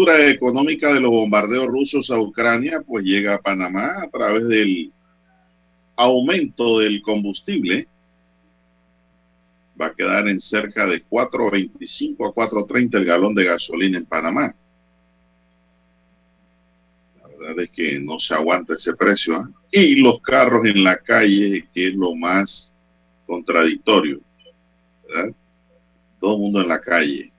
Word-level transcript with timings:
Factura 0.00 0.30
económica 0.30 0.94
de 0.94 1.00
los 1.00 1.10
bombardeos 1.10 1.66
rusos 1.66 2.10
a 2.10 2.18
Ucrania 2.18 2.80
pues 2.80 3.04
llega 3.04 3.34
a 3.34 3.42
Panamá 3.42 4.00
a 4.02 4.08
través 4.08 4.48
del 4.48 4.90
aumento 5.94 6.78
del 6.78 7.02
combustible. 7.02 7.86
Va 9.78 9.86
a 9.88 9.94
quedar 9.94 10.26
en 10.28 10.40
cerca 10.40 10.86
de 10.86 11.04
4.25 11.04 12.30
a 12.30 12.34
4.30 12.34 12.94
el 12.96 13.04
galón 13.04 13.34
de 13.34 13.44
gasolina 13.44 13.98
en 13.98 14.06
Panamá. 14.06 14.54
La 17.22 17.28
verdad 17.28 17.64
es 17.64 17.70
que 17.70 18.00
no 18.00 18.18
se 18.18 18.32
aguanta 18.32 18.76
ese 18.76 18.94
precio. 18.94 19.36
¿ah? 19.36 19.50
Y 19.70 19.96
los 19.96 20.22
carros 20.22 20.64
en 20.64 20.82
la 20.82 20.96
calle, 20.96 21.68
que 21.74 21.88
es 21.88 21.94
lo 21.94 22.14
más 22.14 22.72
contradictorio. 23.26 24.18
¿verdad? 25.06 25.34
Todo 26.18 26.36
el 26.36 26.40
mundo 26.40 26.62
en 26.62 26.68
la 26.68 26.80
calle. 26.80 27.29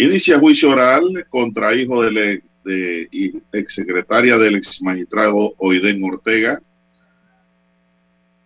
Inicia 0.00 0.38
juicio 0.38 0.70
oral 0.70 1.26
contra 1.28 1.74
hijo 1.74 2.02
de, 2.02 2.40
exsecretaria 3.50 4.38
del 4.38 4.54
ex 4.54 4.80
magistrado 4.80 5.54
Oiden 5.58 6.04
Ortega. 6.04 6.62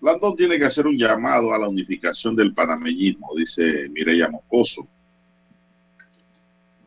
Blandón 0.01 0.35
tiene 0.35 0.59
que 0.59 0.65
hacer 0.65 0.87
un 0.87 0.97
llamado 0.97 1.53
a 1.53 1.59
la 1.59 1.69
unificación 1.69 2.35
del 2.35 2.55
panameñismo, 2.55 3.33
dice 3.37 3.87
Mireya 3.91 4.31
Moscoso. 4.31 4.89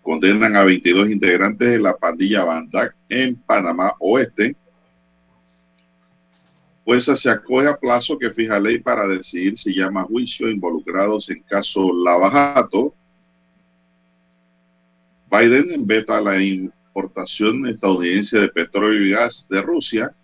Condenan 0.01 0.55
a 0.55 0.63
22 0.63 1.11
integrantes 1.11 1.69
de 1.69 1.79
la 1.79 1.95
pandilla 1.95 2.43
Bandac 2.43 2.95
en 3.07 3.35
Panamá 3.35 3.93
Oeste. 3.99 4.55
Pues 6.83 7.05
se 7.05 7.29
acoge 7.29 7.67
a 7.67 7.77
plazo 7.77 8.17
que 8.17 8.31
fija 8.31 8.59
ley 8.59 8.79
para 8.79 9.07
decidir 9.07 9.59
si 9.59 9.75
llama 9.75 10.01
a 10.01 10.05
juicio 10.05 10.49
involucrados 10.49 11.29
en 11.29 11.43
caso 11.43 11.93
Lavajato 11.93 12.95
Biden 15.35 15.85
veta 15.85 16.21
la 16.21 16.41
importación 16.41 17.67
estadounidense 17.67 18.39
de 18.39 18.49
petróleo 18.49 19.05
y 19.05 19.11
gas 19.11 19.45
de 19.49 19.61
Rusia. 19.61 20.15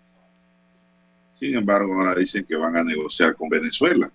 Sin 1.34 1.54
embargo, 1.54 1.94
ahora 1.94 2.14
dicen 2.14 2.44
que 2.44 2.56
van 2.56 2.76
a 2.76 2.84
negociar 2.84 3.34
con 3.36 3.48
Venezuela. 3.48 4.10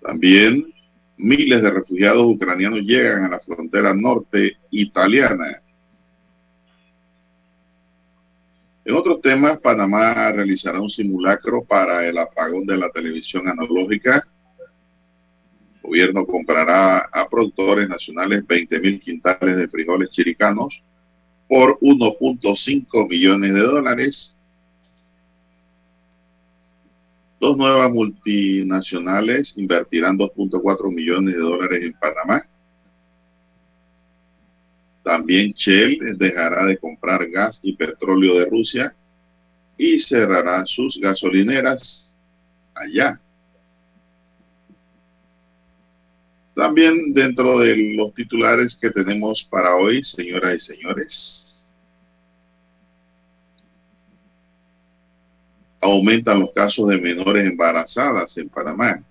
También 0.00 0.72
miles 1.16 1.62
de 1.62 1.70
refugiados 1.70 2.26
ucranianos 2.26 2.80
llegan 2.80 3.24
a 3.24 3.28
la 3.28 3.40
frontera 3.40 3.94
norte 3.94 4.56
italiana. 4.70 5.62
En 8.84 8.94
otros 8.94 9.20
temas, 9.20 9.58
Panamá 9.58 10.32
realizará 10.32 10.80
un 10.80 10.90
simulacro 10.90 11.62
para 11.62 12.04
el 12.04 12.18
apagón 12.18 12.66
de 12.66 12.76
la 12.76 12.90
televisión 12.90 13.46
analógica 13.46 14.26
gobierno 15.82 16.24
comprará 16.24 16.98
a 17.12 17.28
productores 17.28 17.88
nacionales 17.88 18.46
20 18.46 18.80
mil 18.80 19.00
quintales 19.00 19.56
de 19.56 19.68
frijoles 19.68 20.10
chiricanos 20.10 20.82
por 21.48 21.78
1.5 21.80 23.08
millones 23.08 23.52
de 23.52 23.60
dólares. 23.60 24.36
Dos 27.38 27.56
nuevas 27.56 27.90
multinacionales 27.90 29.58
invertirán 29.58 30.16
2.4 30.16 30.94
millones 30.94 31.34
de 31.34 31.40
dólares 31.40 31.82
en 31.82 31.92
Panamá. 31.94 32.46
También 35.02 35.52
Shell 35.52 36.16
dejará 36.16 36.64
de 36.64 36.78
comprar 36.78 37.28
gas 37.28 37.58
y 37.62 37.76
petróleo 37.76 38.38
de 38.38 38.46
Rusia 38.46 38.94
y 39.76 39.98
cerrará 39.98 40.64
sus 40.64 41.00
gasolineras 41.00 42.14
allá 42.72 43.20
También 46.54 47.14
dentro 47.14 47.58
de 47.58 47.94
los 47.96 48.12
titulares 48.12 48.76
que 48.76 48.90
tenemos 48.90 49.44
para 49.44 49.74
hoy, 49.76 50.02
señoras 50.04 50.56
y 50.56 50.60
señores, 50.60 51.76
aumentan 55.80 56.40
los 56.40 56.52
casos 56.52 56.88
de 56.88 56.98
menores 56.98 57.46
embarazadas 57.46 58.36
en 58.38 58.48
Panamá. 58.48 59.02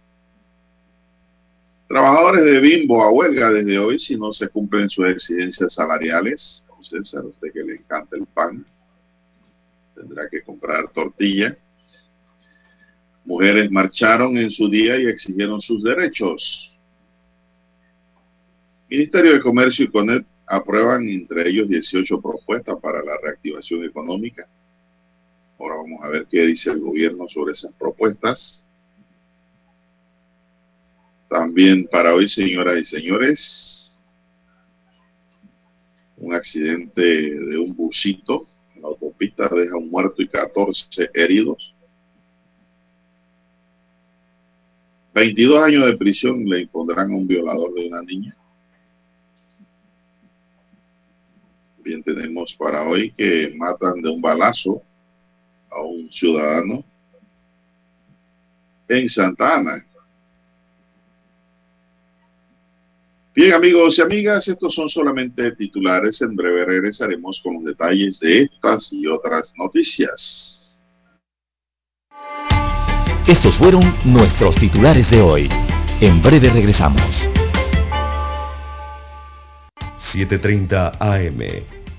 Trabajadores 1.87 2.45
de 2.45 2.59
Bimbo 2.61 3.03
a 3.03 3.11
huelga 3.11 3.51
desde 3.51 3.77
hoy 3.77 3.99
si 3.99 4.15
no 4.15 4.31
se 4.31 4.47
cumplen 4.47 4.89
sus 4.89 5.07
exigencias 5.07 5.73
salariales. 5.73 6.65
Entonces, 6.69 7.13
a 7.15 7.21
usted 7.21 7.51
que 7.51 7.63
le 7.63 7.73
encanta 7.75 8.15
el 8.15 8.25
pan, 8.25 8.65
tendrá 9.93 10.29
que 10.29 10.41
comprar 10.41 10.87
tortilla. 10.89 11.57
Mujeres 13.25 13.69
marcharon 13.69 14.37
en 14.37 14.49
su 14.49 14.69
día 14.69 14.97
y 14.97 15.07
exigieron 15.07 15.59
sus 15.59 15.83
derechos. 15.83 16.70
Ministerio 18.91 19.31
de 19.31 19.39
Comercio 19.39 19.85
y 19.85 19.87
CONET 19.87 20.25
aprueban 20.45 21.07
entre 21.07 21.47
ellos 21.47 21.69
18 21.69 22.21
propuestas 22.21 22.75
para 22.81 23.01
la 23.01 23.17
reactivación 23.23 23.85
económica. 23.85 24.45
Ahora 25.57 25.75
vamos 25.77 26.03
a 26.03 26.09
ver 26.09 26.27
qué 26.29 26.41
dice 26.41 26.71
el 26.71 26.81
gobierno 26.81 27.25
sobre 27.29 27.53
esas 27.53 27.71
propuestas. 27.71 28.67
También 31.29 31.87
para 31.87 32.13
hoy, 32.13 32.27
señoras 32.27 32.81
y 32.81 32.83
señores, 32.83 34.05
un 36.17 36.33
accidente 36.33 37.01
de 37.01 37.57
un 37.57 37.73
busito 37.73 38.45
en 38.75 38.81
la 38.81 38.89
autopista 38.89 39.47
deja 39.47 39.77
un 39.77 39.89
muerto 39.89 40.21
y 40.21 40.27
14 40.27 41.11
heridos. 41.13 41.73
22 45.13 45.63
años 45.63 45.85
de 45.85 45.95
prisión 45.95 46.43
le 46.43 46.59
impondrán 46.59 47.09
a 47.09 47.15
un 47.15 47.25
violador 47.25 47.73
de 47.73 47.87
una 47.87 48.01
niña. 48.01 48.35
Bien 51.91 52.03
tenemos 52.03 52.53
para 52.53 52.87
hoy 52.87 53.11
que 53.11 53.53
matan 53.57 54.01
de 54.01 54.09
un 54.09 54.21
balazo 54.21 54.81
a 55.69 55.81
un 55.81 56.09
ciudadano 56.09 56.85
en 58.87 59.09
Santa 59.09 59.57
Ana. 59.57 59.85
Bien 63.35 63.51
amigos 63.51 63.97
y 63.97 64.03
amigas, 64.03 64.47
estos 64.47 64.73
son 64.73 64.87
solamente 64.87 65.51
titulares. 65.51 66.21
En 66.21 66.33
breve 66.33 66.63
regresaremos 66.63 67.41
con 67.43 67.55
los 67.55 67.65
detalles 67.65 68.21
de 68.21 68.43
estas 68.43 68.93
y 68.93 69.05
otras 69.05 69.51
noticias. 69.57 70.81
Estos 73.27 73.53
fueron 73.55 73.83
nuestros 74.05 74.55
titulares 74.55 75.11
de 75.11 75.19
hoy. 75.21 75.49
En 75.99 76.23
breve 76.23 76.51
regresamos. 76.51 77.01
7.30 80.13 80.97
AM. 81.01 81.80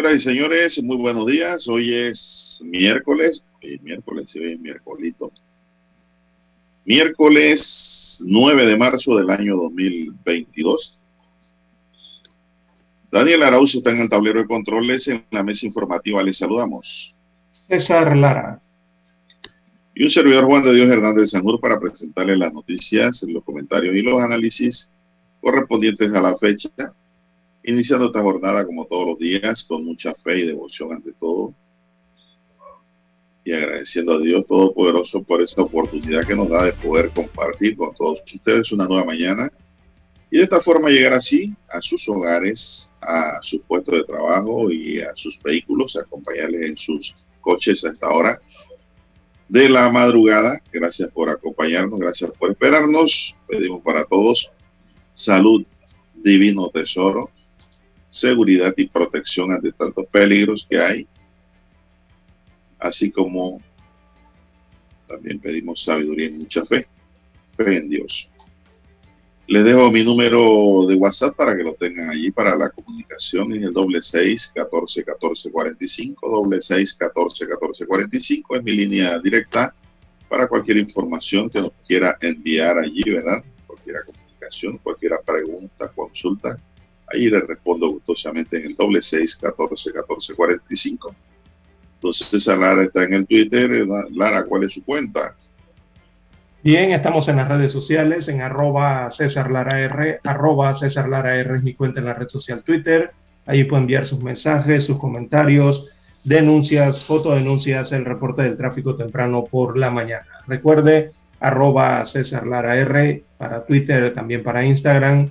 Señoras 0.00 0.16
y 0.16 0.24
señores, 0.24 0.82
muy 0.82 0.96
buenos 0.96 1.26
días. 1.26 1.68
Hoy 1.68 1.92
es 1.92 2.58
miércoles, 2.64 3.44
miércoles, 3.82 4.34
hoy 4.34 4.52
es 4.54 4.58
miércolito. 4.58 5.30
Miércoles 6.86 8.18
9 8.24 8.64
de 8.64 8.76
marzo 8.78 9.14
del 9.18 9.28
año 9.28 9.56
2022. 9.56 10.98
Daniel 13.12 13.42
Arauz 13.42 13.74
está 13.74 13.90
en 13.90 14.00
el 14.00 14.08
tablero 14.08 14.40
de 14.40 14.46
controles 14.46 15.06
en 15.08 15.22
la 15.32 15.42
mesa 15.42 15.66
informativa. 15.66 16.22
Les 16.22 16.38
saludamos. 16.38 17.14
César 17.68 18.16
Lara. 18.16 18.58
Y 19.94 20.04
un 20.04 20.10
servidor 20.10 20.46
Juan 20.46 20.64
de 20.64 20.76
Dios 20.76 20.88
Hernández 20.88 21.32
Sanur 21.32 21.60
para 21.60 21.78
presentarle 21.78 22.38
las 22.38 22.54
noticias, 22.54 23.22
los 23.24 23.44
comentarios 23.44 23.94
y 23.94 24.00
los 24.00 24.22
análisis 24.22 24.90
correspondientes 25.42 26.10
a 26.14 26.22
la 26.22 26.38
fecha 26.38 26.70
Iniciando 27.62 28.06
esta 28.06 28.22
jornada 28.22 28.64
como 28.64 28.86
todos 28.86 29.08
los 29.08 29.18
días, 29.18 29.64
con 29.64 29.84
mucha 29.84 30.14
fe 30.14 30.40
y 30.40 30.46
devoción 30.46 30.92
ante 30.92 31.12
todo. 31.12 31.54
Y 33.44 33.52
agradeciendo 33.52 34.14
a 34.14 34.20
Dios 34.20 34.46
Todopoderoso 34.46 35.22
por 35.22 35.42
esta 35.42 35.62
oportunidad 35.62 36.26
que 36.26 36.34
nos 36.34 36.48
da 36.48 36.64
de 36.64 36.72
poder 36.72 37.10
compartir 37.10 37.76
con 37.76 37.94
todos 37.94 38.20
ustedes 38.34 38.72
una 38.72 38.86
nueva 38.86 39.04
mañana. 39.04 39.50
Y 40.30 40.38
de 40.38 40.44
esta 40.44 40.60
forma 40.60 40.88
llegar 40.88 41.12
así 41.12 41.52
a 41.68 41.80
sus 41.80 42.08
hogares, 42.08 42.90
a 43.00 43.40
sus 43.42 43.60
puestos 43.62 43.94
de 43.94 44.04
trabajo 44.04 44.70
y 44.70 45.00
a 45.00 45.12
sus 45.14 45.42
vehículos, 45.42 45.96
acompañarles 45.96 46.70
en 46.70 46.76
sus 46.76 47.14
coches 47.40 47.84
a 47.84 47.90
esta 47.90 48.08
hora 48.08 48.40
de 49.48 49.68
la 49.68 49.90
madrugada. 49.90 50.62
Gracias 50.72 51.10
por 51.10 51.28
acompañarnos, 51.28 51.98
gracias 51.98 52.30
por 52.38 52.50
esperarnos. 52.50 53.34
Pedimos 53.48 53.82
para 53.82 54.04
todos 54.04 54.50
salud, 55.12 55.66
divino 56.14 56.70
tesoro, 56.70 57.30
seguridad 58.10 58.74
y 58.76 58.86
protección 58.88 59.52
ante 59.52 59.72
tantos 59.72 60.06
peligros 60.06 60.66
que 60.68 60.78
hay, 60.78 61.06
así 62.78 63.10
como 63.10 63.60
también 65.06 65.38
pedimos 65.38 65.82
sabiduría 65.82 66.26
y 66.26 66.32
mucha 66.32 66.64
fe, 66.64 66.86
fe 67.56 67.76
en 67.76 67.88
Dios. 67.88 68.28
Les 69.46 69.64
dejo 69.64 69.90
mi 69.90 70.04
número 70.04 70.86
de 70.86 70.94
WhatsApp 70.94 71.34
para 71.34 71.56
que 71.56 71.64
lo 71.64 71.74
tengan 71.74 72.08
allí 72.08 72.30
para 72.30 72.56
la 72.56 72.70
comunicación 72.70 73.52
en 73.52 73.64
el 73.64 73.72
doble 73.72 74.00
seis 74.00 74.52
catorce 74.54 75.02
catorce 75.02 75.50
cuarenta 75.50 75.84
y 75.84 75.88
cinco, 75.88 76.30
doble 76.30 76.62
seis 76.62 76.94
catorce 76.94 77.48
catorce 77.48 77.84
cuarenta 77.84 78.16
y 78.16 78.20
cinco 78.20 78.54
es 78.54 78.62
mi 78.62 78.70
línea 78.70 79.18
directa 79.18 79.74
para 80.28 80.46
cualquier 80.46 80.76
información 80.76 81.50
que 81.50 81.60
nos 81.60 81.72
quiera 81.84 82.16
enviar 82.20 82.78
allí, 82.78 83.02
¿verdad? 83.02 83.42
Cualquier 83.66 84.04
comunicación, 84.04 84.78
cualquier 84.78 85.18
pregunta, 85.26 85.88
consulta, 85.88 86.56
Ahí 87.12 87.28
le 87.28 87.40
respondo 87.40 87.90
gustosamente 87.90 88.58
en 88.58 88.66
el 88.66 88.76
doble 88.76 89.02
seis 89.02 89.36
catorce 89.36 89.92
catorce 89.92 90.34
cuarenta 90.34 90.66
y 90.70 90.76
cinco. 90.76 91.14
Entonces 91.96 92.28
César 92.28 92.58
Lara 92.58 92.84
está 92.84 93.04
en 93.04 93.14
el 93.14 93.26
Twitter. 93.26 93.72
Eh, 93.72 93.86
Lara, 94.12 94.44
¿cuál 94.44 94.64
es 94.64 94.74
su 94.74 94.84
cuenta? 94.84 95.34
Bien, 96.62 96.92
estamos 96.92 97.26
en 97.28 97.36
las 97.36 97.48
redes 97.48 97.72
sociales, 97.72 98.28
en 98.28 98.42
arroba 98.42 99.10
César 99.10 99.50
R, 99.50 100.20
arroba 100.24 100.76
César 100.76 101.08
R 101.26 101.56
es 101.56 101.62
mi 101.62 101.74
cuenta 101.74 102.00
en 102.00 102.06
la 102.06 102.14
red 102.14 102.28
social 102.28 102.62
Twitter. 102.62 103.12
Ahí 103.46 103.64
puede 103.64 103.82
enviar 103.82 104.04
sus 104.04 104.22
mensajes, 104.22 104.84
sus 104.84 104.98
comentarios, 104.98 105.88
denuncias, 106.22 107.04
fotodenuncias, 107.04 107.92
el 107.92 108.04
reporte 108.04 108.42
del 108.42 108.58
tráfico 108.58 108.94
temprano 108.94 109.44
por 109.44 109.78
la 109.78 109.90
mañana. 109.90 110.26
Recuerde, 110.46 111.12
arroba 111.40 112.04
César 112.04 112.46
Lara 112.46 112.74
para 113.38 113.64
Twitter, 113.64 114.12
también 114.12 114.42
para 114.42 114.64
Instagram 114.64 115.30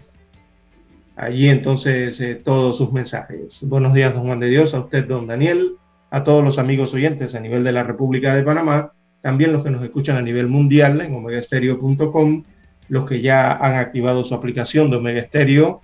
allí 1.20 1.50
entonces 1.50 2.20
eh, 2.22 2.36
todos 2.36 2.78
sus 2.78 2.92
mensajes. 2.94 3.60
Buenos 3.64 3.94
días, 3.94 4.14
don 4.14 4.24
Juan 4.24 4.40
de 4.40 4.48
Dios, 4.48 4.74
a 4.74 4.80
usted, 4.80 5.06
don 5.06 5.28
Daniel, 5.28 5.74
a 6.12 6.24
todos 6.24 6.44
los 6.44 6.58
amigos 6.58 6.94
oyentes 6.94 7.36
a 7.36 7.42
nivel 7.42 7.64
de 7.64 7.74
la 7.74 7.84
República 7.84 8.36
de 8.36 8.44
Panamá, 8.44 8.94
también 9.22 9.52
los 9.52 9.64
que 9.64 9.70
nos 9.70 9.84
escuchan 9.84 10.16
a 10.16 10.22
nivel 10.22 10.48
mundial 10.48 11.02
en 11.02 11.14
omegastereo.com, 11.14 12.44
los 12.88 13.06
que 13.06 13.22
ya 13.22 13.52
han 13.52 13.76
activado 13.76 14.24
su 14.24 14.34
aplicación 14.34 14.90
de 14.90 14.98
Omega 14.98 15.26
Stereo, 15.26 15.82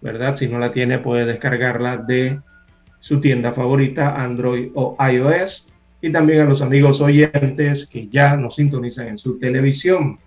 ¿verdad? 0.00 0.36
Si 0.36 0.46
no 0.46 0.58
la 0.60 0.70
tiene, 0.70 1.00
puede 1.00 1.26
descargarla 1.26 1.96
de 1.96 2.40
su 3.00 3.20
tienda 3.20 3.52
favorita, 3.52 4.22
Android 4.22 4.70
o 4.74 4.96
iOS, 5.00 5.68
y 6.00 6.12
también 6.12 6.42
a 6.42 6.44
los 6.44 6.62
amigos 6.62 7.00
oyentes 7.00 7.86
que 7.86 8.06
ya 8.08 8.36
nos 8.36 8.54
sintonizan 8.54 9.08
en 9.08 9.18
su 9.18 9.38
televisión, 9.40 10.20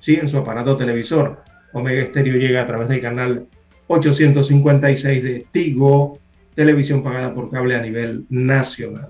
sí, 0.00 0.14
en 0.14 0.30
su 0.30 0.38
aparato 0.38 0.78
televisor. 0.78 1.42
Omega 1.74 2.06
Stereo 2.06 2.38
llega 2.38 2.62
a 2.62 2.66
través 2.66 2.88
del 2.88 3.02
canal 3.02 3.46
856 3.88 5.22
de 5.22 5.46
Tigo, 5.50 6.18
televisión 6.54 7.02
pagada 7.02 7.34
por 7.34 7.50
cable 7.50 7.74
a 7.74 7.82
nivel 7.82 8.26
nacional. 8.28 9.08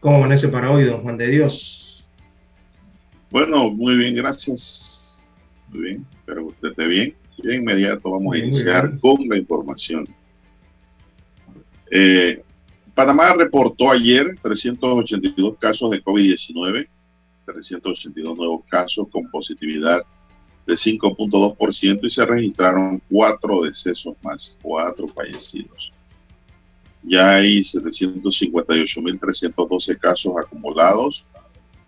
¿Cómo 0.00 0.16
amanece 0.16 0.48
para 0.48 0.70
hoy, 0.70 0.84
don 0.84 1.02
Juan 1.02 1.16
de 1.16 1.28
Dios? 1.28 2.04
Bueno, 3.30 3.70
muy 3.70 3.96
bien, 3.96 4.14
gracias. 4.14 5.22
Muy 5.68 5.82
bien, 5.82 6.06
pero 6.26 6.46
usted 6.46 6.70
esté 6.70 6.86
bien. 6.86 7.14
De 7.38 7.56
inmediato 7.56 8.10
vamos 8.10 8.34
a 8.34 8.38
iniciar 8.38 8.98
con 8.98 9.16
la 9.28 9.38
información. 9.38 10.06
Eh, 11.90 12.42
Panamá 12.94 13.34
reportó 13.34 13.90
ayer 13.90 14.36
382 14.42 15.56
casos 15.58 15.90
de 15.90 16.02
COVID-19, 16.02 16.88
382 17.46 18.36
nuevos 18.36 18.64
casos 18.68 19.08
con 19.10 19.30
positividad 19.30 20.02
de 20.70 20.76
5.2% 20.76 22.00
y 22.04 22.10
se 22.10 22.24
registraron 22.24 23.02
cuatro 23.10 23.62
decesos 23.62 24.14
más, 24.22 24.56
cuatro 24.62 25.08
fallecidos. 25.08 25.92
Ya 27.02 27.34
hay 27.36 27.60
758.312 27.60 29.98
casos 29.98 30.34
acumulados 30.38 31.24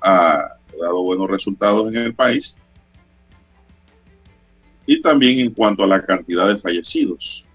ha 0.00 0.56
dado 0.78 1.02
buenos 1.02 1.30
resultados 1.30 1.94
en 1.94 2.00
el 2.00 2.14
país. 2.14 2.58
Y 4.86 5.00
también 5.00 5.38
en 5.38 5.52
cuanto 5.52 5.84
a 5.84 5.86
la 5.86 6.04
cantidad 6.04 6.48
de 6.48 6.58
fallecidos. 6.58 7.47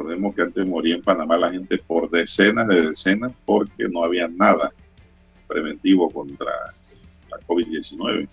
Recordemos 0.00 0.34
que 0.34 0.40
antes 0.40 0.66
moría 0.66 0.94
en 0.94 1.02
Panamá 1.02 1.36
la 1.36 1.52
gente 1.52 1.76
por 1.76 2.08
decenas 2.08 2.66
de 2.68 2.88
decenas 2.88 3.32
porque 3.44 3.86
no 3.86 4.02
había 4.02 4.26
nada 4.28 4.72
preventivo 5.46 6.08
contra 6.08 6.50
la 7.30 7.36
COVID-19. 7.46 8.26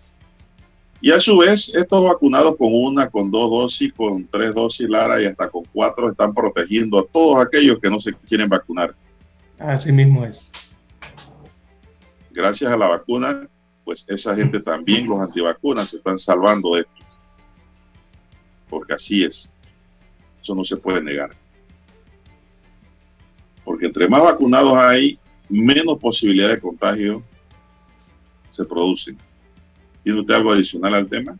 Y 1.01 1.11
a 1.11 1.19
su 1.19 1.37
vez, 1.37 1.69
estos 1.75 2.05
vacunados 2.05 2.55
con 2.55 2.69
una, 2.71 3.09
con 3.09 3.29
dos 3.29 3.51
dosis, 3.51 3.91
con 3.91 4.25
tres 4.27 4.55
dosis, 4.55 4.87
Lara, 4.87 5.21
y 5.21 5.25
hasta 5.25 5.49
con 5.49 5.65
cuatro, 5.73 6.09
están 6.09 6.33
protegiendo 6.33 6.99
a 6.99 7.05
todos 7.05 7.45
aquellos 7.45 7.79
que 7.79 7.89
no 7.89 7.99
se 7.99 8.13
quieren 8.13 8.47
vacunar. 8.47 8.95
Así 9.59 9.91
mismo 9.91 10.23
es. 10.23 10.47
Gracias 12.31 12.71
a 12.71 12.77
la 12.77 12.87
vacuna, 12.87 13.45
pues 13.83 14.05
esa 14.07 14.33
gente 14.37 14.61
también, 14.61 15.05
los 15.05 15.19
antivacunas, 15.19 15.89
se 15.89 15.97
están 15.97 16.17
salvando 16.17 16.75
de 16.75 16.81
esto. 16.81 17.05
Porque 18.69 18.93
así 18.93 19.25
es. 19.25 19.51
Eso 20.41 20.55
no 20.55 20.63
se 20.63 20.77
puede 20.77 21.01
negar. 21.01 21.31
Porque 23.67 23.85
entre 23.85 24.07
más 24.07 24.23
vacunados 24.23 24.77
hay, 24.77 25.19
menos 25.49 25.99
posibilidad 25.99 26.47
de 26.47 26.61
contagio 26.61 27.21
se 28.49 28.63
producen. 28.63 29.17
¿Tiene 30.03 30.21
usted 30.21 30.35
algo 30.35 30.53
adicional 30.53 30.95
al 30.95 31.07
tema? 31.09 31.37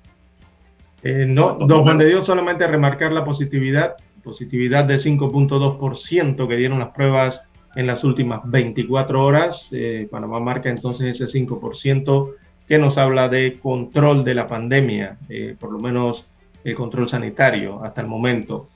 Eh, 1.03 1.25
no, 1.25 1.53
don 1.53 1.83
Juan 1.83 1.97
de 1.97 2.07
Dios, 2.09 2.25
solamente 2.25 2.67
remarcar 2.67 3.13
la 3.13 3.23
positividad, 3.23 3.95
positividad 4.25 4.83
de 4.83 4.97
5.2% 4.97 6.47
que 6.49 6.55
dieron 6.57 6.79
las 6.79 6.89
pruebas 6.89 7.43
en 7.77 7.87
las 7.87 8.03
últimas 8.03 8.41
24 8.43 9.23
horas. 9.23 9.69
Eh, 9.71 10.09
Panamá 10.11 10.41
marca 10.41 10.69
entonces 10.69 11.21
ese 11.21 11.39
5% 11.39 12.33
que 12.67 12.77
nos 12.77 12.97
habla 12.97 13.29
de 13.29 13.57
control 13.57 14.25
de 14.25 14.35
la 14.35 14.47
pandemia, 14.47 15.17
eh, 15.29 15.55
por 15.57 15.71
lo 15.71 15.79
menos 15.79 16.25
el 16.65 16.75
control 16.75 17.07
sanitario 17.07 17.81
hasta 17.85 18.01
el 18.01 18.07
momento, 18.07 18.67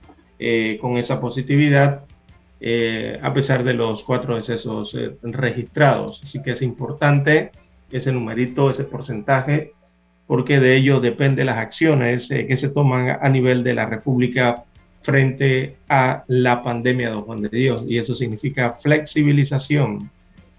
con 0.79 0.97
esa 0.97 1.21
positividad, 1.21 2.05
a 3.21 3.33
pesar 3.33 3.63
de 3.63 3.73
los 3.73 4.03
cuatro 4.03 4.35
decesos 4.35 4.95
registrados. 5.23 6.21
Así 6.23 6.41
que 6.43 6.51
es 6.51 6.61
importante 6.61 7.51
ese 7.91 8.11
numerito, 8.11 8.69
ese 8.69 8.83
porcentaje 8.83 9.73
porque 10.31 10.61
de 10.61 10.77
ello 10.77 11.01
dependen 11.01 11.47
las 11.47 11.57
acciones 11.57 12.31
eh, 12.31 12.47
que 12.47 12.55
se 12.55 12.69
toman 12.69 13.17
a 13.21 13.27
nivel 13.27 13.65
de 13.65 13.73
la 13.73 13.85
República 13.85 14.63
frente 15.01 15.75
a 15.89 16.23
la 16.25 16.63
pandemia, 16.63 17.09
don 17.09 17.23
Juan 17.23 17.41
de 17.41 17.49
Dios. 17.49 17.83
Y 17.85 17.97
eso 17.97 18.15
significa 18.15 18.77
flexibilización, 18.81 20.09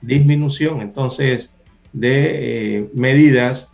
disminución 0.02 0.82
entonces 0.82 1.50
de 1.94 2.80
eh, 2.80 2.88
medidas, 2.92 3.70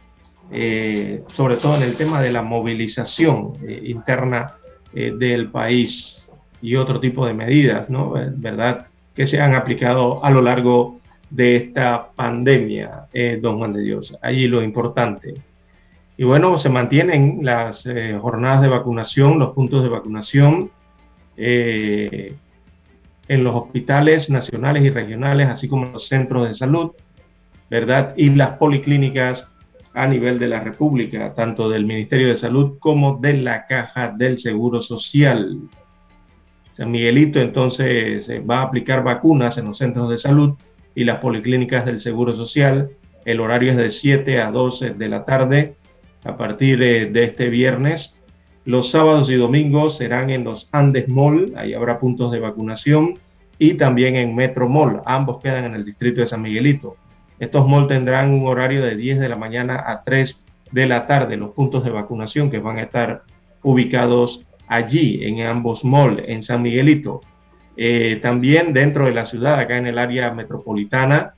eh, 0.52 1.24
sobre 1.34 1.56
todo 1.56 1.76
en 1.78 1.82
el 1.82 1.96
tema 1.96 2.22
de 2.22 2.30
la 2.30 2.42
movilización 2.42 3.54
interna 3.66 4.54
del 4.92 5.50
país 5.50 6.27
y 6.60 6.76
otro 6.76 7.00
tipo 7.00 7.26
de 7.26 7.34
medidas, 7.34 7.88
¿no? 7.90 8.14
¿Verdad? 8.36 8.86
Que 9.14 9.26
se 9.26 9.40
han 9.40 9.54
aplicado 9.54 10.24
a 10.24 10.30
lo 10.30 10.42
largo 10.42 11.00
de 11.30 11.56
esta 11.56 12.08
pandemia, 12.14 13.06
don 13.40 13.58
Juan 13.58 13.72
de 13.72 13.82
Dios. 13.82 14.16
Allí 14.22 14.48
lo 14.48 14.62
importante 14.62 15.34
y 16.20 16.24
bueno, 16.24 16.58
se 16.58 16.68
mantienen 16.68 17.38
las 17.42 17.86
eh, 17.86 18.18
jornadas 18.20 18.60
de 18.62 18.68
vacunación, 18.68 19.38
los 19.38 19.54
puntos 19.54 19.84
de 19.84 19.88
vacunación 19.88 20.68
eh, 21.36 22.34
en 23.28 23.44
los 23.44 23.54
hospitales 23.54 24.28
nacionales 24.28 24.82
y 24.82 24.90
regionales, 24.90 25.48
así 25.48 25.68
como 25.68 25.86
los 25.92 26.08
centros 26.08 26.48
de 26.48 26.54
salud, 26.54 26.90
¿verdad? 27.70 28.14
Y 28.16 28.30
las 28.30 28.58
policlínicas 28.58 29.48
a 29.94 30.08
nivel 30.08 30.40
de 30.40 30.48
la 30.48 30.58
República, 30.58 31.34
tanto 31.34 31.70
del 31.70 31.86
Ministerio 31.86 32.26
de 32.26 32.36
Salud 32.36 32.78
como 32.80 33.18
de 33.18 33.34
la 33.34 33.66
Caja 33.68 34.08
del 34.08 34.40
Seguro 34.40 34.82
Social. 34.82 35.56
San 36.78 36.92
Miguelito 36.92 37.40
entonces 37.40 38.30
va 38.48 38.60
a 38.60 38.62
aplicar 38.62 39.02
vacunas 39.02 39.58
en 39.58 39.64
los 39.64 39.78
centros 39.78 40.08
de 40.08 40.16
salud 40.16 40.54
y 40.94 41.02
las 41.02 41.18
policlínicas 41.18 41.84
del 41.84 41.98
Seguro 41.98 42.36
Social. 42.36 42.90
El 43.24 43.40
horario 43.40 43.72
es 43.72 43.76
de 43.76 43.90
7 43.90 44.40
a 44.40 44.52
12 44.52 44.90
de 44.90 45.08
la 45.08 45.24
tarde 45.24 45.74
a 46.22 46.36
partir 46.36 46.78
de, 46.78 47.24
este 47.24 47.48
viernes. 47.48 48.14
Los 48.64 48.92
sábados 48.92 49.28
y 49.28 49.34
domingos 49.34 49.96
serán 49.96 50.30
en 50.30 50.44
los 50.44 50.68
Andes 50.70 51.08
Mall, 51.08 51.52
ahí 51.56 51.74
habrá 51.74 51.98
puntos 51.98 52.30
de 52.30 52.38
vacunación, 52.38 53.18
y 53.58 53.74
también 53.74 54.14
en 54.14 54.36
Metro 54.36 54.68
Mall, 54.68 55.02
ambos 55.04 55.40
quedan 55.40 55.64
en 55.64 55.74
el 55.74 55.84
distrito 55.84 56.20
de 56.20 56.28
San 56.28 56.42
Miguelito. 56.42 56.94
Estos 57.40 57.66
malls 57.68 57.88
tendrán 57.88 58.32
un 58.32 58.46
horario 58.46 58.84
de 58.84 58.94
10 58.94 59.18
de 59.18 59.28
la 59.28 59.36
mañana 59.36 59.82
a 59.84 60.04
3 60.04 60.44
de 60.70 60.86
la 60.86 61.08
tarde, 61.08 61.36
los 61.36 61.50
puntos 61.50 61.82
de 61.82 61.90
vacunación 61.90 62.52
que 62.52 62.60
van 62.60 62.78
a 62.78 62.82
estar 62.82 63.22
ubicados 63.64 64.46
allí, 64.68 65.24
en 65.24 65.40
ambos 65.46 65.84
malls, 65.84 66.22
en 66.26 66.42
San 66.42 66.62
Miguelito. 66.62 67.20
Eh, 67.76 68.18
también 68.22 68.72
dentro 68.72 69.04
de 69.04 69.12
la 69.12 69.24
ciudad, 69.24 69.58
acá 69.58 69.78
en 69.78 69.86
el 69.86 69.98
área 69.98 70.32
metropolitana, 70.32 71.34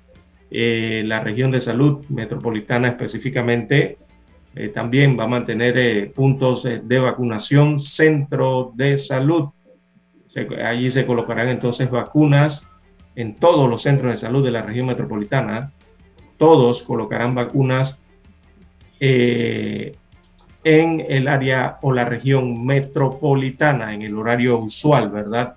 eh, 0.51 1.05
la 1.07 1.21
región 1.21 1.53
de 1.53 1.61
salud 1.61 2.05
metropolitana 2.09 2.89
específicamente, 2.89 3.99
eh, 4.57 4.69
también 4.69 5.17
va 5.19 5.25
a 5.25 5.29
mantener 5.29 5.79
eh, 5.79 6.07
puntos 6.07 6.65
de 6.65 6.99
vacunación, 6.99 7.79
centro 7.79 8.73
de 8.75 8.99
salud. 8.99 9.51
allí 10.65 10.91
se 10.91 11.07
colocarán 11.07 11.49
entonces 11.49 11.91
vacunas 11.91 12.67
en 13.15 13.37
todos 13.37 13.69
los 13.69 13.83
centros 13.83 14.13
de 14.13 14.19
salud 14.19 14.45
de 14.45 14.51
la 14.51 14.63
región 14.63 14.87
metropolitana. 14.87 15.73
Todos 16.37 16.83
colocarán 16.83 17.35
vacunas 17.35 18.01
en 20.65 21.05
el 21.09 21.29
área 21.29 21.79
o 21.83 21.93
la 21.93 22.05
región 22.05 22.65
metropolitana, 22.65 23.95
en 23.95 24.03
el 24.03 24.17
horario 24.17 24.59
usual, 24.59 25.11
¿verdad? 25.11 25.55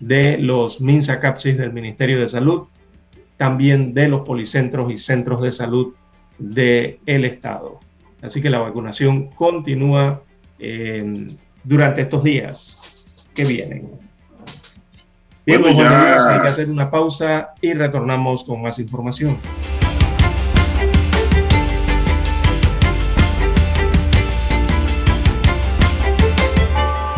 De 0.00 0.38
los 0.38 0.80
MINSA 0.80 1.20
CAPSIS 1.20 1.58
del 1.58 1.72
Ministerio 1.72 2.20
de 2.20 2.28
Salud, 2.28 2.66
también 3.36 3.94
de 3.94 4.08
los 4.08 4.22
policentros 4.22 4.90
y 4.90 4.98
centros 4.98 5.40
de 5.42 5.50
salud 5.50 5.94
del 6.38 7.24
Estado. 7.24 7.80
Así 8.20 8.40
que 8.40 8.50
la 8.50 8.58
vacunación 8.58 9.28
continúa 9.28 10.22
eh, 10.58 11.26
durante 11.64 12.02
estos 12.02 12.22
días 12.22 12.76
que 13.34 13.44
vienen. 13.44 13.90
Bien, 15.44 15.60
bueno, 15.60 15.80
ya... 15.80 16.34
hay 16.34 16.42
que 16.42 16.48
hacer 16.48 16.70
una 16.70 16.90
pausa 16.90 17.50
y 17.60 17.72
retornamos 17.72 18.44
con 18.44 18.62
más 18.62 18.78
información. 18.78 19.38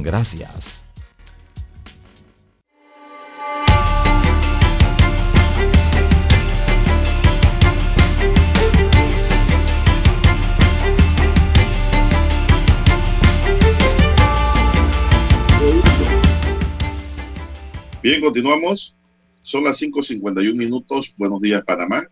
Gracias. 0.00 0.82
Bien, 18.02 18.20
continuamos. 18.20 18.96
Son 19.42 19.62
las 19.62 19.80
5.51 19.80 20.54
minutos. 20.54 21.14
Buenos 21.18 21.40
días, 21.40 21.62
Panamá. 21.64 22.08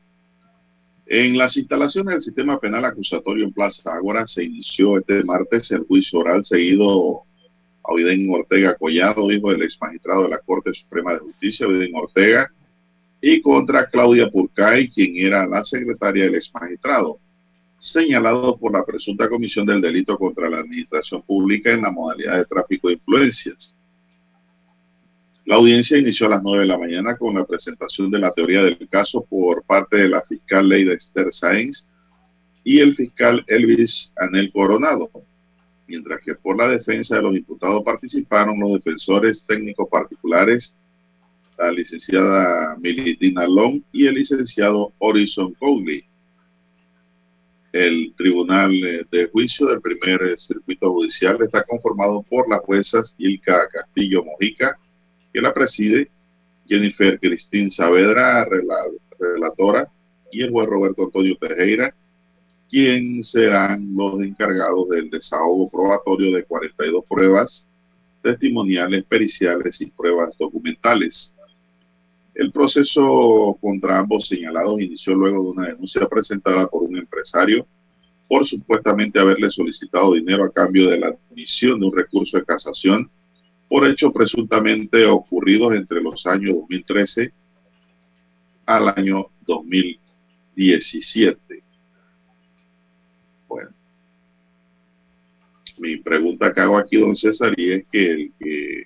En 1.06 1.36
las 1.36 1.56
instalaciones 1.56 2.14
del 2.14 2.22
sistema 2.22 2.60
penal 2.60 2.84
acusatorio 2.84 3.44
en 3.44 3.52
Plaza 3.52 3.94
Ágora 3.94 4.26
se 4.26 4.44
inició 4.44 4.98
este 4.98 5.24
martes 5.24 5.72
el 5.72 5.84
juicio 5.84 6.20
oral 6.20 6.44
seguido 6.44 7.24
Oiden 7.82 8.28
Ortega 8.30 8.76
Collado, 8.76 9.30
hijo 9.30 9.50
del 9.50 9.62
ex 9.62 9.78
magistrado 9.80 10.24
de 10.24 10.30
la 10.30 10.38
Corte 10.38 10.72
Suprema 10.74 11.14
de 11.14 11.20
Justicia, 11.20 11.66
Oiden 11.66 11.94
Ortega, 11.94 12.50
y 13.20 13.40
contra 13.42 13.86
Claudia 13.88 14.30
Purcay, 14.30 14.88
quien 14.90 15.16
era 15.16 15.46
la 15.46 15.64
secretaria 15.64 16.24
del 16.24 16.36
ex 16.36 16.52
magistrado, 16.54 17.18
señalado 17.78 18.58
por 18.58 18.72
la 18.72 18.84
presunta 18.84 19.28
comisión 19.28 19.66
del 19.66 19.80
delito 19.80 20.18
contra 20.18 20.48
la 20.48 20.58
administración 20.58 21.22
pública 21.22 21.70
en 21.70 21.82
la 21.82 21.90
modalidad 21.90 22.36
de 22.36 22.44
tráfico 22.44 22.88
de 22.88 22.94
influencias. 22.94 23.76
La 25.46 25.56
audiencia 25.56 25.98
inició 25.98 26.26
a 26.26 26.30
las 26.30 26.42
9 26.42 26.60
de 26.60 26.66
la 26.66 26.78
mañana 26.78 27.16
con 27.16 27.34
la 27.34 27.44
presentación 27.44 28.10
de 28.10 28.18
la 28.18 28.30
teoría 28.30 28.62
del 28.62 28.88
caso 28.88 29.24
por 29.24 29.64
parte 29.64 29.96
de 29.96 30.08
la 30.08 30.22
fiscal 30.22 30.68
Leida 30.68 30.92
Esther 30.92 31.32
Sáenz 31.32 31.88
y 32.62 32.80
el 32.80 32.94
fiscal 32.94 33.42
Elvis 33.46 34.12
Anel 34.16 34.52
Coronado, 34.52 35.10
mientras 35.90 36.20
que 36.22 36.36
por 36.36 36.56
la 36.56 36.68
defensa 36.68 37.16
de 37.16 37.22
los 37.22 37.36
imputados 37.36 37.82
participaron 37.82 38.60
los 38.60 38.74
defensores 38.74 39.44
técnicos 39.44 39.88
particulares, 39.90 40.76
la 41.58 41.72
licenciada 41.72 42.76
Militina 42.76 43.44
Long 43.48 43.82
y 43.90 44.06
el 44.06 44.14
licenciado 44.14 44.92
Horizon 44.98 45.52
Cowley. 45.54 46.04
El 47.72 48.14
Tribunal 48.16 48.72
de 49.10 49.28
Juicio 49.32 49.66
del 49.66 49.80
primer 49.80 50.38
circuito 50.38 50.92
judicial 50.92 51.38
está 51.42 51.64
conformado 51.64 52.22
por 52.22 52.48
las 52.48 52.60
juezas 52.60 53.14
Ilka 53.18 53.68
Castillo 53.68 54.24
Mojica, 54.24 54.78
que 55.32 55.40
la 55.40 55.52
preside 55.52 56.08
Jennifer 56.68 57.18
Cristín 57.18 57.68
Saavedra, 57.68 58.46
relatora, 59.18 59.88
y 60.30 60.42
el 60.42 60.50
juez 60.50 60.68
Roberto 60.68 61.02
Antonio 61.02 61.36
Tejera, 61.36 61.92
quien 62.70 63.24
serán 63.24 63.92
los 63.96 64.20
encargados 64.20 64.88
del 64.90 65.10
desahogo 65.10 65.68
probatorio 65.68 66.36
de 66.36 66.44
42 66.44 67.04
pruebas 67.08 67.66
testimoniales, 68.22 69.02
periciales 69.04 69.80
y 69.80 69.86
pruebas 69.86 70.38
documentales. 70.38 71.34
El 72.34 72.52
proceso 72.52 73.58
contra 73.60 73.98
ambos 73.98 74.28
señalados 74.28 74.80
inició 74.80 75.14
luego 75.14 75.42
de 75.42 75.50
una 75.50 75.66
denuncia 75.68 76.08
presentada 76.08 76.68
por 76.68 76.84
un 76.84 76.96
empresario 76.96 77.66
por 78.28 78.46
supuestamente 78.46 79.18
haberle 79.18 79.50
solicitado 79.50 80.14
dinero 80.14 80.44
a 80.44 80.52
cambio 80.52 80.88
de 80.88 80.98
la 80.98 81.08
admisión 81.08 81.80
de 81.80 81.86
un 81.86 81.96
recurso 81.96 82.38
de 82.38 82.44
casación 82.44 83.10
por 83.68 83.84
hechos 83.88 84.12
presuntamente 84.12 85.04
ocurridos 85.06 85.74
entre 85.74 86.00
los 86.00 86.24
años 86.26 86.54
2013 86.54 87.32
al 88.66 88.94
año 88.96 89.26
2017. 89.46 91.69
Mi 95.80 95.96
pregunta 95.96 96.52
que 96.52 96.60
hago 96.60 96.76
aquí, 96.76 96.98
don 96.98 97.16
César, 97.16 97.54
y 97.56 97.72
es 97.72 97.86
que 97.90 98.10
el 98.10 98.32
que 98.38 98.82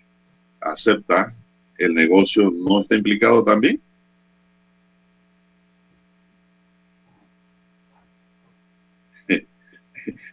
acepta 0.61 1.35
el 1.77 1.93
negocio 1.93 2.51
no 2.53 2.83
está 2.83 2.95
implicado 2.95 3.45
también. 3.45 3.83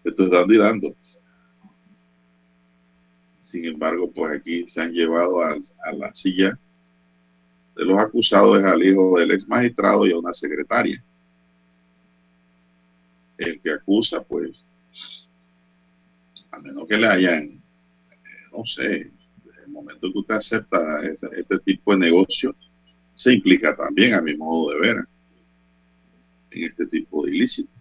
Esto 0.04 0.26
es 0.26 0.30
dando 0.30 0.54
y 0.54 0.58
dando. 0.58 0.96
Sin 3.42 3.66
embargo, 3.66 4.12
pues 4.12 4.40
aquí 4.40 4.70
se 4.70 4.82
han 4.82 4.92
llevado 4.94 5.42
a, 5.44 5.58
la 5.94 6.14
silla 6.14 6.58
de 7.76 7.86
los 7.86 7.98
acusados 7.98 8.64
al 8.64 8.84
hijo 8.84 9.18
del 9.18 9.32
ex 9.32 9.48
magistrado 9.48 10.06
y 10.06 10.12
a 10.12 10.20
una 10.20 10.32
secretaria. 10.32 11.04
El 13.38 13.60
que 13.60 13.72
acusa, 13.72 14.22
pues, 14.22 14.64
a 16.52 16.60
menos 16.60 16.88
que 16.88 16.98
le 16.98 17.08
hayan, 17.08 17.44
eh, 17.44 18.18
no 18.52 18.66
sé, 18.66 19.12
desde 19.44 19.64
el 19.66 19.70
momento 19.70 20.12
que 20.12 20.20
usted 20.20 20.36
acepta 20.36 21.02
este, 21.04 21.60
tipo 21.60 21.94
de 21.94 22.00
negocio, 22.00 22.56
se 23.16 23.34
implica 23.34 23.76
también, 23.76 24.14
a 24.14 24.22
mi 24.22 24.36
modo 24.36 24.72
de 24.72 24.80
ver, 24.80 24.98
en 26.52 26.64
este 26.64 26.88
tipo 26.88 27.26
de 27.26 27.32
ilícito. 27.32 27.72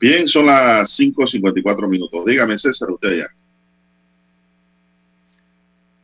Bien, 0.00 0.26
son 0.26 0.46
las 0.46 0.98
5.54 0.98 1.88
minutos. 1.88 2.24
Dígame, 2.24 2.58
César, 2.58 2.90
usted 2.90 3.18
ya. 3.18 3.26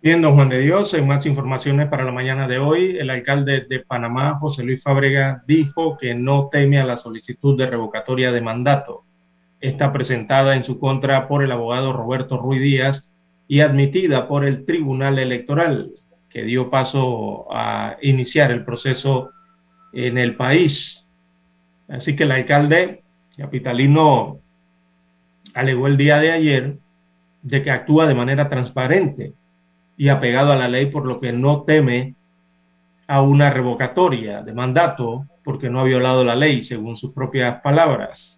Bien, 0.00 0.22
don 0.22 0.36
Juan 0.36 0.48
de 0.48 0.60
Dios, 0.60 0.94
en 0.94 1.08
más 1.08 1.26
informaciones 1.26 1.88
para 1.88 2.04
la 2.04 2.12
mañana 2.12 2.46
de 2.46 2.58
hoy, 2.58 2.96
el 2.96 3.10
alcalde 3.10 3.66
de 3.68 3.80
Panamá, 3.80 4.38
José 4.38 4.62
Luis 4.62 4.80
Fábrega, 4.80 5.42
dijo 5.48 5.96
que 5.98 6.14
no 6.14 6.48
teme 6.52 6.78
a 6.78 6.84
la 6.84 6.96
solicitud 6.96 7.58
de 7.58 7.66
revocatoria 7.66 8.30
de 8.30 8.40
mandato. 8.40 9.07
Está 9.60 9.92
presentada 9.92 10.54
en 10.56 10.64
su 10.64 10.78
contra 10.78 11.26
por 11.28 11.42
el 11.42 11.52
abogado 11.52 11.92
Roberto 11.92 12.36
Ruiz 12.36 12.62
Díaz 12.62 13.08
y 13.48 13.60
admitida 13.60 14.28
por 14.28 14.44
el 14.44 14.64
Tribunal 14.64 15.18
Electoral, 15.18 15.90
que 16.28 16.42
dio 16.42 16.70
paso 16.70 17.46
a 17.50 17.96
iniciar 18.02 18.50
el 18.50 18.64
proceso 18.64 19.30
en 19.92 20.18
el 20.18 20.36
país. 20.36 21.06
Así 21.88 22.14
que 22.14 22.24
el 22.24 22.32
alcalde 22.32 23.02
capitalino 23.36 24.40
alegó 25.54 25.86
el 25.86 25.96
día 25.96 26.18
de 26.18 26.32
ayer 26.32 26.78
de 27.42 27.62
que 27.62 27.70
actúa 27.70 28.06
de 28.06 28.14
manera 28.14 28.48
transparente 28.48 29.32
y 29.96 30.08
apegado 30.08 30.52
a 30.52 30.56
la 30.56 30.68
ley, 30.68 30.86
por 30.86 31.06
lo 31.06 31.20
que 31.20 31.32
no 31.32 31.62
teme 31.62 32.14
a 33.06 33.22
una 33.22 33.50
revocatoria 33.50 34.42
de 34.42 34.52
mandato 34.52 35.26
porque 35.42 35.70
no 35.70 35.80
ha 35.80 35.84
violado 35.84 36.24
la 36.24 36.36
ley, 36.36 36.62
según 36.62 36.96
sus 36.96 37.12
propias 37.12 37.60
palabras. 37.62 38.37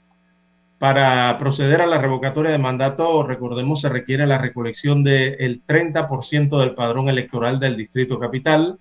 Para 0.81 1.39
proceder 1.39 1.81
a 1.83 1.87
la 1.87 1.99
revocatoria 1.99 2.51
de 2.53 2.57
mandato, 2.57 3.23
recordemos, 3.23 3.83
se 3.83 3.91
requiere 3.91 4.27
la 4.27 4.39
recolección 4.39 5.05
del 5.05 5.63
30% 5.67 6.59
del 6.59 6.75
padrón 6.75 7.11
electoral 7.11 7.61
del 7.61 7.77
Distrito 7.77 8.19
Capital 8.19 8.79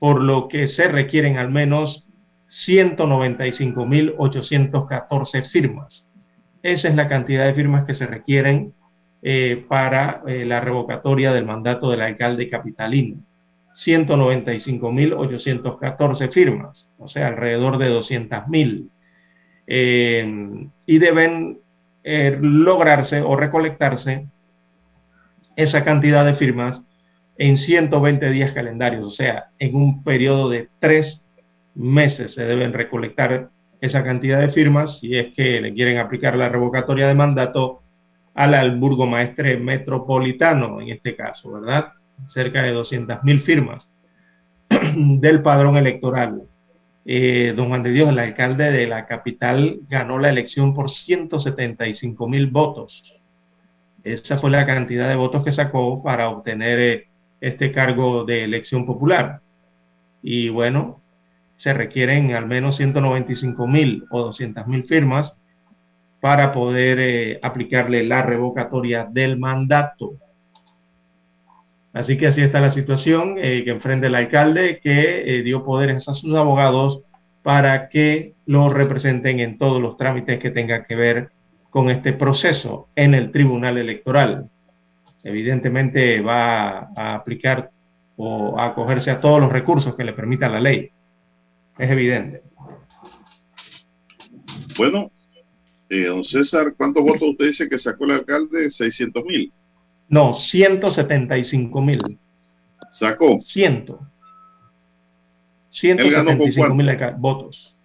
por 0.00 0.20
lo 0.20 0.48
que 0.48 0.66
se 0.66 0.88
requieren 0.88 1.36
al 1.36 1.52
menos 1.52 2.08
195.814 2.48 5.48
firmas. 5.48 6.08
Esa 6.64 6.88
es 6.88 6.94
la 6.94 7.08
cantidad 7.08 7.44
de 7.44 7.52
firmas 7.52 7.84
que 7.84 7.94
se 7.94 8.06
requieren 8.06 8.72
eh, 9.22 9.62
para 9.68 10.22
eh, 10.26 10.46
la 10.46 10.62
revocatoria 10.62 11.30
del 11.30 11.44
mandato 11.44 11.90
del 11.90 12.00
alcalde 12.00 12.48
capitalino. 12.48 13.18
195.814 13.76 16.32
firmas, 16.32 16.88
o 16.96 17.06
sea, 17.06 17.28
alrededor 17.28 17.76
de 17.76 17.90
200.000. 17.90 18.88
Eh, 19.66 20.68
y 20.86 20.98
deben 20.98 21.58
lograrse 22.40 23.20
o 23.20 23.36
recolectarse 23.36 24.26
esa 25.56 25.84
cantidad 25.84 26.24
de 26.24 26.32
firmas 26.34 26.82
en 27.36 27.58
120 27.58 28.30
días 28.30 28.52
calendarios, 28.52 29.06
o 29.06 29.10
sea, 29.10 29.50
en 29.58 29.74
un 29.74 30.02
periodo 30.02 30.48
de 30.48 30.70
tres 30.78 31.22
meses 31.74 32.32
se 32.34 32.46
deben 32.46 32.72
recolectar 32.72 33.50
esa 33.84 34.02
cantidad 34.02 34.40
de 34.40 34.48
firmas 34.48 34.98
si 35.00 35.16
es 35.16 35.34
que 35.34 35.60
le 35.60 35.74
quieren 35.74 35.98
aplicar 35.98 36.36
la 36.36 36.48
revocatoria 36.48 37.06
de 37.06 37.14
mandato 37.14 37.82
al 38.34 38.78
burgomaestre 38.78 39.58
metropolitano, 39.58 40.80
en 40.80 40.88
este 40.88 41.14
caso, 41.14 41.52
¿verdad? 41.52 41.92
Cerca 42.28 42.62
de 42.62 42.74
200.000 42.74 43.42
firmas 43.42 43.88
del 44.96 45.42
padrón 45.42 45.76
electoral. 45.76 46.42
Eh, 47.04 47.52
don 47.54 47.68
Juan 47.68 47.82
de 47.82 47.90
Dios, 47.90 48.08
el 48.08 48.18
alcalde 48.18 48.72
de 48.72 48.86
la 48.86 49.06
capital, 49.06 49.80
ganó 49.88 50.18
la 50.18 50.30
elección 50.30 50.72
por 50.72 50.88
175 50.90 52.26
mil 52.26 52.46
votos. 52.46 53.20
Esa 54.02 54.38
fue 54.38 54.50
la 54.50 54.66
cantidad 54.66 55.08
de 55.08 55.14
votos 55.14 55.44
que 55.44 55.52
sacó 55.52 56.02
para 56.02 56.30
obtener 56.30 56.80
eh, 56.80 57.06
este 57.40 57.70
cargo 57.70 58.24
de 58.24 58.44
elección 58.44 58.86
popular. 58.86 59.40
Y 60.22 60.48
bueno, 60.48 61.02
se 61.56 61.72
requieren 61.72 62.32
al 62.32 62.46
menos 62.46 62.76
195 62.76 63.66
mil 63.66 64.04
o 64.10 64.22
200 64.22 64.66
mil 64.66 64.84
firmas 64.84 65.34
para 66.20 66.52
poder 66.52 66.98
eh, 67.00 67.38
aplicarle 67.42 68.02
la 68.02 68.22
revocatoria 68.22 69.06
del 69.10 69.38
mandato. 69.38 70.14
Así 71.92 72.16
que 72.16 72.26
así 72.26 72.40
está 72.40 72.60
la 72.60 72.72
situación 72.72 73.36
eh, 73.38 73.62
que 73.64 73.70
enfrenta 73.70 74.06
el 74.06 74.14
alcalde, 74.14 74.80
que 74.82 75.38
eh, 75.38 75.42
dio 75.42 75.64
poderes 75.64 76.08
a 76.08 76.14
sus 76.14 76.34
abogados 76.34 77.02
para 77.42 77.88
que 77.88 78.34
lo 78.46 78.68
representen 78.68 79.38
en 79.38 79.58
todos 79.58 79.80
los 79.80 79.96
trámites 79.96 80.38
que 80.38 80.50
tengan 80.50 80.84
que 80.88 80.96
ver 80.96 81.30
con 81.70 81.90
este 81.90 82.12
proceso 82.12 82.88
en 82.96 83.14
el 83.14 83.30
Tribunal 83.30 83.78
Electoral. 83.78 84.48
Evidentemente 85.22 86.20
va 86.20 86.90
a 86.96 87.14
aplicar 87.14 87.70
o 88.16 88.58
a 88.58 88.66
acogerse 88.66 89.10
a 89.10 89.20
todos 89.20 89.40
los 89.40 89.52
recursos 89.52 89.94
que 89.94 90.04
le 90.04 90.14
permita 90.14 90.48
la 90.48 90.60
ley. 90.60 90.90
Es 91.78 91.90
evidente. 91.90 92.42
Bueno, 94.76 95.10
eh, 95.88 96.06
don 96.06 96.24
César, 96.24 96.74
¿cuántos 96.76 97.02
votos 97.02 97.30
usted 97.30 97.46
dice 97.46 97.68
que 97.68 97.78
sacó 97.78 98.04
el 98.04 98.12
alcalde? 98.12 98.70
600 98.70 99.24
mil. 99.24 99.52
No, 100.08 100.32
175 100.32 101.82
mil. 101.82 101.98
¿Sacó? 102.90 103.40
100. 103.40 103.86
175 105.70 106.74
mil 106.74 106.98
votos. 107.18 107.76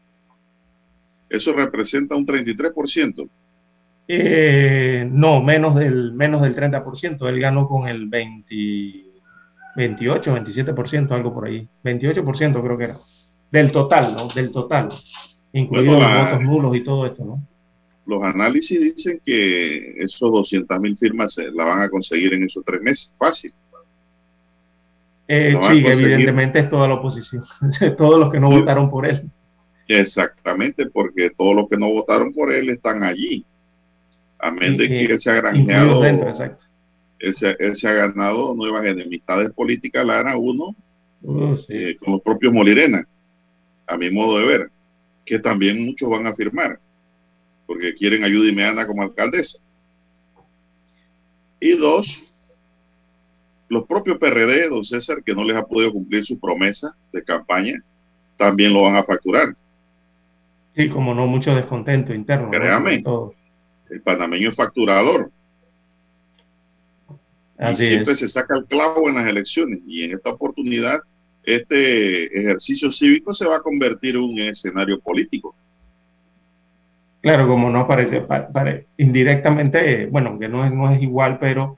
Eso 1.29 1.53
representa 1.53 2.15
un 2.15 2.25
33%. 2.25 3.29
Eh, 4.07 5.07
no, 5.11 5.43
menos 5.43 5.75
del, 5.75 6.13
menos 6.13 6.41
del 6.41 6.55
30%. 6.55 7.27
Él 7.29 7.39
ganó 7.39 7.67
con 7.67 7.87
el 7.87 8.07
20, 8.07 8.55
28, 9.75 10.35
27%, 10.35 11.11
algo 11.11 11.33
por 11.33 11.45
ahí. 11.45 11.67
28% 11.83 12.63
creo 12.63 12.77
que 12.77 12.83
era. 12.83 12.97
Del 13.51 13.71
total, 13.71 14.15
¿no? 14.15 14.27
Del 14.27 14.51
total. 14.51 14.89
Incluidos 15.53 15.99
los 15.99 16.17
votos 16.17 16.41
nulos 16.41 16.75
y 16.75 16.83
todo 16.83 17.05
esto, 17.05 17.25
¿no? 17.25 17.41
los 18.09 18.23
análisis 18.23 18.81
dicen 18.81 19.21
que 19.23 19.93
esos 19.99 20.31
200 20.31 20.79
mil 20.81 20.97
firmas 20.97 21.35
se 21.35 21.51
la 21.51 21.63
van 21.63 21.83
a 21.83 21.89
conseguir 21.89 22.33
en 22.33 22.43
esos 22.43 22.65
tres 22.65 22.81
meses, 22.81 23.13
fácil. 23.17 23.53
Eh, 25.27 25.55
sí, 25.61 25.85
evidentemente 25.85 26.59
es 26.59 26.69
toda 26.69 26.87
la 26.87 26.95
oposición, 26.95 27.43
todos 27.97 28.19
los 28.19 28.31
que 28.31 28.39
no 28.39 28.49
votaron 28.49 28.89
por 28.89 29.05
él. 29.05 29.29
Exactamente, 29.87 30.87
porque 30.87 31.29
todos 31.29 31.55
los 31.55 31.69
que 31.69 31.77
no 31.77 31.87
votaron 31.89 32.33
por 32.33 32.51
él 32.51 32.69
están 32.69 33.03
allí. 33.03 33.45
A 34.39 34.51
menos 34.51 34.77
de 34.77 34.87
que 34.87 35.05
él 35.05 35.19
se 35.19 35.31
ha 35.31 35.35
granjeado, 35.35 36.03
él, 37.19 37.35
se, 37.35 37.87
ha 37.87 37.93
ganado 37.93 38.55
nuevas 38.55 38.85
enemistades 38.85 39.51
políticas, 39.51 40.05
la 40.05 40.19
ARA 40.19 40.37
uno, 40.37 40.73
uh, 41.23 41.57
eh, 41.67 41.97
con 41.99 42.13
los 42.13 42.21
propios 42.21 42.53
Molirena, 42.53 43.05
a 43.89 43.97
mi 43.97 44.09
modo 44.09 44.39
de 44.39 44.47
ver, 44.47 44.71
que 45.25 45.39
también 45.39 45.85
muchos 45.85 46.09
van 46.09 46.27
a 46.27 46.33
firmar 46.33 46.79
porque 47.69 47.93
quieren 47.93 48.23
ayuda 48.23 48.49
inmediata 48.49 48.87
como 48.87 49.03
alcaldesa. 49.03 49.59
Y 51.59 51.77
dos, 51.77 52.23
los 53.67 53.85
propios 53.85 54.17
PRD, 54.17 54.69
don 54.69 54.83
César, 54.83 55.21
que 55.23 55.35
no 55.35 55.43
les 55.43 55.55
ha 55.55 55.67
podido 55.67 55.93
cumplir 55.93 56.25
su 56.25 56.39
promesa 56.39 56.97
de 57.13 57.23
campaña, 57.23 57.79
también 58.37 58.73
lo 58.73 58.81
van 58.81 58.95
a 58.95 59.03
facturar. 59.03 59.53
Sí, 60.75 60.89
como 60.89 61.13
no, 61.13 61.27
mucho 61.27 61.53
descontento 61.53 62.11
interno. 62.11 62.49
Créame, 62.49 63.03
el 63.91 64.01
panameño 64.01 64.49
es 64.49 64.55
facturador. 64.55 65.29
Así 67.59 67.83
y 67.83 67.87
siempre 67.89 68.15
se 68.15 68.27
saca 68.27 68.57
el 68.57 68.65
clavo 68.65 69.09
en 69.09 69.15
las 69.15 69.27
elecciones. 69.27 69.81
Y 69.85 70.05
en 70.05 70.13
esta 70.13 70.31
oportunidad, 70.31 71.01
este 71.55 72.39
ejercicio 72.39 72.91
cívico 72.91 73.33
se 73.33 73.45
va 73.45 73.57
a 73.57 73.61
convertir 73.61 74.15
en 74.15 74.21
un 74.21 74.39
escenario 74.39 74.99
político. 74.99 75.55
Claro, 77.21 77.47
como 77.47 77.69
no 77.69 77.85
parece, 77.87 78.25
indirectamente, 78.97 80.05
bueno, 80.05 80.39
que 80.39 80.47
no 80.47 80.65
es, 80.65 80.71
no 80.71 80.89
es 80.89 81.01
igual, 81.01 81.37
pero 81.39 81.77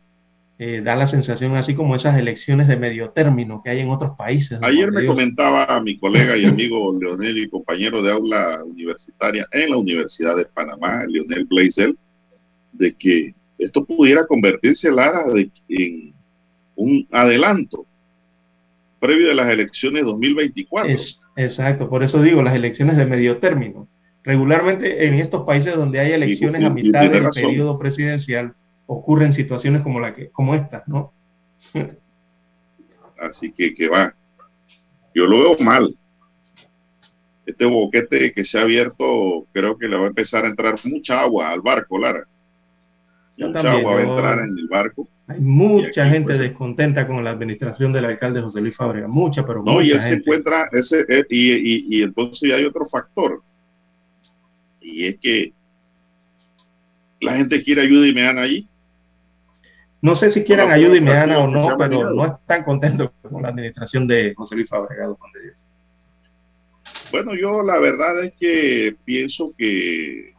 eh, 0.60 0.82
da 0.84 0.96
la 0.96 1.08
sensación 1.08 1.56
así 1.56 1.74
como 1.74 1.96
esas 1.96 2.20
elecciones 2.20 2.68
de 2.68 2.78
medio 2.78 3.10
término 3.10 3.64
que 3.64 3.72
hay 3.72 3.80
en 3.80 3.90
otros 3.90 4.12
países. 4.12 4.60
Ayer 4.62 4.92
me 4.92 5.08
comentaba 5.08 5.66
a 5.66 5.82
mi 5.82 5.98
colega 5.98 6.38
y 6.38 6.46
amigo 6.46 6.96
Leonel 7.00 7.40
y 7.40 7.50
compañero 7.50 8.04
de 8.04 8.12
aula 8.12 8.64
universitaria 8.64 9.48
en 9.52 9.72
la 9.72 9.78
Universidad 9.78 10.36
de 10.36 10.46
Panamá, 10.46 11.04
Leonel 11.08 11.46
Blaisel, 11.46 11.98
de 12.74 12.94
que 12.94 13.34
esto 13.58 13.84
pudiera 13.84 14.28
convertirse, 14.28 14.92
Lara, 14.92 15.24
en 15.70 16.14
un 16.76 17.08
adelanto 17.10 17.88
previo 19.02 19.28
de 19.28 19.36
las 19.36 19.50
elecciones 19.50 20.06
2024. 20.06 20.96
exacto, 21.36 21.90
por 21.90 22.04
eso 22.04 22.22
digo 22.22 22.42
las 22.42 22.56
elecciones 22.56 22.96
de 22.96 23.06
medio 23.06 23.40
término 23.40 23.90
regularmente 24.24 25.08
en 25.08 25.16
estos 25.16 25.46
países 25.46 25.76
donde 25.76 26.00
hay 26.00 26.14
elecciones 26.14 26.64
a 26.64 26.70
mitad 26.70 27.10
del 27.10 27.30
periodo 27.30 27.78
presidencial 27.78 28.54
ocurren 28.86 29.34
situaciones 29.34 29.82
como 29.82 30.00
la 30.00 30.14
que 30.14 30.30
como 30.30 30.56
estas, 30.56 30.88
¿no? 30.88 31.14
Así 33.20 33.52
que 33.52 33.74
que 33.74 33.88
va. 33.88 34.14
Yo 35.14 35.26
lo 35.26 35.40
veo 35.40 35.58
mal. 35.60 35.96
Este 37.46 37.66
boquete 37.66 38.32
que 38.34 38.46
se 38.46 38.58
ha 38.58 38.62
abierto, 38.62 39.46
creo 39.52 39.78
que 39.78 39.88
le 39.88 39.98
va 39.98 40.06
a 40.06 40.10
empezar 40.10 40.46
a 40.46 40.50
entrar 40.50 40.76
mucha 40.84 41.22
agua 41.22 41.50
al 41.50 41.62
barco, 41.62 41.98
Lara. 41.98 42.28
Mucha 43.48 43.78
va 43.78 44.00
a 44.00 44.02
entrar 44.02 44.40
en 44.40 44.58
el 44.58 44.68
barco. 44.68 45.08
Hay 45.28 45.40
mucha 45.40 46.06
gente 46.10 46.26
pues, 46.26 46.40
descontenta 46.40 47.08
con 47.08 47.24
la 47.24 47.32
administración 47.32 47.94
del 47.94 48.06
alcalde 48.06 48.42
José 48.42 48.62
Luis 48.62 48.76
Fábrega, 48.76 49.08
mucha, 49.08 49.46
pero 49.46 49.64
no, 49.64 49.82
y 49.82 49.92
él 49.92 50.02
se 50.02 50.16
encuentra, 50.16 50.68
ese, 50.72 51.06
eh, 51.08 51.24
y, 51.30 51.52
y, 51.54 51.86
y 51.90 52.04
entonces 52.04 52.54
hay 52.54 52.66
otro 52.66 52.86
factor 52.88 53.42
y 54.82 55.06
es 55.06 55.20
que 55.20 55.54
la 57.22 57.38
gente 57.38 57.64
quiere 57.64 57.82
ayuda 57.82 58.08
y 58.08 58.14
me 58.14 58.24
dan 58.24 58.40
allí. 58.40 58.68
No 60.02 60.16
sé 60.16 60.32
si 60.32 60.44
quieran 60.44 60.72
ayuda 60.72 60.98
y 60.98 61.02
me 61.02 61.14
dan 61.14 61.32
o 61.34 61.48
no, 61.48 61.78
pero 61.78 62.12
no 62.12 62.26
están 62.26 62.64
contentos 62.64 63.12
con 63.22 63.44
la 63.44 63.50
administración 63.50 64.08
de 64.08 64.34
José 64.36 64.56
Luis 64.56 64.68
Fabregado. 64.68 65.18
Bueno, 67.12 67.36
yo 67.36 67.62
la 67.62 67.78
verdad 67.78 68.24
es 68.24 68.34
que 68.34 68.96
pienso 69.06 69.54
que 69.56 70.31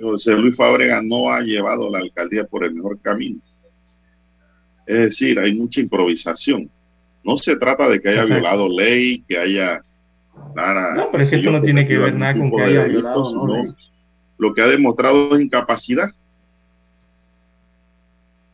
José 0.00 0.36
Luis 0.36 0.56
Fábrega 0.56 1.02
no 1.02 1.30
ha 1.30 1.40
llevado 1.40 1.90
la 1.90 1.98
alcaldía 1.98 2.44
por 2.44 2.64
el 2.64 2.74
mejor 2.74 3.00
camino. 3.00 3.40
Es 4.86 4.98
decir, 4.98 5.38
hay 5.38 5.54
mucha 5.54 5.80
improvisación. 5.80 6.70
No 7.24 7.36
se 7.36 7.56
trata 7.56 7.88
de 7.88 8.00
que 8.00 8.08
haya 8.08 8.24
violado 8.24 8.68
ley, 8.68 9.22
que 9.28 9.38
haya 9.38 9.82
no, 10.94 11.08
pero 11.10 11.22
es 11.22 11.30
que 11.30 11.36
esto 11.36 11.50
no 11.50 11.62
tiene 11.62 11.86
que 11.86 11.98
ver 11.98 12.14
nada 12.14 12.34
con 12.34 12.50
que 12.50 12.62
haya 12.62 12.84
violado, 12.84 13.74
Lo 14.38 14.54
que 14.54 14.62
ha 14.62 14.66
demostrado 14.66 15.36
es 15.36 15.42
incapacidad. 15.42 16.10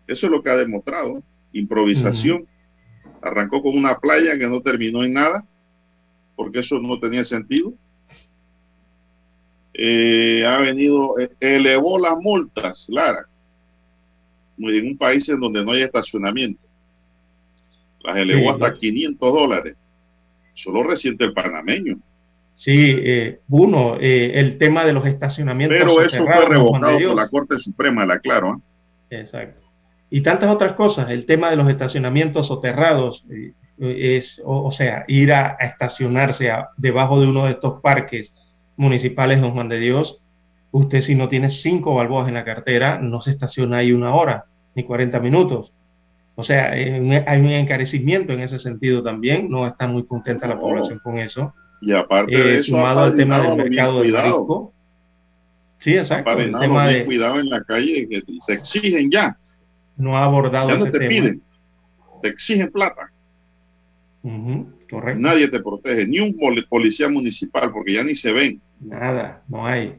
Eso 0.07 0.27
es 0.27 0.33
lo 0.33 0.43
que 0.43 0.51
ha 0.51 0.57
demostrado. 0.57 1.23
Improvisación. 1.53 2.47
Arrancó 3.23 3.63
con 3.63 3.77
una 3.77 3.99
playa 3.99 4.39
que 4.39 4.47
no 4.47 4.61
terminó 4.61 5.03
en 5.03 5.15
nada, 5.15 5.47
porque 6.37 6.61
eso 6.61 6.79
no 6.79 6.99
tenía 6.99 7.25
sentido. 7.25 7.73
Eh, 9.75 10.45
ha 10.47 10.59
venido, 10.59 11.19
eh, 11.19 11.31
elevó 11.41 11.99
las 11.99 12.17
multas, 12.17 12.87
Lara, 12.89 13.27
en 14.57 14.87
un 14.87 14.97
país 14.97 15.29
en 15.29 15.41
donde 15.41 15.65
no 15.65 15.73
hay 15.73 15.83
estacionamiento. 15.83 16.63
Las 18.05 18.17
elevó 18.17 18.51
hasta 18.51 18.75
500 18.75 19.33
dólares 19.33 19.77
solo 20.55 20.85
resiente 20.85 21.25
el 21.25 21.33
panameño. 21.33 21.99
Sí, 22.57 22.95
eh, 22.97 23.41
uno, 23.49 23.97
eh, 24.01 24.33
el 24.35 24.59
tema 24.59 24.85
de 24.85 24.93
los 24.93 25.05
estacionamientos. 25.07 25.77
Pero 25.77 26.01
eso 26.01 26.25
fue 26.25 26.47
revocado 26.47 26.99
por 26.99 27.17
la 27.17 27.29
Corte 27.29 27.59
Suprema, 27.59 28.07
la 28.07 28.21
claro. 28.21 28.63
Exacto. 29.11 29.61
Y 30.09 30.21
tantas 30.21 30.51
otras 30.51 30.75
cosas. 30.75 31.11
El 31.11 31.27
tema 31.27 31.51
de 31.51 31.57
los 31.57 31.69
estacionamientos 31.69 32.47
soterrados, 32.47 33.27
es, 33.77 34.41
o, 34.45 34.71
sea, 34.71 35.05
ir 35.09 35.33
a, 35.33 35.57
estacionarse 35.59 36.53
debajo 36.77 37.21
de 37.21 37.27
uno 37.27 37.47
de 37.47 37.53
estos 37.53 37.81
parques 37.81 38.33
municipales, 38.77 39.41
don 39.41 39.53
Juan 39.53 39.69
de 39.69 39.79
Dios, 39.79 40.21
usted 40.71 41.03
si 41.03 41.15
no 41.15 41.29
tiene 41.29 41.51
cinco 41.51 41.95
balboas 41.95 42.29
en 42.29 42.35
la 42.35 42.45
cartera, 42.45 42.99
no 42.99 43.21
se 43.21 43.31
estaciona 43.31 43.79
ahí 43.79 43.93
una 43.93 44.15
hora 44.15 44.47
ni 44.75 44.85
40 44.85 45.21
minutos. 45.21 45.73
O 46.37 46.43
sea, 46.43 46.73
hay 46.73 46.99
un 46.99 47.47
encarecimiento 47.47 48.33
en 48.33 48.41
ese 48.41 48.59
sentido 48.59 49.03
también, 49.03 49.49
no 49.49 49.67
está 49.67 49.87
muy 49.87 50.05
contenta 50.05 50.49
la 50.49 50.59
población 50.59 50.99
con 50.99 51.19
eso. 51.19 51.55
Y 51.81 51.93
aparte 51.93 52.37
de 52.37 52.57
eh, 52.57 52.61
eso, 52.61 52.73
sumado 52.73 53.01
al 53.01 53.15
tema 53.15 53.41
del 53.41 53.57
mercado 53.57 54.03
de 54.03 54.11
marisco. 54.11 54.73
Sí, 55.79 55.95
exacto. 55.95 56.33
El 56.33 56.59
tema 56.59 56.89
de 56.89 57.05
cuidado 57.05 57.39
en 57.39 57.51
la 57.51 57.63
calle, 57.63 58.09
que 58.09 58.23
te 58.47 58.53
exigen 58.55 59.11
ya. 59.11 59.39
No 59.97 60.19
ha 60.19 60.25
abordado 60.25 60.71
ya 60.71 60.79
no 60.79 60.91
te 60.91 60.99
piden, 61.07 61.41
te 62.21 62.29
exigen 62.29 62.73
plata. 62.73 63.13
Correcto. 64.91 65.21
Nadie 65.21 65.49
te 65.49 65.61
protege, 65.61 66.07
ni 66.07 66.21
un 66.21 66.37
policía 66.69 67.09
municipal, 67.09 67.71
porque 67.73 67.95
ya 67.95 68.05
ni 68.05 68.15
se 68.15 68.33
ven. 68.33 68.61
Nada, 68.81 69.43
no 69.49 69.67
hay. 69.67 69.97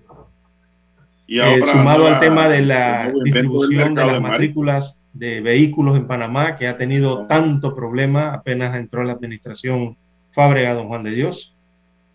Y 1.27 1.39
ahora, 1.39 1.71
sumado 1.71 2.07
al 2.07 2.19
tema 2.19 2.47
de 2.47 2.61
la 2.61 3.11
distribución 3.23 3.95
de 3.95 4.05
las 4.05 4.21
matrículas 4.21 4.97
de 5.13 5.41
vehículos 5.41 5.95
en 5.95 6.07
Panamá, 6.07 6.57
que 6.57 6.67
ha 6.67 6.77
tenido 6.77 7.25
tanto 7.25 7.75
problema, 7.75 8.33
apenas 8.33 8.75
entró 8.75 9.03
la 9.03 9.13
administración 9.13 9.97
Fábrega 10.33 10.73
Don 10.73 10.87
Juan 10.87 11.03
de 11.03 11.11
Dios. 11.11 11.55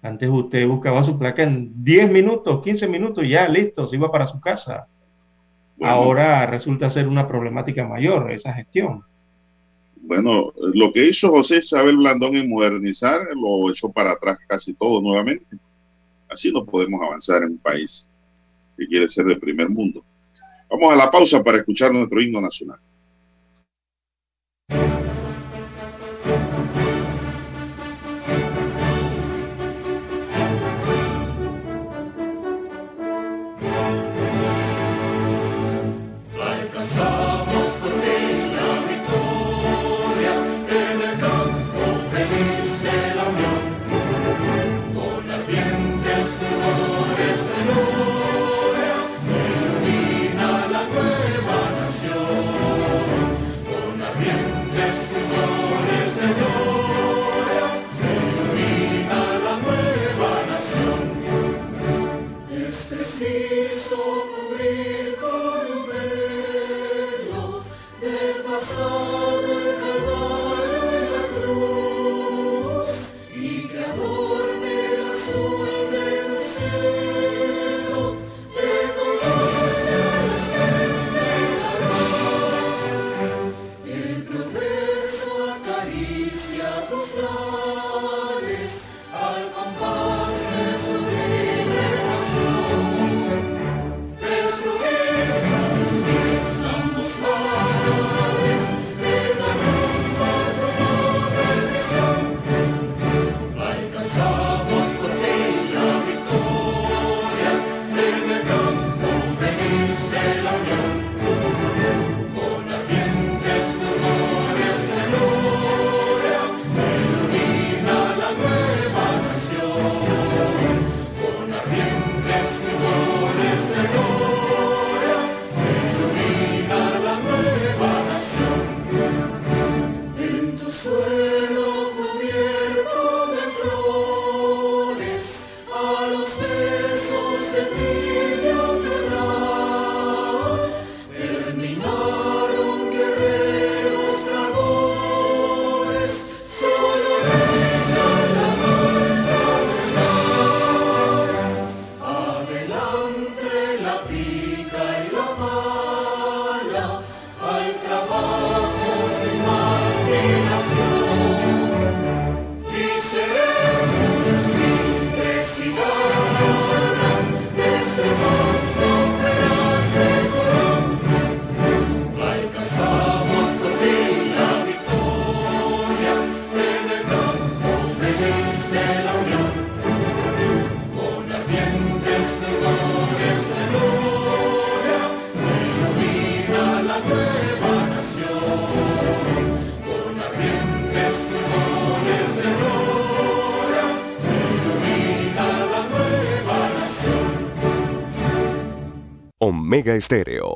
Antes 0.02 0.28
usted 0.28 0.66
buscaba 0.66 1.02
su 1.02 1.18
placa 1.18 1.42
en 1.42 1.82
10 1.82 2.10
minutos, 2.10 2.62
15 2.62 2.88
minutos, 2.88 3.26
ya 3.28 3.48
listo, 3.48 3.88
se 3.88 3.96
iba 3.96 4.12
para 4.12 4.26
su 4.26 4.40
casa. 4.40 4.86
Ahora 5.82 6.46
resulta 6.46 6.90
ser 6.90 7.08
una 7.08 7.26
problemática 7.26 7.86
mayor 7.86 8.30
esa 8.32 8.52
gestión. 8.52 9.02
Bueno, 10.02 10.52
lo 10.56 10.92
que 10.92 11.08
hizo 11.08 11.30
José 11.30 11.58
Isabel 11.58 11.96
Blandón 11.96 12.36
en 12.36 12.48
modernizar, 12.48 13.28
lo 13.34 13.70
echó 13.70 13.90
para 13.92 14.12
atrás 14.12 14.38
casi 14.48 14.74
todo 14.74 15.00
nuevamente. 15.00 15.56
Así 16.28 16.50
no 16.50 16.64
podemos 16.64 17.00
avanzar 17.02 17.42
en 17.42 17.52
un 17.52 17.58
país 17.58 18.08
que 18.76 18.86
quiere 18.86 19.08
ser 19.08 19.26
de 19.26 19.36
primer 19.36 19.68
mundo. 19.68 20.04
Vamos 20.70 20.92
a 20.92 20.96
la 20.96 21.10
pausa 21.10 21.42
para 21.42 21.58
escuchar 21.58 21.92
nuestro 21.92 22.20
himno 22.20 22.40
nacional. 22.40 22.78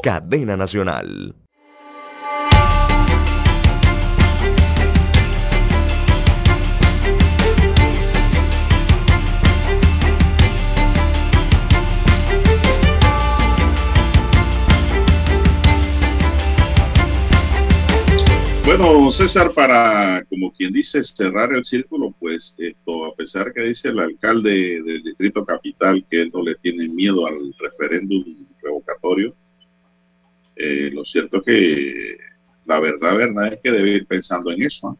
Cadena 0.02 0.56
nacional. 0.56 1.34
Bueno, 18.64 19.10
César, 19.10 19.52
para, 19.52 20.24
como 20.28 20.50
quien 20.50 20.72
dice, 20.72 21.04
cerrar 21.04 21.52
el 21.52 21.64
círculo, 21.64 22.14
pues 22.18 22.56
esto, 22.58 23.04
a 23.04 23.14
pesar 23.14 23.52
que 23.52 23.62
dice 23.62 23.90
el 23.90 23.98
alcalde 24.00 24.82
del 24.82 25.02
Distrito 25.02 25.44
Capital 25.44 26.04
que 26.10 26.22
él 26.22 26.30
no 26.32 26.42
le 26.42 26.54
tiene 26.56 26.88
miedo 26.88 27.26
al 27.26 27.54
referéndum 27.60 28.24
revocatorio. 28.64 29.34
Eh, 30.56 30.90
lo 30.92 31.04
cierto 31.04 31.38
es 31.38 31.42
que 31.44 32.16
la 32.64 32.80
verdad, 32.80 33.16
verdad 33.16 33.52
es 33.52 33.60
que 33.62 33.70
debe 33.70 33.90
ir 33.90 34.06
pensando 34.06 34.50
en 34.50 34.62
eso. 34.62 34.98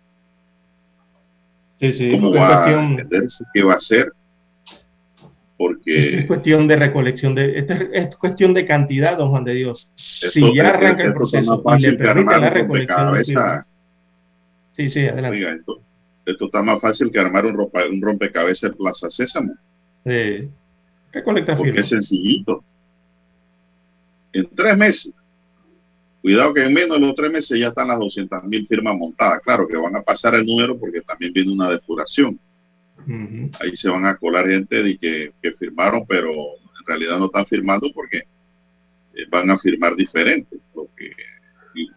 Sí, 1.80 1.92
sí, 1.92 2.10
¿Cómo 2.10 2.32
va 2.32 2.66
a 2.66 2.72
entenderse? 2.72 3.44
¿Qué 3.52 3.62
va 3.62 3.74
a 3.74 3.76
hacer? 3.76 4.12
porque... 5.56 6.18
Es 6.18 6.26
cuestión 6.26 6.66
de 6.68 6.76
recolección, 6.76 7.34
de, 7.34 7.66
es 7.92 8.16
cuestión 8.16 8.54
de 8.54 8.66
cantidad, 8.66 9.16
don 9.16 9.30
Juan 9.30 9.44
de 9.44 9.54
Dios. 9.54 9.90
si 9.94 10.54
ya 10.54 10.70
arranca 10.70 11.04
el 11.04 11.14
proceso 11.14 11.62
y 11.78 11.82
le 11.82 11.92
permite 11.94 12.38
la 12.38 12.50
recolección... 12.50 13.64
sí, 14.72 14.90
sí, 14.90 15.06
adelante. 15.06 15.38
Oiga, 15.38 15.52
esto, 15.52 15.80
esto 16.26 16.44
está 16.46 16.62
más 16.62 16.80
fácil 16.80 17.10
que 17.10 17.18
armar 17.18 17.46
un, 17.46 17.56
un 17.58 18.02
rompecabezas 18.02 18.72
en 18.72 18.76
Plaza 18.76 19.10
Sésamo. 19.10 19.54
Sí. 20.04 20.48
Recolecta 21.12 21.56
Porque 21.56 21.80
es 21.80 21.88
sencillito. 21.88 22.64
En 24.34 24.46
tres 24.54 24.76
meses. 24.76 25.12
Cuidado 26.20 26.52
que 26.52 26.64
en 26.64 26.74
menos 26.74 26.98
de 26.98 27.06
los 27.06 27.14
tres 27.14 27.30
meses 27.30 27.58
ya 27.58 27.68
están 27.68 27.88
las 27.88 27.98
200 27.98 28.44
mil 28.44 28.66
firmas 28.66 28.96
montadas. 28.96 29.40
Claro 29.40 29.68
que 29.68 29.76
van 29.76 29.94
a 29.94 30.02
pasar 30.02 30.34
el 30.34 30.44
número 30.44 30.76
porque 30.78 31.02
también 31.02 31.32
viene 31.32 31.52
una 31.52 31.70
depuración. 31.70 32.38
Ahí 33.60 33.76
se 33.76 33.90
van 33.90 34.06
a 34.06 34.16
colar 34.16 34.48
gente 34.48 34.82
de 34.82 34.98
que, 34.98 35.52
firmaron, 35.58 36.04
pero 36.06 36.30
en 36.30 36.86
realidad 36.86 37.18
no 37.18 37.26
están 37.26 37.46
firmando 37.46 37.90
porque 37.92 38.18
eh, 38.18 39.26
van 39.30 39.50
a 39.50 39.58
firmar 39.58 39.94
diferente. 39.94 40.56
Lo 40.74 40.88
que, 40.96 41.10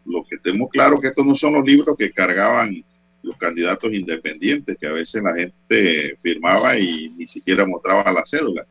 lo 0.05 0.25
que 0.29 0.37
tenemos 0.37 0.69
claro 0.71 0.99
que 0.99 1.07
estos 1.07 1.25
no 1.25 1.33
son 1.33 1.53
los 1.53 1.65
libros 1.65 1.97
que 1.97 2.11
cargaban 2.11 2.83
los 3.23 3.37
candidatos 3.37 3.93
independientes, 3.93 4.77
que 4.77 4.87
a 4.87 4.93
veces 4.93 5.23
la 5.23 5.35
gente 5.35 6.17
firmaba 6.21 6.77
y 6.77 7.09
ni 7.09 7.27
siquiera 7.27 7.65
mostraba 7.65 8.11
la 8.11 8.25
cédula. 8.25 8.65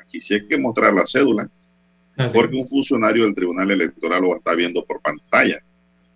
Aquí 0.00 0.20
sí 0.20 0.34
hay 0.34 0.46
que 0.46 0.56
mostrar 0.56 0.94
la 0.94 1.06
cédula, 1.06 1.50
porque 2.32 2.56
un 2.56 2.66
funcionario 2.66 3.24
del 3.24 3.34
Tribunal 3.34 3.70
Electoral 3.70 4.22
lo 4.22 4.36
está 4.36 4.54
viendo 4.54 4.84
por 4.84 5.00
pantalla 5.00 5.60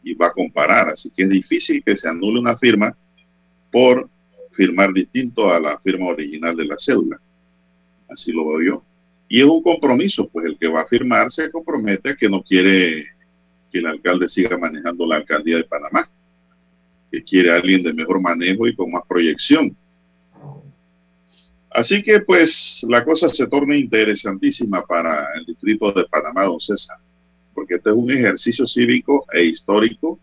y 0.02 0.14
va 0.14 0.28
a 0.28 0.32
comparar. 0.32 0.88
Así 0.88 1.10
que 1.10 1.24
es 1.24 1.28
difícil 1.28 1.82
que 1.84 1.96
se 1.96 2.08
anule 2.08 2.40
una 2.40 2.56
firma 2.56 2.96
por 3.70 4.08
firmar 4.52 4.92
distinto 4.92 5.52
a 5.52 5.60
la 5.60 5.78
firma 5.78 6.06
original 6.06 6.56
de 6.56 6.64
la 6.64 6.76
cédula. 6.78 7.20
Así 8.08 8.32
lo 8.32 8.48
veo 8.48 8.62
yo. 8.62 8.84
Y 9.28 9.40
es 9.40 9.46
un 9.46 9.62
compromiso, 9.62 10.28
pues 10.28 10.46
el 10.46 10.58
que 10.58 10.68
va 10.68 10.82
a 10.82 10.86
firmar 10.86 11.30
se 11.30 11.50
compromete 11.50 12.10
a 12.10 12.16
que 12.16 12.28
no 12.28 12.42
quiere 12.42 13.06
que 13.70 13.78
el 13.78 13.86
alcalde 13.86 14.28
siga 14.28 14.56
manejando 14.56 15.06
la 15.06 15.16
alcaldía 15.16 15.56
de 15.56 15.64
Panamá 15.64 16.08
que 17.10 17.22
quiere 17.22 17.50
alguien 17.50 17.82
de 17.82 17.92
mejor 17.92 18.20
manejo 18.20 18.66
y 18.66 18.74
con 18.74 18.90
más 18.90 19.02
proyección. 19.08 19.76
Así 21.70 22.02
que 22.02 22.20
pues 22.20 22.84
la 22.88 23.04
cosa 23.04 23.28
se 23.28 23.46
torna 23.46 23.76
interesantísima 23.76 24.84
para 24.84 25.28
el 25.34 25.44
distrito 25.44 25.92
de 25.92 26.04
Panamá, 26.04 26.44
don 26.44 26.60
César, 26.60 26.96
porque 27.54 27.74
este 27.74 27.90
es 27.90 27.96
un 27.96 28.10
ejercicio 28.10 28.66
cívico 28.66 29.26
e 29.32 29.44
histórico 29.44 30.18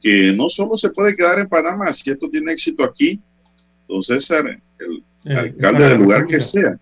que 0.00 0.32
no 0.32 0.48
solo 0.48 0.76
se 0.76 0.90
puede 0.90 1.14
quedar 1.14 1.38
en 1.38 1.48
Panamá, 1.48 1.92
si 1.92 2.10
esto 2.10 2.28
tiene 2.28 2.52
éxito 2.52 2.82
aquí, 2.82 3.20
don 3.86 4.02
César, 4.02 4.60
el, 4.78 5.36
alcalde 5.36 5.88
del 5.88 5.98
lugar 5.98 6.26
que 6.26 6.40
sea, 6.40 6.78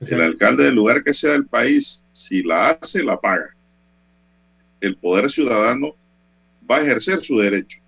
el 0.00 0.20
alcalde 0.20 0.64
del 0.64 0.74
lugar 0.74 1.02
que 1.02 1.14
sea 1.14 1.32
del 1.32 1.46
país, 1.46 2.04
si 2.10 2.42
la 2.42 2.70
hace, 2.70 3.02
la 3.02 3.18
paga. 3.18 3.54
El 4.80 4.96
poder 4.96 5.30
ciudadano 5.30 5.94
va 6.68 6.78
a 6.78 6.82
ejercer 6.82 7.22
su 7.22 7.38
derecho 7.38 7.83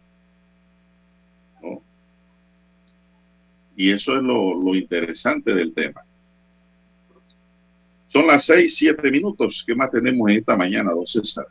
Y 3.76 3.90
eso 3.90 4.16
es 4.16 4.22
lo, 4.22 4.74
interesante 4.74 5.54
del 5.54 5.74
tema. 5.74 6.02
Son 8.08 8.26
las 8.26 8.44
seis, 8.46 8.74
siete 8.74 9.10
minutos. 9.10 9.62
¿Qué 9.66 9.74
más 9.74 9.90
tenemos 9.90 10.30
en 10.30 10.38
esta 10.38 10.56
mañana, 10.56 10.92
don 10.92 11.06
César? 11.06 11.46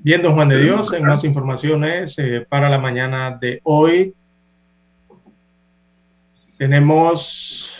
Bien, 0.00 0.20
don 0.20 0.34
Juan 0.34 0.48
de 0.48 0.60
Dios, 0.60 0.92
en 0.92 1.04
más 1.04 1.22
informaciones 1.22 2.18
eh, 2.18 2.44
para 2.48 2.68
la 2.68 2.78
mañana 2.78 3.38
de 3.40 3.60
hoy. 3.62 4.14
Tenemos, 6.58 7.70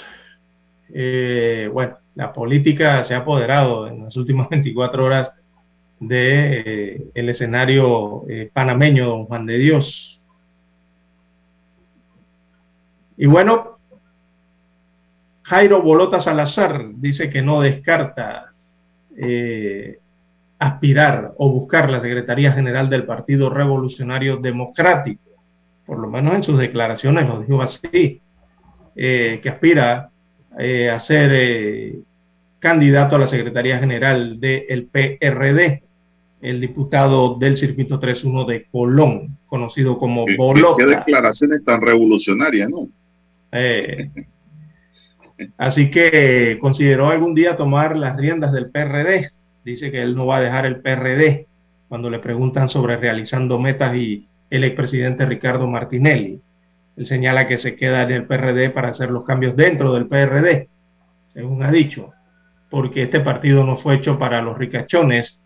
eh, 0.95 1.69
bueno, 1.73 1.99
la 2.15 2.33
política 2.33 3.03
se 3.03 3.15
ha 3.15 3.19
apoderado 3.19 3.89
en 3.89 4.05
las 4.05 4.17
últimas 4.17 4.49
24 4.51 5.05
horas 5.05 5.33
del 5.99 6.09
de, 6.09 6.63
eh, 6.65 7.07
el 7.15 7.29
escenario 7.29 8.25
panameño, 8.53 9.09
don 9.09 9.25
Juan 9.25 9.47
de 9.47 9.59
Dios. 9.59 10.17
Y 13.17 13.27
bueno, 13.27 13.79
Jairo 15.43 15.81
Bolota 15.81 16.21
Salazar 16.21 16.87
dice 16.97 17.31
que 17.31 17.41
no 17.41 17.61
descarta 17.61 18.51
eh, 19.17 19.99
aspirar 20.59 21.35
o 21.39 21.51
buscar 21.51 21.89
la 21.89 22.01
Secretaría 22.01 22.53
General 22.53 22.91
del 22.91 23.05
Partido 23.05 23.49
Revolucionario 23.49 24.37
Democrático. 24.37 25.23
Por 25.87 25.99
lo 25.99 26.09
menos 26.09 26.35
en 26.35 26.43
sus 26.43 26.59
declaraciones 26.59 27.29
lo 27.29 27.41
dijo 27.41 27.63
así, 27.63 28.21
eh, 28.97 29.41
que 29.43 29.49
aspira 29.49 30.11
eh, 30.59 30.91
a 30.91 30.99
ser 30.99 31.95
candidato 32.59 33.17
a 33.17 33.21
la 33.21 33.29
Secretaría 33.29 33.79
General 33.79 34.41
del 34.41 34.89
PRD, 34.91 35.85
el 36.41 36.61
diputado 36.61 37.37
del 37.39 37.57
Circuito 37.57 38.01
31 38.01 38.45
de 38.47 38.67
Colón, 38.71 39.39
conocido 39.47 39.97
como 39.99 40.25
Bolota. 40.37 40.85
¿Qué 40.85 40.87
declaraciones 40.87 41.65
tan 41.65 41.81
revolucionarias, 41.81 42.69
no? 42.69 42.89
Eh, 43.53 44.11
así 45.57 45.91
que 45.91 46.59
consideró 46.61 47.11
algún 47.11 47.35
día 47.35 47.57
tomar 47.57 47.97
las 47.97 48.17
riendas 48.17 48.53
del 48.53 48.71
PRD. 48.71 49.31
Dice 49.65 49.91
que 49.91 50.03
él 50.03 50.15
no 50.15 50.27
va 50.27 50.39
a 50.39 50.41
dejar 50.41 50.67
el 50.67 50.81
PRD 50.81 51.47
cuando 51.89 52.11
le 52.11 52.19
preguntan 52.19 52.69
sobre 52.69 52.97
realizando 52.97 53.59
metas 53.59 53.97
y 53.97 54.25
el 54.51 54.65
expresidente 54.65 55.27
Ricardo 55.27 55.67
Martinelli. 55.67 56.41
Él 56.97 57.07
señala 57.07 57.47
que 57.47 57.59
se 57.59 57.77
queda 57.77 58.03
en 58.03 58.13
el 58.13 58.27
PRD 58.27 58.71
para 58.71 58.89
hacer 58.89 59.11
los 59.11 59.25
cambios 59.25 59.55
dentro 59.57 59.93
del 59.93 60.07
PRD, 60.07 60.69
según 61.33 61.63
ha 61.63 61.71
dicho, 61.71 62.13
porque 62.71 63.03
este 63.03 63.21
partido 63.21 63.65
no 63.65 63.77
fue 63.77 63.97
hecho 63.97 64.19
para 64.19 64.41
los 64.41 64.57
ricachones 64.57 65.41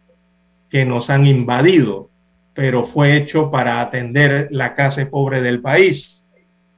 que 0.68 0.84
nos 0.84 1.10
han 1.10 1.26
invadido, 1.26 2.08
pero 2.54 2.86
fue 2.86 3.16
hecho 3.16 3.50
para 3.50 3.80
atender 3.80 4.48
la 4.50 4.74
clase 4.74 5.06
pobre 5.06 5.42
del 5.42 5.60
país 5.60 6.19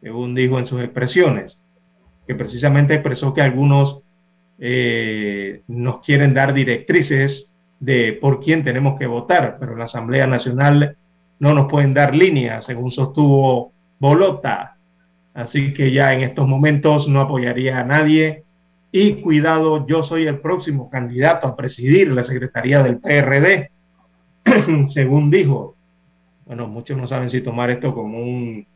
según 0.03 0.35
dijo 0.35 0.59
en 0.59 0.67
sus 0.67 0.83
expresiones, 0.83 1.61
que 2.27 2.35
precisamente 2.35 2.95
expresó 2.95 3.33
que 3.33 3.41
algunos 3.41 4.03
eh, 4.59 5.63
nos 5.69 6.01
quieren 6.01 6.35
dar 6.35 6.53
directrices 6.53 7.53
de 7.79 8.13
por 8.21 8.41
quién 8.41 8.65
tenemos 8.65 8.99
que 8.99 9.07
votar, 9.07 9.57
pero 9.61 9.77
la 9.77 9.85
Asamblea 9.85 10.27
Nacional 10.27 10.97
no 11.39 11.55
nos 11.55 11.71
pueden 11.71 11.95
dar 11.95 12.15
líneas, 12.15 12.67
según 12.67 12.91
sostuvo 12.91 13.73
Bolota. 13.99 14.77
Así 15.35 15.73
que 15.73 15.93
ya 15.93 16.13
en 16.13 16.23
estos 16.23 16.47
momentos 16.47 17.09
no 17.09 17.21
apoyaría 17.21 17.79
a 17.79 17.85
nadie. 17.85 18.45
Y 18.91 19.23
cuidado, 19.23 19.87
yo 19.87 20.03
soy 20.03 20.27
el 20.27 20.41
próximo 20.41 20.91
candidato 20.91 21.47
a 21.47 21.57
presidir 21.57 22.11
la 22.11 22.25
Secretaría 22.25 22.83
del 22.83 22.99
PRD, 22.99 23.71
según 24.89 25.31
dijo. 25.31 25.77
Bueno, 26.45 26.67
muchos 26.67 26.97
no 26.99 27.07
saben 27.07 27.31
si 27.31 27.41
tomar 27.41 27.71
esto 27.71 27.95
como 27.95 28.19
un 28.19 28.67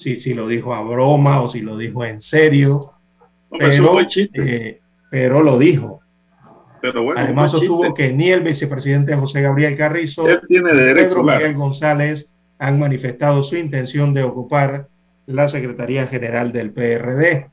si, 0.00 0.18
si 0.18 0.32
lo 0.32 0.48
dijo 0.48 0.74
a 0.74 0.82
broma 0.82 1.42
o 1.42 1.50
si 1.50 1.60
lo 1.60 1.76
dijo 1.76 2.04
en 2.04 2.22
serio. 2.22 2.92
pero, 3.56 4.00
eh, 4.34 4.80
pero 5.10 5.42
lo 5.42 5.58
dijo. 5.58 6.00
Pero 6.80 7.02
bueno, 7.02 7.20
Además 7.20 7.50
sostuvo 7.50 7.92
que 7.92 8.10
ni 8.10 8.30
el 8.30 8.40
vicepresidente 8.40 9.14
José 9.14 9.42
Gabriel 9.42 9.76
Carrizo 9.76 10.26
Él 10.26 10.40
tiene 10.48 10.72
derecho, 10.72 11.16
Pedro 11.16 11.24
Miguel 11.24 11.54
González 11.54 12.30
han 12.58 12.78
manifestado 12.78 13.44
su 13.44 13.56
intención 13.56 14.14
de 14.14 14.22
ocupar 14.22 14.88
la 15.26 15.48
Secretaría 15.50 16.06
General 16.06 16.50
del 16.52 16.70
PRD. 16.70 17.50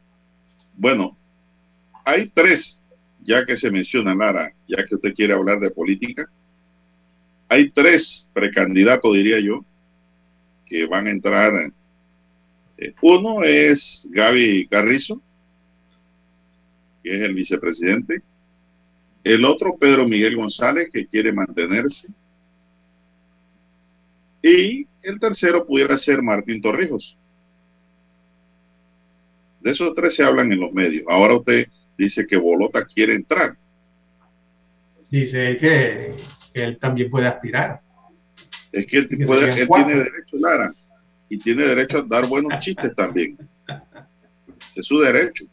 Bueno, 0.77 1.17
hay 2.05 2.29
tres, 2.29 2.81
ya 3.23 3.45
que 3.45 3.57
se 3.57 3.69
menciona 3.69 4.15
Lara, 4.15 4.53
ya 4.67 4.86
que 4.86 4.95
usted 4.95 5.13
quiere 5.13 5.33
hablar 5.33 5.60
de 5.60 5.71
política, 5.71 6.29
hay 7.49 7.69
tres 7.69 8.29
precandidatos, 8.33 9.13
diría 9.13 9.39
yo, 9.41 9.65
que 10.65 10.86
van 10.86 11.07
a 11.07 11.12
entrar 11.12 11.71
uno 13.01 13.43
es 13.43 14.07
Gaby 14.11 14.67
Carrizo, 14.67 15.21
que 17.03 17.15
es 17.15 17.21
el 17.21 17.34
vicepresidente. 17.34 18.21
El 19.23 19.45
otro, 19.45 19.78
Pedro 19.78 20.07
Miguel 20.07 20.36
González, 20.36 20.89
que 20.91 21.07
quiere 21.07 21.32
mantenerse. 21.34 22.07
Y 24.41 24.88
el 25.01 25.19
tercero 25.19 25.65
pudiera 25.65 25.97
ser 25.97 26.21
Martín 26.21 26.61
Torrijos. 26.61 27.17
De 29.59 29.71
esos 29.71 29.93
tres 29.95 30.15
se 30.15 30.23
hablan 30.23 30.51
en 30.53 30.59
los 30.59 30.71
medios. 30.71 31.03
Ahora 31.09 31.36
usted 31.36 31.67
dice 31.97 32.25
que 32.28 32.38
Bolota 32.38 32.86
quiere 32.86 33.15
entrar. 33.15 33.57
Dice 35.09 35.57
que, 35.57 36.15
él 36.53 36.78
también 36.80 37.09
puede 37.09 37.28
aspirar. 37.28 37.82
Es 38.71 38.86
que 38.86 38.97
él, 38.97 39.07
puede, 39.25 39.61
él 39.61 39.67
tiene 39.67 39.95
derecho, 39.95 40.38
Lara 40.38 40.73
y 41.30 41.38
tiene 41.39 41.63
derecho 41.63 41.99
a 41.99 42.03
dar 42.03 42.28
buenos 42.28 42.59
chistes 42.59 42.95
también. 42.95 43.38
Es 44.75 44.86
su 44.86 44.99
derecho. 44.99 45.45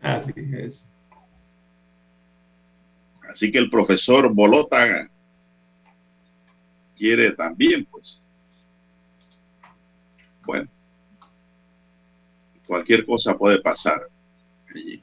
Así 0.00 0.32
es. 0.36 0.84
Así 3.28 3.50
que 3.50 3.58
el 3.58 3.70
profesor 3.70 4.32
Bolota 4.34 5.08
quiere 6.96 7.32
también, 7.32 7.84
pues. 7.86 8.20
Bueno, 10.44 10.68
cualquier 12.66 13.06
cosa 13.06 13.36
puede 13.38 13.60
pasar. 13.60 14.02
allí. 14.74 15.02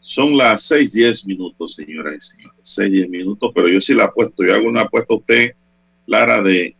Son 0.00 0.36
las 0.36 0.62
seis 0.64 0.92
diez 0.92 1.24
minutos, 1.24 1.74
señoras 1.74 2.14
y 2.16 2.20
señores. 2.20 2.58
Seis 2.62 2.90
diez 2.90 3.08
minutos, 3.08 3.52
pero 3.54 3.68
yo 3.68 3.80
sí 3.80 3.94
la 3.94 4.04
apuesto. 4.04 4.42
Yo 4.44 4.54
hago 4.54 4.66
una 4.66 4.82
apuesta 4.82 5.14
a 5.14 5.18
usted, 5.18 5.54
Lara, 6.06 6.42
de 6.42 6.74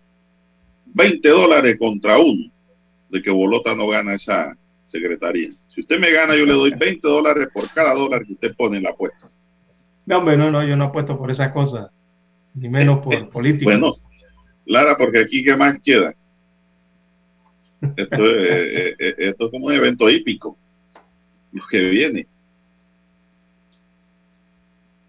20 0.95 1.29
dólares 1.29 1.77
contra 1.79 2.19
uno 2.19 2.51
de 3.09 3.23
que 3.23 3.31
Bolota 3.31 3.75
no 3.75 3.89
gana 3.89 4.15
esa 4.15 4.57
secretaría. 4.87 5.51
Si 5.69 5.81
usted 5.81 5.99
me 5.99 6.11
gana, 6.11 6.37
yo 6.37 6.45
le 6.45 6.53
doy 6.53 6.73
20 6.77 7.07
dólares 7.07 7.49
por 7.53 7.69
cada 7.71 7.95
dólar 7.95 8.25
que 8.25 8.33
usted 8.33 8.55
pone 8.57 8.79
en 8.79 8.85
la 8.85 8.91
apuesta. 8.91 9.31
No, 10.07 10.19
hombre, 10.19 10.37
no, 10.37 10.51
no, 10.51 10.65
yo 10.65 10.77
no 10.77 10.87
apuesto 10.87 11.17
por 11.17 11.31
esas 11.31 11.53
cosas, 11.53 11.91
ni 12.55 12.69
menos 12.69 13.01
por 13.01 13.15
eh, 13.15 13.25
política. 13.25 13.71
Bueno, 13.71 13.95
Lara, 14.67 14.97
porque 14.97 15.21
aquí, 15.21 15.45
¿qué 15.45 15.57
más 15.57 15.79
queda? 15.83 16.15
Esto 17.97 18.27
es, 18.27 18.37
eh, 18.37 18.97
eh, 18.99 19.15
esto 19.19 19.47
es 19.47 19.51
como 19.51 19.67
un 19.67 19.73
evento 19.73 20.11
hípico, 20.11 20.59
lo 21.53 21.63
que 21.71 21.81
viene. 21.91 22.27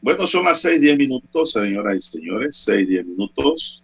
Bueno, 0.01 0.25
son 0.25 0.45
las 0.45 0.61
6, 0.61 0.81
10 0.81 0.97
minutos, 0.97 1.51
señoras 1.51 1.97
y 1.97 2.01
señores, 2.01 2.55
6, 2.65 2.87
10 2.87 3.05
minutos. 3.05 3.83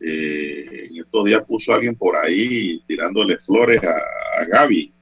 Eh, 0.00 0.88
en 0.90 0.98
estos 0.98 1.24
días 1.26 1.44
puso 1.44 1.74
alguien 1.74 1.94
por 1.94 2.16
ahí 2.16 2.82
tirándole 2.86 3.36
flores 3.38 3.82
a, 3.84 4.44
Gaby. 4.46 4.92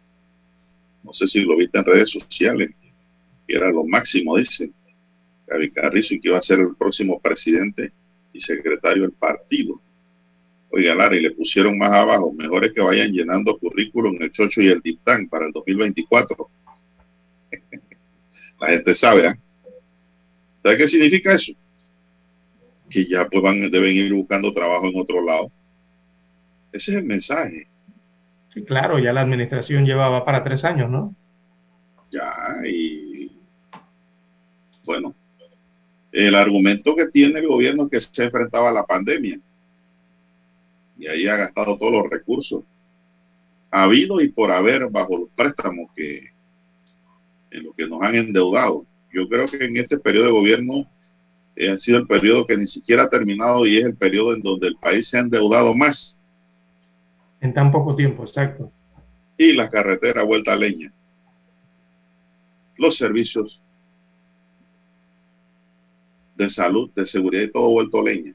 No 1.05 1.13
sé 1.13 1.29
si 1.29 1.41
lo 1.43 1.57
viste 1.57 1.79
en 1.79 1.85
redes 1.85 2.11
sociales, 2.11 2.71
era 3.47 3.71
lo 3.71 3.85
máximo, 3.85 4.37
dicen. 4.37 4.75
Gaby 5.47 5.71
Carrizo, 5.71 6.15
y 6.15 6.21
que 6.21 6.29
iba 6.29 6.39
a 6.39 6.43
ser 6.43 6.59
el 6.61 6.77
próximo 6.77 7.19
presidente 7.21 7.93
y 8.33 8.41
secretario 8.41 9.03
del 9.03 9.13
partido. 9.13 9.81
Oiga, 10.71 10.95
Lara, 10.95 11.17
y 11.17 11.23
le 11.23 11.31
pusieron 11.31 11.79
más 11.79 11.91
abajo, 11.91 12.33
mejor 12.33 12.71
que 12.75 12.83
vayan 12.83 13.13
llenando 13.13 13.57
currículum 13.57 14.19
el 14.21 14.31
Chocho 14.31 14.61
y 14.61 14.69
el 14.69 14.81
Dictán 14.81 15.29
para 15.29 15.47
el 15.47 15.53
2024. 15.53 16.51
La 18.61 18.67
gente 18.69 18.95
sabe, 18.95 19.29
¿eh? 19.29 19.35
¿Sabe 20.63 20.77
qué 20.77 20.89
significa 20.89 21.35
eso? 21.35 21.53
Que 22.89 23.05
ya 23.05 23.29
pues 23.29 23.43
van, 23.43 23.71
deben 23.71 23.97
ir 23.97 24.13
buscando 24.13 24.53
trabajo 24.53 24.87
en 24.87 24.99
otro 24.99 25.25
lado. 25.25 25.51
Ese 26.73 26.93
es 26.93 26.99
el 26.99 27.05
mensaje. 27.05 27.67
Sí, 28.53 28.65
claro, 28.65 28.99
ya 28.99 29.13
la 29.13 29.23
administración 29.23 29.85
llevaba 29.85 30.25
para 30.25 30.43
tres 30.43 30.65
años, 30.65 30.91
¿no? 30.91 31.15
Ya, 32.11 32.33
y 32.67 33.31
bueno, 34.85 35.15
el 36.13 36.35
argumento 36.35 36.97
que 36.97 37.09
tiene 37.09 37.41
el 37.41 37.49
gobierno 37.49 37.85
es 37.85 37.91
que 37.91 38.01
se 38.01 38.25
enfrentaba 38.25 38.71
a 38.71 38.73
la 38.73 38.87
pandemia 38.87 39.39
y 40.99 41.07
ahí 41.07 41.29
ha 41.29 41.37
gastado 41.37 41.77
todos 41.77 41.93
los 41.93 42.11
recursos 42.11 42.65
ha 43.71 43.85
habido 43.85 44.21
y 44.21 44.29
por 44.29 44.51
haber 44.51 44.89
bajo 44.89 45.19
los 45.19 45.29
préstamos 45.31 45.91
que 45.95 46.31
en 47.51 47.65
lo 47.65 47.73
que 47.73 47.87
nos 47.87 48.03
han 48.03 48.15
endeudado. 48.15 48.87
Yo 49.13 49.29
creo 49.29 49.49
que 49.49 49.65
en 49.65 49.77
este 49.77 49.99
periodo 49.99 50.27
de 50.27 50.33
gobierno 50.33 50.87
eh, 51.59 51.73
ha 51.73 51.77
sido 51.77 51.99
el 51.99 52.07
periodo 52.07 52.47
que 52.47 52.57
ni 52.57 52.69
siquiera 52.69 53.03
ha 53.03 53.11
terminado 53.11 53.67
y 53.67 53.79
es 53.79 53.85
el 53.85 53.97
periodo 53.97 54.33
en 54.33 54.43
donde 54.43 54.69
el 54.69 54.77
país 54.77 55.09
se 55.09 55.19
ha 55.19 55.23
endeudado 55.23 55.75
más. 55.75 56.17
En 57.41 57.53
tan 57.53 57.73
poco 57.73 57.97
tiempo, 57.97 58.23
exacto. 58.23 58.71
Y 59.37 59.53
la 59.53 59.69
carretera 59.69 60.23
vuelta 60.23 60.53
a 60.53 60.57
leña. 60.57 60.93
Los 62.77 62.97
servicios 62.97 63.61
de 66.37 66.49
salud, 66.49 66.93
de 66.95 67.05
seguridad 67.07 67.43
y 67.43 67.51
todo 67.51 67.71
vuelto 67.71 67.99
a 67.99 68.05
leña. 68.05 68.35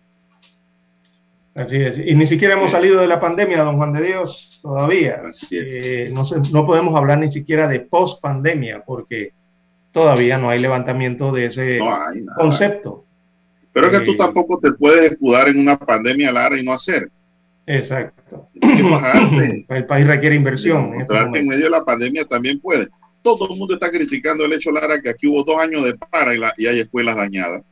Así 1.56 1.78
es. 1.78 1.98
Y 1.98 2.16
ni 2.16 2.28
siquiera 2.28 2.56
hemos 2.56 2.72
salido 2.72 3.00
de 3.00 3.08
la 3.08 3.22
pandemia, 3.22 3.64
don 3.64 3.78
Juan 3.78 3.94
de 3.94 4.04
Dios, 4.04 4.60
todavía. 4.62 5.22
Así 5.30 5.58
es. 5.58 5.86
Eh, 5.86 6.10
no, 6.12 6.24
no 6.52 6.66
podemos 6.66 6.94
hablar 6.94 7.20
ni 7.20 7.32
siquiera 7.32 7.70
de 7.70 7.80
post 7.80 8.22
pandemia 8.22 8.84
porque 8.86 9.32
todavía 9.94 10.38
no 10.38 10.50
hay 10.50 10.60
levantamiento 10.60 11.32
de 11.32 11.46
ese 11.46 11.80
concepto. 12.36 13.06
Pero 13.74 13.88
es 13.88 14.00
que 14.00 14.06
tú 14.06 14.16
tampoco 14.16 14.60
te 14.60 14.72
puedes 14.72 15.12
escudar 15.12 15.50
en 15.50 15.60
una 15.60 15.78
pandemia 15.78 16.32
larga 16.32 16.60
y 16.60 16.64
no 16.64 16.74
hacer. 16.74 17.10
Exacto. 17.66 18.48
el 18.62 19.86
país 19.86 20.08
requiere 20.08 20.36
inversión. 20.36 20.94
En, 20.94 21.02
este 21.02 21.16
en, 21.18 21.48
medio 21.48 21.66
de 21.66 21.70
la 21.70 21.84
pandemia 21.84 22.26
también 22.26 22.60
puede. 22.60 22.90
Todo 23.24 23.50
el 23.52 23.58
mundo 23.58 23.74
está 23.74 23.90
criticando 23.90 24.46
el 24.46 24.54
hecho, 24.54 24.72
Lara, 24.72 25.02
que 25.02 25.10
aquí 25.10 25.28
hubo 25.28 25.44
dos 25.44 25.58
años 25.58 25.84
de 25.84 25.96
para 25.96 26.36
y, 26.36 26.68
hay 26.68 26.80
escuelas 26.80 27.16
dañadas. 27.16 27.64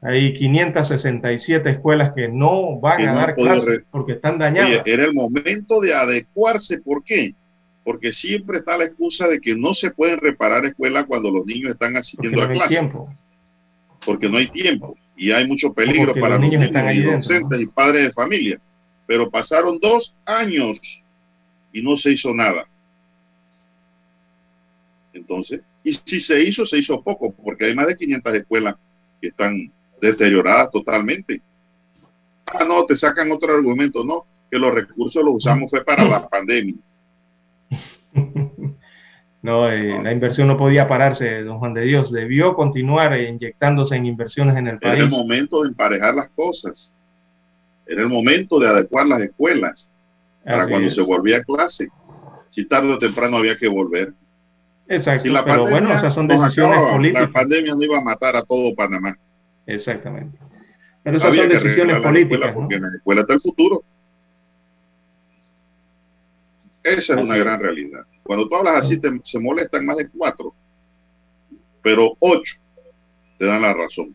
Hay 0.00 0.32
567 0.34 1.70
escuelas 1.70 2.12
que 2.14 2.28
no 2.28 2.80
van 2.80 3.06
a 3.06 3.12
dar 3.12 3.34
clases 3.34 3.82
porque 3.90 4.12
están 4.12 4.38
dañadas. 4.38 4.82
era 4.86 5.04
el 5.04 5.12
momento 5.12 5.80
de 5.80 5.94
adecuarse. 5.94 6.78
¿Por 6.78 7.04
qué? 7.04 7.34
Porque 7.84 8.12
siempre 8.12 8.58
está 8.58 8.76
la 8.78 8.84
excusa 8.84 9.28
de 9.28 9.40
que 9.40 9.54
no 9.54 9.74
se 9.74 9.90
pueden 9.90 10.18
reparar 10.18 10.64
escuelas 10.64 11.04
cuando 11.06 11.30
los 11.30 11.44
niños 11.44 11.72
están 11.72 11.96
asistiendo 11.96 12.42
a 12.42 12.48
clases. 12.48 12.80
Porque 14.04 14.28
no 14.28 14.38
hay 14.38 14.48
tiempo 14.48 14.96
y 15.22 15.30
hay 15.30 15.46
mucho 15.46 15.72
peligro 15.72 16.14
para 16.14 16.36
los 16.36 16.50
niños, 16.50 16.68
y 16.94 17.02
docentes 17.02 17.60
y 17.60 17.66
padres 17.66 18.06
de 18.06 18.12
familia. 18.12 18.60
Pero 19.06 19.30
pasaron 19.30 19.78
dos 19.78 20.12
años 20.26 20.80
y 21.72 21.80
no 21.80 21.96
se 21.96 22.10
hizo 22.10 22.34
nada. 22.34 22.66
Entonces, 25.12 25.60
y 25.84 25.92
si 25.92 26.20
se 26.20 26.42
hizo, 26.42 26.66
se 26.66 26.78
hizo 26.78 27.00
poco, 27.00 27.32
porque 27.32 27.66
hay 27.66 27.74
más 27.74 27.86
de 27.86 27.96
500 27.96 28.34
escuelas 28.34 28.74
que 29.20 29.28
están 29.28 29.70
deterioradas 30.00 30.72
totalmente. 30.72 31.40
Ah, 32.46 32.64
no, 32.64 32.84
te 32.84 32.96
sacan 32.96 33.30
otro 33.30 33.54
argumento, 33.54 34.02
no, 34.04 34.26
que 34.50 34.58
los 34.58 34.74
recursos 34.74 35.24
los 35.24 35.36
usamos 35.36 35.70
fue 35.70 35.84
para 35.84 36.04
la 36.04 36.28
pandemia. 36.28 36.74
No, 39.42 39.68
eh, 39.68 40.00
la 40.00 40.12
inversión 40.12 40.46
no 40.46 40.56
podía 40.56 40.86
pararse, 40.86 41.42
don 41.42 41.58
Juan 41.58 41.74
de 41.74 41.82
Dios. 41.82 42.12
Debió 42.12 42.54
continuar 42.54 43.18
inyectándose 43.18 43.96
en 43.96 44.06
inversiones 44.06 44.56
en 44.56 44.68
el 44.68 44.78
país. 44.78 44.94
Era 44.94 45.04
el 45.04 45.10
momento 45.10 45.62
de 45.62 45.68
emparejar 45.68 46.14
las 46.14 46.30
cosas. 46.30 46.94
Era 47.84 48.02
el 48.02 48.08
momento 48.08 48.60
de 48.60 48.68
adecuar 48.68 49.06
las 49.06 49.20
escuelas 49.20 49.90
para 50.44 50.68
cuando 50.68 50.90
se 50.90 51.02
volvía 51.02 51.38
a 51.38 51.42
clase. 51.42 51.88
Si 52.50 52.66
tarde 52.66 52.92
o 52.92 52.98
temprano 52.98 53.38
había 53.38 53.58
que 53.58 53.66
volver. 53.66 54.12
Exacto, 54.88 55.28
pero 55.44 55.68
bueno, 55.68 55.92
esas 55.92 56.14
son 56.14 56.28
decisiones 56.28 56.78
políticas. 56.78 57.22
La 57.22 57.32
pandemia 57.32 57.74
no 57.74 57.82
iba 57.82 57.98
a 57.98 58.02
matar 58.02 58.36
a 58.36 58.44
todo 58.44 58.74
Panamá. 58.76 59.16
Exactamente. 59.66 60.38
Pero 61.02 61.16
esas 61.16 61.34
son 61.34 61.48
decisiones 61.48 62.00
políticas. 62.00 62.52
Porque 62.54 62.76
en 62.76 62.82
la 62.82 62.88
escuela 62.88 63.22
está 63.22 63.34
el 63.34 63.40
futuro. 63.40 63.82
Esa 66.84 67.14
es 67.14 67.20
una 67.20 67.36
gran 67.36 67.58
realidad. 67.58 68.04
Cuando 68.32 68.48
tú 68.48 68.56
hablas 68.56 68.86
así, 68.86 68.98
se 69.24 69.38
molestan 69.38 69.84
más 69.84 69.98
de 69.98 70.08
cuatro, 70.08 70.54
pero 71.82 72.16
ocho 72.18 72.54
te 73.36 73.44
dan 73.44 73.60
la 73.60 73.74
razón. 73.74 74.14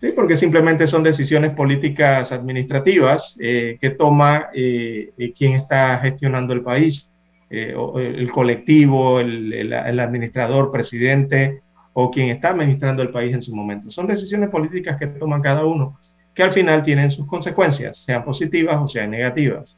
Sí, 0.00 0.08
porque 0.12 0.36
simplemente 0.36 0.88
son 0.88 1.04
decisiones 1.04 1.54
políticas 1.54 2.32
administrativas 2.32 3.36
eh, 3.38 3.78
que 3.80 3.90
toma 3.90 4.48
eh, 4.52 5.12
eh, 5.16 5.32
quien 5.32 5.52
está 5.52 5.98
gestionando 5.98 6.52
el 6.52 6.62
país, 6.62 7.08
el 7.48 8.28
colectivo, 8.32 9.20
el, 9.20 9.52
el, 9.52 10.00
administrador, 10.00 10.72
presidente 10.72 11.62
o 11.92 12.10
quien 12.10 12.30
está 12.30 12.48
administrando 12.48 13.02
el 13.04 13.10
país 13.10 13.32
en 13.32 13.42
su 13.42 13.54
momento. 13.54 13.92
Son 13.92 14.08
decisiones 14.08 14.50
políticas 14.50 14.98
que 14.98 15.06
toman 15.06 15.42
cada 15.42 15.64
uno, 15.64 15.96
que 16.34 16.42
al 16.42 16.52
final 16.52 16.82
tienen 16.82 17.12
sus 17.12 17.28
consecuencias, 17.28 17.98
sean 17.98 18.24
positivas 18.24 18.78
o 18.80 18.88
sean 18.88 19.12
negativas. 19.12 19.76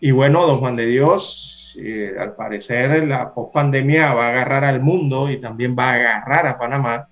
Y 0.00 0.10
bueno, 0.10 0.46
don 0.46 0.58
Juan 0.58 0.76
de 0.76 0.86
Dios, 0.86 1.54
eh, 1.76 2.14
al 2.18 2.34
parecer 2.34 3.06
la 3.06 3.34
pospandemia 3.34 4.14
va 4.14 4.26
a 4.26 4.30
agarrar 4.30 4.64
al 4.64 4.80
mundo 4.80 5.28
y 5.30 5.40
también 5.40 5.74
va 5.76 5.90
a 5.90 5.94
agarrar 5.94 6.46
a 6.46 6.58
Panamá 6.58 7.08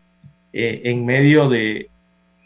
eh, 0.53 0.83
en 0.85 1.05
medio 1.05 1.49
de 1.49 1.89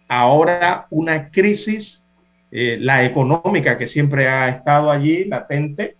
ahora 0.08 0.86
una 0.90 1.30
crisis, 1.30 2.02
eh, 2.50 2.78
la 2.80 3.04
económica 3.04 3.76
que 3.76 3.86
siempre 3.86 4.28
ha 4.28 4.48
estado 4.48 4.90
allí 4.90 5.24
latente 5.24 5.96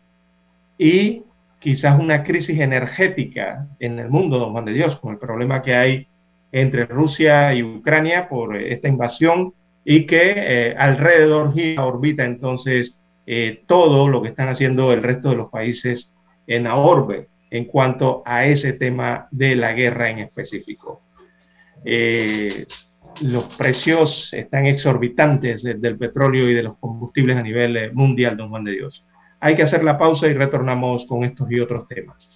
y 0.78 1.24
quizás 1.58 1.98
una 1.98 2.22
crisis 2.22 2.60
energética 2.60 3.66
en 3.78 3.98
el 3.98 4.08
mundo, 4.08 4.38
don 4.38 4.52
Juan 4.52 4.64
de 4.64 4.72
Dios, 4.72 4.98
con 5.00 5.12
el 5.12 5.18
problema 5.18 5.62
que 5.62 5.74
hay 5.74 6.06
entre 6.52 6.86
Rusia 6.86 7.52
y 7.52 7.62
Ucrania 7.62 8.28
por 8.28 8.56
esta 8.56 8.88
invasión 8.88 9.52
y 9.84 10.06
que 10.06 10.74
alrededor 10.78 11.52
gira, 11.52 11.84
orbita 11.84 12.24
entonces 12.24 12.96
eh, 13.26 13.64
todo 13.66 14.08
lo 14.08 14.22
que 14.22 14.28
están 14.28 14.48
haciendo 14.48 14.92
el 14.92 15.02
resto 15.02 15.30
de 15.30 15.36
los 15.36 15.50
países 15.50 16.12
en 16.46 16.64
la 16.64 16.76
en 17.50 17.64
cuanto 17.64 18.22
a 18.24 18.46
ese 18.46 18.72
tema 18.74 19.28
de 19.30 19.56
la 19.56 19.72
guerra 19.72 20.10
en 20.10 20.18
específico. 20.18 21.02
Eh, 21.84 22.66
los 23.22 23.44
precios 23.56 24.32
están 24.32 24.66
exorbitantes 24.66 25.62
del 25.62 25.96
petróleo 25.96 26.48
y 26.50 26.54
de 26.54 26.62
los 26.62 26.76
combustibles 26.78 27.36
a 27.36 27.42
nivel 27.42 27.76
eh, 27.76 27.90
mundial, 27.92 28.36
don 28.36 28.50
Juan 28.50 28.64
de 28.64 28.72
Dios. 28.72 29.04
Hay 29.40 29.54
que 29.54 29.62
hacer 29.62 29.84
la 29.84 29.98
pausa 29.98 30.26
y 30.26 30.34
retornamos 30.34 31.06
con 31.06 31.24
estos 31.24 31.50
y 31.50 31.60
otros 31.60 31.88
temas. 31.88 32.35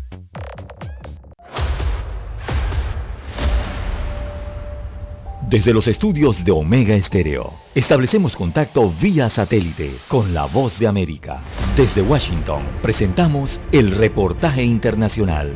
Desde 5.51 5.73
los 5.73 5.85
estudios 5.85 6.45
de 6.45 6.53
Omega 6.53 6.95
Estéreo, 6.95 7.51
establecemos 7.75 8.37
contacto 8.37 8.89
vía 9.01 9.29
satélite 9.29 9.97
con 10.07 10.33
la 10.33 10.45
voz 10.45 10.79
de 10.79 10.87
América. 10.87 11.41
Desde 11.75 12.01
Washington, 12.01 12.63
presentamos 12.81 13.59
el 13.73 13.91
reportaje 13.91 14.63
internacional. 14.63 15.51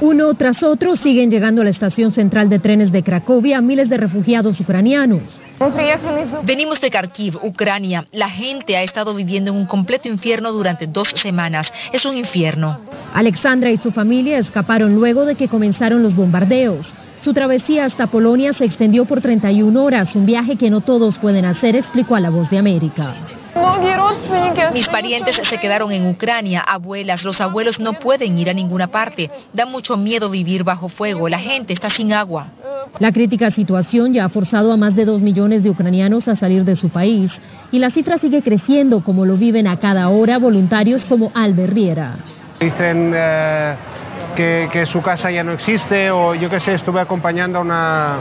Uno 0.00 0.34
tras 0.34 0.64
otro 0.64 0.96
siguen 0.96 1.30
llegando 1.30 1.60
a 1.60 1.64
la 1.66 1.70
estación 1.70 2.12
central 2.12 2.48
de 2.48 2.58
trenes 2.58 2.90
de 2.90 3.04
Cracovia 3.04 3.60
miles 3.60 3.88
de 3.88 3.96
refugiados 3.96 4.58
ucranianos. 4.58 5.22
Venimos 6.42 6.80
de 6.80 6.90
Kharkiv, 6.90 7.36
Ucrania. 7.42 8.06
La 8.12 8.30
gente 8.30 8.78
ha 8.78 8.82
estado 8.82 9.14
viviendo 9.14 9.50
en 9.50 9.58
un 9.58 9.66
completo 9.66 10.08
infierno 10.08 10.52
durante 10.52 10.86
dos 10.86 11.08
semanas. 11.16 11.70
Es 11.92 12.06
un 12.06 12.16
infierno. 12.16 12.80
Alexandra 13.12 13.70
y 13.70 13.76
su 13.76 13.92
familia 13.92 14.38
escaparon 14.38 14.94
luego 14.94 15.26
de 15.26 15.34
que 15.34 15.48
comenzaron 15.48 16.02
los 16.02 16.16
bombardeos. 16.16 16.86
Su 17.22 17.34
travesía 17.34 17.84
hasta 17.84 18.06
Polonia 18.06 18.54
se 18.54 18.64
extendió 18.64 19.04
por 19.04 19.20
31 19.20 19.84
horas, 19.84 20.14
un 20.14 20.24
viaje 20.24 20.56
que 20.56 20.70
no 20.70 20.80
todos 20.80 21.16
pueden 21.18 21.44
hacer, 21.44 21.76
explicó 21.76 22.16
a 22.16 22.20
La 22.20 22.30
Voz 22.30 22.48
de 22.48 22.56
América. 22.56 23.14
Mis 24.72 24.88
parientes 24.88 25.36
se 25.36 25.58
quedaron 25.58 25.92
en 25.92 26.06
Ucrania, 26.06 26.60
abuelas, 26.60 27.24
los 27.24 27.40
abuelos 27.40 27.80
no 27.80 27.94
pueden 27.94 28.38
ir 28.38 28.48
a 28.48 28.54
ninguna 28.54 28.86
parte. 28.86 29.30
Da 29.52 29.66
mucho 29.66 29.96
miedo 29.96 30.30
vivir 30.30 30.64
bajo 30.64 30.88
fuego, 30.88 31.28
la 31.28 31.38
gente 31.38 31.72
está 31.72 31.90
sin 31.90 32.12
agua. 32.12 32.46
La 32.98 33.12
crítica 33.12 33.50
situación 33.50 34.12
ya 34.12 34.24
ha 34.24 34.28
forzado 34.28 34.72
a 34.72 34.76
más 34.76 34.94
de 34.96 35.04
dos 35.04 35.20
millones 35.20 35.62
de 35.62 35.70
ucranianos 35.70 36.28
a 36.28 36.36
salir 36.36 36.64
de 36.64 36.76
su 36.76 36.88
país 36.88 37.30
y 37.72 37.78
la 37.78 37.90
cifra 37.90 38.18
sigue 38.18 38.42
creciendo 38.42 39.02
como 39.02 39.26
lo 39.26 39.36
viven 39.36 39.66
a 39.66 39.78
cada 39.78 40.08
hora 40.08 40.38
voluntarios 40.38 41.04
como 41.04 41.30
Albert 41.34 41.72
Riera. 41.72 42.14
Dicen 42.58 43.12
eh, 43.14 43.74
que, 44.36 44.68
que, 44.72 44.86
su 44.86 45.02
casa 45.02 45.30
ya 45.30 45.44
no 45.44 45.52
existe 45.52 46.10
o 46.10 46.34
yo 46.34 46.50
qué 46.50 46.60
sé, 46.60 46.74
estuve 46.74 47.00
acompañando 47.00 47.58
a 47.58 47.62
una, 47.62 48.18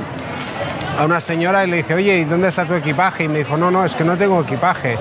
a 0.98 1.06
una 1.06 1.22
señora 1.22 1.66
y 1.66 1.70
le 1.70 1.78
dije, 1.78 1.94
oye, 1.94 2.20
¿y 2.20 2.26
dónde 2.26 2.50
está 2.50 2.66
tu 2.66 2.74
equipaje? 2.74 3.24
Y 3.24 3.28
me 3.28 3.40
dijo, 3.40 3.58
no, 3.58 3.72
no, 3.72 3.86
es 3.86 3.96
que 3.96 4.04
no 4.04 4.18
tengo 4.18 4.42
equipaje. 4.42 4.98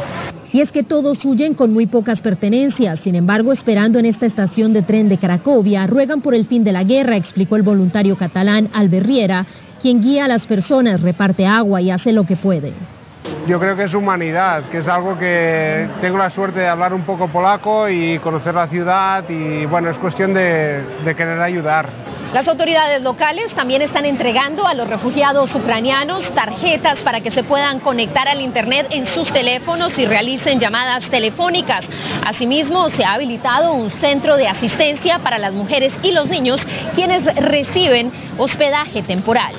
Y 0.52 0.60
es 0.60 0.72
que 0.72 0.82
todos 0.82 1.24
huyen 1.24 1.54
con 1.54 1.72
muy 1.72 1.86
pocas 1.86 2.20
pertenencias. 2.22 3.00
Sin 3.00 3.14
embargo, 3.14 3.52
esperando 3.52 3.98
en 3.98 4.06
esta 4.06 4.26
estación 4.26 4.72
de 4.72 4.82
tren 4.82 5.08
de 5.08 5.18
Cracovia, 5.18 5.86
ruegan 5.86 6.22
por 6.22 6.34
el 6.34 6.46
fin 6.46 6.64
de 6.64 6.72
la 6.72 6.84
guerra, 6.84 7.16
explicó 7.16 7.56
el 7.56 7.62
voluntario 7.62 8.16
catalán 8.16 8.70
Alberriera, 8.72 9.44
quien 9.82 10.00
guía 10.00 10.24
a 10.24 10.28
las 10.28 10.46
personas, 10.46 11.02
reparte 11.02 11.46
agua 11.46 11.80
y 11.80 11.90
hace 11.90 12.12
lo 12.12 12.24
que 12.24 12.36
puede. 12.36 12.72
Yo 13.46 13.58
creo 13.60 13.76
que 13.76 13.84
es 13.84 13.94
humanidad, 13.94 14.64
que 14.70 14.78
es 14.78 14.88
algo 14.88 15.18
que 15.18 15.88
tengo 16.00 16.16
la 16.16 16.30
suerte 16.30 16.60
de 16.60 16.68
hablar 16.68 16.94
un 16.94 17.02
poco 17.02 17.28
polaco 17.28 17.88
y 17.88 18.18
conocer 18.20 18.54
la 18.54 18.68
ciudad 18.68 19.24
y 19.28 19.66
bueno, 19.66 19.90
es 19.90 19.98
cuestión 19.98 20.32
de, 20.32 20.82
de 21.04 21.14
querer 21.14 21.40
ayudar. 21.40 21.88
Las 22.32 22.46
autoridades 22.46 23.02
locales 23.02 23.50
también 23.54 23.80
están 23.80 24.04
entregando 24.04 24.66
a 24.66 24.74
los 24.74 24.86
refugiados 24.86 25.48
ucranianos 25.54 26.22
tarjetas 26.34 27.00
para 27.00 27.22
que 27.22 27.30
se 27.30 27.42
puedan 27.42 27.80
conectar 27.80 28.28
al 28.28 28.42
Internet 28.42 28.86
en 28.90 29.06
sus 29.06 29.32
teléfonos 29.32 29.98
y 29.98 30.04
realicen 30.04 30.60
llamadas 30.60 31.08
telefónicas. 31.10 31.86
Asimismo, 32.26 32.90
se 32.90 33.02
ha 33.02 33.14
habilitado 33.14 33.72
un 33.72 33.90
centro 33.92 34.36
de 34.36 34.46
asistencia 34.46 35.20
para 35.20 35.38
las 35.38 35.54
mujeres 35.54 35.90
y 36.02 36.10
los 36.12 36.28
niños 36.28 36.60
quienes 36.94 37.24
reciben 37.36 38.12
hospedaje 38.36 39.02
temporal. 39.02 39.54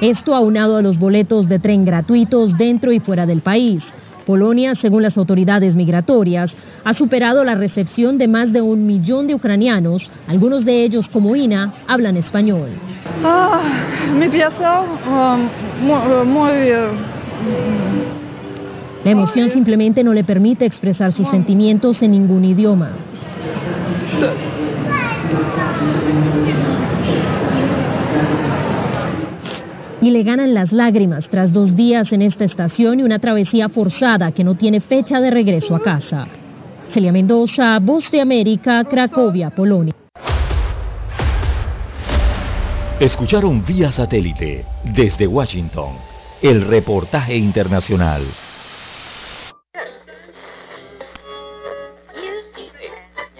Esto 0.00 0.34
aunado 0.34 0.76
a 0.76 0.82
los 0.82 0.98
boletos 0.98 1.48
de 1.48 1.60
tren 1.60 1.84
gratuitos 1.84 2.58
dentro 2.58 2.90
y 2.90 2.98
fuera 2.98 3.26
del 3.26 3.42
país. 3.42 3.84
Polonia, 4.28 4.74
según 4.74 5.02
las 5.02 5.16
autoridades 5.16 5.74
migratorias, 5.74 6.52
ha 6.84 6.92
superado 6.92 7.44
la 7.44 7.54
recepción 7.54 8.18
de 8.18 8.28
más 8.28 8.52
de 8.52 8.60
un 8.60 8.86
millón 8.86 9.26
de 9.26 9.34
ucranianos, 9.34 10.10
algunos 10.26 10.66
de 10.66 10.84
ellos 10.84 11.08
como 11.08 11.34
Ina 11.34 11.72
hablan 11.86 12.14
español. 12.18 12.68
Ah, 13.24 13.58
mi 14.14 14.28
pieza 14.28 14.82
muy, 15.80 16.26
muy, 16.26 16.50
La 19.02 19.10
emoción 19.10 19.48
simplemente 19.48 20.04
no 20.04 20.12
le 20.12 20.24
permite 20.24 20.66
expresar 20.66 21.10
sus 21.12 21.26
sentimientos 21.30 22.02
en 22.02 22.10
ningún 22.10 22.44
idioma. 22.44 22.90
Y 30.00 30.10
le 30.10 30.22
ganan 30.22 30.54
las 30.54 30.72
lágrimas 30.72 31.28
tras 31.28 31.52
dos 31.52 31.74
días 31.74 32.12
en 32.12 32.22
esta 32.22 32.44
estación 32.44 33.00
y 33.00 33.02
una 33.02 33.18
travesía 33.18 33.68
forzada 33.68 34.32
que 34.32 34.44
no 34.44 34.54
tiene 34.54 34.80
fecha 34.80 35.20
de 35.20 35.30
regreso 35.30 35.74
a 35.74 35.82
casa. 35.82 36.26
Celia 36.92 37.12
Mendoza, 37.12 37.78
Voz 37.80 38.10
de 38.10 38.20
América, 38.20 38.84
Cracovia, 38.84 39.50
Polonia. 39.50 39.94
Escucharon 43.00 43.64
vía 43.64 43.92
satélite 43.92 44.64
desde 44.82 45.26
Washington 45.26 45.92
el 46.42 46.62
reportaje 46.66 47.36
internacional. 47.36 48.22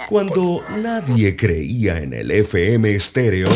Cuando 0.08 0.62
nadie 0.82 1.36
creía 1.36 1.98
en 1.98 2.14
el 2.14 2.30
FM 2.30 2.94
estéreo, 2.94 3.48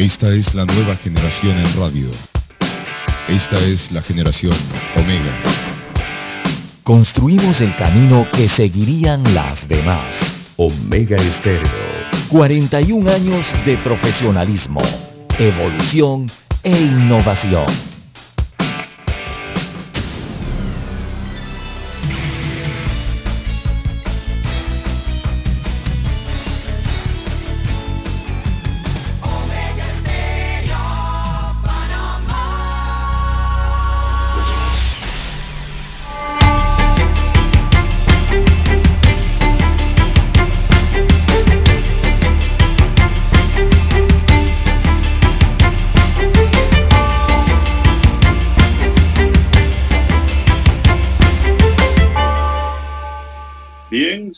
esta 0.00 0.30
es 0.30 0.54
la 0.54 0.64
nueva 0.64 0.96
generación 0.96 1.58
en 1.58 1.76
radio. 1.76 2.10
Esta 3.28 3.58
es 3.58 3.92
la 3.92 4.00
generación 4.00 4.54
Omega. 4.96 5.42
Construimos 6.82 7.60
el 7.60 7.76
camino 7.76 8.26
que 8.32 8.48
seguirían 8.48 9.22
las 9.34 9.68
demás. 9.68 10.16
Omega 10.56 11.16
Estéreo. 11.16 11.70
41 12.30 13.10
años 13.10 13.46
de 13.66 13.76
profesionalismo, 13.78 14.80
evolución 15.38 16.30
e 16.62 16.70
innovación. 16.70 17.66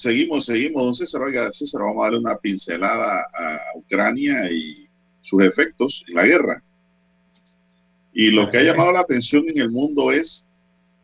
Seguimos, 0.03 0.47
seguimos, 0.47 0.83
don 0.83 0.95
César. 0.95 1.23
Oiga, 1.23 1.53
César, 1.53 1.83
vamos 1.83 2.01
a 2.01 2.05
darle 2.05 2.19
una 2.19 2.37
pincelada 2.37 3.21
a 3.21 3.61
Ucrania 3.77 4.51
y 4.51 4.89
sus 5.23 5.43
efectos 5.43 6.05
en 6.09 6.15
la 6.15 6.25
guerra. 6.25 6.63
Y 8.13 8.31
lo 8.31 8.51
que 8.51 8.59
ha 8.59 8.63
llamado 8.63 8.93
la 8.93 9.01
atención 9.01 9.49
en 9.49 9.59
el 9.59 9.71
mundo 9.71 10.11
es 10.11 10.45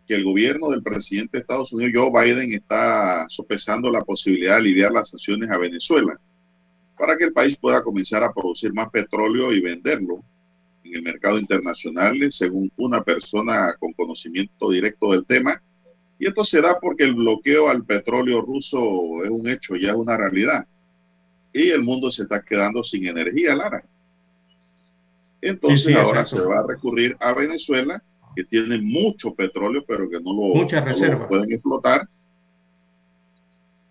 que 0.06 0.14
el 0.14 0.24
gobierno 0.24 0.70
del 0.70 0.82
presidente 0.82 1.36
de 1.36 1.42
Estados 1.42 1.72
Unidos, 1.72 1.92
Joe 1.94 2.24
Biden, 2.24 2.52
está 2.52 3.26
sopesando 3.28 3.90
la 3.90 4.02
posibilidad 4.04 4.54
de 4.54 4.58
aliviar 4.58 4.92
las 4.92 5.10
sanciones 5.10 5.50
a 5.50 5.58
Venezuela. 5.58 6.18
para 6.98 7.16
que 7.16 7.24
el 7.24 7.32
país 7.32 7.56
pueda 7.56 7.80
comenzar 7.80 8.24
a 8.24 8.32
producir 8.32 8.72
más 8.72 8.90
petróleo 8.90 9.52
y 9.52 9.60
venderlo 9.60 10.20
en 10.82 10.96
el 10.96 11.02
mercado 11.02 11.38
internacional, 11.38 12.18
según 12.32 12.72
una 12.76 13.04
persona 13.04 13.72
con 13.78 13.92
conocimiento 13.92 14.70
directo 14.70 15.12
del 15.12 15.24
tema. 15.24 15.62
Y 16.18 16.26
esto 16.26 16.44
se 16.44 16.60
da 16.60 16.78
porque 16.80 17.04
el 17.04 17.14
bloqueo 17.14 17.68
al 17.68 17.84
petróleo 17.84 18.40
ruso 18.40 19.24
es 19.24 19.30
un 19.30 19.48
hecho, 19.48 19.76
ya 19.76 19.90
es 19.90 19.96
una 19.96 20.16
realidad. 20.16 20.66
Y 21.52 21.70
el 21.70 21.82
mundo 21.82 22.10
se 22.10 22.24
está 22.24 22.42
quedando 22.42 22.82
sin 22.82 23.06
energía, 23.06 23.54
Lara. 23.54 23.84
Entonces 25.40 25.84
Sí, 25.84 25.92
sí, 25.92 25.98
ahora 25.98 26.22
exacto. 26.22 26.44
se 26.44 26.48
va 26.48 26.60
a 26.60 26.66
recurrir 26.66 27.16
a 27.20 27.32
Venezuela, 27.32 28.02
que 28.34 28.44
tiene 28.44 28.78
mucho 28.78 29.34
petróleo, 29.34 29.84
pero 29.86 30.08
que 30.10 30.20
no 30.20 30.32
lo, 30.32 30.54
no 30.54 31.18
lo 31.18 31.28
pueden 31.28 31.52
explotar 31.52 32.08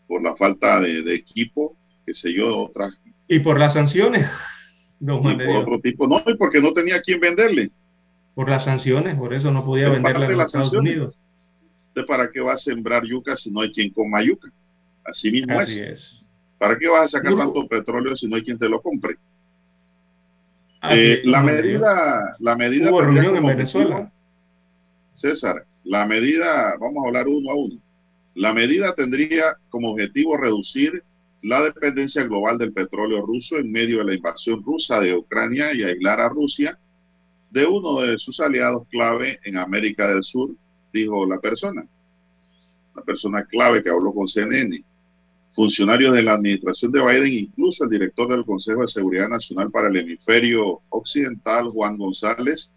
por 0.07 0.21
la 0.21 0.36
falta 0.36 0.80
de, 0.82 1.01
de 1.03 1.15
equipo, 1.15 1.75
que 2.05 2.13
sé 2.13 2.34
yo, 2.34 2.63
otras 2.63 2.93
Y 3.28 3.39
por 3.39 3.59
las 3.59 3.73
sanciones, 3.73 4.30
Juan 4.99 5.41
y 5.41 5.45
por 5.45 5.55
otro 5.57 5.80
tipo. 5.80 6.07
No, 6.07 6.23
y 6.25 6.36
porque 6.36 6.61
no 6.61 6.73
tenía 6.73 7.01
quien 7.01 7.19
venderle. 7.19 7.71
Por 8.36 8.49
las 8.49 8.65
sanciones, 8.65 9.15
por 9.15 9.34
eso 9.34 9.51
no 9.51 9.65
podía 9.65 9.88
en 9.88 10.03
de 10.03 10.11
los 10.13 10.21
Estados 10.21 10.51
sanciones. 10.51 10.93
Unidos. 10.93 11.19
¿Usted 11.98 12.06
para 12.08 12.30
qué 12.30 12.39
va 12.41 12.54
a 12.54 12.58
sembrar 12.60 13.04
yuca 13.06 13.36
si 13.36 13.50
no 13.50 13.62
hay 13.62 13.72
quien 13.72 13.89
coma 13.91 14.22
yuca? 14.24 14.52
Así 15.04 15.32
mismo 15.32 15.60
Así 15.60 15.80
es. 15.80 15.89
es. 15.89 16.22
¿Para 16.60 16.78
qué 16.78 16.88
vas 16.88 17.06
a 17.06 17.18
sacar 17.18 17.36
tanto 17.36 17.68
petróleo 17.68 18.16
si 18.16 18.28
no 18.28 18.36
hay 18.36 18.43
quien 18.43 18.60
te 18.60 18.70
lo 18.70 18.80
compre? 18.84 19.16
Eh, 20.91 21.22
la 21.26 21.41
medida, 21.41 22.36
la 22.38 22.56
medida 22.56 22.91
Hubo 22.91 23.02
reunión 23.02 23.36
en 23.38 23.45
Venezuela. 23.48 23.95
objetivo- 23.95 24.12
César, 25.16 25.66
la 25.86 26.06
medida, 26.06 26.76
vamos 26.80 27.04
a 27.04 27.08
hablar 27.08 27.28
uno 27.28 27.50
a 27.50 27.56
uno. 27.56 27.76
La 28.36 28.54
medida 28.54 28.93
tendría 28.93 29.56
como 29.70 29.89
objetivo 29.93 30.38
reducir 30.38 31.02
la 31.41 31.64
dependencia 31.64 32.24
global 32.26 32.60
del 32.60 32.74
petróleo 32.74 33.26
ruso 33.26 33.58
en 33.58 33.72
medio 33.72 33.98
de 34.00 34.06
la 34.06 34.14
invasión 34.14 34.62
rusa 34.64 35.00
de 35.00 35.16
Ucrania 35.16 35.74
y 35.74 35.82
aislar 35.82 36.20
a 36.20 36.30
Rusia 36.30 36.78
de 37.50 37.66
uno 37.66 38.02
de 38.02 38.20
sus 38.20 38.39
aliados 38.39 38.88
clave 38.91 39.39
en 39.43 39.58
América 39.58 40.08
del 40.08 40.22
Sur, 40.24 40.52
dijo 40.92 41.26
la 41.26 41.40
persona. 41.40 41.86
La 42.96 43.02
persona 43.04 43.44
clave 43.46 43.84
que 43.84 43.90
habló 43.90 44.14
con 44.14 44.28
CNN. 44.28 44.84
Funcionarios 45.56 46.14
de 46.14 46.22
la 46.22 46.34
administración 46.34 46.92
de 46.92 47.04
Biden, 47.04 47.34
incluso 47.34 47.84
el 47.84 47.90
director 47.90 48.28
del 48.28 48.46
Consejo 48.46 48.82
de 48.82 48.88
Seguridad 48.88 49.28
Nacional 49.28 49.72
para 49.72 49.88
el 49.88 49.98
Hemisferio 49.98 50.82
Occidental, 50.90 51.70
Juan 51.70 51.98
González, 51.98 52.74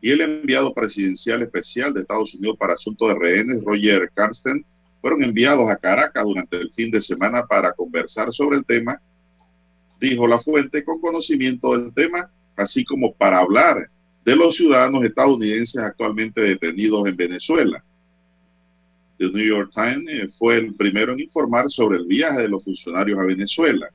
y 0.00 0.10
el 0.10 0.20
enviado 0.20 0.72
presidencial 0.74 1.42
especial 1.42 1.92
de 1.92 2.02
Estados 2.02 2.34
Unidos 2.34 2.56
para 2.58 2.74
asuntos 2.74 3.08
de 3.08 3.14
rehenes, 3.14 3.64
Roger 3.64 4.10
Karsten, 4.14 4.64
fueron 5.00 5.22
enviados 5.22 5.70
a 5.70 5.76
Caracas 5.76 6.24
durante 6.24 6.56
el 6.56 6.70
fin 6.72 6.90
de 6.90 7.00
semana 7.00 7.46
para 7.46 7.72
conversar 7.72 8.32
sobre 8.32 8.58
el 8.58 8.64
tema, 8.64 9.00
dijo 10.00 10.26
la 10.26 10.38
fuente 10.38 10.84
con 10.84 11.00
conocimiento 11.00 11.76
del 11.76 11.92
tema, 11.94 12.30
así 12.56 12.84
como 12.84 13.12
para 13.14 13.38
hablar 13.38 13.88
de 14.28 14.36
los 14.36 14.56
ciudadanos 14.56 15.02
estadounidenses 15.04 15.78
actualmente 15.78 16.42
detenidos 16.42 17.08
en 17.08 17.16
Venezuela. 17.16 17.82
The 19.16 19.30
New 19.30 19.42
York 19.42 19.70
Times 19.72 20.04
eh, 20.06 20.28
fue 20.38 20.56
el 20.56 20.74
primero 20.74 21.14
en 21.14 21.20
informar 21.20 21.70
sobre 21.70 21.96
el 21.96 22.04
viaje 22.04 22.42
de 22.42 22.48
los 22.48 22.62
funcionarios 22.62 23.18
a 23.18 23.24
Venezuela. 23.24 23.88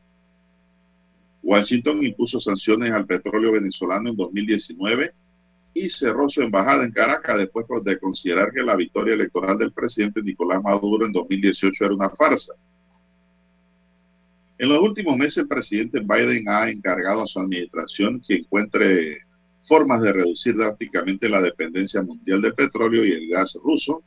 Washington 1.44 2.04
impuso 2.04 2.40
sanciones 2.40 2.92
al 2.92 3.06
petróleo 3.06 3.52
venezolano 3.52 4.10
en 4.10 4.16
2019 4.16 5.14
y 5.76 5.88
cerró 5.88 6.28
su 6.28 6.42
embajada 6.42 6.84
en 6.84 6.92
Caracas 6.92 7.38
después 7.38 7.68
de 7.84 8.00
considerar 8.00 8.52
que 8.52 8.64
la 8.64 8.76
victoria 8.76 9.14
electoral 9.14 9.60
del 9.60 9.72
presidente 9.72 10.24
Nicolás 10.24 10.64
Maduro 10.64 11.06
en 11.06 11.12
2018 11.12 11.86
era 11.86 11.94
una 11.94 12.10
farsa. 12.10 12.56
En 14.58 14.68
los 14.68 14.82
últimos 14.82 15.16
meses, 15.16 15.38
el 15.38 15.48
presidente 15.48 16.00
Biden 16.00 16.50
ha 16.50 16.72
encargado 16.72 17.22
a 17.22 17.28
su 17.28 17.40
administración 17.40 18.20
que 18.28 18.38
encuentre 18.38 19.23
formas 19.66 20.02
de 20.02 20.14
reducir 20.14 20.56
drásticamente 20.56 21.30
la 21.30 21.42
dependencia 21.42 22.02
mundial 22.02 22.42
del 22.42 22.54
petróleo 22.54 23.06
y 23.06 23.12
el 23.12 23.30
gas 23.30 23.58
ruso. 23.64 24.04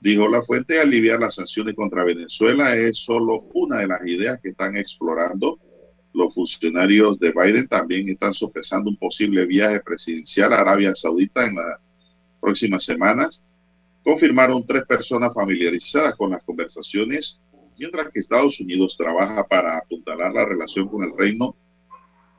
Dijo 0.00 0.28
la 0.28 0.42
fuente, 0.42 0.80
aliviar 0.80 1.18
las 1.18 1.34
sanciones 1.34 1.74
contra 1.74 2.04
Venezuela 2.04 2.76
es 2.76 2.98
solo 2.98 3.44
una 3.54 3.78
de 3.78 3.88
las 3.88 4.06
ideas 4.06 4.40
que 4.40 4.50
están 4.50 4.76
explorando 4.76 5.58
los 6.18 6.34
funcionarios 6.34 7.18
de 7.18 7.32
Biden 7.32 7.68
también 7.68 8.08
están 8.08 8.34
sopesando 8.34 8.90
un 8.90 8.96
posible 8.96 9.46
viaje 9.46 9.80
presidencial 9.80 10.52
a 10.52 10.60
Arabia 10.60 10.94
Saudita 10.94 11.46
en 11.46 11.56
las 11.56 11.78
próximas 12.40 12.84
semanas. 12.84 13.44
Confirmaron 14.02 14.66
tres 14.66 14.84
personas 14.84 15.32
familiarizadas 15.34 16.16
con 16.16 16.30
las 16.30 16.42
conversaciones, 16.42 17.40
mientras 17.78 18.10
que 18.10 18.20
Estados 18.20 18.58
Unidos 18.60 18.96
trabaja 18.96 19.44
para 19.44 19.78
apuntalar 19.78 20.32
la 20.32 20.44
relación 20.44 20.88
con 20.88 21.04
el 21.04 21.16
reino 21.16 21.54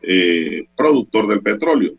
eh, 0.01 0.67
productor 0.75 1.27
del 1.27 1.41
petróleo. 1.41 1.93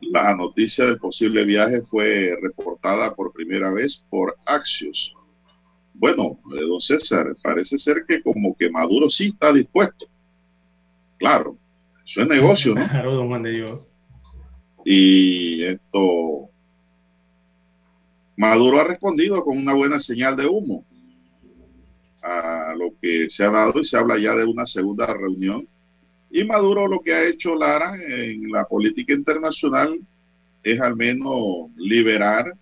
La 0.00 0.34
noticia 0.34 0.86
del 0.86 0.98
posible 0.98 1.44
viaje 1.44 1.82
fue 1.82 2.36
reportada 2.40 3.14
por 3.14 3.32
primera 3.32 3.72
vez 3.72 4.04
por 4.08 4.36
Axios. 4.46 5.14
Bueno, 5.94 6.38
eh, 6.54 6.60
don 6.60 6.80
César, 6.80 7.36
parece 7.42 7.78
ser 7.78 8.04
que 8.06 8.22
como 8.22 8.56
que 8.56 8.70
Maduro 8.70 9.10
sí 9.10 9.28
está 9.28 9.52
dispuesto. 9.52 10.06
Claro, 11.18 11.56
eso 12.06 12.22
es 12.22 12.28
negocio, 12.28 12.74
¿no? 12.74 12.86
Claro, 12.88 13.12
don 13.12 13.28
Juan 13.28 13.42
de 13.42 13.50
Dios. 13.50 13.88
Y 14.84 15.64
esto, 15.64 16.48
Maduro 18.36 18.80
ha 18.80 18.84
respondido 18.84 19.44
con 19.44 19.58
una 19.58 19.74
buena 19.74 19.98
señal 19.98 20.36
de 20.36 20.46
humo 20.46 20.84
a 22.22 22.74
lo 22.76 22.92
que 23.00 23.28
se 23.28 23.44
ha 23.44 23.50
dado 23.50 23.80
y 23.80 23.84
se 23.84 23.96
habla 23.96 24.18
ya 24.18 24.34
de 24.34 24.44
una 24.44 24.66
segunda 24.66 25.06
reunión. 25.06 25.66
Y 26.30 26.44
Maduro 26.44 26.86
lo 26.86 27.00
que 27.00 27.14
ha 27.14 27.24
hecho 27.26 27.54
Lara 27.54 27.96
en 28.06 28.50
la 28.50 28.64
política 28.66 29.14
internacional 29.14 29.98
es 30.62 30.80
al 30.80 30.94
menos 30.96 31.70
liberar 31.76 32.52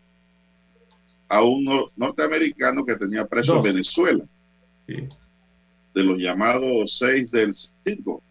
a 1.29 1.43
un 1.43 1.65
nor- 1.65 1.91
norteamericano 1.97 2.85
que 2.85 2.95
tenía 2.97 3.27
preso 3.27 3.55
Dos. 3.55 3.67
en 3.67 3.73
Venezuela, 3.73 4.25
Sí. 4.87 4.95
de 5.95 6.05
los 6.05 6.19
llamados 6.19 6.97
seis 6.99 7.31
del 7.33 7.55
cinco. 7.85 8.23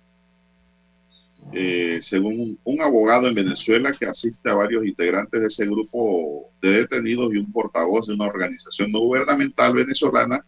Eh, 1.53 1.99
según 2.01 2.39
un, 2.39 2.59
un 2.63 2.81
abogado 2.81 3.27
en 3.27 3.35
Venezuela 3.35 3.91
que 3.91 4.05
asiste 4.05 4.49
a 4.49 4.55
varios 4.55 4.85
integrantes 4.85 5.39
de 5.39 5.47
ese 5.47 5.65
grupo 5.65 6.49
de 6.61 6.69
detenidos 6.81 7.31
y 7.33 7.37
un 7.37 7.51
portavoz 7.51 8.07
de 8.07 8.13
una 8.15 8.25
organización 8.25 8.91
no 8.91 8.99
gubernamental 8.99 9.73
venezolana, 9.75 10.43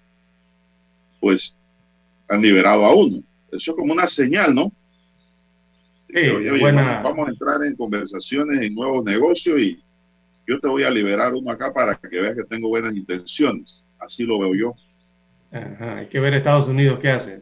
pues 1.19 1.55
han 2.29 2.41
liberado 2.41 2.85
a 2.85 2.95
uno. 2.95 3.21
Eso 3.51 3.71
es 3.71 3.77
como 3.77 3.93
una 3.93 4.07
señal, 4.07 4.53
¿no? 4.53 4.71
Sí, 6.09 6.17
oye, 6.19 6.51
oye, 6.51 6.59
buena- 6.61 7.01
vamos, 7.01 7.27
a 7.27 7.31
entrar 7.31 7.63
en 7.65 7.75
conversaciones, 7.75 8.61
en 8.61 8.73
nuevos 8.75 9.03
negocios 9.03 9.59
y 9.59 9.81
yo 10.47 10.59
te 10.59 10.67
voy 10.67 10.83
a 10.83 10.89
liberar 10.89 11.33
uno 11.33 11.51
acá 11.51 11.73
para 11.73 11.95
que 11.95 12.21
veas 12.21 12.35
que 12.35 12.43
tengo 12.45 12.69
buenas 12.69 12.95
intenciones. 12.95 13.83
Así 13.99 14.23
lo 14.23 14.39
veo 14.39 14.55
yo. 14.55 14.75
Ajá, 15.51 15.97
hay 15.97 16.07
que 16.07 16.19
ver 16.19 16.33
Estados 16.33 16.67
Unidos 16.67 16.99
qué 17.01 17.09
hace. 17.09 17.41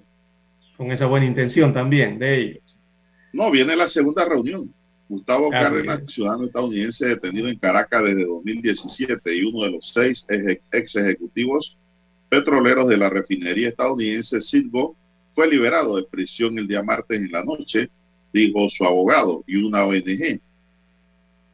Con 0.78 0.92
esa 0.92 1.06
buena 1.06 1.26
intención 1.26 1.74
también 1.74 2.18
de 2.20 2.40
ellos. 2.42 2.64
No, 3.34 3.52
viene 3.52 3.76
la 3.76 3.88
segunda 3.90 4.26
reunión. 4.26 4.74
Gustavo 5.08 5.54
Así 5.54 5.64
Cárdenas, 5.64 6.00
es. 6.02 6.14
ciudadano 6.14 6.46
estadounidense 6.46 7.06
detenido 7.08 7.48
en 7.48 7.60
Caracas 7.60 8.04
desde 8.04 8.26
2017 8.26 9.36
y 9.36 9.44
uno 9.44 9.64
de 9.66 9.72
los 9.72 9.92
seis 9.94 10.26
ex 10.72 10.96
ejecutivos 10.96 11.78
petroleros 12.30 12.88
de 12.90 12.98
la 12.98 13.10
refinería 13.10 13.70
estadounidense 13.70 14.42
Citgo, 14.42 14.96
fue 15.36 15.50
liberado 15.50 15.98
de 15.98 16.04
prisión 16.04 16.58
el 16.58 16.68
día 16.68 16.82
martes 16.82 17.20
en 17.20 17.30
la 17.30 17.44
noche, 17.44 17.90
dijo 18.32 18.70
su 18.70 18.86
abogado 18.86 19.44
y 19.46 19.58
una 19.58 19.84
ONG. 19.84 20.40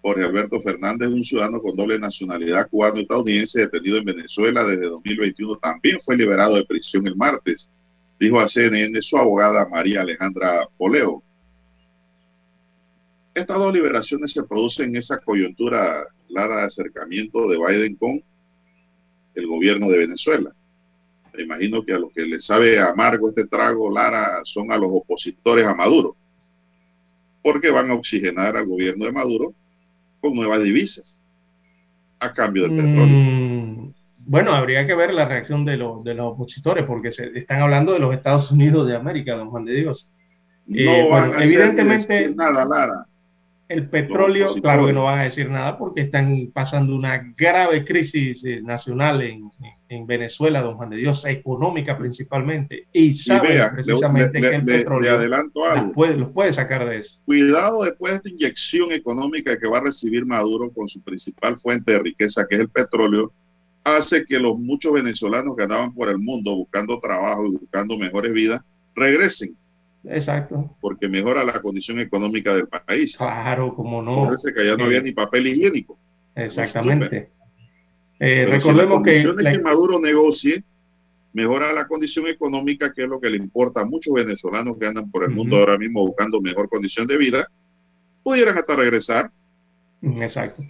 Jorge 0.04 0.24
Alberto 0.24 0.62
Fernández, 0.62 1.10
un 1.10 1.24
ciudadano 1.24 1.62
con 1.62 1.76
doble 1.76 1.98
nacionalidad 2.00 2.70
cubano-estadounidense 2.70 3.62
detenido 3.62 3.98
en 3.98 4.06
Venezuela 4.06 4.64
desde 4.64 4.88
2021, 4.88 5.58
también 5.58 6.00
fue 6.06 6.16
liberado 6.16 6.56
de 6.56 6.66
prisión 6.66 7.08
el 7.08 7.16
martes, 7.16 7.70
dijo 8.20 8.40
a 8.40 8.48
CNN 8.48 9.02
su 9.02 9.18
abogada 9.18 9.68
María 9.68 10.02
Alejandra 10.02 10.68
Poleo. 10.78 11.24
Estas 13.34 13.58
dos 13.58 13.74
liberaciones 13.74 14.32
se 14.32 14.44
producen 14.44 14.90
en 14.90 14.98
esa 14.98 15.18
coyuntura 15.20 16.06
clara 16.28 16.62
de 16.62 16.66
acercamiento 16.66 17.48
de 17.48 17.58
Biden 17.58 17.96
con 17.96 18.24
el 19.34 19.48
gobierno 19.48 19.90
de 19.90 19.98
Venezuela. 19.98 20.54
Me 21.34 21.44
imagino 21.44 21.84
que 21.84 21.94
a 21.94 22.00
los 22.00 22.12
que 22.12 22.26
les 22.26 22.46
sabe 22.46 22.80
amargo 22.80 23.30
este 23.30 23.48
trago, 23.48 23.90
Lara, 23.92 24.42
son 24.44 24.72
a 24.72 24.78
los 24.78 24.90
opositores 24.92 25.66
a 25.66 25.74
Maduro, 25.74 26.16
porque 27.42 27.72
van 27.72 27.90
a 27.92 27.96
oxigenar 27.96 28.58
al 28.58 28.66
gobierno 28.68 29.06
de 29.06 29.12
Maduro 29.12 29.54
con 30.20 30.34
nuevas 30.36 30.62
divisas 30.64 31.20
a 32.20 32.34
cambio 32.34 32.64
del 32.64 32.76
petróleo. 32.76 33.24
Mm, 33.24 33.94
bueno, 34.20 34.52
habría 34.54 34.86
que 34.86 34.94
ver 34.96 35.14
la 35.14 35.26
reacción 35.28 35.66
de, 35.66 35.78
los 35.78 36.04
de 36.04 36.14
los 36.14 36.34
opositores, 36.34 36.86
porque 36.86 37.12
se 37.12 37.38
están 37.38 37.62
hablando 37.62 37.94
de 37.94 38.00
los 38.00 38.14
Estados 38.14 38.52
Unidos 38.52 38.88
de 38.88 38.96
América, 38.96 39.36
don 39.36 39.50
Juan 39.50 39.66
de 39.66 39.74
Dios. 39.74 40.08
No 40.68 40.78
Eh, 40.78 41.08
van 41.10 41.32
bueno, 41.32 41.38
a 41.40 41.44
evidentemente, 41.44 42.14
decir 42.14 42.36
nada, 42.36 42.66
Lara. 42.66 43.06
El 43.72 43.88
petróleo, 43.88 44.54
claro 44.56 44.86
que 44.86 44.92
no 44.92 45.06
van 45.06 45.20
a 45.20 45.24
decir 45.24 45.50
nada 45.50 45.78
porque 45.78 46.02
están 46.02 46.52
pasando 46.54 46.94
una 46.94 47.34
grave 47.38 47.86
crisis 47.86 48.44
eh, 48.44 48.62
nacional 48.62 49.22
en, 49.22 49.50
en, 49.88 50.06
Venezuela, 50.06 50.62
don 50.62 50.76
Juan 50.76 50.90
de 50.90 50.98
Dios, 50.98 51.24
económica 51.26 51.98
principalmente. 51.98 52.88
Y 52.92 53.16
saben 53.18 53.62
precisamente 53.74 54.42
que 54.42 54.56
el 54.56 54.66
petróleo 54.66 55.16
adelanto 55.16 55.66
algo. 55.66 55.94
Puede, 55.94 56.18
los 56.18 56.32
puede 56.32 56.52
sacar 56.52 56.86
de 56.86 56.98
eso. 56.98 57.18
Cuidado 57.24 57.84
después 57.84 58.12
de 58.12 58.18
esta 58.18 58.30
inyección 58.30 58.92
económica 58.92 59.58
que 59.58 59.70
va 59.70 59.78
a 59.78 59.84
recibir 59.84 60.26
Maduro 60.26 60.70
con 60.74 60.90
su 60.90 61.02
principal 61.02 61.58
fuente 61.58 61.94
de 61.94 62.00
riqueza, 62.00 62.46
que 62.50 62.56
es 62.56 62.62
el 62.62 62.70
petróleo, 62.70 63.32
hace 63.86 64.26
que 64.26 64.38
los 64.38 64.60
muchos 64.60 64.92
venezolanos 64.92 65.56
que 65.56 65.64
andaban 65.64 65.94
por 65.94 66.10
el 66.10 66.18
mundo 66.18 66.56
buscando 66.58 67.00
trabajo 67.00 67.46
y 67.46 67.52
buscando 67.52 67.98
mejores 67.98 68.34
vidas, 68.34 68.62
regresen 68.96 69.56
Exacto. 70.04 70.76
Porque 70.82 71.08
mejora 71.08 71.44
la 71.44 71.62
condición 71.62 72.00
económica 72.00 72.54
del 72.54 72.68
país. 72.68 73.18
Claro, 73.18 73.74
como 73.76 74.02
no. 74.02 74.26
Parece 74.26 74.54
que 74.54 74.62
allá 74.62 74.76
no 74.76 74.86
había 74.86 75.00
eh, 75.00 75.04
ni 75.04 75.12
papel 75.12 75.48
higiénico. 75.48 75.98
Exactamente. 76.36 77.32
Eh, 78.20 78.46
recordemos 78.48 79.04
que, 79.04 79.24
que 79.24 79.60
Maduro 79.60 80.00
negocie 80.00 80.64
mejora 81.34 81.72
la 81.74 81.88
condición 81.88 82.28
económica, 82.28 82.92
que 82.94 83.04
es 83.04 83.10
lo 83.10 83.20
que 83.20 83.30
le 83.30 83.38
importa 83.38 83.82
a 83.82 83.86
muchos 83.86 84.14
venezolanos 84.14 84.78
que 84.78 84.88
andan 84.88 85.10
por 85.10 85.24
el 85.24 85.32
mundo 85.32 85.58
ahora 85.58 85.78
mismo 85.78 86.06
buscando 86.06 86.42
mejor 86.42 86.70
condición 86.70 87.08
de 87.08 87.18
vida, 87.18 87.48
pudieran 88.24 88.58
hasta 88.58 88.76
regresar. 88.76 89.32
Exacto. 90.02 90.64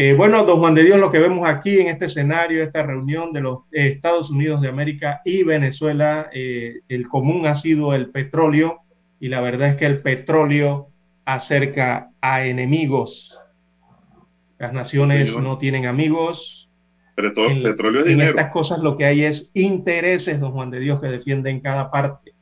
Eh, 0.00 0.14
bueno, 0.14 0.44
don 0.44 0.60
Juan 0.60 0.76
de 0.76 0.84
Dios, 0.84 1.00
lo 1.00 1.10
que 1.10 1.18
vemos 1.18 1.48
aquí 1.48 1.80
en 1.80 1.88
este 1.88 2.04
escenario, 2.04 2.62
esta 2.62 2.84
reunión 2.84 3.32
de 3.32 3.40
los 3.40 3.62
Estados 3.72 4.30
Unidos 4.30 4.60
de 4.60 4.68
América 4.68 5.22
y 5.24 5.42
Venezuela, 5.42 6.30
eh, 6.32 6.82
el 6.88 7.08
común 7.08 7.48
ha 7.48 7.56
sido 7.56 7.92
el 7.92 8.10
petróleo 8.10 8.82
y 9.18 9.26
la 9.26 9.40
verdad 9.40 9.70
es 9.70 9.74
que 9.74 9.86
el 9.86 10.00
petróleo 10.00 10.90
acerca 11.24 12.12
a 12.20 12.44
enemigos. 12.44 13.40
Las 14.60 14.72
naciones 14.72 15.36
no 15.36 15.58
tienen 15.58 15.86
amigos. 15.86 16.70
Pero 17.16 17.34
todo 17.34 17.48
el 17.48 17.64
petróleo 17.64 18.02
es 18.02 18.06
en 18.06 18.20
estas 18.20 18.52
cosas 18.52 18.78
lo 18.78 18.96
que 18.96 19.04
hay 19.04 19.24
es 19.24 19.50
intereses, 19.52 20.38
don 20.38 20.52
Juan 20.52 20.70
de 20.70 20.78
Dios, 20.78 21.00
que 21.00 21.08
defienden 21.08 21.58
cada 21.58 21.90
parte. 21.90 22.34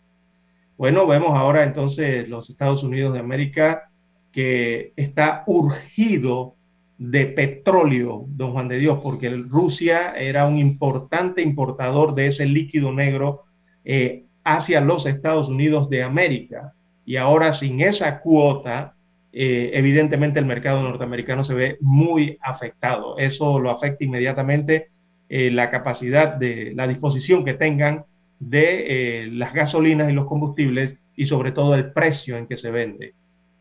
Bueno, 0.77 1.07
vemos 1.07 1.31
ahora 1.31 1.65
entonces 1.65 2.29
los 2.29 2.51
Estados 2.51 2.83
Unidos 2.83 3.15
de 3.15 3.21
América 3.21 3.89
que 4.31 4.93
está 4.95 5.43
urgido 5.47 6.56
de 6.99 7.27
petróleo, 7.27 8.25
don 8.29 8.53
Juan 8.53 8.69
de 8.69 8.79
Dios, 8.79 9.01
porque 9.03 9.29
Rusia 9.31 10.15
era 10.17 10.47
un 10.47 10.59
importante 10.59 11.43
importador 11.43 12.15
de 12.15 12.29
ese 12.29 12.47
líquido 12.47 12.93
negro 12.93 13.45
eh, 13.85 14.25
hacia 14.45 14.81
los 14.81 15.05
Estados 15.07 15.49
Unidos 15.49 15.91
de 15.91 16.03
América. 16.03 16.73
Y 17.05 17.17
ahora 17.17 17.53
sin 17.53 17.81
esa 17.81 18.21
cuota, 18.21 18.95
eh, 19.33 19.71
evidentemente 19.75 20.39
el 20.39 20.47
mercado 20.47 20.83
norteamericano 20.83 21.45
se 21.45 21.55
ve 21.55 21.77
muy 21.81 22.39
afectado. 22.41 23.19
Eso 23.19 23.61
lo 23.61 23.71
afecta 23.71 24.05
inmediatamente 24.05 24.89
eh, 25.29 25.51
la 25.51 25.71
capacidad 25.71 26.35
de 26.37 26.73
la 26.75 26.89
disposición 26.89 27.45
que 27.45 27.55
tengan 27.55 28.05
de 28.39 29.29
las 29.33 29.55
gasolinas 29.55 30.11
y 30.11 30.13
los 30.13 30.27
combustibles 30.27 30.97
y 31.17 31.27
sobre 31.27 31.53
todo 31.53 31.75
el 31.75 31.93
precio 31.93 32.37
en 32.37 32.47
que 32.47 32.59
se 32.59 32.71
vende. 32.71 33.15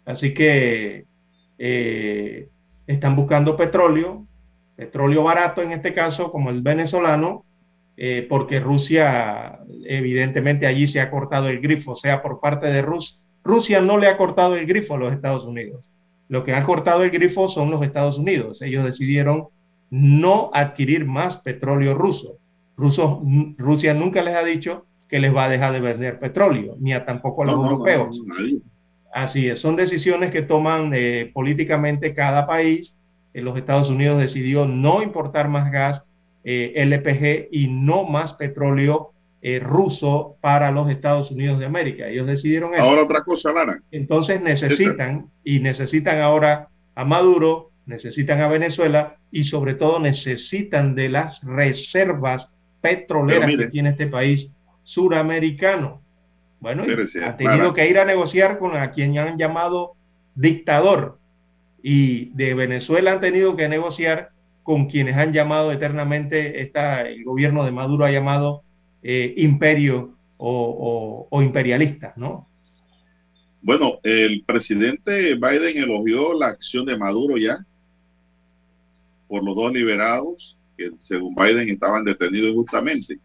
Así 0.06 0.34
que 0.34 1.06
están 2.88 3.16
buscando 3.16 3.56
petróleo, 3.56 4.26
petróleo 4.76 5.24
barato 5.24 5.62
en 5.62 5.72
este 5.72 5.94
caso, 5.94 6.32
como 6.32 6.50
el 6.50 6.62
venezolano, 6.62 7.46
eh, 7.98 8.26
porque 8.30 8.60
Rusia, 8.60 9.60
evidentemente 9.86 10.68
allí 10.68 10.88
se 10.88 11.00
ha 11.00 11.10
cortado 11.10 11.48
el 11.48 11.62
grifo, 11.62 11.92
o 11.92 11.96
sea, 11.96 12.22
por 12.22 12.40
parte 12.40 12.68
de 12.68 12.82
Rusia. 12.82 13.18
Rusia 13.44 13.80
no 13.80 13.98
le 13.98 14.08
ha 14.08 14.18
cortado 14.18 14.56
el 14.56 14.66
grifo 14.66 14.96
a 14.96 14.98
los 14.98 15.14
Estados 15.14 15.46
Unidos. 15.46 15.88
Lo 16.28 16.44
que 16.44 16.54
ha 16.54 16.64
cortado 16.64 17.04
el 17.04 17.12
grifo 17.12 17.48
son 17.50 17.70
los 17.70 17.84
Estados 17.84 18.18
Unidos. 18.18 18.62
Ellos 18.62 18.84
decidieron 18.84 19.48
no 19.92 20.50
adquirir 20.54 21.06
más 21.06 21.38
petróleo 21.38 21.94
ruso. 21.94 22.40
Rusia 22.76 23.94
nunca 23.94 24.22
les 24.24 24.36
ha 24.36 24.44
dicho 24.44 24.84
que 25.08 25.20
les 25.20 25.34
va 25.34 25.46
a 25.46 25.50
dejar 25.50 25.72
de 25.72 25.80
vender 25.80 26.20
petróleo, 26.20 26.76
ni 26.80 26.94
a 26.94 27.06
tampoco 27.06 27.44
a 27.44 27.46
los 27.46 27.56
europeos. 27.56 28.22
Así 29.16 29.48
es, 29.48 29.60
son 29.60 29.78
decisiones 29.78 30.30
que 30.30 30.42
toman 30.42 30.92
eh, 30.94 31.32
políticamente 31.34 32.14
cada 32.14 32.46
país. 32.46 32.94
En 33.34 33.40
eh, 33.40 33.44
los 33.46 33.58
Estados 33.58 33.90
Unidos 33.90 34.20
decidió 34.20 34.66
no 34.66 35.02
importar 35.02 35.48
más 35.48 35.72
gas 35.72 36.04
eh, 36.44 36.74
LPG 36.76 37.48
y 37.50 37.68
no 37.70 38.04
más 38.04 38.34
petróleo 38.34 39.14
ruso 39.62 40.38
para 40.42 40.72
los 40.72 40.90
Estados 40.90 41.30
Unidos 41.30 41.60
de 41.60 41.68
América. 41.68 42.08
Ellos 42.08 42.26
decidieron 42.26 42.74
eso. 42.74 42.82
Ahora 42.82 43.04
otra 43.04 43.22
cosa, 43.22 43.54
Lara. 43.54 43.80
Entonces 43.92 44.42
necesitan 44.42 45.30
y 45.44 45.60
necesitan 45.60 46.20
ahora 46.20 46.68
a 46.96 47.06
Maduro, 47.06 47.70
necesitan 47.86 48.42
a 48.42 48.48
Venezuela 48.48 49.18
y 49.32 49.44
sobre 49.44 49.76
todo 49.76 50.00
necesitan 50.00 50.96
de 50.96 51.10
las 51.10 51.42
reservas 51.44 52.50
petroleras 52.82 53.52
que 53.56 53.68
tiene 53.68 53.90
este 53.90 54.08
país 54.08 54.50
suramericano. 54.84 56.02
Bueno, 56.66 56.84
ha 57.24 57.38
tenido 57.38 57.76
que 57.76 57.88
ir 57.88 58.00
a 58.00 58.06
negociar 58.06 58.58
con 58.58 58.76
a 58.76 58.90
quien 58.90 59.16
han 59.20 59.38
llamado 59.38 59.94
dictador. 60.34 61.20
Y 61.84 62.32
de 62.34 62.56
Venezuela 62.56 63.12
han 63.12 63.20
tenido 63.20 63.56
que 63.56 63.70
negociar 63.70 64.32
con 64.64 64.88
quienes 64.88 65.16
han 65.16 65.32
llamado 65.32 65.72
eternamente, 65.72 66.60
está, 66.62 67.08
el 67.08 67.24
gobierno 67.24 67.66
de 67.66 67.72
Maduro 67.72 68.04
ha 68.04 68.10
llamado 68.10 68.64
eh, 69.04 69.36
imperio 69.38 70.16
o, 70.38 71.28
o, 71.30 71.42
imperialistas, 71.44 72.18
¿no? 72.18 72.50
Bueno, 73.62 74.00
el 74.02 74.44
presidente 74.44 75.36
Biden 75.36 75.78
elogió 75.78 76.34
la 76.34 76.48
acción 76.48 76.88
de 76.88 76.98
Maduro 76.98 77.38
ya 77.38 77.64
por 79.28 79.44
los 79.44 79.56
dos 79.56 79.72
liberados 79.72 80.58
que 80.76 80.90
según 81.02 81.36
Biden 81.36 81.70
estaban 81.70 82.04
detenidos 82.04 82.50
injustamente 82.50 83.20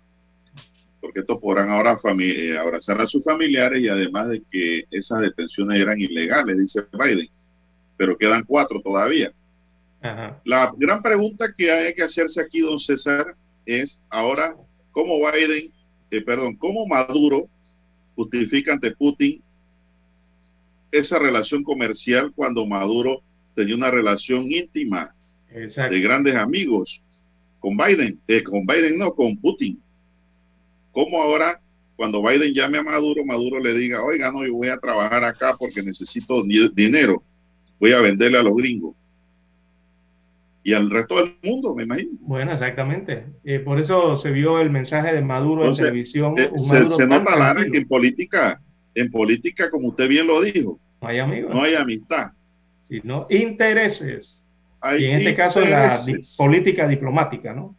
porque 1.01 1.21
estos 1.21 1.39
podrán 1.39 1.71
ahora 1.71 1.99
eh, 2.21 2.59
abrazar 2.59 3.01
a 3.01 3.07
sus 3.07 3.25
familiares 3.25 3.81
y 3.81 3.89
además 3.89 4.29
de 4.29 4.43
que 4.51 4.85
esas 4.91 5.21
detenciones 5.21 5.81
eran 5.81 5.99
ilegales, 5.99 6.59
dice 6.59 6.83
Biden, 6.93 7.29
pero 7.97 8.17
quedan 8.17 8.45
cuatro 8.45 8.81
todavía. 8.81 9.33
La 10.45 10.73
gran 10.77 11.03
pregunta 11.03 11.53
que 11.57 11.71
hay 11.71 11.95
que 11.95 12.03
hacerse 12.03 12.41
aquí, 12.41 12.61
don 12.61 12.79
César, 12.79 13.35
es 13.67 14.01
ahora 14.09 14.57
cómo 14.93 15.19
Biden, 15.19 15.71
eh, 16.11 16.23
perdón, 16.23 16.57
cómo 16.57 16.87
Maduro 16.87 17.49
justifica 18.17 18.73
ante 18.73 18.93
Putin 18.93 19.43
esa 20.91 21.19
relación 21.19 21.63
comercial 21.63 22.33
cuando 22.35 22.67
Maduro 22.67 23.23
tenía 23.55 23.77
una 23.77 23.91
relación 23.91 24.51
íntima 24.51 25.15
de 25.53 26.01
grandes 26.01 26.35
amigos 26.37 27.03
con 27.59 27.77
Biden, 27.77 28.19
eh, 28.27 28.43
con 28.43 28.67
Biden 28.67 28.99
no, 28.99 29.15
con 29.15 29.37
Putin. 29.37 29.81
¿Cómo 30.93 31.23
ahora, 31.23 31.61
cuando 31.97 32.23
Biden 32.23 32.53
llame 32.53 32.79
a 32.79 32.83
Maduro, 32.83 33.25
Maduro 33.25 33.61
le 33.61 33.75
diga, 33.75 34.03
oiga, 34.03 34.33
no, 34.33 34.45
yo 34.45 34.55
voy 34.55 34.69
a 34.69 34.79
trabajar 34.79 35.25
acá 35.25 35.57
porque 35.59 35.83
necesito 35.83 36.43
dinero, 36.43 37.23
voy 37.79 37.93
a 37.93 38.01
venderle 38.01 38.39
a 38.39 38.43
los 38.43 38.57
gringos? 38.57 38.95
Y 40.63 40.75
al 40.75 40.91
resto 40.91 41.17
del 41.17 41.37
mundo, 41.43 41.75
me 41.75 41.85
imagino. 41.85 42.11
Bueno, 42.21 42.53
exactamente. 42.53 43.25
Eh, 43.45 43.61
por 43.61 43.81
eso 43.81 44.19
se 44.19 44.31
vio 44.31 44.61
el 44.61 44.71
mensaje 44.71 45.15
de 45.15 45.23
Maduro 45.23 45.67
en 45.67 45.75
televisión. 45.75 46.35
Eh, 46.37 46.51
se, 46.97 47.07
nota, 47.07 47.35
Lara, 47.37 47.65
que 47.65 47.79
en 47.79 47.89
política, 47.89 48.61
en 48.95 49.11
política, 49.11 49.71
como 49.71 49.89
usted 49.89 50.07
bien 50.07 50.27
lo 50.27 50.43
dijo, 50.43 50.79
no 51.01 51.09
hay 51.09 51.19
amigos. 51.19 51.55
No 51.55 51.63
hay 51.63 51.75
amistad. 51.75 52.33
Sino 52.89 53.27
intereses. 53.31 54.45
y 54.99 55.05
en 55.05 55.19
este 55.19 55.35
caso 55.35 55.61
es 55.61 55.71
la 55.71 55.99
política 56.37 56.87
diplomática, 56.87 57.55
¿no? 57.55 57.75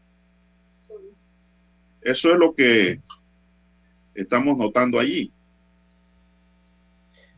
Eso 2.02 2.32
es 2.32 2.40
lo 2.40 2.54
que 2.54 3.00
estamos 4.16 4.58
notando 4.58 5.00
allí. 5.00 5.32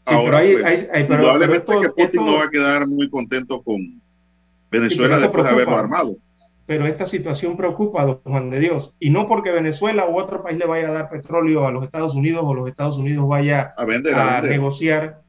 Ahora, 0.05 0.41
pues, 0.41 1.05
probablemente 1.07 1.73
que 1.81 1.89
Putin 1.89 2.25
no 2.25 2.35
va 2.35 2.43
a 2.43 2.49
quedar 2.49 2.87
muy 2.87 3.09
contento 3.09 3.61
con 3.61 4.01
Venezuela 4.69 5.19
después 5.19 5.43
de 5.43 5.49
haberlo 5.49 5.77
armado. 5.77 6.15
Pero 6.65 6.87
esta 6.87 7.07
situación 7.07 7.57
preocupa 7.57 8.03
a 8.03 8.13
Juan 8.23 8.49
de 8.49 8.59
Dios. 8.59 8.93
Y 8.99 9.09
no 9.09 9.27
porque 9.27 9.51
Venezuela 9.51 10.07
u 10.07 10.17
otro 10.17 10.41
país 10.43 10.57
le 10.57 10.65
vaya 10.65 10.89
a 10.89 10.93
dar 10.93 11.09
petróleo 11.09 11.67
a 11.67 11.71
los 11.71 11.83
Estados 11.83 12.15
Unidos 12.15 12.43
o 12.45 12.53
los 12.53 12.69
Estados 12.69 12.97
Unidos 12.97 13.27
vaya 13.27 13.73
a, 13.77 14.41
negociar 14.41 15.21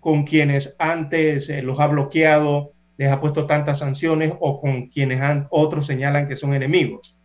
con 0.00 0.24
quienes 0.24 0.74
antes 0.78 1.48
eh, 1.48 1.62
los 1.62 1.78
ha 1.78 1.86
bloqueado, 1.86 2.72
les 2.96 3.12
ha 3.12 3.20
puesto 3.20 3.46
tantas 3.46 3.78
sanciones 3.78 4.32
o 4.40 4.60
con 4.60 4.88
quienes 4.88 5.20
han, 5.20 5.46
otros 5.50 5.86
señalan 5.86 6.26
que 6.26 6.36
son 6.36 6.54
enemigos. 6.54 7.16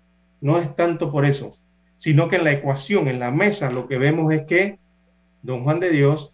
No 0.41 0.57
es 0.57 0.75
tanto 0.75 1.11
por 1.11 1.25
eso, 1.25 1.57
sino 1.97 2.27
que 2.27 2.37
en 2.37 2.43
la 2.43 2.51
ecuación, 2.51 3.07
en 3.07 3.19
la 3.19 3.31
mesa, 3.31 3.71
lo 3.71 3.87
que 3.87 3.97
vemos 3.97 4.31
es 4.33 4.45
que, 4.45 4.79
don 5.41 5.63
Juan 5.63 5.79
de 5.79 5.91
Dios, 5.91 6.31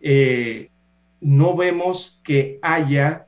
eh, 0.00 0.70
no 1.20 1.56
vemos 1.56 2.20
que 2.24 2.58
haya 2.62 3.26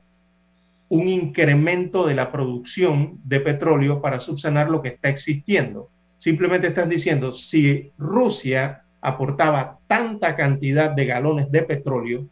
un 0.89 1.07
incremento 1.07 2.05
de 2.05 2.15
la 2.15 2.31
producción 2.31 3.19
de 3.23 3.39
petróleo 3.39 4.01
para 4.01 4.19
subsanar 4.19 4.69
lo 4.69 4.81
que 4.81 4.89
está 4.89 5.09
existiendo. 5.09 5.89
Simplemente 6.17 6.67
están 6.67 6.89
diciendo, 6.89 7.31
si 7.31 7.91
Rusia 7.97 8.83
aportaba 9.01 9.79
tanta 9.87 10.35
cantidad 10.35 10.91
de 10.91 11.05
galones 11.05 11.51
de 11.51 11.61
petróleo, 11.63 12.27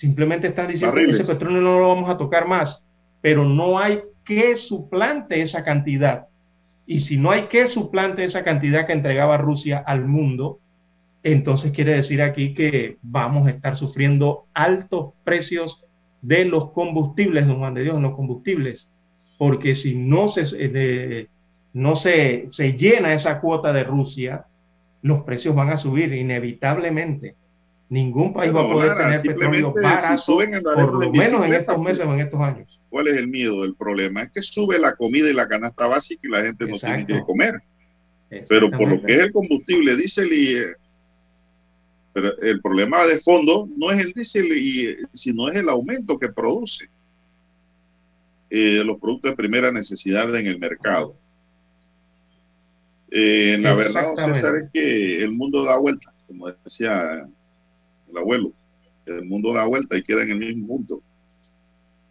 Simplemente 0.00 0.46
están 0.46 0.68
diciendo 0.68 0.96
que 0.96 1.10
ese 1.10 1.30
petróleo 1.30 1.60
no 1.60 1.78
lo 1.78 1.88
vamos 1.88 2.08
a 2.08 2.16
tocar 2.16 2.48
más, 2.48 2.82
pero 3.20 3.44
no 3.44 3.78
hay 3.78 4.00
que 4.24 4.56
suplante 4.56 5.42
esa 5.42 5.62
cantidad. 5.62 6.26
Y 6.86 7.00
si 7.00 7.16
no 7.16 7.30
hay 7.30 7.46
que 7.46 7.68
suplante 7.68 8.24
esa 8.24 8.42
cantidad 8.42 8.86
que 8.86 8.92
entregaba 8.92 9.36
Rusia 9.36 9.82
al 9.86 10.06
mundo, 10.06 10.58
entonces 11.22 11.72
quiere 11.72 11.94
decir 11.94 12.22
aquí 12.22 12.54
que 12.54 12.96
vamos 13.02 13.46
a 13.46 13.50
estar 13.50 13.76
sufriendo 13.76 14.46
altos 14.54 15.12
precios 15.24 15.84
de 16.22 16.44
los 16.44 16.70
combustibles, 16.72 17.46
don 17.46 17.58
Juan 17.58 17.74
de 17.74 17.82
Dios, 17.82 18.00
los 18.00 18.14
combustibles, 18.14 18.88
porque 19.38 19.74
si 19.74 19.94
no 19.94 20.32
se, 20.32 20.44
eh, 20.52 21.28
no 21.72 21.96
se, 21.96 22.48
se 22.50 22.72
llena 22.72 23.14
esa 23.14 23.40
cuota 23.40 23.72
de 23.72 23.84
Rusia, 23.84 24.46
los 25.02 25.24
precios 25.24 25.54
van 25.54 25.70
a 25.70 25.78
subir 25.78 26.12
inevitablemente. 26.12 27.36
Ningún 27.88 28.32
país 28.32 28.54
va 28.54 28.62
a 28.62 28.70
poder 28.70 28.96
tener 28.96 29.22
petróleo 29.22 29.74
barato, 29.74 30.22
por 30.62 31.04
lo 31.04 31.10
menos 31.12 31.44
en 31.44 31.54
estos 31.54 31.78
meses 31.80 32.06
o 32.06 32.14
en 32.14 32.20
estos 32.20 32.40
años. 32.40 32.79
¿Cuál 32.90 33.08
es 33.08 33.16
el 33.16 33.28
miedo 33.28 33.62
del 33.62 33.74
problema? 33.74 34.22
Es 34.22 34.32
que 34.32 34.42
sube 34.42 34.78
la 34.78 34.96
comida 34.96 35.30
y 35.30 35.32
la 35.32 35.48
canasta 35.48 35.86
básica 35.86 36.20
y 36.26 36.30
la 36.30 36.42
gente 36.42 36.66
no 36.66 36.78
tiene 36.78 37.06
que 37.06 37.20
comer. 37.20 37.62
Pero 38.48 38.70
por 38.70 38.88
lo 38.88 39.02
que 39.02 39.14
es 39.14 39.20
el 39.20 39.32
combustible, 39.32 39.96
diésel 39.96 40.32
y... 40.32 40.56
Eh, 40.56 40.74
pero 42.12 42.36
el 42.38 42.60
problema 42.60 43.06
de 43.06 43.20
fondo 43.20 43.68
no 43.76 43.92
es 43.92 44.04
el 44.04 44.12
diésel, 44.12 44.46
y, 44.56 44.96
sino 45.14 45.48
es 45.48 45.56
el 45.56 45.68
aumento 45.68 46.18
que 46.18 46.28
produce 46.28 46.90
eh, 48.50 48.82
los 48.84 48.98
productos 48.98 49.30
de 49.30 49.36
primera 49.36 49.70
necesidad 49.70 50.34
en 50.34 50.48
el 50.48 50.58
mercado. 50.58 51.14
Eh, 53.12 53.56
la 53.60 53.74
verdad, 53.74 54.14
César, 54.16 54.56
es 54.56 54.70
que 54.72 55.22
el 55.22 55.30
mundo 55.30 55.62
da 55.64 55.76
vuelta, 55.78 56.12
como 56.26 56.50
decía 56.50 57.28
el 58.10 58.18
abuelo. 58.18 58.52
El 59.06 59.24
mundo 59.24 59.52
da 59.52 59.64
vuelta 59.66 59.96
y 59.96 60.02
queda 60.02 60.22
en 60.22 60.30
el 60.30 60.38
mismo 60.38 60.66
punto. 60.66 61.02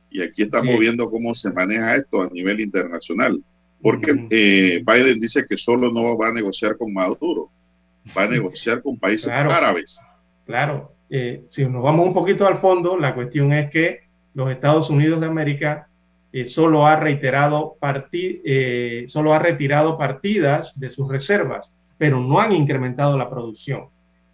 Y 0.10 0.22
aquí 0.22 0.43
estamos 0.43 0.80
viendo 0.80 1.10
cómo 1.10 1.34
se 1.34 1.51
maneja 1.51 1.95
esto 1.95 2.24
a 2.24 2.30
nivel 2.30 2.60
internacional. 2.60 3.41
Porque 3.82 4.28
eh, 4.30 4.84
Biden 4.86 5.20
dice 5.20 5.45
que 5.47 5.57
solo 5.57 5.91
no 5.91 6.18
va 6.18 6.30
a 6.30 6.34
negociar 6.34 6.78
con 6.78 6.93
Maduro, 6.93 7.49
va 8.18 8.24
a 8.24 8.28
negociar 8.30 8.82
con 8.82 8.97
países 8.97 9.30
árabes. 9.30 9.99
Claro, 10.45 10.93
eh, 11.10 11.43
si 11.49 11.66
nos 11.66 11.84
vamos 11.84 12.07
un 12.07 12.14
poquito 12.14 12.45
al 12.47 12.57
fondo, 12.57 12.97
la 12.97 13.16
cuestión 13.16 13.53
es 13.53 13.70
que 13.72 14.01
los 14.34 14.51
Estados 14.51 14.89
Unidos 14.89 15.22
de 15.22 15.28
América 15.28 15.88
eh, 16.32 16.47
solo, 16.47 16.86
ha 16.86 16.95
reiterado 16.97 17.78
solo 19.07 19.34
ha 19.34 19.39
retirado 19.39 19.97
partidas 19.97 20.78
de 20.80 20.91
sus 20.91 21.10
reservas, 21.10 21.72
pero 21.97 22.20
no 22.20 22.39
han 22.39 22.51
incrementado 22.51 23.18
la 23.18 23.30
producción. 23.30 23.86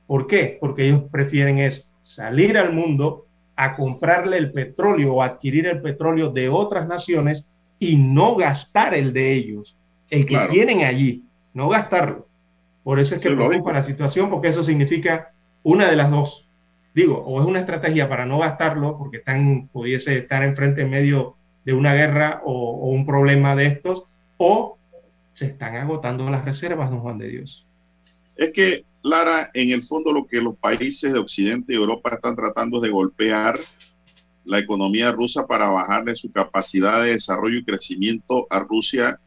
¿Por 0.08 0.28
qué? 0.28 0.58
Porque 0.60 0.88
ellos 0.88 1.04
prefieren 1.12 1.60
es 1.60 1.88
salir 2.02 2.58
al 2.58 2.74
mundo 2.74 3.25
a 3.56 3.76
comprarle 3.76 4.38
el 4.38 4.52
petróleo 4.52 5.16
o 5.16 5.24
adquirir 5.24 5.68
el 5.68 5.82
petróleo 5.82 6.30
de 6.30 6.50
otras 6.50 6.88
naciones 6.88 7.48
y 7.80 7.96
no 7.96 8.36
gastar 8.36 8.94
el 8.94 9.14
de 9.14 9.34
ellos, 9.34 9.78
el 10.10 10.26
que 10.26 10.38
tienen 10.50 10.84
allí, 10.84 11.24
no 11.54 11.70
gastarlo. 11.70 12.28
Por 12.84 13.00
eso 13.00 13.16
es 13.16 13.22
que 13.22 13.32
preocupa 13.32 13.74
la 13.74 13.84
situación, 13.84 14.30
porque 14.30 14.50
eso 14.50 14.64
significa 14.64 15.32
una 15.64 15.90
de 15.90 15.96
las 15.96 16.12
dos. 16.12 16.48
Digo, 16.94 17.18
o 17.26 17.42
es 17.42 17.48
una 17.48 17.60
estrategia 17.60 18.08
para 18.08 18.26
no 18.26 18.40
gastarlo, 18.40 18.98
porque 18.98 19.18
están, 19.18 19.68
pudiese 19.70 20.18
estar 20.18 20.44
enfrente 20.44 20.82
en 20.82 20.92
medio 20.92 21.36
de 21.66 21.74
una 21.74 21.94
guerra 21.94 22.42
o, 22.46 22.52
o 22.52 22.90
un 22.92 23.06
problema 23.06 23.56
de 23.56 23.66
estos, 23.68 24.04
o 24.38 24.78
se 25.34 25.48
están 25.48 25.76
agotando 25.76 26.30
las 26.30 26.46
reservas, 26.46 26.90
don 26.90 27.00
Juan 27.00 27.18
de 27.18 27.28
Dios. 27.28 27.65
Es 28.36 28.52
que 28.52 28.86
Lara, 29.02 29.52
en 29.54 29.70
el 29.70 29.84
fondo 29.84 30.12
lo 30.12 30.26
que 30.26 30.42
los 30.42 30.58
países 30.58 31.14
de 31.14 31.20
Occidente 31.20 31.74
y 31.74 31.78
Europa 31.78 32.16
están 32.16 32.36
tratando 32.36 32.80
de 32.80 32.90
golpear 32.90 33.60
la 34.46 34.60
economía 34.60 35.12
rusa 35.12 35.46
para 35.46 35.70
bajarle 35.70 36.16
su 36.16 36.32
capacidad 36.32 37.04
de 37.04 37.12
desarrollo 37.12 37.58
y 37.58 37.66
crecimiento 37.66 38.48
a 38.50 38.60
Rusia 38.60 39.20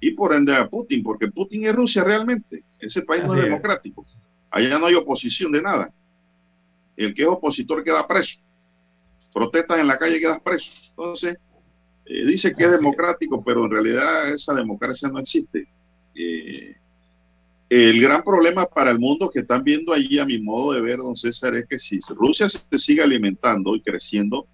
y 0.00 0.10
por 0.10 0.34
ende 0.34 0.54
a 0.54 0.68
Putin, 0.68 1.02
porque 1.02 1.28
Putin 1.28 1.66
es 1.66 1.74
Rusia 1.74 2.04
realmente. 2.04 2.62
Ese 2.78 3.02
país 3.02 3.24
no 3.24 3.34
es, 3.34 3.42
democrático. 3.42 4.04
Allá 4.50 4.78
no 4.78 4.86
hay 4.86 4.94
oposición 4.94 5.50
de 5.50 5.62
nada. 5.62 5.92
El 6.96 7.14
que 7.14 7.22
es 7.22 7.28
opositor 7.28 7.82
queda 7.82 8.06
preso. 8.06 8.40
Protestas 9.32 9.78
en 9.78 9.86
la 9.86 9.98
calle 9.98 10.20
quedas 10.20 10.40
preso. 10.40 10.70
Entonces, 10.90 11.38
eh, 12.06 12.26
dice 12.26 12.54
que 12.54 12.64
es 12.64 12.70
democrático, 12.70 13.42
pero 13.42 13.64
en 13.64 13.70
realidad 13.70 14.32
esa 14.32 14.54
democracia 14.54 15.08
no 15.08 15.18
existe. 15.18 15.66
Eh, 16.14 16.76
el 17.68 18.00
gran 18.00 18.22
problema 18.22 18.66
para 18.66 18.90
el 18.90 18.98
mundo 18.98 19.30
que 19.30 19.40
están 19.40 19.64
viendo 19.64 19.92
allí, 19.92 20.18
a 20.18 20.26
mi 20.26 20.38
modo 20.38 20.72
de 20.72 20.80
ver, 20.80 20.98
don 20.98 21.16
César, 21.16 21.54
es 21.54 21.66
que 21.66 21.78
si 21.78 21.98
Rusia 22.10 22.48
se 22.48 22.78
sigue 22.78 23.02
alimentando 23.02 23.74
y 23.74 23.80
creciendo, 23.80 24.46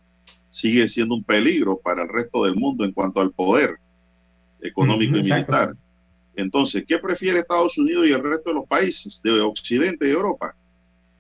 sigue 0.51 0.89
siendo 0.89 1.15
un 1.15 1.25
peligro 1.25 1.79
para 1.79 2.03
el 2.03 2.09
resto 2.09 2.45
del 2.45 2.57
mundo 2.57 2.85
en 2.85 2.93
cuanto 2.93 3.21
al 3.21 3.33
poder 3.33 3.77
económico 4.63 5.17
y 5.17 5.23
militar. 5.23 5.75
Entonces, 6.37 6.85
¿qué 6.87 6.99
prefiere 6.99 7.41
Estados 7.41 7.77
Unidos 7.79 8.07
y 8.07 8.13
el 8.13 8.23
resto 8.23 8.51
de 8.51 8.55
los 8.55 8.67
países 8.67 9.21
de 9.23 9.41
Occidente 9.41 10.07
y 10.07 10.13
Europa? 10.13 10.55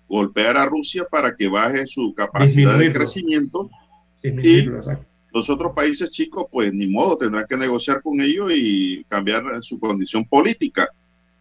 Golpear 0.08 0.56
a 0.56 0.66
Rusia 0.66 1.06
para 1.10 1.36
que 1.36 1.48
baje 1.48 1.86
su 1.86 2.14
capacidad 2.14 2.78
de 2.78 2.92
crecimiento 2.92 3.70
y 4.22 4.68
los 5.32 5.48
otros 5.48 5.72
países 5.74 6.10
chicos, 6.10 6.46
pues 6.50 6.72
ni 6.72 6.86
modo, 6.86 7.18
tendrán 7.18 7.46
que 7.48 7.56
negociar 7.56 8.02
con 8.02 8.20
ellos 8.20 8.50
y 8.54 9.04
cambiar 9.04 9.44
su 9.62 9.78
condición 9.78 10.24
política 10.24 10.88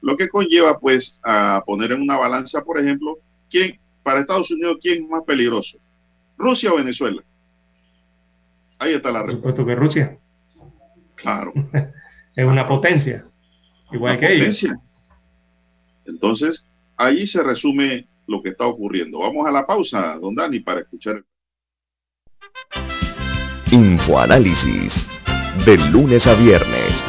lo 0.02 0.18
que 0.18 0.30
conlleva 0.30 0.80
pues 0.80 1.20
a 1.24 1.64
poner 1.66 1.91
en 1.91 2.02
una 2.02 2.18
balanza, 2.18 2.64
por 2.64 2.80
ejemplo, 2.80 3.18
quién, 3.50 3.80
para 4.04 4.22
Estados 4.22 4.52
Unidos, 4.52 4.78
quién 4.82 5.04
es 5.04 5.10
más 5.10 5.24
peligroso, 5.24 5.78
Rusia 6.38 6.74
o 6.74 6.78
Venezuela. 6.78 7.22
Ahí 8.80 8.93
está 8.93 9.12
la 9.12 9.24
respuesta. 9.24 9.58
Por 9.58 9.68
que 9.68 9.76
Rusia. 9.76 10.18
Claro. 11.16 11.54
es 12.36 12.45
una 12.45 12.66
potencia, 12.66 13.26
igual 13.91 14.20
que 14.20 14.28
potencia. 14.28 14.80
Entonces, 16.06 16.68
ahí 16.95 17.28
se 17.28 17.43
resume 17.43 18.08
lo 18.26 18.41
que 18.41 18.50
está 18.50 18.66
ocurriendo. 18.66 19.20
Vamos 19.20 19.45
a 19.47 19.52
la 19.52 19.66
pausa, 19.66 20.18
don 20.18 20.34
Dani, 20.34 20.60
para 20.62 20.82
escuchar. 20.82 21.24
Infoanálisis, 23.72 25.06
de 25.66 25.78
lunes 25.91 26.26
a 26.26 26.34
viernes 26.36 27.09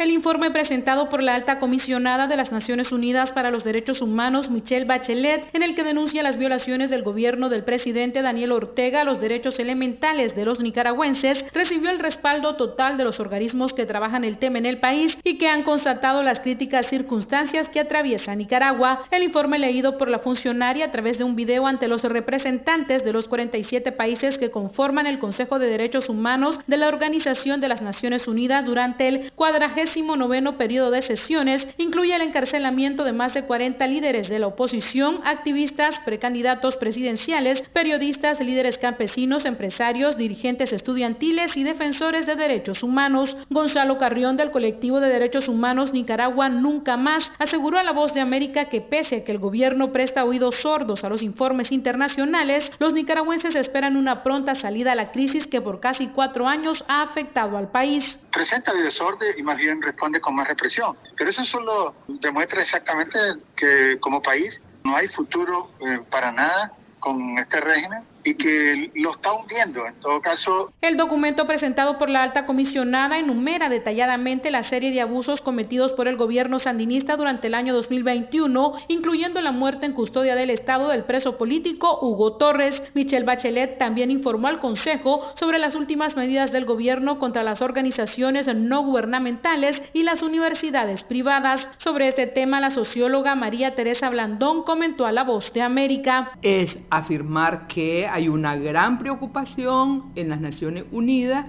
El 0.00 0.12
informe 0.12 0.50
presentado 0.50 1.10
por 1.10 1.22
la 1.22 1.34
alta 1.34 1.58
comisionada 1.58 2.26
de 2.26 2.34
las 2.34 2.50
Naciones 2.50 2.90
Unidas 2.90 3.32
para 3.32 3.50
los 3.50 3.64
Derechos 3.64 4.00
Humanos, 4.00 4.48
Michelle 4.48 4.86
Bachelet, 4.86 5.54
en 5.54 5.62
el 5.62 5.74
que 5.74 5.82
denuncia 5.82 6.22
las 6.22 6.38
violaciones 6.38 6.88
del 6.88 7.02
gobierno 7.02 7.50
del 7.50 7.64
presidente 7.64 8.22
Daniel 8.22 8.52
Ortega 8.52 9.02
a 9.02 9.04
los 9.04 9.20
derechos 9.20 9.58
elementales 9.58 10.34
de 10.34 10.46
los 10.46 10.58
nicaragüenses, 10.60 11.44
recibió 11.52 11.90
el 11.90 11.98
respaldo 11.98 12.56
total 12.56 12.96
de 12.96 13.04
los 13.04 13.20
organismos 13.20 13.74
que 13.74 13.84
trabajan 13.84 14.24
el 14.24 14.38
tema 14.38 14.56
en 14.56 14.64
el 14.64 14.80
país 14.80 15.18
y 15.22 15.36
que 15.36 15.48
han 15.48 15.64
constatado 15.64 16.22
las 16.22 16.40
críticas 16.40 16.86
circunstancias 16.86 17.68
que 17.68 17.80
atraviesa 17.80 18.34
Nicaragua. 18.34 19.04
El 19.10 19.22
informe 19.22 19.58
leído 19.58 19.98
por 19.98 20.08
la 20.08 20.20
funcionaria 20.20 20.86
a 20.86 20.92
través 20.92 21.18
de 21.18 21.24
un 21.24 21.36
video 21.36 21.66
ante 21.66 21.88
los 21.88 22.00
representantes 22.04 23.04
de 23.04 23.12
los 23.12 23.28
47 23.28 23.92
países 23.92 24.38
que 24.38 24.50
conforman 24.50 25.06
el 25.06 25.18
Consejo 25.18 25.58
de 25.58 25.68
Derechos 25.68 26.08
Humanos 26.08 26.58
de 26.66 26.78
la 26.78 26.88
Organización 26.88 27.60
de 27.60 27.68
las 27.68 27.82
Naciones 27.82 28.26
Unidas 28.26 28.64
durante 28.64 29.06
el 29.06 29.30
cuadragésimo 29.32 29.89
19 29.94 30.30
periodo 30.56 30.90
de 30.90 31.02
sesiones 31.02 31.66
incluye 31.76 32.14
el 32.14 32.22
encarcelamiento 32.22 33.04
de 33.04 33.12
más 33.12 33.34
de 33.34 33.44
40 33.44 33.86
líderes 33.86 34.28
de 34.28 34.38
la 34.38 34.46
oposición, 34.46 35.20
activistas, 35.24 35.98
precandidatos 36.04 36.76
presidenciales, 36.76 37.62
periodistas, 37.72 38.40
líderes 38.40 38.78
campesinos, 38.78 39.44
empresarios, 39.44 40.16
dirigentes 40.16 40.72
estudiantiles 40.72 41.56
y 41.56 41.64
defensores 41.64 42.26
de 42.26 42.36
derechos 42.36 42.82
humanos. 42.82 43.36
Gonzalo 43.50 43.98
Carrión 43.98 44.36
del 44.36 44.50
colectivo 44.50 45.00
de 45.00 45.08
derechos 45.08 45.48
humanos 45.48 45.92
Nicaragua 45.92 46.48
Nunca 46.48 46.96
Más 46.96 47.30
aseguró 47.38 47.78
a 47.78 47.82
la 47.82 47.92
voz 47.92 48.14
de 48.14 48.20
América 48.20 48.66
que 48.66 48.80
pese 48.80 49.16
a 49.16 49.24
que 49.24 49.32
el 49.32 49.38
gobierno 49.38 49.92
presta 49.92 50.24
oídos 50.24 50.56
sordos 50.56 51.04
a 51.04 51.08
los 51.08 51.22
informes 51.22 51.72
internacionales, 51.72 52.70
los 52.78 52.92
nicaragüenses 52.92 53.54
esperan 53.54 53.96
una 53.96 54.22
pronta 54.22 54.54
salida 54.54 54.92
a 54.92 54.94
la 54.94 55.12
crisis 55.12 55.46
que 55.46 55.60
por 55.60 55.80
casi 55.80 56.08
cuatro 56.08 56.46
años 56.46 56.84
ha 56.88 57.02
afectado 57.02 57.56
al 57.56 57.70
país. 57.70 58.18
Presenta 58.30 58.72
el 58.72 58.84
desorden 58.84 59.34
y 59.36 59.42
más 59.42 59.58
bien 59.58 59.79
responde 59.82 60.20
con 60.20 60.34
más 60.34 60.48
represión. 60.48 60.96
Pero 61.16 61.30
eso 61.30 61.44
solo 61.44 61.94
demuestra 62.06 62.62
exactamente 62.62 63.18
que 63.56 63.98
como 64.00 64.22
país 64.22 64.60
no 64.84 64.96
hay 64.96 65.08
futuro 65.08 65.70
eh, 65.80 66.00
para 66.10 66.32
nada 66.32 66.72
con 66.98 67.38
este 67.38 67.60
régimen 67.60 68.04
y 68.24 68.34
que 68.34 68.90
lo 68.94 69.12
está 69.12 69.32
hundiendo. 69.32 69.86
En 69.86 69.94
todo 69.94 70.20
caso, 70.20 70.72
el 70.80 70.96
documento 70.96 71.46
presentado 71.46 71.98
por 71.98 72.10
la 72.10 72.22
alta 72.22 72.46
comisionada 72.46 73.18
enumera 73.18 73.68
detalladamente 73.68 74.50
la 74.50 74.64
serie 74.64 74.90
de 74.90 75.00
abusos 75.00 75.40
cometidos 75.40 75.92
por 75.92 76.08
el 76.08 76.16
gobierno 76.16 76.58
sandinista 76.58 77.16
durante 77.16 77.46
el 77.46 77.54
año 77.54 77.74
2021, 77.74 78.74
incluyendo 78.88 79.40
la 79.40 79.52
muerte 79.52 79.86
en 79.86 79.92
custodia 79.92 80.34
del 80.34 80.50
Estado 80.50 80.88
del 80.88 81.04
preso 81.04 81.38
político 81.38 81.98
Hugo 82.02 82.36
Torres. 82.36 82.82
Michelle 82.94 83.24
Bachelet 83.24 83.78
también 83.78 84.10
informó 84.10 84.48
al 84.48 84.60
Consejo 84.60 85.32
sobre 85.36 85.58
las 85.58 85.74
últimas 85.74 86.16
medidas 86.16 86.52
del 86.52 86.64
gobierno 86.64 87.18
contra 87.18 87.42
las 87.42 87.62
organizaciones 87.62 88.46
no 88.54 88.82
gubernamentales 88.82 89.80
y 89.92 90.02
las 90.02 90.22
universidades 90.22 91.02
privadas. 91.04 91.68
Sobre 91.78 92.08
este 92.08 92.26
tema, 92.26 92.60
la 92.60 92.70
socióloga 92.70 93.34
María 93.34 93.74
Teresa 93.74 94.10
Blandón 94.10 94.62
comentó 94.64 95.06
a 95.06 95.12
La 95.12 95.24
Voz 95.24 95.52
de 95.52 95.62
América. 95.62 96.32
Es 96.42 96.76
afirmar 96.90 97.66
que 97.66 98.06
hay 98.12 98.28
una 98.28 98.56
gran 98.56 98.98
preocupación 98.98 100.12
en 100.14 100.28
las 100.28 100.40
Naciones 100.40 100.84
Unidas 100.92 101.46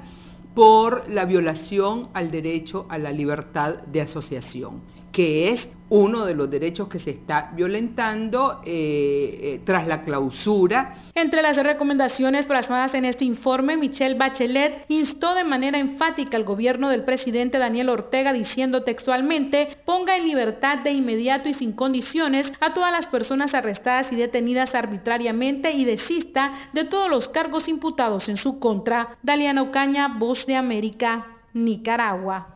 por 0.53 1.09
la 1.09 1.25
violación 1.25 2.09
al 2.13 2.31
derecho 2.31 2.85
a 2.89 2.97
la 2.97 3.11
libertad 3.11 3.75
de 3.91 4.01
asociación, 4.01 4.81
que 5.11 5.53
es 5.53 5.67
uno 5.91 6.25
de 6.25 6.33
los 6.33 6.49
derechos 6.49 6.87
que 6.87 6.99
se 6.99 7.09
está 7.09 7.51
violentando 7.53 8.61
eh, 8.65 9.39
eh, 9.41 9.61
tras 9.65 9.85
la 9.87 10.05
clausura. 10.05 10.95
Entre 11.13 11.41
las 11.41 11.57
recomendaciones 11.57 12.45
plasmadas 12.45 12.93
en 12.93 13.03
este 13.03 13.25
informe, 13.25 13.75
Michelle 13.75 14.17
Bachelet 14.17 14.85
instó 14.87 15.35
de 15.35 15.43
manera 15.43 15.79
enfática 15.79 16.37
al 16.37 16.45
gobierno 16.45 16.87
del 16.89 17.03
presidente 17.03 17.57
Daniel 17.57 17.89
Ortega 17.89 18.31
diciendo 18.31 18.83
textualmente, 18.83 19.79
ponga 19.83 20.15
en 20.15 20.27
libertad 20.27 20.79
de 20.79 20.91
inmediato 20.91 21.49
y 21.49 21.53
sin 21.53 21.73
condiciones 21.73 22.45
a 22.61 22.73
todas 22.73 22.93
las 22.93 23.07
personas 23.07 23.53
arrestadas 23.53 24.07
y 24.13 24.15
detenidas 24.15 24.73
arbitrariamente 24.73 25.71
y 25.71 25.83
desista 25.83 26.53
de 26.71 26.85
todos 26.85 27.09
los 27.09 27.27
cargos 27.27 27.67
imputados 27.67 28.29
en 28.29 28.37
su 28.37 28.59
contra. 28.59 29.17
Daliana 29.23 29.61
Ocaña, 29.61 30.07
Voz 30.07 30.45
de 30.45 30.55
América, 30.55 31.27
Nicaragua. 31.53 32.55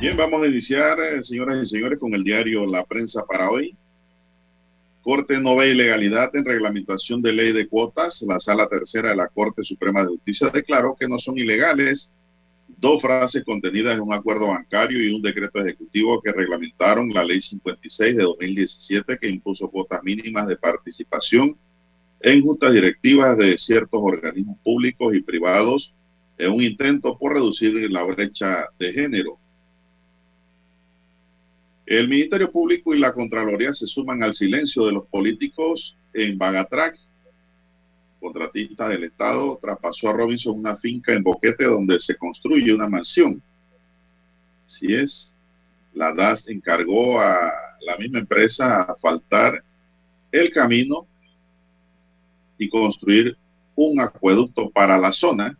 Bien, 0.00 0.16
vamos 0.16 0.40
a 0.42 0.46
iniciar, 0.46 1.00
eh, 1.00 1.24
señoras 1.24 1.60
y 1.60 1.66
señores, 1.66 1.98
con 1.98 2.14
el 2.14 2.22
diario 2.22 2.64
La 2.66 2.84
Prensa 2.84 3.24
para 3.26 3.50
hoy. 3.50 3.74
Corte 5.02 5.40
no 5.40 5.56
ve 5.56 5.70
ilegalidad 5.70 6.30
en 6.36 6.44
reglamentación 6.44 7.20
de 7.20 7.32
ley 7.32 7.52
de 7.52 7.66
cuotas. 7.66 8.22
La 8.22 8.38
sala 8.38 8.68
tercera 8.68 9.10
de 9.10 9.16
la 9.16 9.26
Corte 9.26 9.64
Suprema 9.64 10.02
de 10.02 10.10
Justicia 10.10 10.50
declaró 10.50 10.94
que 10.94 11.08
no 11.08 11.18
son 11.18 11.36
ilegales 11.36 12.12
dos 12.68 13.02
frases 13.02 13.42
contenidas 13.42 13.96
en 13.96 14.02
un 14.02 14.12
acuerdo 14.12 14.46
bancario 14.46 15.04
y 15.04 15.12
un 15.12 15.20
decreto 15.20 15.58
ejecutivo 15.58 16.22
que 16.22 16.30
reglamentaron 16.30 17.12
la 17.12 17.24
ley 17.24 17.40
56 17.40 18.16
de 18.16 18.22
2017 18.22 19.18
que 19.18 19.28
impuso 19.28 19.68
cuotas 19.68 20.04
mínimas 20.04 20.46
de 20.46 20.56
participación 20.56 21.56
en 22.20 22.42
juntas 22.42 22.72
directivas 22.72 23.36
de 23.36 23.58
ciertos 23.58 24.00
organismos 24.00 24.58
públicos 24.58 25.12
y 25.12 25.22
privados 25.22 25.92
en 26.36 26.52
un 26.52 26.62
intento 26.62 27.18
por 27.18 27.32
reducir 27.32 27.90
la 27.90 28.04
brecha 28.04 28.66
de 28.78 28.92
género. 28.92 29.40
El 31.88 32.06
Ministerio 32.06 32.52
Público 32.52 32.94
y 32.94 32.98
la 32.98 33.14
Contraloría 33.14 33.72
se 33.72 33.86
suman 33.86 34.22
al 34.22 34.34
silencio 34.34 34.84
de 34.84 34.92
los 34.92 35.06
políticos 35.06 35.96
en 36.12 36.36
Bagatrac. 36.36 36.98
Contratista 38.20 38.90
del 38.90 39.04
Estado 39.04 39.58
traspasó 39.58 40.10
a 40.10 40.12
Robinson 40.12 40.58
una 40.58 40.76
finca 40.76 41.14
en 41.14 41.22
Boquete 41.22 41.64
donde 41.64 41.98
se 41.98 42.14
construye 42.14 42.74
una 42.74 42.90
mansión. 42.90 43.42
Así 44.66 44.92
es, 44.92 45.34
la 45.94 46.12
DAS 46.12 46.48
encargó 46.48 47.22
a 47.22 47.50
la 47.80 47.96
misma 47.96 48.18
empresa 48.18 48.82
a 48.82 48.94
faltar 48.96 49.64
el 50.30 50.52
camino 50.52 51.06
y 52.58 52.68
construir 52.68 53.34
un 53.74 53.98
acueducto 53.98 54.68
para 54.68 54.98
la 54.98 55.10
zona 55.10 55.56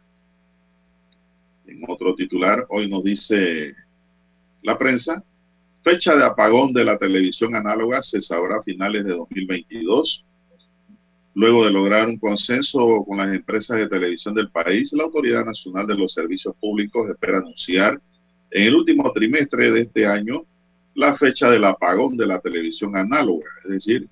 En 1.66 1.82
otro 1.88 2.14
titular, 2.14 2.64
hoy 2.68 2.88
nos 2.88 3.02
dice 3.02 3.74
la 4.62 4.78
prensa, 4.78 5.22
fecha 5.82 6.16
de 6.16 6.24
apagón 6.24 6.72
de 6.72 6.84
la 6.84 6.96
televisión 6.96 7.54
análoga 7.54 8.02
se 8.02 8.22
sabrá 8.22 8.58
a 8.58 8.62
finales 8.62 9.04
de 9.04 9.12
2022. 9.12 10.24
Luego 11.34 11.64
de 11.64 11.70
lograr 11.70 12.08
un 12.08 12.18
consenso 12.18 13.04
con 13.06 13.18
las 13.18 13.34
empresas 13.34 13.78
de 13.78 13.88
televisión 13.88 14.34
del 14.34 14.50
país, 14.50 14.92
la 14.92 15.04
Autoridad 15.04 15.44
Nacional 15.44 15.86
de 15.86 15.96
los 15.96 16.14
Servicios 16.14 16.54
Públicos 16.60 17.10
espera 17.10 17.38
anunciar 17.38 18.00
en 18.50 18.68
el 18.68 18.74
último 18.74 19.12
trimestre 19.12 19.70
de 19.70 19.82
este 19.82 20.06
año 20.06 20.44
la 20.94 21.14
fecha 21.16 21.50
del 21.50 21.64
apagón 21.64 22.16
de 22.16 22.26
la 22.26 22.40
televisión 22.40 22.96
análoga, 22.96 23.46
es 23.64 23.70
decir, 23.70 24.08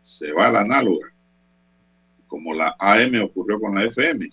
se 0.00 0.32
va 0.32 0.50
la 0.50 0.60
análoga, 0.60 1.12
como 2.26 2.54
la 2.54 2.74
AM 2.78 3.22
ocurrió 3.22 3.60
con 3.60 3.74
la 3.74 3.84
FM. 3.84 4.30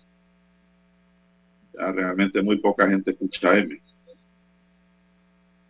Realmente 1.78 2.41
muy 2.41 2.57
poca 2.57 2.88
gente 2.88 3.11
escucha 3.11 3.51
AM. 3.51 3.80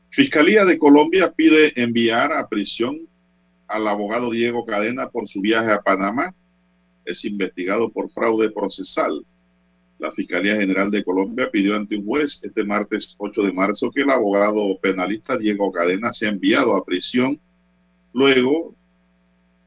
Fiscalía 0.10 0.66
de 0.66 0.80
Colombia 0.80 1.32
pide 1.32 1.80
enviar 1.80 2.32
a 2.32 2.48
prisión 2.48 3.08
al 3.68 3.88
abogado 3.88 4.32
Diego 4.32 4.66
Cadena 4.66 5.10
por 5.10 5.28
su 5.28 5.42
viaje 5.42 5.72
a 5.72 5.82
Panamá. 5.82 6.34
Es 7.06 7.26
investigado 7.26 7.90
por 7.90 8.10
fraude 8.10 8.50
procesal. 8.50 9.26
La 10.00 10.12
Fiscalía 10.12 10.56
General 10.56 10.90
de 10.92 11.04
Colombia 11.04 11.50
pidió 11.52 11.76
ante 11.76 11.98
un 11.98 12.06
juez 12.06 12.40
este 12.44 12.64
martes 12.64 13.16
8 13.18 13.42
de 13.42 13.52
marzo 13.52 13.92
que 13.92 14.02
el 14.02 14.10
abogado 14.10 14.78
penalista 14.80 15.38
Diego 15.38 15.72
Cadena 15.72 16.14
sea 16.14 16.30
enviado 16.30 16.76
a 16.76 16.86
prisión 16.86 17.40
luego 18.14 18.76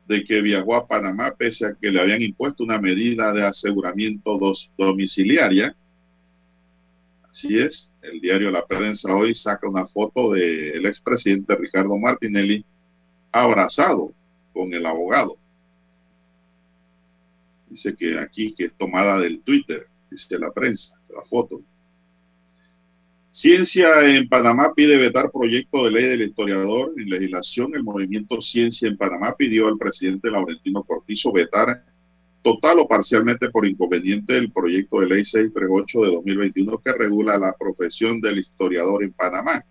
de 0.07 0.25
que 0.25 0.41
viajó 0.41 0.75
a 0.75 0.89
Panamá 0.89 1.35
pese 1.37 1.67
a 1.67 1.75
que 1.75 1.91
le 1.91 2.01
habían 2.01 2.23
impuesto 2.23 2.65
una 2.65 2.81
medida 2.81 3.33
de 3.33 3.45
aseguramiento 3.45 4.39
domiciliaria. 4.77 5.77
Así 7.31 7.59
es, 7.59 7.93
el 8.03 8.21
diario 8.21 8.51
La 8.51 8.67
Prensa 8.67 9.15
hoy 9.15 9.37
saca 9.37 9.69
una 9.69 9.87
foto 9.87 10.33
del 10.33 10.85
expresidente 10.85 11.55
Ricardo 11.55 11.97
Martinelli 11.97 12.65
abrazado 13.31 14.13
con 14.53 14.75
el 14.75 14.85
abogado. 14.85 15.37
Dice 17.69 17.95
que 17.95 18.19
aquí 18.19 18.53
que 18.53 18.65
es 18.65 18.75
tomada 18.75 19.19
del 19.21 19.43
Twitter, 19.43 19.87
dice 20.11 20.39
la 20.41 20.51
prensa, 20.51 20.99
la 21.15 21.23
foto. 21.23 21.63
Ciencia 23.31 24.05
en 24.05 24.29
Panamá 24.29 24.75
pide 24.75 24.97
vetar 24.97 25.31
proyecto 25.31 25.85
de 25.85 25.93
ley 25.93 26.05
del 26.07 26.23
historiador 26.23 26.93
en 26.97 27.09
legislación. 27.09 27.77
El 27.77 27.85
movimiento 27.85 28.41
Ciencia 28.41 28.89
en 28.89 28.97
Panamá 28.97 29.37
pidió 29.37 29.69
al 29.69 29.79
presidente 29.79 30.33
Laurentino 30.33 30.83
Cortizo 30.83 31.31
vetar 31.31 31.85
total 32.43 32.79
o 32.79 32.89
parcialmente 32.89 33.51
por 33.51 33.67
inconveniente 33.67 34.37
el 34.37 34.51
proyecto 34.53 35.01
de 35.01 35.07
ley 35.07 35.25
638 35.25 36.01
de 36.03 36.11
2021 36.13 36.79
que 36.79 36.93
regula 36.93 37.39
la 37.39 37.53
profesión 37.53 38.21
del 38.21 38.39
historiador 38.39 39.05
en 39.05 39.13
Panamá. 39.13 39.65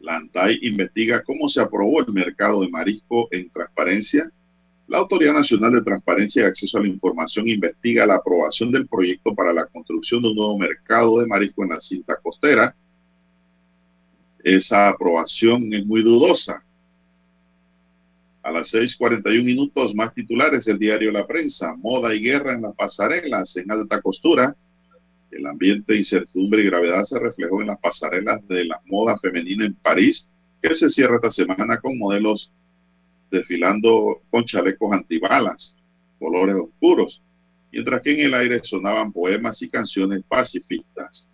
La 0.00 0.16
ANTAI 0.16 0.58
investiga 0.62 1.22
cómo 1.22 1.48
se 1.48 1.60
aprobó 1.60 2.00
el 2.00 2.12
mercado 2.12 2.62
de 2.62 2.68
marisco 2.68 3.28
en 3.30 3.50
transparencia 3.50 4.30
la 4.86 4.98
Autoridad 4.98 5.32
Nacional 5.32 5.72
de 5.72 5.82
Transparencia 5.82 6.42
y 6.42 6.44
Acceso 6.44 6.76
a 6.76 6.82
la 6.82 6.88
Información 6.88 7.48
investiga 7.48 8.06
la 8.06 8.16
aprobación 8.16 8.70
del 8.70 8.86
proyecto 8.86 9.34
para 9.34 9.52
la 9.52 9.66
construcción 9.66 10.20
de 10.22 10.28
un 10.28 10.36
nuevo 10.36 10.58
mercado 10.58 11.20
de 11.20 11.26
marisco 11.26 11.62
en 11.62 11.70
la 11.70 11.80
cinta 11.80 12.16
costera. 12.22 12.76
Esa 14.42 14.88
aprobación 14.88 15.72
es 15.72 15.86
muy 15.86 16.02
dudosa. 16.02 16.62
A 18.44 18.52
las 18.52 18.68
6:41 18.74 19.42
minutos 19.42 19.94
más 19.94 20.12
titulares 20.12 20.66
del 20.66 20.78
diario 20.78 21.10
La 21.10 21.26
Prensa, 21.26 21.74
moda 21.76 22.14
y 22.14 22.20
guerra 22.20 22.52
en 22.52 22.60
las 22.60 22.74
pasarelas 22.74 23.56
en 23.56 23.70
alta 23.70 24.02
costura. 24.02 24.54
El 25.30 25.46
ambiente, 25.46 25.96
incertidumbre 25.96 26.60
y 26.60 26.66
gravedad 26.66 27.04
se 27.06 27.18
reflejó 27.18 27.62
en 27.62 27.68
las 27.68 27.78
pasarelas 27.80 28.46
de 28.46 28.66
la 28.66 28.78
moda 28.84 29.16
femenina 29.16 29.64
en 29.64 29.74
París, 29.74 30.28
que 30.60 30.74
se 30.74 30.90
cierra 30.90 31.16
esta 31.16 31.30
semana 31.30 31.80
con 31.80 31.96
modelos 31.98 32.52
desfilando 33.30 34.20
con 34.30 34.44
chalecos 34.44 34.92
antibalas, 34.92 35.78
colores 36.18 36.56
oscuros, 36.56 37.22
mientras 37.72 38.02
que 38.02 38.12
en 38.12 38.26
el 38.26 38.34
aire 38.34 38.60
sonaban 38.62 39.10
poemas 39.10 39.62
y 39.62 39.70
canciones 39.70 40.22
pacifistas. 40.28 41.30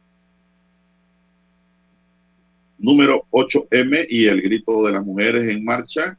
Número 2.78 3.26
8M 3.32 4.06
y 4.08 4.26
el 4.26 4.40
grito 4.40 4.84
de 4.86 4.92
las 4.92 5.04
mujeres 5.04 5.48
en 5.48 5.64
marcha. 5.64 6.16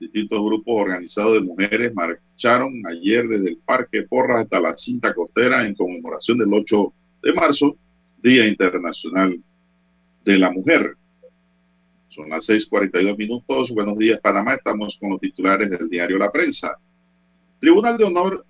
Distintos 0.00 0.40
grupos 0.40 0.82
organizados 0.82 1.34
de 1.34 1.40
mujeres 1.40 1.92
marcharon 1.92 2.82
ayer 2.86 3.26
desde 3.26 3.50
el 3.50 3.56
Parque 3.58 4.02
Porras 4.04 4.42
hasta 4.42 4.60
la 4.60 4.76
cinta 4.76 5.12
costera 5.12 5.66
en 5.66 5.74
conmemoración 5.74 6.38
del 6.38 6.52
8 6.54 6.92
de 7.22 7.32
marzo, 7.32 7.76
Día 8.22 8.46
Internacional 8.46 9.40
de 10.24 10.38
la 10.38 10.52
Mujer. 10.52 10.96
Son 12.08 12.28
las 12.28 12.48
6:42 12.48 13.16
minutos. 13.16 13.70
Buenos 13.70 13.98
días, 13.98 14.20
Panamá. 14.20 14.54
Estamos 14.54 14.96
con 14.98 15.10
los 15.10 15.20
titulares 15.20 15.68
del 15.70 15.88
diario 15.88 16.16
La 16.16 16.30
Prensa. 16.30 16.78
Tribunal 17.60 17.98
de 17.98 18.04
Honor 18.04 18.46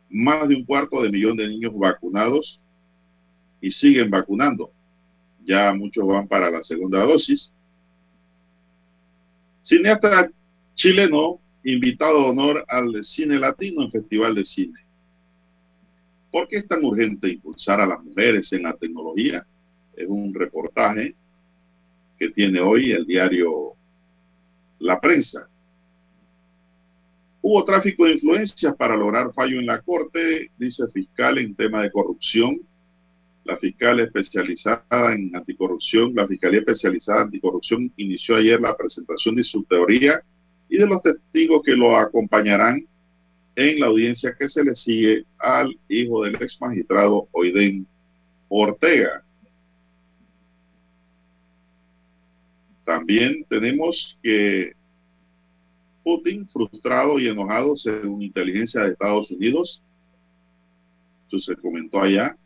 más 0.09 0.49
de 0.49 0.57
un 0.57 0.65
cuarto 0.65 1.03
de 1.03 1.11
millón 1.11 1.37
de 1.37 1.49
niños 1.49 1.73
vacunados 1.77 2.61
y 3.61 3.71
siguen 3.71 4.11
vacunando 4.11 4.73
ya 5.45 5.73
muchos 5.75 6.07
van 6.07 6.29
para 6.29 6.51
la 6.51 6.63
segunda 6.63 7.05
dosis. 7.05 7.53
Cineasta 9.63 10.31
chileno, 10.75 11.41
invitado 11.65 12.23
de 12.23 12.29
honor 12.31 12.65
al 12.69 13.05
cine 13.05 13.39
latino 13.39 13.83
en 13.83 13.91
Festival 13.91 14.35
de 14.35 14.45
Cine. 14.45 14.79
¿Por 16.31 16.49
qué 16.49 16.57
es 16.57 16.69
tan 16.69 16.85
urgente 16.85 17.29
impulsar 17.29 17.81
a 17.81 17.87
las 17.87 18.03
mujeres 18.03 18.53
en 18.53 18.65
la 18.65 18.75
tecnología? 18.75 19.47
Es 19.97 20.07
un 20.09 20.33
reportaje 20.33 21.15
que 22.19 22.31
tiene 22.31 22.61
hoy 22.61 22.93
el 22.93 23.07
diario 23.07 23.73
La 24.79 25.01
Prensa. 25.01 25.49
Hubo 27.43 27.65
tráfico 27.65 28.05
de 28.05 28.13
influencias 28.13 28.75
para 28.77 28.97
lograr 28.97 29.33
fallo 29.33 29.59
en 29.59 29.67
la 29.67 29.81
Corte, 29.81 30.51
dice 30.59 30.87
fiscal 30.89 31.39
en 31.39 31.55
tema 31.55 31.83
de 31.83 31.91
corrupción 31.91 32.61
la 33.45 33.57
fiscal 33.57 34.01
especializada 34.01 35.15
en 35.15 35.35
anticorrupción, 35.35 36.15
la 36.15 36.27
Fiscalía 36.27 36.61
Especializada 36.61 37.23
en 37.23 37.27
Anticorrupción 37.27 37.93
inició 37.97 38.37
ayer 38.37 38.61
la 38.61 38.77
presentación 38.77 39.35
de 39.37 39.45
su 39.45 39.65
teoría 39.65 40.23
y 40.69 40.77
de 40.77 40.87
los 40.87 41.03
testigos 41.03 41.63
que 41.65 41.73
lo 41.73 41.97
acompañarán 41.97 42.87
en 43.61 43.79
la 43.79 43.89
audiencia 43.89 44.35
que 44.39 44.49
se 44.49 44.65
le 44.65 44.75
sigue 44.75 45.27
al 45.39 45.79
hijo 45.89 46.25
del 46.25 46.37
ex 46.37 46.59
magistrado 46.61 47.29
Oiden 47.33 47.87
Ortega. 48.49 49.23
También 52.85 53.45
tenemos 53.49 54.19
que 54.23 54.73
Putin, 56.03 56.49
frustrado 56.49 57.19
y 57.19 57.29
enojado 57.29 57.77
según 57.77 58.23
inteligencia 58.23 58.83
de 58.83 58.93
Estados 58.93 59.31
Unidos, 59.31 59.83
esto 61.25 61.39
se 61.39 61.61
comentó 61.61 62.01
allá, 62.01 62.37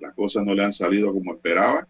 las 0.00 0.12
cosas 0.14 0.44
no 0.44 0.54
le 0.54 0.64
han 0.64 0.72
salido 0.72 1.12
como 1.12 1.34
esperaba. 1.34 1.86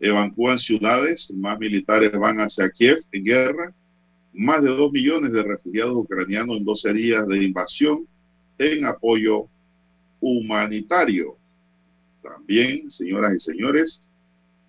Evacúan 0.00 0.58
ciudades, 0.58 1.32
más 1.32 1.58
militares 1.58 2.12
van 2.12 2.38
hacia 2.38 2.68
Kiev 2.68 2.98
en 3.12 3.24
guerra. 3.24 3.74
Más 4.34 4.62
de 4.62 4.70
dos 4.70 4.92
millones 4.92 5.32
de 5.32 5.42
refugiados 5.42 5.94
ucranianos 5.94 6.56
en 6.56 6.64
12 6.64 6.92
días 6.92 7.26
de 7.28 7.42
invasión 7.42 8.06
en 8.58 8.84
apoyo 8.84 9.46
humanitario. 10.20 11.36
También, 12.22 12.90
señoras 12.90 13.36
y 13.36 13.40
señores, 13.40 14.08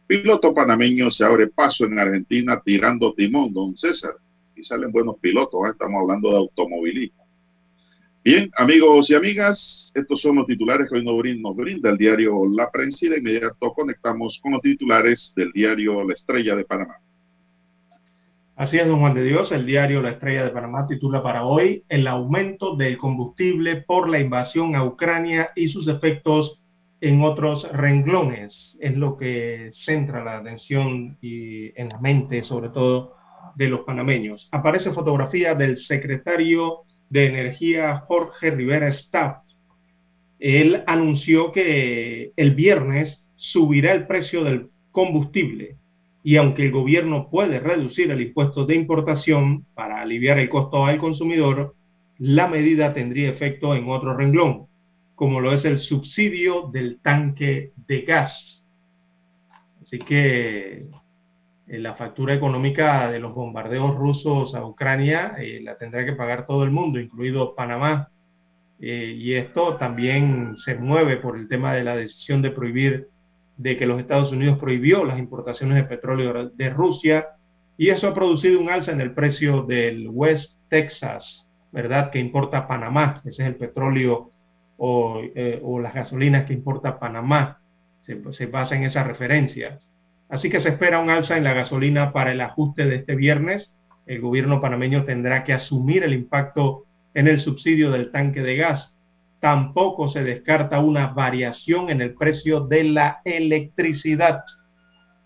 piloto 0.08 0.54
panameño 0.54 1.10
se 1.10 1.26
abre 1.26 1.48
paso 1.48 1.86
en 1.86 1.98
Argentina 1.98 2.62
tirando 2.64 3.14
timón, 3.14 3.54
don 3.54 3.78
César. 3.78 4.16
Y 4.56 4.64
salen 4.64 4.92
buenos 4.92 5.18
pilotos, 5.20 5.62
¿eh? 5.68 5.72
estamos 5.72 6.02
hablando 6.02 6.30
de 6.30 6.38
automovilismo. 6.38 7.26
Bien, 8.24 8.50
amigos 8.58 9.10
y 9.10 9.16
amigas, 9.16 9.92
estos 9.94 10.22
son 10.22 10.38
los 10.38 10.48
titulares 10.48 10.90
que 10.90 10.98
hoy 10.98 11.40
nos 11.40 11.56
brinda 11.56 11.92
el 11.92 11.98
diario 11.98 12.46
La 12.48 12.72
Prensa 12.72 13.06
y 13.06 13.10
de 13.10 13.18
inmediato 13.20 13.72
conectamos 13.74 14.40
con 14.42 14.54
los 14.54 14.62
titulares 14.62 15.34
del 15.36 15.52
diario 15.52 16.04
La 16.04 16.14
Estrella 16.14 16.56
de 16.56 16.66
Panamá. 16.66 16.96
Así 18.56 18.78
es, 18.78 18.88
don 18.88 19.02
Juan 19.02 19.14
de 19.14 19.26
Dios, 19.26 19.52
el 19.52 19.66
diario 19.66 20.02
La 20.02 20.12
Estrella 20.12 20.46
de 20.46 20.50
Panamá 20.50 20.88
titula 20.88 21.22
para 21.22 21.44
hoy 21.44 21.84
el 21.90 22.08
aumento 22.08 22.78
del 22.78 22.98
combustible 22.98 23.82
por 23.82 24.10
la 24.10 24.18
invasión 24.18 24.78
a 24.78 24.86
Ucrania 24.86 25.50
y 25.58 25.68
sus 25.68 25.90
efectos 25.90 26.62
en 27.02 27.22
otros 27.22 27.70
renglones. 27.74 28.78
Es 28.80 28.96
lo 28.96 29.18
que 29.18 29.72
centra 29.74 30.24
la 30.24 30.38
atención 30.38 31.18
y 31.20 31.78
en 31.78 31.90
la 31.90 32.00
mente, 32.00 32.44
sobre 32.44 32.70
todo, 32.70 33.16
de 33.56 33.68
los 33.68 33.82
panameños. 33.82 34.48
Aparece 34.54 34.94
fotografía 34.94 35.54
del 35.54 35.76
secretario 35.76 36.84
de 37.10 37.26
Energía 37.26 38.06
Jorge 38.08 38.52
Rivera 38.52 38.88
Staff. 38.88 39.44
Él 40.40 40.82
anunció 40.88 41.52
que 41.52 42.32
el 42.38 42.56
viernes 42.56 43.28
subirá 43.36 43.92
el 43.92 44.08
precio 44.08 44.46
del 44.46 44.70
combustible 44.92 45.76
y 46.26 46.38
aunque 46.38 46.64
el 46.64 46.72
gobierno 46.72 47.30
puede 47.30 47.60
reducir 47.60 48.10
el 48.10 48.20
impuesto 48.20 48.66
de 48.66 48.74
importación 48.74 49.64
para 49.76 50.02
aliviar 50.02 50.40
el 50.40 50.50
costo 50.50 50.84
al 50.84 50.98
consumidor, 50.98 51.76
la 52.18 52.48
medida 52.48 52.96
tendría 52.96 53.30
efecto 53.30 53.76
en 53.76 53.88
otro 53.88 54.18
renglón, 54.18 54.66
como 55.14 55.40
lo 55.40 55.54
es 55.54 55.66
el 55.66 55.78
subsidio 55.78 56.72
del 56.74 57.00
tanque 57.00 57.74
de 57.76 58.02
gas. 58.02 58.66
Así 59.80 60.00
que 60.00 60.88
eh, 61.68 61.78
la 61.78 61.94
factura 61.94 62.34
económica 62.34 63.12
de 63.12 63.20
los 63.20 63.36
bombardeos 63.36 63.96
rusos 63.96 64.56
a 64.56 64.66
Ucrania 64.66 65.36
eh, 65.38 65.60
la 65.62 65.78
tendrá 65.78 66.04
que 66.06 66.14
pagar 66.14 66.48
todo 66.48 66.64
el 66.64 66.72
mundo, 66.72 67.00
incluido 67.00 67.54
Panamá. 67.54 68.10
Eh, 68.80 69.14
y 69.16 69.36
esto 69.36 69.76
también 69.76 70.58
se 70.58 70.74
mueve 70.74 71.18
por 71.18 71.38
el 71.38 71.48
tema 71.48 71.76
de 71.76 71.84
la 71.84 71.96
decisión 71.96 72.42
de 72.42 72.50
prohibir, 72.50 73.10
de 73.58 73.78
que 73.78 73.86
los 73.86 74.00
Estados 74.00 74.32
Unidos 74.32 74.58
prohibió 74.58 75.06
las 75.06 75.20
importaciones 75.20 75.76
de 75.76 75.84
petróleo 75.84 76.50
de 76.50 76.70
Rusia. 76.70 77.28
Y 77.78 77.90
eso 77.90 78.08
ha 78.08 78.14
producido 78.14 78.60
un 78.60 78.70
alza 78.70 78.92
en 78.92 79.02
el 79.02 79.14
precio 79.14 79.64
del 79.64 80.08
West 80.10 80.58
Texas, 80.70 81.48
¿verdad? 81.72 82.12
Que 82.12 82.20
importa 82.20 82.68
Panamá. 82.68 83.22
Ese 83.26 83.44
es 83.44 83.48
el 83.48 83.56
petróleo 83.56 84.32
o, 84.78 85.22
las 85.82 85.94
gasolinas 85.94 86.46
que 86.46 86.54
importa 86.54 87.00
Panamá. 87.00 87.60
Se, 88.02 88.22
se 88.34 88.46
basa 88.46 88.76
en 88.76 88.84
esa 88.84 89.04
referencia. 89.04 89.80
Así 90.30 90.50
que 90.50 90.60
se 90.60 90.70
espera 90.70 91.00
un 91.00 91.10
alza 91.10 91.38
en 91.38 91.44
la 91.44 91.54
gasolina 91.54 92.12
para 92.12 92.32
el 92.32 92.42
ajuste 92.42 92.86
de 92.86 92.98
este 92.98 93.16
viernes. 93.16 93.74
El 94.06 94.22
gobierno 94.22 94.62
panameño 94.62 95.04
tendrá 95.04 95.44
que 95.44 95.54
asumir 95.54 96.04
el 96.04 96.14
impacto 96.14 96.86
en 97.14 97.28
el 97.28 97.40
subsidio 97.40 97.92
del 97.92 98.12
tanque 98.12 98.42
de 98.42 98.58
gas. 98.58 98.95
Tampoco 99.46 100.10
se 100.10 100.24
descarta 100.24 100.80
una 100.80 101.10
variación 101.10 101.92
en 101.92 102.02
el 102.02 102.16
precio 102.16 102.62
de 102.62 102.84
la 102.84 103.22
electricidad. 103.24 104.44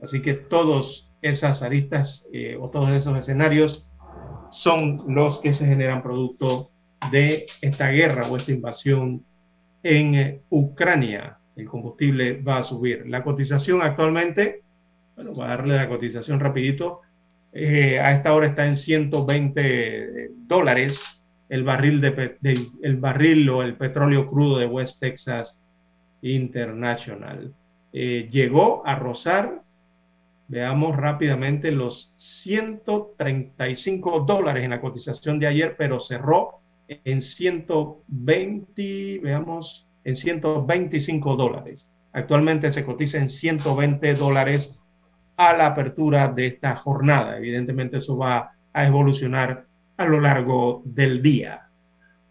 Así 0.04 0.22
que 0.22 0.34
todos 0.34 1.10
esas 1.22 1.62
aristas 1.62 2.26
eh, 2.34 2.58
o 2.60 2.70
todos 2.70 2.90
esos 2.90 3.18
escenarios 3.18 3.88
son 4.52 5.06
los 5.08 5.40
que 5.40 5.54
se 5.54 5.66
generan 5.66 6.04
producto 6.04 6.70
de 7.14 7.46
esta 7.62 7.92
guerra 7.92 8.28
o 8.28 8.36
esta 8.36 8.52
invasión 8.52 9.24
en 9.84 10.16
eh, 10.16 10.42
Ucrania. 10.50 11.38
El 11.56 11.70
combustible 11.70 12.42
va 12.42 12.58
a 12.58 12.64
subir. 12.64 13.08
La 13.08 13.24
cotización 13.24 13.82
actualmente 13.82 14.64
bueno, 15.16 15.32
voy 15.32 15.46
a 15.46 15.48
darle 15.48 15.78
la 15.78 15.88
cotización 15.88 16.42
rapidito. 16.42 17.04
Eh, 17.54 17.98
a 17.98 18.12
esta 18.12 18.34
hora 18.34 18.48
está 18.48 18.68
en 18.68 18.76
120 18.76 20.32
dólares 20.46 21.02
el 21.50 21.64
barril, 21.64 22.00
de, 22.00 22.70
el 22.82 22.98
barril 22.98 23.50
o 23.50 23.64
el 23.64 23.76
petróleo 23.76 24.30
crudo 24.30 24.60
de 24.60 24.68
West 24.68 25.00
Texas 25.00 25.58
International. 26.22 27.52
Eh, 27.92 28.30
llegó 28.32 28.86
a 28.86 28.96
rozar, 28.96 29.64
veamos 30.48 30.96
rápidamente, 30.96 31.72
los 31.72 32.14
135 32.18 34.20
dólares 34.22 34.64
en 34.64 34.70
la 34.70 34.82
cotización 34.82 35.40
de 35.40 35.48
ayer, 35.48 35.76
pero 35.78 36.00
cerró 36.00 36.60
en 36.88 37.22
120, 37.22 39.20
veamos, 39.24 39.88
en 40.04 40.16
125 40.16 41.36
dólares. 41.36 41.90
Actualmente 42.14 42.72
se 42.74 42.86
cotiza 42.86 43.18
en 43.18 43.30
120 43.30 44.14
dólares 44.16 44.74
a 45.38 45.54
la 45.54 45.68
apertura 45.68 46.28
de 46.28 46.48
esta 46.48 46.76
jornada. 46.76 47.38
Evidentemente 47.38 47.98
eso 47.98 48.18
va 48.18 48.52
a 48.74 48.86
evolucionar 48.86 49.66
a 50.00 50.06
lo 50.06 50.22
largo 50.22 50.82
del 50.86 51.22
día. 51.22 51.68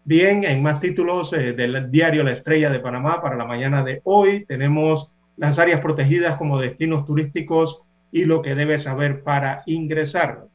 Bien, 0.03 0.43
en 0.43 0.63
más 0.63 0.79
títulos 0.79 1.31
eh, 1.33 1.53
del 1.53 1.91
diario 1.91 2.23
La 2.23 2.31
Estrella 2.31 2.71
de 2.71 2.79
Panamá 2.79 3.21
para 3.21 3.35
la 3.35 3.45
mañana 3.45 3.83
de 3.83 4.01
hoy 4.05 4.43
tenemos 4.45 5.13
las 5.37 5.59
áreas 5.59 5.79
protegidas 5.79 6.35
como 6.37 6.57
destinos 6.57 7.05
turísticos 7.05 7.83
y 8.11 8.25
lo 8.25 8.41
que 8.41 8.55
debe 8.55 8.79
saber 8.79 9.23
para 9.23 9.61
ingresar. 9.67 10.47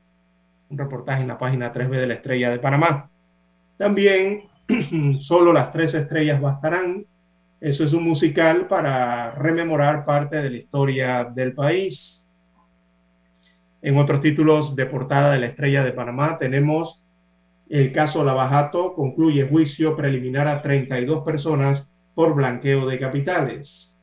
Un 0.69 0.77
reportaje 0.77 1.23
en 1.23 1.29
la 1.29 1.39
página 1.39 1.73
3B 1.73 1.91
de 1.91 2.07
La 2.09 2.15
Estrella 2.15 2.51
de 2.51 2.59
Panamá. 2.59 3.09
También 3.77 4.49
solo 5.21 5.53
las 5.53 5.73
tres 5.73 5.95
estrellas 5.95 6.41
bastarán. 6.41 7.07
Eso 7.61 7.85
es 7.85 7.93
un 7.93 8.03
musical 8.03 8.67
para 8.67 9.31
rememorar 9.37 10.05
parte 10.05 10.43
de 10.43 10.51
la 10.51 10.57
historia 10.57 11.25
del 11.33 11.53
país. 11.53 12.25
En 13.83 13.99
otros 13.99 14.21
títulos 14.21 14.75
de 14.75 14.87
portada 14.87 15.31
de 15.31 15.39
la 15.39 15.47
Estrella 15.47 15.85
de 15.85 15.93
Panamá 15.93 16.39
tenemos 16.39 17.04
el 17.69 17.93
caso 17.93 18.25
Lavajato 18.25 18.95
concluye 18.95 19.49
juicio 19.49 19.97
preliminar 19.97 20.47
a 20.47 20.63
32 20.63 21.25
personas 21.25 21.87
por 22.15 22.35
blanqueo 22.35 22.87
de 22.87 22.99
capitales. 22.99 23.95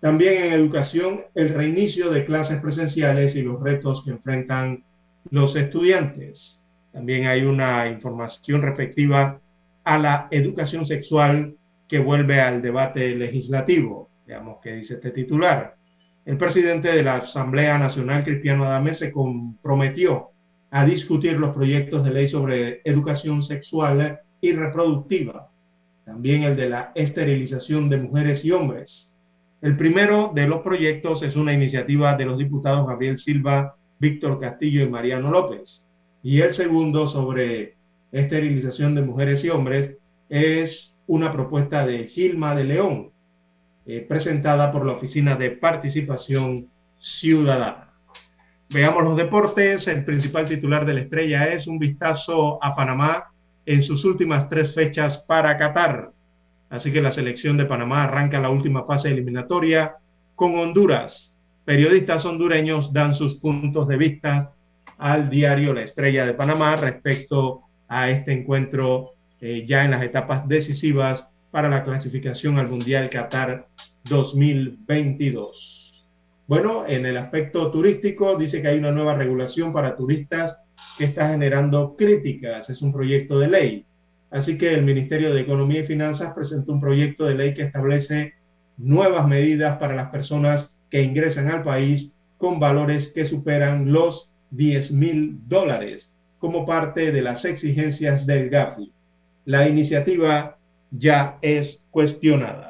También 0.00 0.44
en 0.44 0.52
educación, 0.52 1.22
el 1.34 1.50
reinicio 1.50 2.10
de 2.10 2.24
clases 2.24 2.60
presenciales 2.60 3.36
y 3.36 3.42
los 3.42 3.60
retos 3.60 4.02
que 4.04 4.10
enfrentan 4.10 4.84
los 5.30 5.56
estudiantes. 5.56 6.60
También 6.92 7.26
hay 7.26 7.42
una 7.42 7.86
información 7.88 8.62
respectiva 8.62 9.40
a 9.84 9.98
la 9.98 10.28
educación 10.30 10.86
sexual 10.86 11.54
que 11.86 11.98
vuelve 11.98 12.40
al 12.40 12.62
debate 12.62 13.14
legislativo. 13.14 14.08
Veamos 14.26 14.58
qué 14.62 14.74
dice 14.74 14.94
este 14.94 15.10
titular. 15.10 15.76
El 16.24 16.38
presidente 16.38 16.92
de 16.92 17.02
la 17.02 17.16
Asamblea 17.16 17.76
Nacional, 17.78 18.24
Cristiano 18.24 18.64
Adame, 18.64 18.94
se 18.94 19.10
comprometió 19.10 20.30
a 20.70 20.84
discutir 20.84 21.36
los 21.38 21.54
proyectos 21.54 22.04
de 22.04 22.12
ley 22.12 22.28
sobre 22.28 22.80
educación 22.84 23.42
sexual 23.42 24.20
y 24.40 24.52
reproductiva, 24.52 25.50
también 26.04 26.44
el 26.44 26.56
de 26.56 26.68
la 26.68 26.92
esterilización 26.94 27.88
de 27.88 27.98
mujeres 27.98 28.44
y 28.44 28.52
hombres. 28.52 29.12
El 29.60 29.76
primero 29.76 30.32
de 30.34 30.46
los 30.46 30.62
proyectos 30.62 31.22
es 31.22 31.36
una 31.36 31.52
iniciativa 31.52 32.14
de 32.14 32.24
los 32.24 32.38
diputados 32.38 32.86
Gabriel 32.86 33.18
Silva, 33.18 33.76
Víctor 33.98 34.40
Castillo 34.40 34.82
y 34.82 34.88
Mariano 34.88 35.30
López. 35.30 35.84
Y 36.22 36.40
el 36.40 36.54
segundo 36.54 37.06
sobre 37.06 37.76
esterilización 38.12 38.94
de 38.94 39.02
mujeres 39.02 39.44
y 39.44 39.50
hombres 39.50 39.96
es 40.28 40.96
una 41.06 41.32
propuesta 41.32 41.84
de 41.84 42.06
Gilma 42.06 42.54
de 42.54 42.64
León, 42.64 43.10
eh, 43.84 44.06
presentada 44.08 44.72
por 44.72 44.86
la 44.86 44.92
Oficina 44.92 45.36
de 45.36 45.50
Participación 45.50 46.68
Ciudadana. 46.98 47.89
Veamos 48.72 49.02
los 49.02 49.16
deportes. 49.16 49.88
El 49.88 50.04
principal 50.04 50.46
titular 50.46 50.86
de 50.86 50.94
la 50.94 51.00
estrella 51.00 51.48
es 51.48 51.66
un 51.66 51.80
vistazo 51.80 52.62
a 52.62 52.76
Panamá 52.76 53.32
en 53.66 53.82
sus 53.82 54.04
últimas 54.04 54.48
tres 54.48 54.72
fechas 54.72 55.18
para 55.18 55.58
Qatar. 55.58 56.12
Así 56.68 56.92
que 56.92 57.02
la 57.02 57.10
selección 57.10 57.56
de 57.56 57.64
Panamá 57.64 58.04
arranca 58.04 58.38
la 58.38 58.48
última 58.48 58.84
fase 58.84 59.10
eliminatoria 59.10 59.96
con 60.36 60.56
Honduras. 60.56 61.32
Periodistas 61.64 62.24
hondureños 62.24 62.92
dan 62.92 63.16
sus 63.16 63.34
puntos 63.34 63.88
de 63.88 63.96
vista 63.96 64.52
al 64.98 65.28
diario 65.30 65.74
La 65.74 65.82
Estrella 65.82 66.24
de 66.24 66.34
Panamá 66.34 66.76
respecto 66.76 67.62
a 67.88 68.08
este 68.08 68.32
encuentro 68.32 69.14
eh, 69.40 69.64
ya 69.66 69.84
en 69.84 69.90
las 69.90 70.02
etapas 70.04 70.46
decisivas 70.46 71.26
para 71.50 71.68
la 71.68 71.82
clasificación 71.82 72.56
al 72.56 72.68
Mundial 72.68 73.10
Qatar 73.10 73.66
2022. 74.04 75.89
Bueno, 76.50 76.84
en 76.84 77.06
el 77.06 77.16
aspecto 77.16 77.70
turístico 77.70 78.34
dice 78.34 78.60
que 78.60 78.66
hay 78.66 78.78
una 78.78 78.90
nueva 78.90 79.14
regulación 79.14 79.72
para 79.72 79.94
turistas 79.94 80.56
que 80.98 81.04
está 81.04 81.28
generando 81.28 81.94
críticas. 81.94 82.68
Es 82.68 82.82
un 82.82 82.92
proyecto 82.92 83.38
de 83.38 83.46
ley. 83.46 83.86
Así 84.32 84.58
que 84.58 84.74
el 84.74 84.82
Ministerio 84.82 85.32
de 85.32 85.42
Economía 85.42 85.82
y 85.82 85.86
Finanzas 85.86 86.32
presentó 86.34 86.72
un 86.72 86.80
proyecto 86.80 87.24
de 87.24 87.36
ley 87.36 87.54
que 87.54 87.62
establece 87.62 88.34
nuevas 88.78 89.28
medidas 89.28 89.78
para 89.78 89.94
las 89.94 90.10
personas 90.10 90.74
que 90.90 91.04
ingresan 91.04 91.46
al 91.46 91.62
país 91.62 92.12
con 92.36 92.58
valores 92.58 93.12
que 93.14 93.26
superan 93.26 93.92
los 93.92 94.32
10 94.50 94.90
mil 94.90 95.38
dólares. 95.46 96.10
como 96.40 96.66
parte 96.66 97.12
de 97.12 97.22
las 97.22 97.44
exigencias 97.44 98.26
del 98.26 98.50
GAFI. 98.50 98.90
La 99.44 99.68
iniciativa 99.68 100.58
ya 100.90 101.38
es 101.42 101.80
cuestionada. 101.92 102.69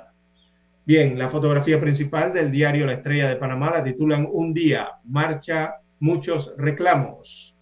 Bien, 0.90 1.16
la 1.16 1.30
fotografía 1.30 1.78
principal 1.78 2.32
del 2.32 2.50
diario 2.50 2.84
La 2.84 2.94
Estrella 2.94 3.28
de 3.28 3.36
Panamá 3.36 3.70
la 3.70 3.84
titulan 3.84 4.26
Un 4.28 4.52
día, 4.52 4.88
marcha, 5.04 5.76
muchos 6.00 6.52
reclamos. 6.58 7.54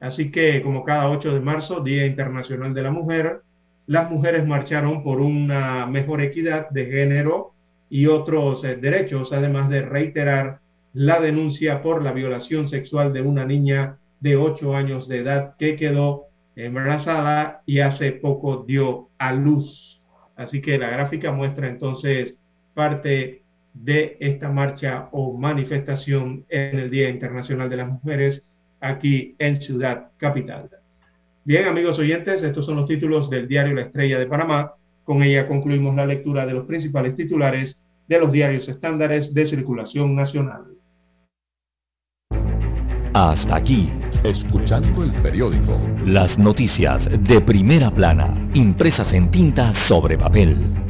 Así 0.00 0.30
que 0.30 0.62
como 0.62 0.82
cada 0.82 1.10
8 1.10 1.34
de 1.34 1.40
marzo, 1.40 1.80
Día 1.80 2.06
Internacional 2.06 2.72
de 2.72 2.82
la 2.82 2.90
Mujer, 2.90 3.42
las 3.86 4.10
mujeres 4.10 4.46
marcharon 4.46 5.02
por 5.02 5.20
una 5.20 5.84
mejor 5.84 6.22
equidad 6.22 6.70
de 6.70 6.86
género 6.86 7.52
y 7.90 8.06
otros 8.06 8.64
eh, 8.64 8.76
derechos, 8.76 9.34
además 9.34 9.68
de 9.68 9.82
reiterar 9.82 10.60
la 10.94 11.20
denuncia 11.20 11.82
por 11.82 12.02
la 12.02 12.12
violación 12.12 12.66
sexual 12.66 13.12
de 13.12 13.20
una 13.20 13.44
niña 13.44 13.98
de 14.20 14.36
8 14.36 14.74
años 14.74 15.06
de 15.06 15.18
edad 15.18 15.54
que 15.58 15.76
quedó 15.76 16.28
embarazada 16.56 17.60
y 17.66 17.80
hace 17.80 18.12
poco 18.12 18.64
dio 18.66 19.10
a 19.18 19.34
luz. 19.34 20.02
Así 20.34 20.62
que 20.62 20.78
la 20.78 20.88
gráfica 20.88 21.30
muestra 21.30 21.68
entonces 21.68 22.39
parte 22.80 23.42
de 23.74 24.16
esta 24.20 24.48
marcha 24.48 25.10
o 25.12 25.36
manifestación 25.36 26.46
en 26.48 26.78
el 26.78 26.90
Día 26.90 27.10
Internacional 27.10 27.68
de 27.68 27.76
las 27.76 27.88
Mujeres 27.88 28.42
aquí 28.80 29.34
en 29.38 29.60
Ciudad 29.60 30.12
Capital. 30.16 30.70
Bien, 31.44 31.66
amigos 31.66 31.98
oyentes, 31.98 32.42
estos 32.42 32.64
son 32.64 32.76
los 32.76 32.88
títulos 32.88 33.28
del 33.28 33.46
diario 33.46 33.74
La 33.74 33.82
Estrella 33.82 34.18
de 34.18 34.24
Panamá. 34.24 34.72
Con 35.04 35.22
ella 35.22 35.46
concluimos 35.46 35.94
la 35.94 36.06
lectura 36.06 36.46
de 36.46 36.54
los 36.54 36.64
principales 36.64 37.14
titulares 37.14 37.78
de 38.08 38.18
los 38.18 38.32
diarios 38.32 38.66
estándares 38.66 39.34
de 39.34 39.44
circulación 39.44 40.16
nacional. 40.16 40.64
Hasta 43.12 43.56
aquí, 43.56 43.90
escuchando 44.24 45.04
el 45.04 45.12
periódico. 45.20 45.78
Las 46.06 46.38
noticias 46.38 47.10
de 47.28 47.40
primera 47.42 47.90
plana, 47.90 48.50
impresas 48.54 49.12
en 49.12 49.30
tinta 49.30 49.74
sobre 49.86 50.16
papel. 50.16 50.89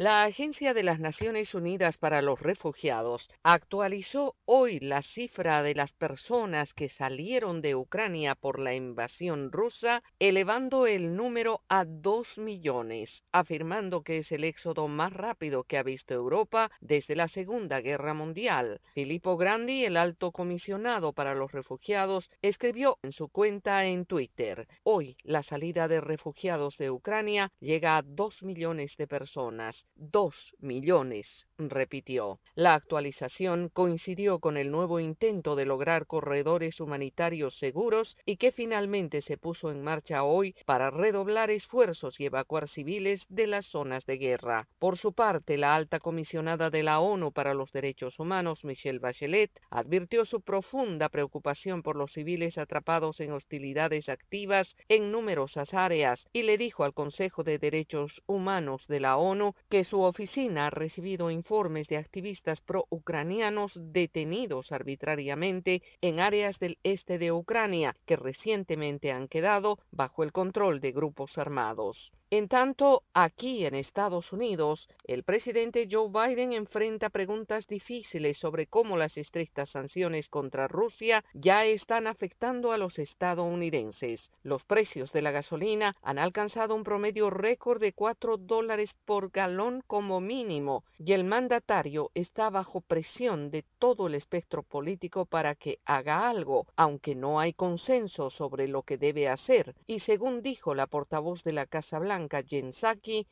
La 0.00 0.22
Agencia 0.22 0.74
de 0.74 0.84
las 0.84 1.00
Naciones 1.00 1.54
Unidas 1.54 1.98
para 1.98 2.22
los 2.22 2.38
Refugiados 2.38 3.28
actualizó 3.42 4.36
hoy 4.44 4.78
la 4.78 5.02
cifra 5.02 5.64
de 5.64 5.74
las 5.74 5.92
personas 5.92 6.72
que 6.72 6.88
salieron 6.88 7.60
de 7.62 7.74
Ucrania 7.74 8.36
por 8.36 8.60
la 8.60 8.76
invasión 8.76 9.50
rusa, 9.50 10.04
elevando 10.20 10.86
el 10.86 11.16
número 11.16 11.62
a 11.68 11.84
dos 11.84 12.38
millones, 12.38 13.24
afirmando 13.32 14.02
que 14.02 14.18
es 14.18 14.30
el 14.30 14.44
éxodo 14.44 14.86
más 14.86 15.12
rápido 15.12 15.64
que 15.64 15.78
ha 15.78 15.82
visto 15.82 16.14
Europa 16.14 16.70
desde 16.80 17.16
la 17.16 17.26
Segunda 17.26 17.80
Guerra 17.80 18.14
Mundial. 18.14 18.80
Filippo 18.94 19.36
Grandi, 19.36 19.84
el 19.84 19.96
alto 19.96 20.30
comisionado 20.30 21.12
para 21.12 21.34
los 21.34 21.50
refugiados, 21.50 22.30
escribió 22.40 22.98
en 23.02 23.10
su 23.10 23.30
cuenta 23.30 23.84
en 23.84 24.06
Twitter, 24.06 24.68
hoy 24.84 25.16
la 25.24 25.42
salida 25.42 25.88
de 25.88 26.00
refugiados 26.00 26.78
de 26.78 26.88
Ucrania 26.88 27.50
llega 27.58 27.96
a 27.96 28.02
dos 28.02 28.44
millones 28.44 28.96
de 28.96 29.08
personas 29.08 29.87
Dos 30.00 30.54
millones, 30.60 31.48
repitió. 31.58 32.38
La 32.54 32.74
actualización 32.74 33.68
coincidió 33.68 34.38
con 34.38 34.56
el 34.56 34.70
nuevo 34.70 35.00
intento 35.00 35.56
de 35.56 35.66
lograr 35.66 36.06
corredores 36.06 36.78
humanitarios 36.80 37.58
seguros 37.58 38.16
y 38.24 38.36
que 38.36 38.52
finalmente 38.52 39.22
se 39.22 39.36
puso 39.36 39.72
en 39.72 39.82
marcha 39.82 40.22
hoy 40.22 40.54
para 40.66 40.90
redoblar 40.90 41.50
esfuerzos 41.50 42.20
y 42.20 42.26
evacuar 42.26 42.68
civiles 42.68 43.26
de 43.28 43.48
las 43.48 43.66
zonas 43.66 44.06
de 44.06 44.18
guerra. 44.18 44.68
Por 44.78 44.98
su 44.98 45.12
parte, 45.12 45.58
la 45.58 45.74
alta 45.74 45.98
comisionada 45.98 46.70
de 46.70 46.84
la 46.84 47.00
ONU 47.00 47.32
para 47.32 47.54
los 47.54 47.72
Derechos 47.72 48.20
Humanos, 48.20 48.64
Michelle 48.64 49.00
Bachelet, 49.00 49.50
advirtió 49.70 50.24
su 50.24 50.42
profunda 50.42 51.08
preocupación 51.08 51.82
por 51.82 51.96
los 51.96 52.12
civiles 52.12 52.56
atrapados 52.56 53.18
en 53.18 53.32
hostilidades 53.32 54.08
activas 54.08 54.76
en 54.88 55.10
numerosas 55.10 55.74
áreas 55.74 56.28
y 56.32 56.42
le 56.42 56.56
dijo 56.56 56.84
al 56.84 56.94
Consejo 56.94 57.42
de 57.42 57.58
Derechos 57.58 58.22
Humanos 58.26 58.86
de 58.86 59.00
la 59.00 59.16
ONU 59.16 59.54
que 59.68 59.77
su 59.84 60.00
oficina 60.02 60.66
ha 60.66 60.70
recibido 60.70 61.30
informes 61.30 61.88
de 61.88 61.96
activistas 61.96 62.60
pro-ucranianos 62.60 63.72
detenidos 63.76 64.72
arbitrariamente 64.72 65.82
en 66.00 66.20
áreas 66.20 66.58
del 66.58 66.78
este 66.82 67.18
de 67.18 67.32
Ucrania 67.32 67.94
que 68.06 68.16
recientemente 68.16 69.12
han 69.12 69.28
quedado 69.28 69.78
bajo 69.90 70.22
el 70.22 70.32
control 70.32 70.80
de 70.80 70.92
grupos 70.92 71.38
armados. 71.38 72.12
En 72.30 72.46
tanto, 72.46 73.04
aquí 73.14 73.64
en 73.64 73.74
Estados 73.74 74.34
Unidos, 74.34 74.86
el 75.04 75.22
presidente 75.22 75.88
Joe 75.90 76.10
Biden 76.10 76.52
enfrenta 76.52 77.08
preguntas 77.08 77.66
difíciles 77.66 78.36
sobre 78.36 78.66
cómo 78.66 78.98
las 78.98 79.16
estrictas 79.16 79.70
sanciones 79.70 80.28
contra 80.28 80.68
Rusia 80.68 81.24
ya 81.32 81.64
están 81.64 82.06
afectando 82.06 82.72
a 82.72 82.76
los 82.76 82.98
estadounidenses. 82.98 84.30
Los 84.42 84.62
precios 84.62 85.10
de 85.14 85.22
la 85.22 85.30
gasolina 85.30 85.96
han 86.02 86.18
alcanzado 86.18 86.74
un 86.74 86.84
promedio 86.84 87.30
récord 87.30 87.80
de 87.80 87.94
4 87.94 88.36
dólares 88.36 88.94
por 89.06 89.30
galón 89.30 89.82
como 89.86 90.20
mínimo 90.20 90.84
y 90.98 91.14
el 91.14 91.24
mandatario 91.24 92.10
está 92.12 92.50
bajo 92.50 92.82
presión 92.82 93.50
de 93.50 93.64
todo 93.78 94.06
el 94.06 94.14
espectro 94.14 94.62
político 94.62 95.24
para 95.24 95.54
que 95.54 95.78
haga 95.86 96.28
algo, 96.28 96.66
aunque 96.76 97.14
no 97.14 97.40
hay 97.40 97.54
consenso 97.54 98.28
sobre 98.28 98.68
lo 98.68 98.82
que 98.82 98.98
debe 98.98 99.30
hacer. 99.30 99.74
Y 99.86 100.00
según 100.00 100.42
dijo 100.42 100.74
la 100.74 100.86
portavoz 100.86 101.42
de 101.42 101.52
la 101.52 101.64
Casa 101.64 101.98
Blanca, 101.98 102.17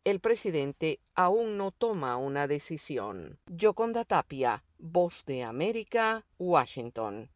el 0.05 0.21
presidente 0.21 1.01
aún 1.15 1.57
no 1.57 1.71
toma 1.73 2.17
una 2.17 2.47
decisión. 2.47 3.39
Yoconda 3.47 4.05
Tapia, 4.05 4.63
Voz 4.79 5.25
de 5.27 5.43
América, 5.43 6.25
Washington. 6.39 7.29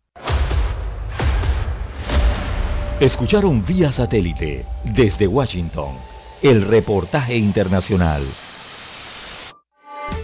Escucharon 3.01 3.65
vía 3.65 3.91
satélite 3.91 4.65
desde 4.85 5.27
Washington 5.27 5.97
el 6.43 6.63
reportaje 6.63 7.35
internacional. 7.37 8.23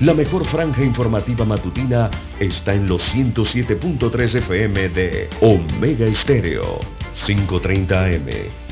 La 0.00 0.12
mejor 0.12 0.44
franja 0.46 0.82
informativa 0.82 1.44
matutina 1.44 2.10
está 2.38 2.74
en 2.74 2.86
los 2.86 3.02
107.3 3.14 4.34
FM 4.36 4.88
de 4.90 5.28
Omega 5.40 6.06
Estéreo, 6.06 6.78
530 7.24 8.04
AM 8.04 8.65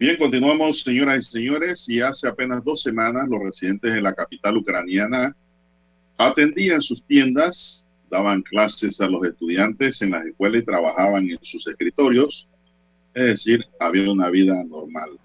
Bien, 0.00 0.16
continuamos, 0.16 0.80
señoras 0.80 1.28
y 1.28 1.30
señores, 1.30 1.86
y 1.86 2.00
hace 2.00 2.26
apenas 2.26 2.64
dos 2.64 2.82
semanas 2.82 3.28
los 3.28 3.42
residentes 3.42 3.92
de 3.92 4.00
la 4.00 4.14
capital 4.14 4.56
ucraniana 4.56 5.36
atendían 6.16 6.80
sus 6.80 7.02
tiendas, 7.02 7.86
daban 8.10 8.40
clases 8.40 8.98
a 9.02 9.08
los 9.08 9.22
estudiantes 9.26 10.00
en 10.00 10.12
las 10.12 10.24
escuelas 10.24 10.62
y 10.62 10.64
trabajaban 10.64 11.28
en 11.28 11.38
sus 11.42 11.66
escritorios, 11.66 12.48
es 13.12 13.24
decir, 13.26 13.62
había 13.78 14.10
una 14.10 14.30
vida 14.30 14.64
normal. 14.64 15.18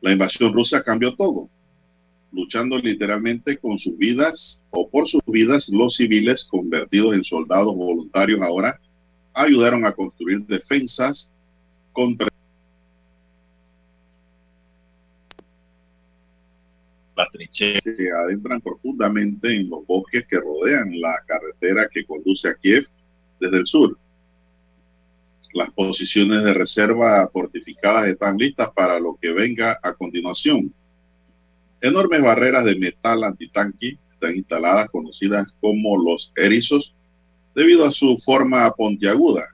La 0.00 0.12
invasión 0.12 0.52
rusa 0.52 0.84
cambió 0.84 1.16
todo, 1.16 1.48
luchando 2.30 2.78
literalmente 2.78 3.58
con 3.58 3.80
sus 3.80 3.98
vidas 3.98 4.62
o 4.70 4.88
por 4.88 5.08
sus 5.08 5.22
vidas, 5.26 5.68
los 5.70 5.96
civiles 5.96 6.44
convertidos 6.44 7.14
en 7.14 7.24
soldados 7.24 7.74
voluntarios 7.74 8.40
ahora 8.42 8.78
ayudaron 9.34 9.84
a 9.84 9.90
construir 9.90 10.46
defensas 10.46 11.32
contra 11.98 12.27
las 17.18 17.30
trincheras 17.30 17.82
se 17.82 18.10
adentran 18.12 18.60
profundamente 18.60 19.54
en 19.54 19.68
los 19.68 19.84
bosques 19.86 20.24
que 20.28 20.38
rodean 20.38 21.00
la 21.00 21.16
carretera 21.26 21.88
que 21.92 22.04
conduce 22.04 22.48
a 22.48 22.54
Kiev 22.54 22.86
desde 23.40 23.58
el 23.58 23.66
sur. 23.66 23.98
Las 25.52 25.70
posiciones 25.72 26.44
de 26.44 26.54
reserva 26.54 27.28
fortificadas 27.32 28.06
están 28.06 28.36
listas 28.36 28.70
para 28.70 29.00
lo 29.00 29.18
que 29.20 29.32
venga 29.32 29.78
a 29.82 29.92
continuación. 29.94 30.72
Enormes 31.80 32.22
barreras 32.22 32.64
de 32.64 32.76
metal 32.76 33.24
antitanque 33.24 33.98
están 34.12 34.36
instaladas, 34.36 34.88
conocidas 34.90 35.48
como 35.60 35.96
los 36.00 36.32
erizos, 36.36 36.94
debido 37.54 37.84
a 37.84 37.92
su 37.92 38.16
forma 38.18 38.70
pontiaguda 38.72 39.48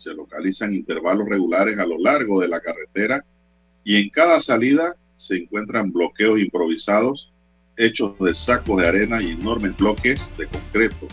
se 0.00 0.14
localizan 0.14 0.72
intervalos 0.74 1.28
regulares 1.28 1.78
a 1.78 1.84
lo 1.84 1.98
largo 1.98 2.40
de 2.40 2.48
la 2.48 2.60
carretera 2.60 3.22
y 3.84 3.96
en 3.96 4.08
cada 4.08 4.40
salida 4.40 4.96
se 5.20 5.36
encuentran 5.36 5.92
bloqueos 5.92 6.40
improvisados 6.40 7.30
hechos 7.76 8.18
de 8.18 8.34
sacos 8.34 8.80
de 8.80 8.88
arena 8.88 9.22
y 9.22 9.32
enormes 9.32 9.76
bloques 9.76 10.30
de 10.38 10.46
concreto. 10.46 11.08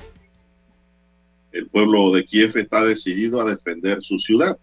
El 1.51 1.67
pueblo 1.67 2.13
de 2.13 2.25
Kiev 2.25 2.57
está 2.57 2.85
decidido 2.85 3.41
a 3.41 3.49
defender 3.49 4.01
su 4.01 4.17
ciudad. 4.17 4.57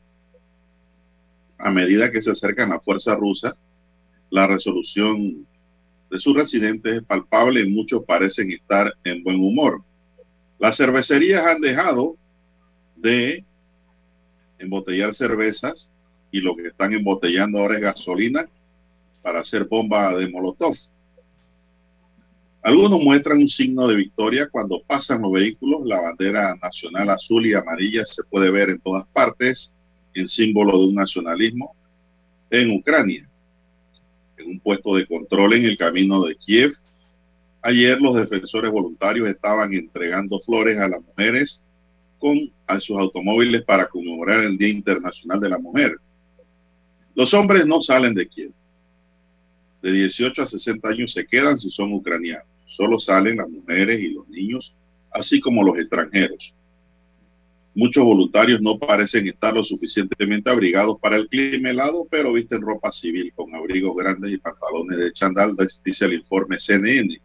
A 1.58 1.70
medida 1.70 2.10
que 2.10 2.22
se 2.22 2.30
acercan 2.30 2.72
a 2.72 2.80
fuerza 2.80 3.14
rusa, 3.14 3.54
la 4.30 4.46
resolución 4.46 5.46
de 6.10 6.20
sus 6.20 6.34
residentes 6.34 6.96
es 6.96 7.04
palpable 7.04 7.60
y 7.60 7.68
muchos 7.68 8.02
parecen 8.04 8.50
estar 8.50 8.94
en 9.04 9.22
buen 9.22 9.40
humor. 9.40 9.82
Las 10.58 10.78
cervecerías 10.78 11.46
han 11.46 11.60
dejado 11.60 12.16
de 12.96 13.44
embotellar 14.58 15.12
cervezas 15.12 15.90
y 16.30 16.40
lo 16.40 16.56
que 16.56 16.68
están 16.68 16.94
embotellando 16.94 17.58
ahora 17.58 17.74
es 17.74 17.82
gasolina 17.82 18.48
para 19.24 19.40
hacer 19.40 19.64
bomba 19.64 20.14
de 20.14 20.28
molotov. 20.28 20.76
Algunos 22.60 23.02
muestran 23.02 23.38
un 23.38 23.48
signo 23.48 23.88
de 23.88 23.96
victoria 23.96 24.48
cuando 24.50 24.82
pasan 24.86 25.22
los 25.22 25.32
vehículos. 25.32 25.80
La 25.86 26.02
bandera 26.02 26.54
nacional 26.62 27.08
azul 27.08 27.46
y 27.46 27.54
amarilla 27.54 28.04
se 28.04 28.22
puede 28.24 28.50
ver 28.50 28.68
en 28.68 28.80
todas 28.80 29.06
partes 29.14 29.74
en 30.12 30.28
símbolo 30.28 30.78
de 30.78 30.88
un 30.88 30.94
nacionalismo 30.94 31.74
en 32.50 32.70
Ucrania. 32.72 33.26
En 34.36 34.50
un 34.50 34.60
puesto 34.60 34.94
de 34.94 35.06
control 35.06 35.54
en 35.54 35.64
el 35.64 35.78
camino 35.78 36.22
de 36.22 36.36
Kiev, 36.36 36.74
ayer 37.62 38.00
los 38.02 38.16
defensores 38.16 38.70
voluntarios 38.70 39.26
estaban 39.30 39.72
entregando 39.72 40.38
flores 40.40 40.78
a 40.78 40.88
las 40.88 41.02
mujeres 41.02 41.62
con 42.18 42.50
a 42.66 42.78
sus 42.78 42.98
automóviles 42.98 43.64
para 43.64 43.86
conmemorar 43.86 44.44
el 44.44 44.58
Día 44.58 44.68
Internacional 44.68 45.40
de 45.40 45.48
la 45.48 45.58
Mujer. 45.58 45.96
Los 47.14 47.32
hombres 47.32 47.66
no 47.66 47.80
salen 47.80 48.12
de 48.12 48.28
Kiev. 48.28 48.52
De 49.84 49.92
18 49.92 50.40
a 50.40 50.48
60 50.48 50.88
años 50.88 51.12
se 51.12 51.26
quedan 51.26 51.60
si 51.60 51.70
son 51.70 51.92
ucranianos. 51.92 52.46
Solo 52.66 52.98
salen 52.98 53.36
las 53.36 53.50
mujeres 53.50 54.00
y 54.00 54.08
los 54.08 54.26
niños, 54.30 54.74
así 55.12 55.42
como 55.42 55.62
los 55.62 55.78
extranjeros. 55.78 56.54
Muchos 57.74 58.02
voluntarios 58.02 58.62
no 58.62 58.78
parecen 58.78 59.28
estar 59.28 59.52
lo 59.52 59.62
suficientemente 59.62 60.48
abrigados 60.48 60.98
para 60.98 61.16
el 61.16 61.28
clima 61.28 61.68
helado, 61.68 62.06
pero 62.10 62.32
visten 62.32 62.62
ropa 62.62 62.90
civil 62.90 63.30
con 63.36 63.54
abrigos 63.54 63.94
grandes 63.94 64.32
y 64.32 64.38
pantalones 64.38 64.98
de 64.98 65.12
chandal, 65.12 65.54
dice 65.84 66.06
el 66.06 66.14
informe 66.14 66.58
CNN 66.58 67.20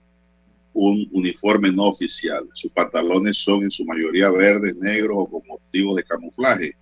un 0.74 1.08
uniforme 1.14 1.72
no 1.72 1.86
oficial. 1.86 2.46
Sus 2.54 2.74
pantalones 2.74 3.38
son 3.38 3.64
en 3.64 3.72
su 3.72 3.86
mayoría 3.86 4.30
verdes, 4.32 4.76
negros 4.76 5.16
o 5.18 5.28
con 5.28 5.48
motivos 5.48 5.96
de 5.96 6.04
camuflaje, 6.04 6.76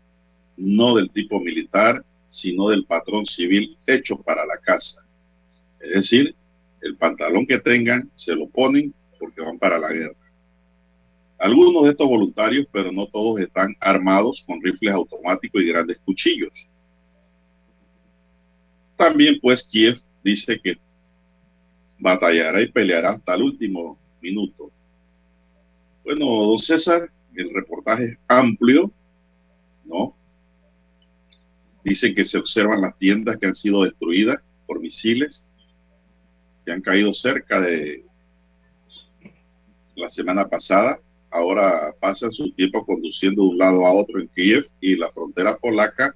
no 0.57 0.95
del 0.95 1.11
tipo 1.11 1.39
militar, 1.39 2.03
sino 2.29 2.69
del 2.69 2.83
patrón 2.85 3.27
civil 3.27 3.77
hecho 3.85 4.17
para 4.17 4.43
la 4.43 4.57
casa. 4.57 5.06
Es 5.79 5.93
decir, 5.93 6.35
el 6.81 6.95
pantalón 6.97 7.45
que 7.45 7.59
tengan 7.59 8.09
se 8.15 8.35
lo 8.35 8.47
ponen 8.49 8.93
porque 9.19 9.41
van 9.41 9.57
para 9.57 9.79
la 9.79 9.91
guerra. 9.91 10.15
Algunos 11.39 11.83
de 11.83 11.91
estos 11.91 12.07
voluntarios, 12.07 12.67
pero 12.71 12.91
no 12.91 13.07
todos, 13.07 13.39
están 13.39 13.75
armados 13.79 14.43
con 14.47 14.61
rifles 14.61 14.93
automáticos 14.93 15.61
y 15.61 15.67
grandes 15.67 15.99
cuchillos. 15.99 16.51
También 18.95 19.37
pues 19.39 19.63
Kiev 19.67 19.99
dice 20.23 20.59
que 20.59 20.79
batallará 21.99 22.61
y 22.61 22.71
peleará 22.71 23.11
hasta 23.11 23.35
el 23.35 23.43
último 23.43 23.97
minuto. 24.21 24.71
Bueno, 26.03 26.25
don 26.25 26.59
César, 26.59 27.11
el 27.35 27.53
reportaje 27.53 28.05
es 28.05 28.17
amplio, 28.27 28.91
¿no? 29.85 30.15
Dicen 31.83 32.15
que 32.15 32.25
se 32.25 32.37
observan 32.37 32.81
las 32.81 32.97
tiendas 32.97 33.37
que 33.37 33.45
han 33.45 33.55
sido 33.55 33.83
destruidas 33.83 34.41
por 34.65 34.79
misiles, 34.79 35.46
que 36.67 36.73
han 36.73 36.81
caído 36.81 37.13
cerca 37.13 37.61
de 37.61 38.03
la 39.95 40.09
semana 40.09 40.49
pasada. 40.49 40.99
Ahora 41.31 41.93
pasan 41.97 42.33
su 42.33 42.51
tiempo 42.51 42.85
conduciendo 42.85 43.43
de 43.43 43.49
un 43.51 43.57
lado 43.57 43.85
a 43.85 43.93
otro 43.93 44.19
en 44.19 44.27
Kiev 44.27 44.67
y 44.81 44.97
la 44.97 45.09
frontera 45.09 45.55
polaca, 45.55 46.13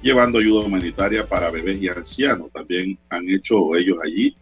llevando 0.00 0.38
ayuda 0.38 0.64
humanitaria 0.64 1.28
para 1.28 1.50
bebés 1.50 1.82
y 1.82 1.88
ancianos. 1.88 2.50
También 2.50 2.98
han 3.10 3.28
hecho 3.28 3.76
ellos 3.76 3.98
allí 4.02 4.34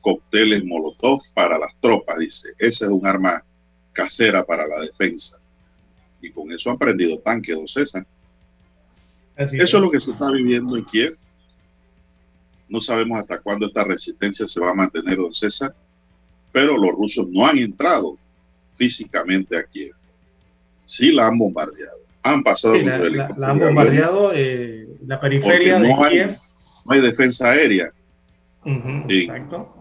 cócteles 0.00 0.64
molotov 0.64 1.20
para 1.34 1.58
las 1.58 1.78
tropas, 1.82 2.18
dice. 2.18 2.48
Ese 2.58 2.86
es 2.86 2.90
un 2.90 3.06
arma 3.06 3.44
casera 3.92 4.42
para 4.46 4.66
la 4.66 4.80
defensa. 4.80 5.38
Y 6.22 6.30
con 6.30 6.50
eso 6.52 6.70
han 6.70 6.78
prendido 6.78 7.18
tanques, 7.18 7.54
don 7.54 7.68
César. 7.68 8.06
eso 9.36 9.62
es. 9.62 9.72
lo 9.74 9.90
que 9.90 10.00
se 10.00 10.12
está 10.12 10.30
viviendo 10.30 10.74
en 10.74 10.86
Kiev. 10.86 11.18
No 12.72 12.80
sabemos 12.80 13.18
hasta 13.18 13.38
cuándo 13.38 13.66
esta 13.66 13.84
resistencia 13.84 14.48
se 14.48 14.58
va 14.58 14.70
a 14.70 14.74
mantener, 14.74 15.18
don 15.18 15.34
César, 15.34 15.74
pero 16.52 16.78
los 16.78 16.92
rusos 16.92 17.28
no 17.28 17.46
han 17.46 17.58
entrado 17.58 18.16
físicamente 18.76 19.58
a 19.58 19.62
Kiev. 19.64 19.92
Sí 20.86 21.12
la 21.12 21.26
han 21.26 21.36
bombardeado. 21.36 21.98
Han 22.22 22.42
pasado 22.42 22.74
la, 22.76 23.26
han 23.26 23.58
bombardeado 23.58 24.32
eh, 24.34 24.88
la 25.06 25.20
periferia 25.20 25.80
de 25.80 25.94
Kiev. 26.08 26.38
No 26.86 26.92
hay 26.92 27.00
defensa 27.02 27.50
aérea. 27.50 27.92
exacto. 28.64 29.76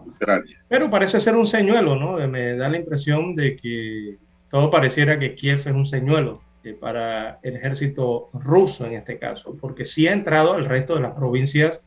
Pero 0.68 0.89
parece 0.89 1.22
ser 1.22 1.38
un 1.38 1.47
señuelo, 1.47 1.95
¿no? 1.95 2.27
Me 2.27 2.57
da 2.57 2.68
la 2.68 2.76
impresión 2.76 3.35
de 3.35 3.55
que 3.55 4.18
todo 4.49 4.69
pareciera 4.69 5.18
que 5.18 5.34
Kiev 5.35 5.59
es 5.59 5.65
un 5.68 5.85
señuelo 5.85 6.41
eh, 6.65 6.73
para 6.73 7.39
el 7.41 7.55
ejército 7.55 8.30
ruso 8.34 8.85
en 8.85 8.93
este 8.95 9.18
caso, 9.18 9.55
porque 9.61 9.85
sí 9.85 10.09
ha 10.09 10.13
entrado 10.13 10.55
al 10.55 10.65
resto 10.65 10.95
de 10.95 11.01
las 11.01 11.13
provincias 11.13 11.81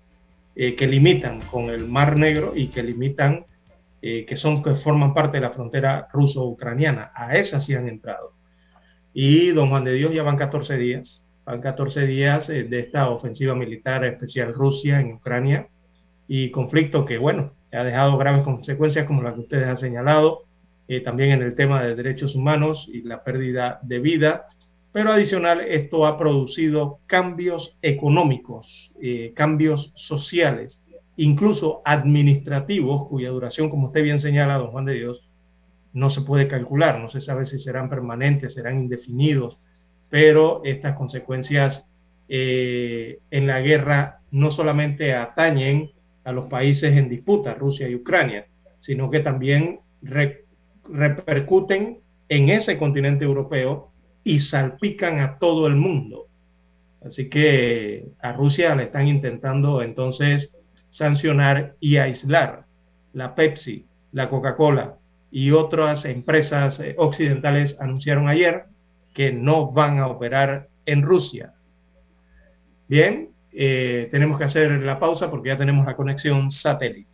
eh, 0.57 0.75
que 0.77 0.87
limitan 0.87 1.41
con 1.43 1.71
el 1.71 1.87
Mar 1.87 2.17
Negro 2.17 2.53
y 2.55 2.69
que 2.69 2.83
limitan, 2.83 3.45
eh, 4.01 4.25
que 4.27 4.37
son, 4.37 4.63
que 4.63 4.75
forman 4.75 5.15
parte 5.15 5.39
de 5.39 5.43
la 5.43 5.51
frontera 5.51 6.09
ruso-ucraniana. 6.13 7.11
A 7.15 7.37
esas 7.37 7.65
sí 7.65 7.75
han 7.75 7.89
entrado. 7.89 8.33
Y 9.13 9.49
don 9.51 9.71
Juan 9.71 9.85
de 9.85 9.95
Dios 9.95 10.13
ya 10.13 10.23
van 10.23 10.37
14 10.37 10.77
días, 10.77 11.23
van 11.45 11.61
14 11.61 12.07
días 12.07 12.49
de 12.49 12.79
esta 12.79 13.11
ofensiva 13.11 13.55
militar 13.55 14.05
especial 14.05 14.53
Rusia 14.53 15.01
en 15.01 15.13
Ucrania 15.13 15.69
y 16.27 16.51
conflicto 16.51 17.05
que, 17.05 17.19
bueno, 17.19 17.53
ha 17.73 17.85
dejado 17.85 18.17
graves 18.17 18.45
consecuencias 18.45 19.07
como 19.07 19.23
las 19.23 19.35
que 19.35 19.41
ustedes 19.41 19.69
han 19.69 19.77
señalado, 19.77 20.45
también 21.05 21.31
en 21.31 21.43
el 21.43 21.55
tema 21.55 21.83
de 21.83 21.95
derechos 21.95 22.35
humanos 22.35 22.89
y 22.93 23.03
la 23.03 23.23
pérdida 23.23 23.79
de 23.83 23.99
vida 24.01 24.47
pero 24.95 25.11
adicional 25.11 25.61
esto 25.61 26.07
ha 26.07 26.17
producido 26.17 27.01
cambios 27.07 27.77
económicos, 27.83 28.93
eh, 29.03 29.33
cambios 29.35 29.91
sociales, 29.97 30.81
incluso 31.17 31.83
administrativos, 31.85 33.09
cuya 33.09 33.31
duración, 33.31 33.71
como 33.71 33.89
usted 33.89 34.05
bien 34.05 34.21
señala, 34.21 34.57
don 34.57 34.71
Juan 34.71 34.85
de 34.85 34.95
Dios, 34.95 35.29
no 35.95 36.11
se 36.11 36.21
puede 36.21 36.47
calcular, 36.47 37.01
no 37.01 37.11
se 37.11 37.21
sabe 37.21 37.45
si 37.45 37.59
serán 37.59 37.91
permanentes, 37.91 38.55
serán 38.55 38.83
indefinidos, 38.83 39.59
pero 40.11 40.63
estas 40.63 40.97
consecuencias 40.97 41.85
eh, 42.29 43.19
en 43.33 43.49
la 43.49 43.61
guerra 43.63 44.21
no 44.31 44.53
solamente 44.53 45.13
atañen 45.13 45.91
a 46.23 46.31
los 46.31 46.45
países 46.47 46.97
en 46.97 47.09
disputa, 47.09 47.55
Rusia 47.55 47.89
y 47.89 47.97
Ucrania, 47.97 48.47
sino 48.79 49.11
que 49.11 49.19
también 49.19 49.81
repercuten 50.85 51.99
en 52.29 52.49
ese 52.49 52.79
continente 52.79 53.25
europeo 53.25 53.91
y 54.25 54.41
salpican 54.41 55.21
a 55.21 55.39
todo 55.39 55.67
el 55.67 55.77
mundo. 55.77 56.27
Así 57.07 57.29
que 57.29 58.09
a 58.21 58.33
Rusia 58.33 58.75
le 58.75 58.85
están 58.85 59.07
intentando 59.07 59.83
entonces 59.83 60.51
sancionar 60.91 61.77
y 61.79 61.99
aislar. 61.99 62.65
La 63.13 63.35
Pepsi, 63.35 63.87
la 64.13 64.31
Coca-Cola 64.31 64.97
y 65.31 65.51
otras 65.51 66.05
empresas 66.07 66.81
eh, 66.81 66.95
occidentales 66.97 67.77
anunciaron 67.79 68.29
ayer 68.29 68.65
que 69.13 69.33
no 69.33 69.71
van 69.71 69.99
a 69.99 70.09
operar 70.09 70.69
en 70.87 71.03
Rusia. 71.03 71.53
Bien, 72.89 73.31
eh, 73.53 74.09
tenemos 74.11 74.39
que 74.39 74.45
hacer 74.45 74.71
la 74.83 74.99
pausa 74.99 75.31
porque 75.31 75.51
ya 75.51 75.59
tenemos 75.59 75.87
la 75.87 75.97
conexión 75.97 76.51
satélite. 76.51 77.14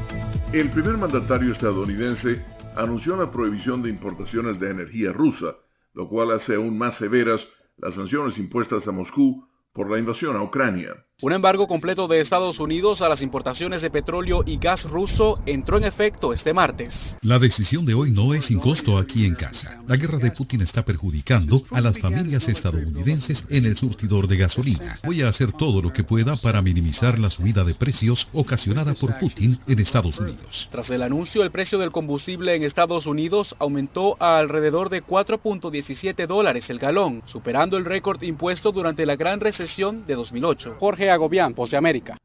El 0.53 0.69
primer 0.69 0.97
mandatario 0.97 1.53
estadounidense 1.53 2.43
anunció 2.75 3.15
la 3.15 3.31
prohibición 3.31 3.81
de 3.81 3.89
importaciones 3.89 4.59
de 4.59 4.69
energía 4.69 5.13
rusa, 5.13 5.55
lo 5.93 6.09
cual 6.09 6.31
hace 6.31 6.55
aún 6.55 6.77
más 6.77 6.97
severas 6.97 7.47
las 7.77 7.95
sanciones 7.95 8.37
impuestas 8.37 8.85
a 8.85 8.91
Moscú 8.91 9.47
por 9.71 9.89
la 9.89 9.97
invasión 9.97 10.35
a 10.35 10.43
Ucrania. 10.43 11.05
Un 11.23 11.33
embargo 11.33 11.67
completo 11.67 12.07
de 12.07 12.19
Estados 12.19 12.59
Unidos 12.59 13.03
a 13.03 13.07
las 13.07 13.21
importaciones 13.21 13.83
de 13.83 13.91
petróleo 13.91 14.41
y 14.43 14.57
gas 14.57 14.85
ruso 14.85 15.39
entró 15.45 15.77
en 15.77 15.83
efecto 15.83 16.33
este 16.33 16.51
martes. 16.51 17.15
La 17.21 17.37
decisión 17.37 17.85
de 17.85 17.93
hoy 17.93 18.09
no 18.09 18.33
es 18.33 18.45
sin 18.45 18.59
costo 18.59 18.97
aquí 18.97 19.27
en 19.27 19.35
casa. 19.35 19.83
La 19.87 19.97
guerra 19.97 20.17
de 20.17 20.31
Putin 20.31 20.61
está 20.61 20.83
perjudicando 20.83 21.61
a 21.69 21.79
las 21.79 21.99
familias 21.99 22.49
estadounidenses 22.49 23.45
en 23.49 23.65
el 23.65 23.77
surtidor 23.77 24.27
de 24.27 24.37
gasolina. 24.37 24.97
Voy 25.03 25.21
a 25.21 25.29
hacer 25.29 25.51
todo 25.53 25.83
lo 25.83 25.93
que 25.93 26.03
pueda 26.03 26.37
para 26.37 26.63
minimizar 26.63 27.19
la 27.19 27.29
subida 27.29 27.63
de 27.63 27.75
precios 27.75 28.27
ocasionada 28.33 28.95
por 28.95 29.19
Putin 29.19 29.59
en 29.67 29.77
Estados 29.77 30.19
Unidos. 30.19 30.69
Tras 30.71 30.89
el 30.89 31.03
anuncio, 31.03 31.43
el 31.43 31.51
precio 31.51 31.77
del 31.77 31.91
combustible 31.91 32.55
en 32.55 32.63
Estados 32.63 33.05
Unidos 33.05 33.55
aumentó 33.59 34.17
a 34.19 34.39
alrededor 34.39 34.89
de 34.89 35.03
4.17 35.03 36.25
dólares 36.25 36.71
el 36.71 36.79
galón, 36.79 37.21
superando 37.27 37.77
el 37.77 37.85
récord 37.85 38.19
impuesto 38.23 38.71
durante 38.71 39.05
la 39.05 39.15
gran 39.15 39.39
recesión 39.39 40.07
de 40.07 40.15
2008. 40.15 40.77
Jorge 40.79 41.10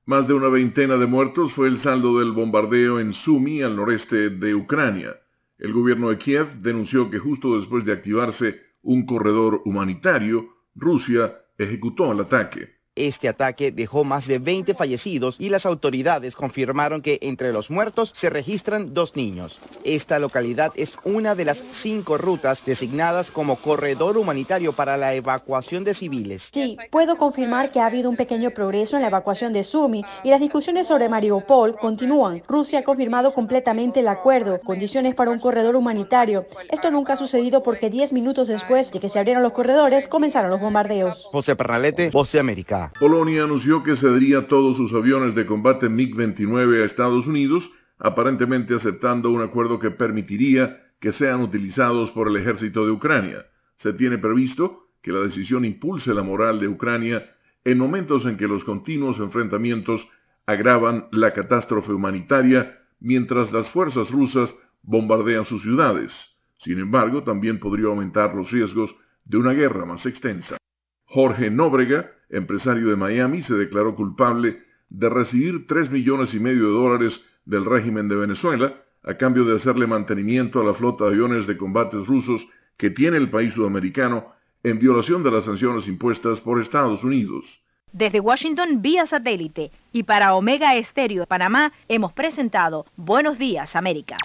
Más 0.06 0.28
de 0.28 0.34
una 0.34 0.48
veintena 0.48 0.96
de 0.96 1.06
muertos 1.06 1.52
fue 1.52 1.68
el 1.68 1.78
saldo 1.78 2.18
del 2.18 2.32
bombardeo 2.32 3.00
en 3.00 3.12
Sumi, 3.12 3.62
al 3.62 3.76
noreste 3.76 4.30
de 4.30 4.54
Ucrania. 4.54 5.16
El 5.58 5.72
gobierno 5.72 6.10
de 6.10 6.18
Kiev 6.18 6.58
denunció 6.58 7.10
que 7.10 7.18
justo 7.18 7.56
después 7.56 7.84
de 7.84 7.92
activarse 7.92 8.60
un 8.82 9.06
corredor 9.06 9.62
humanitario, 9.64 10.48
Rusia 10.74 11.36
ejecutó 11.58 12.12
el 12.12 12.20
ataque. 12.20 12.75
Este 12.96 13.28
ataque 13.28 13.72
dejó 13.72 14.04
más 14.04 14.26
de 14.26 14.38
20 14.38 14.72
fallecidos 14.72 15.36
y 15.38 15.50
las 15.50 15.66
autoridades 15.66 16.34
confirmaron 16.34 17.02
que 17.02 17.18
entre 17.20 17.52
los 17.52 17.70
muertos 17.70 18.10
se 18.16 18.30
registran 18.30 18.94
dos 18.94 19.14
niños. 19.14 19.60
Esta 19.84 20.18
localidad 20.18 20.72
es 20.76 20.96
una 21.04 21.34
de 21.34 21.44
las 21.44 21.62
cinco 21.82 22.16
rutas 22.16 22.64
designadas 22.64 23.30
como 23.30 23.56
corredor 23.56 24.16
humanitario 24.16 24.72
para 24.72 24.96
la 24.96 25.12
evacuación 25.12 25.84
de 25.84 25.92
civiles. 25.92 26.48
Sí, 26.54 26.78
puedo 26.90 27.18
confirmar 27.18 27.70
que 27.70 27.80
ha 27.80 27.86
habido 27.86 28.08
un 28.08 28.16
pequeño 28.16 28.50
progreso 28.52 28.96
en 28.96 29.02
la 29.02 29.08
evacuación 29.08 29.52
de 29.52 29.62
Sumi 29.62 30.02
y 30.24 30.30
las 30.30 30.40
discusiones 30.40 30.86
sobre 30.86 31.10
Mariupol 31.10 31.76
continúan. 31.76 32.42
Rusia 32.48 32.78
ha 32.78 32.84
confirmado 32.84 33.34
completamente 33.34 34.00
el 34.00 34.08
acuerdo, 34.08 34.58
condiciones 34.60 35.14
para 35.14 35.30
un 35.30 35.38
corredor 35.38 35.76
humanitario. 35.76 36.46
Esto 36.70 36.90
nunca 36.90 37.12
ha 37.12 37.16
sucedido 37.16 37.62
porque 37.62 37.90
10 37.90 38.14
minutos 38.14 38.48
después 38.48 38.90
de 38.90 39.00
que 39.00 39.10
se 39.10 39.18
abrieron 39.18 39.42
los 39.42 39.52
corredores 39.52 40.08
comenzaron 40.08 40.50
los 40.50 40.60
bombardeos. 40.60 41.28
José 41.30 41.54
Pernalete, 41.54 42.08
Voz 42.08 42.32
de 42.32 42.40
América. 42.40 42.85
Polonia 42.98 43.44
anunció 43.44 43.82
que 43.82 43.96
cedería 43.96 44.48
todos 44.48 44.76
sus 44.76 44.92
aviones 44.92 45.34
de 45.34 45.46
combate 45.46 45.88
MiG-29 45.88 46.82
a 46.82 46.84
Estados 46.84 47.26
Unidos, 47.26 47.70
aparentemente 47.98 48.74
aceptando 48.74 49.30
un 49.30 49.42
acuerdo 49.42 49.78
que 49.78 49.90
permitiría 49.90 50.92
que 51.00 51.12
sean 51.12 51.40
utilizados 51.42 52.10
por 52.10 52.28
el 52.28 52.36
ejército 52.36 52.84
de 52.86 52.92
Ucrania. 52.92 53.46
Se 53.76 53.92
tiene 53.92 54.18
previsto 54.18 54.88
que 55.02 55.12
la 55.12 55.20
decisión 55.20 55.64
impulse 55.64 56.14
la 56.14 56.22
moral 56.22 56.58
de 56.58 56.68
Ucrania 56.68 57.34
en 57.64 57.78
momentos 57.78 58.24
en 58.26 58.36
que 58.36 58.48
los 58.48 58.64
continuos 58.64 59.18
enfrentamientos 59.18 60.08
agravan 60.46 61.08
la 61.10 61.32
catástrofe 61.32 61.92
humanitaria 61.92 62.80
mientras 63.00 63.52
las 63.52 63.70
fuerzas 63.70 64.10
rusas 64.10 64.54
bombardean 64.82 65.44
sus 65.44 65.62
ciudades. 65.62 66.12
Sin 66.58 66.78
embargo, 66.78 67.22
también 67.22 67.58
podría 67.58 67.86
aumentar 67.86 68.34
los 68.34 68.50
riesgos 68.50 68.96
de 69.24 69.36
una 69.36 69.52
guerra 69.52 69.84
más 69.84 70.06
extensa. 70.06 70.56
Jorge 71.04 71.50
Nóbrega, 71.50 72.12
empresario 72.30 72.88
de 72.88 72.96
Miami, 72.96 73.42
se 73.42 73.54
declaró 73.54 73.94
culpable 73.94 74.62
de 74.88 75.08
recibir 75.08 75.66
3 75.66 75.90
millones 75.90 76.34
y 76.34 76.40
medio 76.40 76.66
de 76.66 76.72
dólares 76.72 77.20
del 77.44 77.64
régimen 77.64 78.08
de 78.08 78.16
Venezuela 78.16 78.74
a 79.02 79.14
cambio 79.14 79.44
de 79.44 79.56
hacerle 79.56 79.86
mantenimiento 79.86 80.60
a 80.60 80.64
la 80.64 80.74
flota 80.74 81.04
de 81.04 81.10
aviones 81.10 81.46
de 81.46 81.56
combates 81.56 82.06
rusos 82.06 82.46
que 82.76 82.90
tiene 82.90 83.16
el 83.16 83.30
país 83.30 83.54
sudamericano 83.54 84.32
en 84.62 84.78
violación 84.78 85.22
de 85.22 85.30
las 85.30 85.44
sanciones 85.44 85.86
impuestas 85.86 86.40
por 86.40 86.60
Estados 86.60 87.04
Unidos. 87.04 87.62
Desde 87.92 88.20
Washington 88.20 88.82
vía 88.82 89.06
satélite 89.06 89.70
y 89.92 90.02
para 90.02 90.34
Omega 90.34 90.74
Estéreo 90.74 91.20
de 91.20 91.26
Panamá 91.26 91.72
hemos 91.88 92.12
presentado 92.12 92.84
Buenos 92.96 93.38
Días 93.38 93.76
América. 93.76 94.16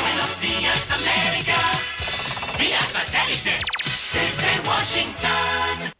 Buenos 0.00 0.40
días 0.40 0.90
América, 0.90 1.56
vía 2.56 2.80
satélite 2.80 3.58
desde 4.14 4.68
Washington. 4.68 5.99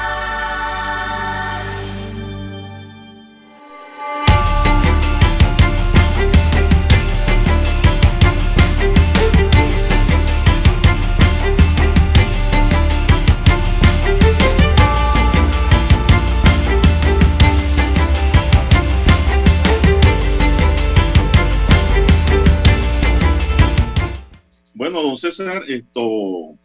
César, 25.17 25.63
esto, 25.67 26.55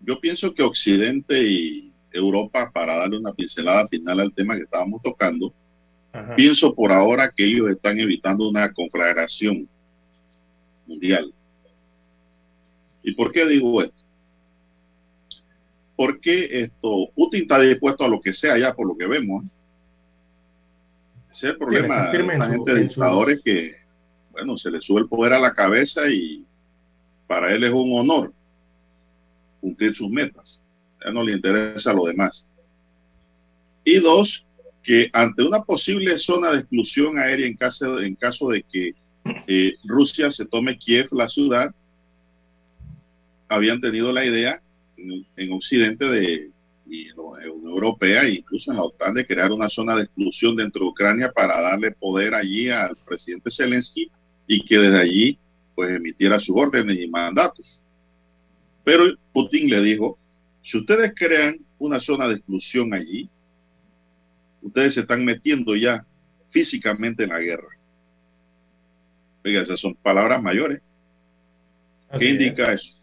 yo 0.00 0.20
pienso 0.20 0.54
que 0.54 0.62
Occidente 0.62 1.42
y 1.42 1.92
Europa, 2.12 2.70
para 2.72 2.96
darle 2.96 3.18
una 3.18 3.32
pincelada 3.32 3.86
final 3.88 4.20
al 4.20 4.32
tema 4.32 4.56
que 4.56 4.62
estábamos 4.62 5.02
tocando, 5.02 5.52
Ajá. 6.12 6.34
pienso 6.36 6.74
por 6.74 6.90
ahora 6.92 7.32
que 7.36 7.44
ellos 7.44 7.70
están 7.70 7.98
evitando 7.98 8.48
una 8.48 8.72
conflagración 8.72 9.68
mundial. 10.86 11.32
¿Y 13.02 13.12
por 13.12 13.30
qué 13.32 13.46
digo 13.46 13.82
esto? 13.82 13.94
Porque 15.96 16.48
esto, 16.62 17.08
Putin 17.14 17.42
está 17.42 17.60
dispuesto 17.60 18.04
a 18.04 18.08
lo 18.08 18.20
que 18.20 18.32
sea 18.32 18.56
ya 18.58 18.74
por 18.74 18.86
lo 18.86 18.96
que 18.96 19.06
vemos. 19.06 19.44
¿eh? 19.44 19.48
Ese 21.32 21.46
es 21.48 21.52
el 21.52 21.58
problema 21.58 22.10
de 22.10 22.18
su- 22.18 22.50
gente 22.50 22.74
de 22.74 22.80
dictadores 22.82 23.40
que, 23.44 23.76
bueno, 24.32 24.56
se 24.56 24.70
le 24.70 24.80
sube 24.80 25.00
el 25.02 25.08
poder 25.08 25.34
a 25.34 25.40
la 25.40 25.54
cabeza 25.54 26.08
y 26.10 26.44
para 27.28 27.54
él 27.54 27.62
es 27.62 27.72
un 27.72 27.96
honor 27.96 28.32
cumplir 29.60 29.94
sus 29.94 30.10
metas. 30.10 30.64
Ya 31.04 31.12
no 31.12 31.22
le 31.22 31.34
interesa 31.34 31.92
lo 31.92 32.06
demás. 32.06 32.48
Y 33.84 34.00
dos, 34.00 34.44
que 34.82 35.10
ante 35.12 35.44
una 35.44 35.62
posible 35.62 36.18
zona 36.18 36.50
de 36.50 36.58
exclusión 36.60 37.18
aérea 37.18 37.46
en 37.46 37.56
caso, 37.56 38.48
de 38.48 38.64
que 38.64 38.94
eh, 39.46 39.74
Rusia 39.84 40.32
se 40.32 40.46
tome 40.46 40.78
Kiev, 40.78 41.08
la 41.12 41.28
ciudad, 41.28 41.72
habían 43.48 43.80
tenido 43.80 44.12
la 44.12 44.24
idea 44.24 44.60
en, 44.96 45.24
en 45.36 45.52
Occidente 45.52 46.06
de 46.06 46.50
en 46.90 47.16
la 47.16 47.52
Unión 47.52 47.70
Europea 47.70 48.22
e 48.22 48.34
incluso 48.36 48.70
en 48.70 48.78
la 48.78 48.84
OTAN 48.84 49.14
de 49.14 49.26
crear 49.26 49.52
una 49.52 49.68
zona 49.68 49.94
de 49.96 50.04
exclusión 50.04 50.56
dentro 50.56 50.84
de 50.84 50.90
Ucrania 50.90 51.32
para 51.32 51.60
darle 51.60 51.92
poder 51.92 52.34
allí 52.34 52.70
al 52.70 52.96
presidente 52.96 53.50
Zelensky 53.50 54.10
y 54.46 54.64
que 54.64 54.78
desde 54.78 54.98
allí 54.98 55.38
pues 55.78 55.90
emitiera 55.90 56.40
sus 56.40 56.56
órdenes 56.56 56.98
y 56.98 57.06
mandatos. 57.06 57.80
Pero 58.82 59.04
Putin 59.32 59.70
le 59.70 59.80
dijo, 59.80 60.18
si 60.60 60.76
ustedes 60.76 61.12
crean 61.14 61.56
una 61.78 62.00
zona 62.00 62.26
de 62.26 62.34
exclusión 62.34 62.92
allí, 62.92 63.30
ustedes 64.60 64.94
se 64.94 65.00
están 65.02 65.24
metiendo 65.24 65.76
ya 65.76 66.04
físicamente 66.50 67.22
en 67.22 67.28
la 67.28 67.38
guerra. 67.38 67.68
Oiga, 69.44 69.62
esas 69.62 69.78
son 69.78 69.94
palabras 69.94 70.42
mayores. 70.42 70.82
Así 72.08 72.18
¿Qué 72.18 72.26
es. 72.26 72.32
indica 72.32 72.72
eso? 72.72 72.98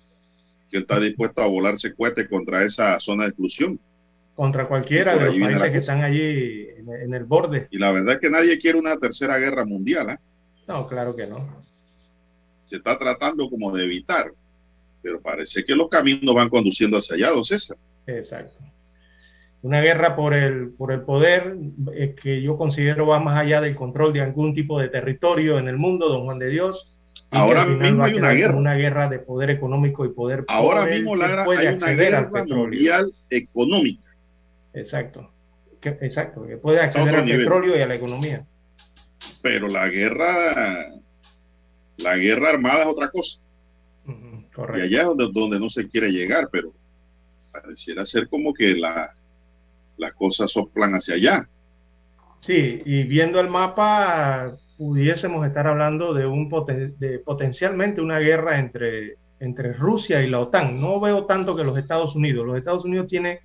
Que 0.69 0.75
él 0.75 0.83
está 0.83 0.99
dispuesto 0.99 1.43
a 1.43 1.47
volarse 1.47 1.95
cohete 1.95 2.27
contra 2.27 2.65
esa 2.65 2.99
zona 2.99 3.23
de 3.23 3.29
exclusión. 3.29 3.79
Contra 4.35 4.67
cualquiera 4.67 5.15
de 5.15 5.27
los 5.27 5.39
países 5.39 5.71
que 5.71 5.77
están 5.77 6.03
allí 6.03 6.67
en, 6.75 6.93
en 6.93 7.13
el 7.13 7.23
borde. 7.23 7.69
Y 7.71 7.77
la 7.77 7.93
verdad 7.93 8.15
es 8.15 8.19
que 8.19 8.29
nadie 8.29 8.59
quiere 8.59 8.77
una 8.77 8.97
tercera 8.97 9.37
guerra 9.37 9.63
mundial. 9.63 10.09
¿ah? 10.09 10.19
No, 10.67 10.85
claro 10.89 11.15
que 11.15 11.25
no. 11.25 11.63
Se 12.65 12.77
está 12.77 12.97
tratando 12.97 13.49
como 13.49 13.71
de 13.71 13.85
evitar. 13.85 14.31
Pero 15.01 15.21
parece 15.21 15.63
que 15.63 15.75
los 15.75 15.89
caminos 15.89 16.33
van 16.33 16.49
conduciendo 16.49 16.97
hacia 16.97 17.15
allá, 17.15 17.29
don 17.29 17.45
César. 17.45 17.77
Exacto. 18.07 18.57
Una 19.61 19.81
guerra 19.81 20.15
por 20.15 20.33
el, 20.33 20.69
por 20.69 20.91
el 20.91 21.01
poder 21.01 21.55
eh, 21.93 22.15
que 22.21 22.41
yo 22.41 22.55
considero 22.55 23.07
va 23.07 23.19
más 23.19 23.39
allá 23.39 23.61
del 23.61 23.75
control 23.75 24.13
de 24.13 24.21
algún 24.21 24.53
tipo 24.53 24.79
de 24.79 24.89
territorio 24.89 25.57
en 25.57 25.67
el 25.67 25.77
mundo, 25.77 26.07
don 26.07 26.25
Juan 26.25 26.37
de 26.39 26.49
Dios. 26.49 26.91
Ahora 27.31 27.65
mismo 27.65 28.03
hay 28.03 28.13
una 28.13 28.33
guerra. 28.33 28.55
una 28.55 28.75
guerra 28.75 29.09
de 29.09 29.19
poder 29.19 29.49
económico 29.49 30.05
y 30.05 30.09
poder 30.09 30.45
Ahora 30.47 30.81
por 30.81 30.89
el 30.89 30.95
mismo, 30.99 31.15
Lara, 31.15 31.45
hay 31.45 31.67
una 31.67 31.91
guerra 31.91 32.45
mundial 32.45 33.13
económica. 33.29 34.15
Exacto. 34.73 35.31
Que, 35.81 35.89
exacto, 36.01 36.45
que 36.45 36.57
puede 36.57 36.79
acceder 36.79 37.15
al 37.15 37.25
nivel. 37.25 37.41
petróleo 37.41 37.77
y 37.77 37.81
a 37.81 37.87
la 37.87 37.95
economía. 37.95 38.45
Pero 39.41 39.67
la 39.67 39.87
guerra, 39.89 40.93
la 41.97 42.17
guerra 42.17 42.49
armada 42.49 42.83
es 42.83 42.87
otra 42.87 43.09
cosa. 43.09 43.39
Y 44.07 44.53
Correcto. 44.53 44.83
allá 44.83 44.99
es 45.01 45.05
donde, 45.07 45.29
donde 45.33 45.59
no 45.59 45.69
se 45.69 45.87
quiere 45.87 46.11
llegar, 46.11 46.49
pero 46.51 46.71
pareciera 47.51 48.05
ser 48.05 48.27
como 48.27 48.53
que 48.53 48.75
la, 48.75 49.13
las 49.97 50.13
cosas 50.13 50.51
soplan 50.51 50.93
hacia 50.93 51.15
allá. 51.15 51.49
Sí, 52.41 52.81
y 52.85 53.03
viendo 53.03 53.39
el 53.39 53.49
mapa, 53.49 54.55
pudiésemos 54.77 55.45
estar 55.47 55.65
hablando 55.67 56.13
de 56.13 56.25
un 56.27 56.49
poten- 56.49 56.95
de 56.97 57.19
potencialmente 57.19 58.01
una 58.01 58.19
guerra 58.19 58.59
entre, 58.59 59.15
entre 59.39 59.73
Rusia 59.73 60.21
y 60.21 60.29
la 60.29 60.39
OTAN. 60.39 60.79
No 60.79 60.99
veo 60.99 61.25
tanto 61.25 61.55
que 61.55 61.63
los 61.63 61.77
Estados 61.77 62.15
Unidos. 62.15 62.45
Los 62.45 62.57
Estados 62.57 62.85
Unidos 62.85 63.07
tiene, 63.07 63.39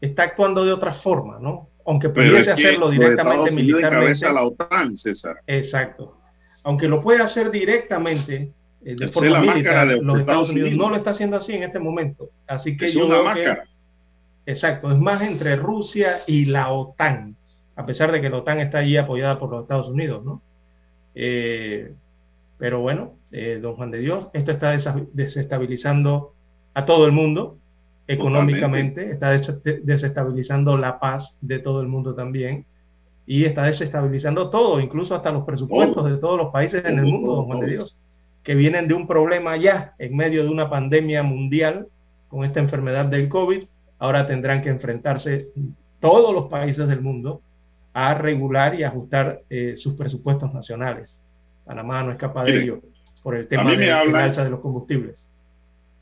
está 0.00 0.24
actuando 0.24 0.64
de 0.64 0.72
otra 0.72 0.92
forma, 0.92 1.38
¿no? 1.40 1.68
Aunque 1.86 2.08
pudiese 2.10 2.38
es 2.38 2.44
que 2.46 2.50
hacerlo 2.52 2.86
los 2.86 2.90
directamente 2.92 3.32
Estados 3.32 3.52
Unidos 3.52 3.80
militarmente. 3.80 3.96
encabeza 4.12 4.32
la 4.32 4.44
OTAN, 4.44 4.96
César. 4.96 5.36
Exacto. 5.46 6.18
Aunque 6.64 6.88
lo 6.88 7.00
puede 7.00 7.22
hacer 7.22 7.50
directamente 7.50 8.50
eh, 8.84 8.96
de 8.98 9.08
forma 9.08 9.30
la 9.30 9.40
máscara 9.42 9.84
militar, 9.84 9.88
de 9.88 10.02
los 10.04 10.18
Estados 10.20 10.50
Unidos, 10.50 10.68
Unidos. 10.70 10.84
no 10.86 10.90
lo 10.90 10.96
está 10.96 11.10
haciendo 11.10 11.36
así 11.36 11.52
en 11.54 11.62
este 11.62 11.78
momento. 11.78 12.30
Así 12.46 12.76
que 12.76 12.86
Es 12.86 12.94
yo 12.94 13.06
una 13.06 13.18
que- 13.18 13.22
máscara. 13.24 13.64
exacto, 14.46 14.90
es 14.90 14.98
más 14.98 15.22
entre 15.22 15.56
Rusia 15.56 16.20
y 16.26 16.46
la 16.46 16.70
OTAN, 16.70 17.36
a 17.76 17.86
pesar 17.86 18.10
de 18.12 18.20
que 18.20 18.28
la 18.30 18.38
OTAN 18.38 18.60
está 18.60 18.78
allí 18.78 18.96
apoyada 18.96 19.38
por 19.38 19.50
los 19.50 19.62
Estados 19.62 19.88
Unidos, 19.88 20.24
¿no? 20.24 20.42
Eh, 21.14 21.92
pero 22.58 22.80
bueno, 22.80 23.14
eh, 23.32 23.58
don 23.60 23.74
Juan 23.76 23.90
de 23.90 23.98
Dios, 23.98 24.28
esto 24.32 24.50
está 24.52 24.76
desestabilizando 25.12 26.32
a 26.74 26.84
todo 26.86 27.06
el 27.06 27.12
mundo 27.12 27.56
económicamente, 28.06 29.10
está 29.10 29.30
des- 29.30 29.62
de- 29.62 29.80
desestabilizando 29.82 30.76
la 30.76 30.98
paz 31.00 31.34
de 31.40 31.58
todo 31.58 31.80
el 31.80 31.88
mundo 31.88 32.14
también 32.14 32.64
y 33.26 33.44
está 33.44 33.62
desestabilizando 33.64 34.50
todo, 34.50 34.80
incluso 34.80 35.14
hasta 35.14 35.32
los 35.32 35.44
presupuestos 35.44 35.96
Todo. 35.96 36.08
de 36.08 36.16
todos 36.18 36.36
los 36.36 36.52
países 36.52 36.84
en 36.84 36.98
el 36.98 37.04
Todo, 37.04 37.12
mundo, 37.12 37.34
don 37.36 37.44
Juan 37.46 37.60
de. 37.60 37.66
Dios, 37.68 37.96
que 38.42 38.54
vienen 38.54 38.86
de 38.88 38.94
un 38.94 39.06
problema 39.06 39.56
ya 39.56 39.94
en 39.98 40.14
medio 40.16 40.44
de 40.44 40.50
una 40.50 40.68
pandemia 40.68 41.22
mundial 41.22 41.86
con 42.28 42.44
esta 42.44 42.60
enfermedad 42.60 43.06
del 43.06 43.28
COVID, 43.28 43.64
ahora 43.98 44.26
tendrán 44.26 44.60
que 44.60 44.68
enfrentarse 44.68 45.48
todos 46.00 46.34
los 46.34 46.46
países 46.50 46.86
del 46.86 47.00
mundo 47.00 47.40
a 47.94 48.12
regular 48.14 48.74
y 48.74 48.82
ajustar 48.82 49.40
eh, 49.48 49.74
sus 49.78 49.94
presupuestos 49.94 50.52
nacionales. 50.52 51.18
Panamá 51.64 52.02
no 52.02 52.12
escapa 52.12 52.44
de 52.44 52.62
ello 52.62 52.80
por 53.22 53.36
el 53.36 53.48
tema 53.48 53.70
de 53.70 53.76
me 53.78 53.86
la 53.86 54.00
hablan- 54.00 54.24
alza 54.24 54.44
de 54.44 54.50
los 54.50 54.60
combustibles. 54.60 55.26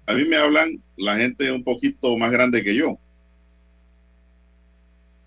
A 0.06 0.14
mí 0.14 0.24
me 0.24 0.36
hablan 0.36 0.82
la 0.96 1.16
gente 1.18 1.52
un 1.52 1.62
poquito 1.62 2.18
más 2.18 2.32
grande 2.32 2.64
que 2.64 2.74
yo. 2.74 2.98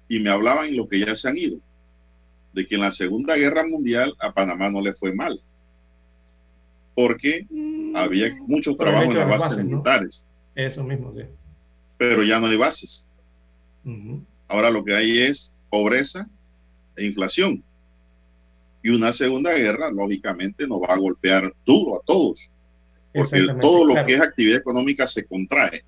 Y 0.10 0.20
me 0.20 0.30
hablaban 0.30 0.76
lo 0.76 0.88
que 0.90 1.00
ya 1.00 1.16
se 1.16 1.30
han 1.30 1.38
ido. 1.38 1.58
De 2.56 2.66
que 2.66 2.76
en 2.76 2.82
la 2.82 2.92
Segunda 2.94 3.36
Guerra 3.36 3.68
Mundial 3.68 4.16
a 4.18 4.32
Panamá 4.32 4.72
no 4.72 4.82
le 4.82 4.94
fue 4.94 5.14
mal. 5.14 5.42
Porque 6.96 7.46
había 7.94 8.34
muchos 8.48 8.78
trabajos 8.78 9.14
en 9.14 9.20
las 9.20 9.28
bases 9.28 9.64
militares. 9.64 10.26
Eso 10.56 10.82
mismo, 10.84 11.14
sí. 11.14 11.24
Pero 11.98 12.24
ya 12.24 12.40
no 12.40 12.48
hay 12.48 12.56
bases. 12.56 13.06
Ahora 14.48 14.72
lo 14.72 14.86
que 14.86 14.96
hay 14.96 15.20
es 15.20 15.52
pobreza 15.70 16.28
e 16.96 17.06
inflación. 17.06 17.62
Y 18.82 18.90
una 18.90 19.12
segunda 19.12 19.52
guerra, 19.54 19.92
lógicamente, 19.92 20.66
nos 20.66 20.82
va 20.82 20.94
a 20.94 20.98
golpear 20.98 21.54
duro 21.66 21.98
a 21.98 22.06
todos. 22.06 22.50
Porque 23.14 23.48
todo 23.60 23.84
lo 23.84 24.06
que 24.06 24.14
es 24.14 24.22
actividad 24.22 24.60
económica 24.60 25.06
se 25.08 25.26
contrae. 25.26 25.84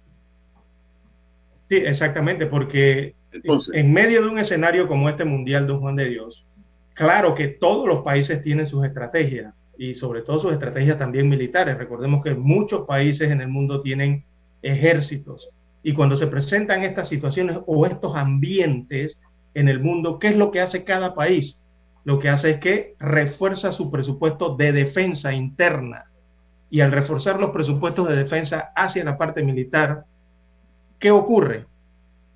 Sí, 1.70 1.76
exactamente, 1.76 2.46
porque 2.46 3.16
Entonces, 3.32 3.76
en 3.76 3.94
medio 3.94 4.24
de 4.24 4.30
un 4.30 4.40
escenario 4.40 4.88
como 4.88 5.10
este 5.10 5.26
mundial, 5.26 5.68
don 5.68 5.80
Juan 5.80 5.96
de 5.96 6.10
Dios, 6.10 6.46
claro 6.98 7.36
que 7.36 7.48
todos 7.48 7.88
los 7.88 8.04
países 8.04 8.42
tienen 8.42 8.66
sus 8.66 8.84
estrategias 8.84 9.54
y 9.78 9.94
sobre 9.94 10.24
todo 10.24 10.40
sus 10.40 10.54
estrategias 10.54 10.98
también 10.98 11.30
militares. 11.30 11.78
Recordemos 11.78 12.24
que 12.24 12.34
muchos 12.34 12.88
países 12.88 13.30
en 13.30 13.40
el 13.40 13.48
mundo 13.48 13.82
tienen 13.82 14.26
ejércitos 14.64 15.50
y 15.84 15.94
cuando 15.94 16.18
se 16.18 16.28
presentan 16.28 16.84
estas 16.84 17.08
situaciones 17.08 17.60
o 17.68 17.86
estos 17.86 18.16
ambientes 18.16 19.18
en 19.54 19.70
el 19.70 19.80
mundo, 19.80 20.20
¿qué 20.20 20.30
es 20.30 20.36
lo 20.36 20.52
que 20.52 20.60
hace 20.60 20.84
cada 20.84 21.14
país? 21.14 21.60
Lo 22.04 22.20
que 22.20 22.30
hace 22.30 22.52
es 22.52 22.58
que 22.58 22.96
refuerza 23.00 23.72
su 23.72 23.92
presupuesto 23.92 24.56
de 24.56 24.72
defensa 24.72 25.34
interna 25.34 26.06
y 26.70 26.82
al 26.82 26.92
reforzar 26.92 27.40
los 27.40 27.52
presupuestos 27.52 28.10
de 28.10 28.16
defensa 28.16 28.72
hacia 28.76 29.04
la 29.04 29.18
parte 29.18 29.44
militar, 29.44 30.06
¿qué 31.00 31.12
ocurre? 31.12 31.66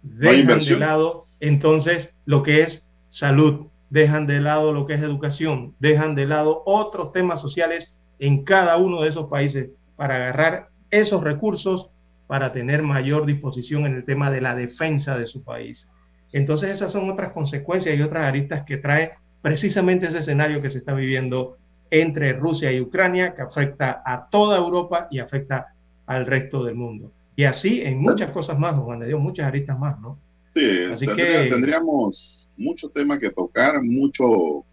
Dejan 0.04 0.60
de 0.60 0.78
lado 0.78 1.24
entonces 1.40 2.14
lo 2.26 2.44
que 2.44 2.62
es 2.62 2.86
salud, 3.10 3.68
dejan 3.92 4.26
de 4.26 4.40
lado 4.42 4.74
lo 4.74 4.88
que 4.88 4.96
es 4.96 5.02
educación, 5.04 5.76
dejan 5.80 6.16
de 6.16 6.26
lado 6.26 6.64
otros 6.66 7.12
temas 7.12 7.40
sociales 7.42 7.96
en 8.18 8.44
cada 8.44 8.78
uno 8.78 9.02
de 9.02 9.10
esos 9.10 9.30
países 9.30 9.70
para 9.96 10.16
agarrar 10.16 10.70
esos 10.90 11.24
recursos 11.24 11.90
para 12.28 12.54
tener 12.54 12.82
mayor 12.82 13.26
disposición 13.26 13.86
en 13.86 13.94
el 13.96 14.06
tema 14.06 14.32
de 14.32 14.42
la 14.42 14.56
defensa 14.56 15.18
de 15.18 15.28
su 15.28 15.44
país. 15.44 15.88
Entonces 16.32 16.70
esas 16.70 16.92
son 16.94 17.10
otras 17.10 17.34
consecuencias 17.34 17.98
y 17.98 18.02
otras 18.02 18.24
aristas 18.24 18.64
que 18.64 18.78
trae 18.78 19.12
precisamente 19.42 20.08
ese 20.08 20.20
escenario 20.20 20.62
que 20.62 20.70
se 20.70 20.78
está 20.78 20.94
viviendo 20.94 21.58
entre 21.90 22.32
Rusia 22.32 22.72
y 22.72 22.80
Ucrania, 22.80 23.36
que 23.36 23.42
afecta 23.42 24.02
a 24.06 24.28
toda 24.30 24.58
Europa 24.58 25.08
y 25.12 25.20
afecta 25.20 25.74
al 26.06 26.26
resto 26.26 26.64
del 26.64 26.76
mundo. 26.76 27.12
Y 27.36 27.44
así 27.44 27.82
en 27.82 28.00
muchas 28.00 28.32
cosas 28.32 28.58
más, 28.58 28.76
Juan 28.76 29.00
de 29.00 29.08
Dios, 29.08 29.20
muchas 29.20 29.48
aristas 29.48 29.78
más, 29.78 30.00
¿no? 30.00 30.18
Sí, 30.54 30.86
Así 30.94 31.06
tendría- 31.06 31.44
que- 31.44 31.50
tendríamos 31.50 32.41
muchos 32.58 32.92
temas 32.94 33.20
que 33.20 33.30
tocar, 33.30 33.82
mucho, 33.82 34.64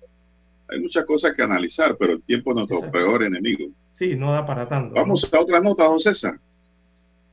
hay 0.68 0.80
muchas 0.80 1.05
cosas 1.05 1.34
que 1.34 1.42
analizar, 1.42 1.96
pero 1.98 2.12
el 2.12 2.22
tiempo 2.22 2.50
es 2.50 2.56
nuestro 2.56 2.78
Exacto. 2.78 2.98
peor 2.98 3.22
enemigo. 3.22 3.66
Sí, 3.94 4.14
no 4.14 4.32
da 4.32 4.46
para 4.46 4.68
tanto. 4.68 4.94
¿no? 4.94 5.00
Vamos 5.00 5.28
a 5.30 5.40
otra 5.40 5.60
nota, 5.60 5.84
don 5.84 5.98
César. 5.98 6.38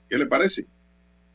¿Qué 0.09 0.17
le 0.17 0.25
parece? 0.25 0.65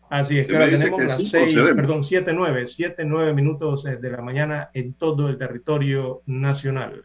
Así 0.09 0.39
es, 0.39 0.49
que 0.49 0.55
ahora 0.55 0.69
tenemos 0.69 0.99
que 0.99 1.07
las 1.07 1.17
sí, 1.19 1.29
seis, 1.29 1.55
perdón, 1.55 2.03
siete, 2.03 2.33
nueve, 2.33 2.67
siete, 2.67 3.05
nueve 3.05 3.33
minutos 3.33 3.87
eh, 3.87 3.97
de 3.97 4.11
la 4.11 4.21
mañana 4.21 4.71
en 4.75 4.93
todo 4.95 5.29
el 5.29 5.39
territorio 5.39 6.23
nacional. 6.27 7.05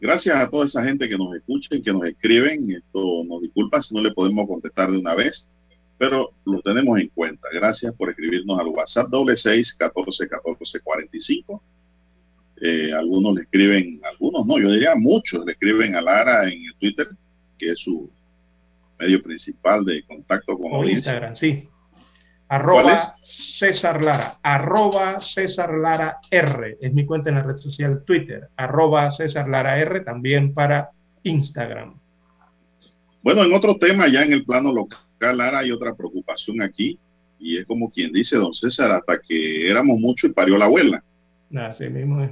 Gracias 0.00 0.34
a 0.34 0.48
toda 0.48 0.64
esa 0.64 0.82
gente 0.82 1.06
que 1.06 1.18
nos 1.18 1.34
escucha 1.34 1.76
y 1.76 1.82
que 1.82 1.92
nos 1.92 2.06
escriben. 2.06 2.70
Esto 2.70 3.24
nos 3.24 3.42
disculpa 3.42 3.82
si 3.82 3.94
no 3.94 4.00
le 4.00 4.12
podemos 4.12 4.48
contestar 4.48 4.90
de 4.90 4.96
una 4.96 5.14
vez, 5.14 5.50
pero 6.00 6.30
lo 6.46 6.62
tenemos 6.62 6.98
en 6.98 7.08
cuenta. 7.08 7.46
Gracias 7.52 7.94
por 7.94 8.08
escribirnos 8.08 8.58
al 8.58 8.68
WhatsApp 8.68 9.10
doble 9.10 9.36
seis 9.36 9.74
catorce 9.74 10.26
catorce 10.26 10.80
cuarenta 10.80 11.14
y 11.14 11.20
cinco. 11.20 11.62
Eh, 12.58 12.90
algunos 12.90 13.34
le 13.34 13.42
escriben, 13.42 14.00
algunos 14.02 14.46
no, 14.46 14.58
yo 14.58 14.70
diría 14.70 14.94
muchos 14.94 15.44
le 15.44 15.52
escriben 15.52 15.94
a 15.94 16.00
Lara 16.00 16.44
en 16.44 16.64
el 16.64 16.74
Twitter, 16.78 17.06
que 17.58 17.72
es 17.72 17.80
su 17.80 18.10
medio 18.98 19.22
principal 19.22 19.84
de 19.84 20.02
contacto 20.04 20.58
con 20.58 20.72
O. 20.72 20.88
Instagram, 20.88 21.36
sí. 21.36 21.68
¿Cuál 22.48 22.60
Arroba 22.60 22.94
es? 22.94 23.12
César 23.58 24.02
Lara, 24.02 24.38
arroba 24.42 25.20
César 25.20 25.74
Lara 25.74 26.18
R, 26.30 26.78
es 26.80 26.92
mi 26.94 27.04
cuenta 27.04 27.28
en 27.28 27.36
la 27.36 27.42
red 27.42 27.58
social 27.58 28.04
Twitter, 28.06 28.48
arroba 28.56 29.10
César 29.10 29.50
Lara 29.50 29.78
R, 29.78 30.00
también 30.00 30.54
para 30.54 30.90
Instagram. 31.24 32.00
Bueno, 33.22 33.44
en 33.44 33.52
otro 33.52 33.76
tema, 33.76 34.08
ya 34.08 34.24
en 34.24 34.32
el 34.32 34.46
plano 34.46 34.72
local, 34.72 34.98
Lara, 35.20 35.58
hay 35.58 35.70
otra 35.70 35.94
preocupación 35.94 36.62
aquí, 36.62 36.98
y 37.38 37.58
es 37.58 37.66
como 37.66 37.90
quien 37.90 38.12
dice, 38.12 38.36
don 38.36 38.54
César, 38.54 38.90
hasta 38.90 39.20
que 39.20 39.68
éramos 39.68 39.98
muchos 39.98 40.30
y 40.30 40.32
parió 40.32 40.56
la 40.58 40.64
abuela. 40.66 41.02
Así 41.54 41.88
mismo 41.88 42.22
es. 42.22 42.30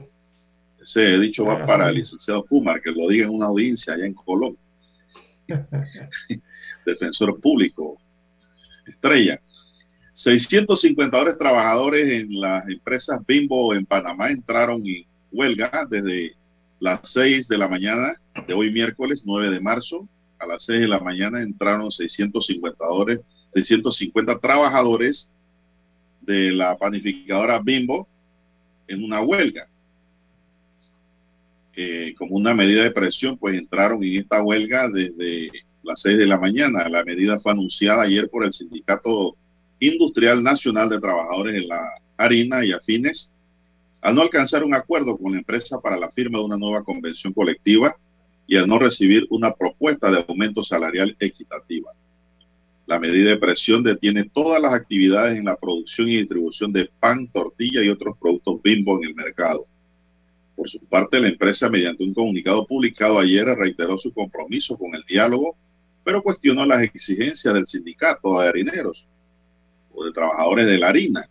Ese 0.80 1.18
dicho 1.18 1.44
va 1.44 1.66
para 1.66 1.88
el 1.88 1.96
licenciado 1.96 2.44
Kumar, 2.44 2.80
que 2.80 2.90
lo 2.90 3.08
diga 3.08 3.26
en 3.26 3.34
una 3.34 3.46
audiencia 3.46 3.94
allá 3.94 4.06
en 4.06 4.14
Colón. 4.14 4.56
Defensor 6.86 7.40
público, 7.40 7.98
estrella. 8.86 9.40
650 10.12 11.38
trabajadores 11.38 12.08
en 12.08 12.40
las 12.40 12.68
empresas 12.68 13.20
Bimbo 13.26 13.74
en 13.74 13.86
Panamá 13.86 14.30
entraron 14.30 14.84
en 14.86 15.04
huelga 15.30 15.86
desde 15.88 16.34
las 16.80 17.00
6 17.10 17.48
de 17.48 17.58
la 17.58 17.68
mañana 17.68 18.20
de 18.46 18.54
hoy 18.54 18.72
miércoles 18.72 19.22
9 19.24 19.50
de 19.50 19.60
marzo. 19.60 20.08
A 20.38 20.46
las 20.46 20.64
6 20.64 20.80
de 20.80 20.88
la 20.88 21.00
mañana 21.00 21.42
entraron 21.42 21.90
650, 21.90 22.76
650 23.52 24.38
trabajadores 24.38 25.28
de 26.20 26.52
la 26.52 26.76
panificadora 26.76 27.58
Bimbo 27.58 28.06
en 28.86 29.02
una 29.02 29.20
huelga. 29.20 29.68
Eh, 31.74 32.14
como 32.18 32.36
una 32.36 32.54
medida 32.54 32.82
de 32.82 32.90
presión, 32.90 33.38
pues 33.38 33.56
entraron 33.56 34.02
en 34.02 34.20
esta 34.20 34.42
huelga 34.42 34.88
desde 34.88 35.50
las 35.82 36.00
6 36.02 36.18
de 36.18 36.26
la 36.26 36.38
mañana. 36.38 36.88
La 36.88 37.04
medida 37.04 37.38
fue 37.40 37.52
anunciada 37.52 38.02
ayer 38.02 38.28
por 38.28 38.44
el 38.44 38.52
Sindicato 38.52 39.36
Industrial 39.80 40.42
Nacional 40.42 40.88
de 40.88 41.00
Trabajadores 41.00 41.62
en 41.62 41.68
la 41.68 41.94
Harina 42.16 42.64
y 42.64 42.72
Afines, 42.72 43.32
al 44.00 44.14
no 44.14 44.22
alcanzar 44.22 44.64
un 44.64 44.74
acuerdo 44.74 45.16
con 45.16 45.32
la 45.32 45.38
empresa 45.38 45.80
para 45.80 45.96
la 45.96 46.10
firma 46.10 46.38
de 46.38 46.44
una 46.44 46.56
nueva 46.56 46.82
convención 46.82 47.32
colectiva 47.32 47.96
y 48.48 48.56
al 48.56 48.66
no 48.66 48.78
recibir 48.78 49.26
una 49.28 49.52
propuesta 49.52 50.10
de 50.10 50.24
aumento 50.26 50.62
salarial 50.62 51.14
equitativa. 51.20 51.92
La 52.86 52.98
medida 52.98 53.28
de 53.28 53.36
presión 53.36 53.82
detiene 53.82 54.24
todas 54.24 54.60
las 54.60 54.72
actividades 54.72 55.36
en 55.36 55.44
la 55.44 55.54
producción 55.54 56.08
y 56.08 56.16
distribución 56.16 56.72
de 56.72 56.90
pan, 56.98 57.28
tortilla 57.28 57.84
y 57.84 57.90
otros 57.90 58.16
productos 58.18 58.62
bimbo 58.62 58.96
en 58.96 59.10
el 59.10 59.14
mercado. 59.14 59.66
Por 60.56 60.70
su 60.70 60.80
parte, 60.80 61.20
la 61.20 61.28
empresa, 61.28 61.68
mediante 61.68 62.02
un 62.02 62.14
comunicado 62.14 62.66
publicado 62.66 63.18
ayer, 63.18 63.44
reiteró 63.44 63.98
su 63.98 64.14
compromiso 64.14 64.78
con 64.78 64.94
el 64.94 65.02
diálogo, 65.06 65.54
pero 66.02 66.22
cuestionó 66.22 66.64
las 66.64 66.82
exigencias 66.82 67.52
del 67.52 67.66
sindicato 67.66 68.40
de 68.40 68.48
harineros 68.48 69.04
o 69.92 70.06
de 70.06 70.12
trabajadores 70.12 70.66
de 70.66 70.78
la 70.78 70.88
harina, 70.88 71.28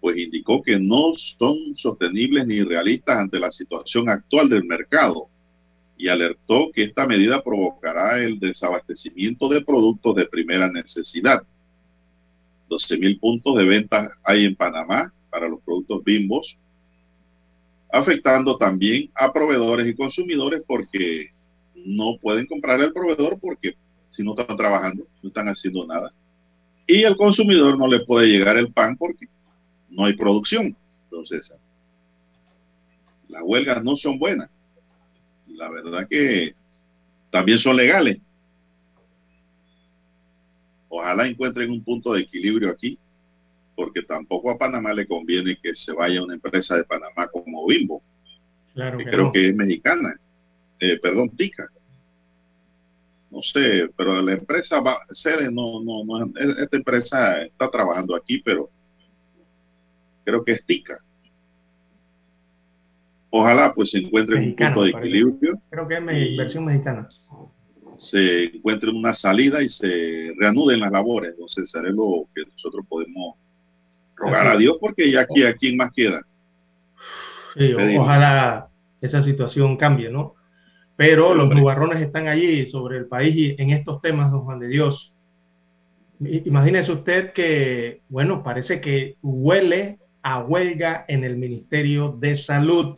pues 0.00 0.16
indicó 0.18 0.62
que 0.62 0.78
no 0.78 1.14
son 1.16 1.76
sostenibles 1.76 2.46
ni 2.46 2.62
realistas 2.62 3.18
ante 3.18 3.40
la 3.40 3.50
situación 3.50 4.08
actual 4.08 4.48
del 4.48 4.64
mercado 4.64 5.28
y 5.96 6.08
alertó 6.08 6.70
que 6.72 6.84
esta 6.84 7.06
medida 7.06 7.42
provocará 7.42 8.18
el 8.18 8.38
desabastecimiento 8.38 9.48
de 9.48 9.64
productos 9.64 10.16
de 10.16 10.26
primera 10.26 10.70
necesidad. 10.70 11.42
12 12.68 12.98
mil 12.98 13.18
puntos 13.18 13.56
de 13.56 13.64
venta 13.64 14.12
hay 14.24 14.44
en 14.44 14.56
Panamá 14.56 15.12
para 15.30 15.48
los 15.48 15.60
productos 15.60 16.02
bimbos, 16.02 16.56
afectando 17.92 18.56
también 18.56 19.10
a 19.14 19.32
proveedores 19.32 19.86
y 19.86 19.94
consumidores 19.94 20.62
porque 20.66 21.30
no 21.74 22.16
pueden 22.20 22.46
comprar 22.46 22.80
al 22.80 22.92
proveedor 22.92 23.38
porque 23.38 23.76
si 24.10 24.22
no 24.22 24.34
están 24.36 24.56
trabajando, 24.56 25.06
no 25.22 25.28
están 25.28 25.48
haciendo 25.48 25.86
nada. 25.86 26.12
Y 26.86 27.04
al 27.04 27.16
consumidor 27.16 27.78
no 27.78 27.86
le 27.86 28.00
puede 28.00 28.28
llegar 28.28 28.56
el 28.56 28.72
pan 28.72 28.96
porque 28.96 29.26
no 29.90 30.04
hay 30.04 30.14
producción. 30.14 30.76
Entonces, 31.04 31.56
las 33.28 33.42
huelgas 33.42 33.82
no 33.82 33.96
son 33.96 34.18
buenas. 34.18 34.50
La 35.54 35.68
verdad 35.70 36.06
que 36.08 36.54
también 37.30 37.58
son 37.58 37.76
legales. 37.76 38.18
Ojalá 40.88 41.26
encuentren 41.26 41.70
un 41.70 41.82
punto 41.82 42.12
de 42.12 42.22
equilibrio 42.22 42.70
aquí, 42.70 42.98
porque 43.74 44.02
tampoco 44.02 44.50
a 44.50 44.58
Panamá 44.58 44.92
le 44.92 45.06
conviene 45.06 45.58
que 45.60 45.74
se 45.74 45.92
vaya 45.92 46.22
una 46.22 46.34
empresa 46.34 46.76
de 46.76 46.84
Panamá 46.84 47.28
como 47.28 47.66
Bimbo, 47.66 48.02
Claro 48.74 48.98
que 48.98 49.04
que 49.04 49.10
creo 49.10 49.24
no. 49.24 49.32
que 49.32 49.48
es 49.48 49.54
mexicana, 49.54 50.20
eh, 50.80 50.98
perdón, 51.00 51.30
Tica. 51.30 51.68
No 53.30 53.42
sé, 53.42 53.88
pero 53.96 54.22
la 54.22 54.34
empresa 54.34 54.80
va, 54.80 54.98
sede 55.10 55.50
no, 55.50 55.82
no, 55.82 56.04
no, 56.04 56.26
es- 56.38 56.56
esta 56.58 56.76
empresa 56.76 57.42
está 57.42 57.68
trabajando 57.68 58.14
aquí, 58.14 58.38
pero 58.38 58.70
creo 60.24 60.44
que 60.44 60.52
es 60.52 60.64
Tica. 60.64 60.98
Ojalá 63.36 63.74
pues 63.74 63.90
se 63.90 63.98
encuentre 63.98 64.36
un 64.36 64.54
punto 64.54 64.84
de 64.84 64.90
equilibrio, 64.90 65.60
Creo 65.68 65.88
que 65.88 65.96
es 65.96 66.36
versión 66.36 66.66
mexicana. 66.66 67.08
se 67.96 68.44
encuentre 68.44 68.90
una 68.90 69.12
salida 69.12 69.60
y 69.60 69.68
se 69.68 70.32
reanuden 70.38 70.78
las 70.78 70.92
labores. 70.92 71.32
Entonces 71.32 71.74
haré 71.74 71.90
lo 71.90 72.28
que 72.32 72.42
nosotros 72.48 72.86
podemos 72.88 73.34
rogar 74.14 74.46
Así 74.46 74.56
a. 74.56 74.58
Dios 74.60 74.76
porque 74.80 75.10
ya 75.10 75.22
aquí 75.22 75.42
a 75.42 75.52
quién 75.52 75.76
más 75.76 75.90
queda. 75.92 76.22
Sí, 77.56 77.72
ojalá 77.98 78.68
esa 79.00 79.20
situación 79.20 79.76
cambie, 79.78 80.10
¿no? 80.10 80.36
Pero 80.94 81.32
Sí, 81.32 81.38
los 81.38 81.48
nubarrones 81.52 82.00
están 82.00 82.28
allí 82.28 82.66
sobre 82.66 82.98
el 82.98 83.06
país 83.06 83.34
y 83.34 83.56
en 83.60 83.70
estos 83.70 84.00
temas, 84.00 84.30
don 84.30 84.42
Juan 84.42 84.60
de 84.60 84.68
Dios. 84.68 85.12
Imagínese 86.20 86.92
usted 86.92 87.32
que, 87.32 88.00
bueno, 88.08 88.44
parece 88.44 88.80
que 88.80 89.16
huele 89.22 89.98
a 90.22 90.38
huelga 90.38 91.04
en 91.08 91.24
el 91.24 91.36
Ministerio 91.36 92.16
de 92.16 92.36
Salud. 92.36 92.96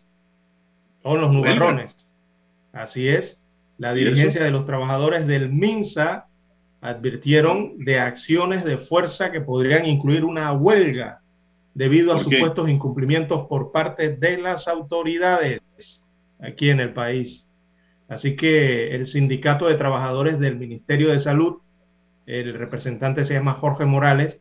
Son 1.06 1.20
los 1.20 1.32
nubarrones. 1.32 1.94
Así 2.72 3.06
es. 3.06 3.40
La 3.78 3.94
dirigencia 3.94 4.42
de 4.42 4.50
los 4.50 4.66
trabajadores 4.66 5.28
del 5.28 5.52
MINSA 5.52 6.26
advirtieron 6.80 7.84
de 7.84 8.00
acciones 8.00 8.64
de 8.64 8.78
fuerza 8.78 9.30
que 9.30 9.40
podrían 9.40 9.86
incluir 9.86 10.24
una 10.24 10.52
huelga 10.52 11.20
debido 11.74 12.12
a 12.12 12.18
supuestos 12.18 12.68
incumplimientos 12.68 13.46
por 13.48 13.70
parte 13.70 14.16
de 14.16 14.38
las 14.38 14.66
autoridades 14.66 15.60
aquí 16.40 16.70
en 16.70 16.80
el 16.80 16.92
país. 16.92 17.46
Así 18.08 18.34
que 18.34 18.92
el 18.92 19.06
sindicato 19.06 19.68
de 19.68 19.76
trabajadores 19.76 20.40
del 20.40 20.56
Ministerio 20.56 21.10
de 21.10 21.20
Salud, 21.20 21.58
el 22.26 22.52
representante 22.54 23.24
se 23.24 23.34
llama 23.34 23.54
Jorge 23.54 23.84
Morales, 23.84 24.40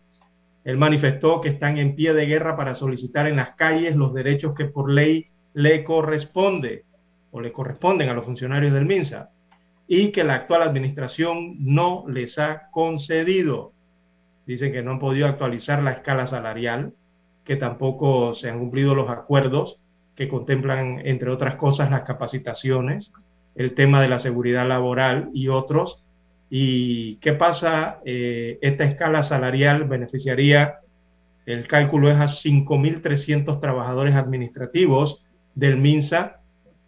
él 0.64 0.78
manifestó 0.78 1.42
que 1.42 1.50
están 1.50 1.78
en 1.78 1.96
pie 1.96 2.16
de 2.16 2.26
guerra 2.26 2.58
para 2.58 2.74
solicitar 2.74 3.28
en 3.28 3.36
las 3.36 3.52
calles 3.52 3.96
los 3.96 4.16
derechos 4.16 4.56
que 4.56 4.66
por 4.66 4.90
ley 4.90 5.28
le 5.56 5.84
corresponde 5.84 6.84
o 7.32 7.42
le 7.42 7.52
corresponden 7.52 8.10
a 8.10 8.14
los 8.14 8.26
funcionarios 8.26 8.74
del 8.74 8.86
MINSA 8.86 9.30
y 9.88 10.12
que 10.12 10.24
la 10.24 10.36
actual 10.36 10.64
administración 10.64 11.56
no 11.60 12.06
les 12.08 12.38
ha 12.40 12.70
concedido. 12.72 13.72
Dicen 14.46 14.72
que 14.72 14.84
no 14.84 14.92
han 14.92 15.00
podido 15.00 15.28
actualizar 15.28 15.82
la 15.82 15.92
escala 15.92 16.28
salarial, 16.28 16.94
que 17.44 17.56
tampoco 17.56 18.36
se 18.36 18.50
han 18.50 18.60
cumplido 18.60 18.96
los 18.96 19.10
acuerdos 19.10 19.80
que 20.16 20.28
contemplan, 20.28 21.02
entre 21.06 21.30
otras 21.30 21.56
cosas, 21.56 21.90
las 21.90 22.04
capacitaciones, 22.04 23.12
el 23.56 23.76
tema 23.76 24.02
de 24.02 24.10
la 24.10 24.20
seguridad 24.20 24.68
laboral 24.68 25.30
y 25.34 25.48
otros. 25.48 26.04
¿Y 26.50 27.16
qué 27.18 27.34
pasa? 27.34 28.00
Eh, 28.06 28.60
esta 28.62 28.84
escala 28.84 29.24
salarial 29.24 29.86
beneficiaría, 29.86 30.80
el 31.46 31.68
cálculo 31.68 32.10
es 32.10 32.18
a 32.18 32.28
5.300 32.28 33.62
trabajadores 33.62 34.16
administrativos 34.16 35.25
del 35.56 35.78
MINSA, 35.78 36.42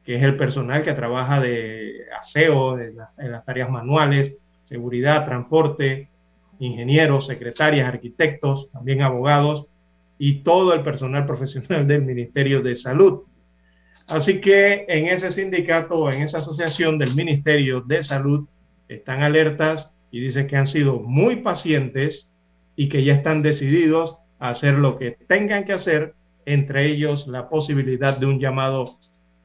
que 0.03 0.15
es 0.15 0.23
el 0.23 0.37
personal 0.37 0.83
que 0.83 0.93
trabaja 0.93 1.41
de 1.41 2.05
aseo, 2.19 2.79
en 2.79 2.97
las, 2.97 3.17
en 3.17 3.31
tareas 3.45 3.69
manuales, 3.69 4.35
seguridad, 4.63 5.25
transporte, 5.25 6.09
ingenieros, 6.59 7.27
secretarias, 7.27 7.87
arquitectos, 7.87 8.69
también 8.71 9.01
abogados 9.01 9.67
y 10.19 10.43
todo 10.43 10.73
el 10.73 10.81
personal 10.81 11.25
profesional 11.27 11.87
del 11.87 12.03
Ministerio 12.03 12.61
de 12.61 12.75
Salud. 12.75 13.23
Así 14.07 14.39
que 14.39 14.85
en 14.87 15.07
ese 15.07 15.31
sindicato, 15.33 16.09
en 16.11 16.21
esa 16.21 16.39
asociación 16.39 16.97
del 16.97 17.13
Ministerio 17.13 17.81
de 17.81 18.03
Salud, 18.03 18.47
están 18.87 19.21
alertas 19.21 19.91
y 20.11 20.21
dicen 20.21 20.47
que 20.47 20.55
han 20.55 20.67
sido 20.67 20.99
muy 20.99 21.37
pacientes 21.37 22.29
y 22.75 22.87
que 22.87 23.03
ya 23.03 23.15
están 23.15 23.41
decididos 23.41 24.17
a 24.39 24.49
hacer 24.49 24.75
lo 24.75 24.97
que 24.97 25.11
tengan 25.11 25.65
que 25.65 25.73
hacer, 25.73 26.13
entre 26.47 26.85
ellos 26.85 27.27
la 27.27 27.49
posibilidad 27.49 28.17
de 28.17 28.25
un 28.25 28.39
llamado 28.39 28.97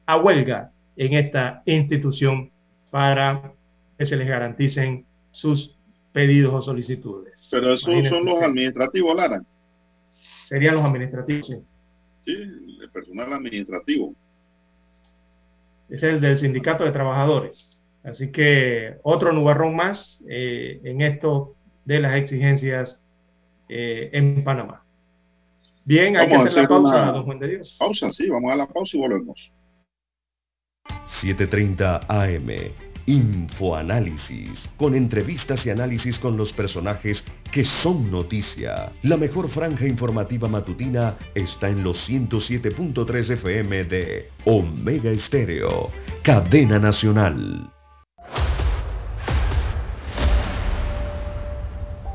a 0.05 0.17
huelga 0.17 0.71
en 0.95 1.13
esta 1.13 1.61
institución 1.65 2.49
para 2.89 3.53
que 3.97 4.05
se 4.05 4.15
les 4.15 4.27
garanticen 4.27 5.05
sus 5.31 5.75
pedidos 6.13 6.53
o 6.53 6.61
solicitudes. 6.61 7.49
Pero 7.51 7.73
esos 7.73 8.07
son 8.07 8.25
los 8.25 8.41
administrativos, 8.41 9.15
Lara. 9.15 9.43
Serían 10.45 10.75
los 10.75 10.85
administrativos, 10.85 11.47
sí. 11.47 11.57
Sí, 12.25 12.31
el 12.81 12.89
personal 12.91 13.33
administrativo. 13.33 14.15
Es 15.89 16.03
el 16.03 16.21
del 16.21 16.37
sindicato 16.37 16.85
de 16.85 16.91
trabajadores. 16.93 17.77
Así 18.03 18.31
que 18.31 18.95
otro 19.03 19.33
nubarrón 19.33 19.75
más 19.75 20.23
eh, 20.29 20.79
en 20.85 21.01
esto 21.01 21.55
de 21.83 21.99
las 21.99 22.15
exigencias 22.15 22.97
eh, 23.67 24.09
en 24.13 24.43
Panamá. 24.45 24.82
Bien, 25.85 26.15
hay 26.15 26.29
Vamos 26.29 26.53
que 26.53 26.59
hacer 26.59 26.69
la 26.69 26.75
a 26.75 26.79
hacer 26.79 26.91
pausa, 26.91 27.03
una 27.03 27.11
don 27.11 27.23
Juan 27.23 27.39
de 27.39 27.47
Dios. 27.49 27.75
Pausa, 27.77 28.11
sí, 28.11 28.29
vamos 28.29 28.51
a 28.51 28.55
la 28.55 28.67
pausa 28.67 28.97
y 28.97 28.99
volvemos. 28.99 29.53
7.30 31.21 32.05
AM. 32.07 32.71
Infoanálisis. 33.05 34.69
Con 34.77 34.95
entrevistas 34.95 35.65
y 35.65 35.69
análisis 35.69 36.17
con 36.19 36.37
los 36.37 36.53
personajes 36.53 37.23
que 37.51 37.65
son 37.65 38.09
noticia. 38.09 38.93
La 39.03 39.17
mejor 39.17 39.49
franja 39.49 39.85
informativa 39.85 40.47
matutina 40.47 41.17
está 41.35 41.67
en 41.67 41.83
los 41.83 42.09
107.3 42.09 43.31
FM 43.31 43.83
de 43.83 44.29
Omega 44.45 45.11
Estéreo. 45.11 45.91
Cadena 46.23 46.79
Nacional. 46.79 47.69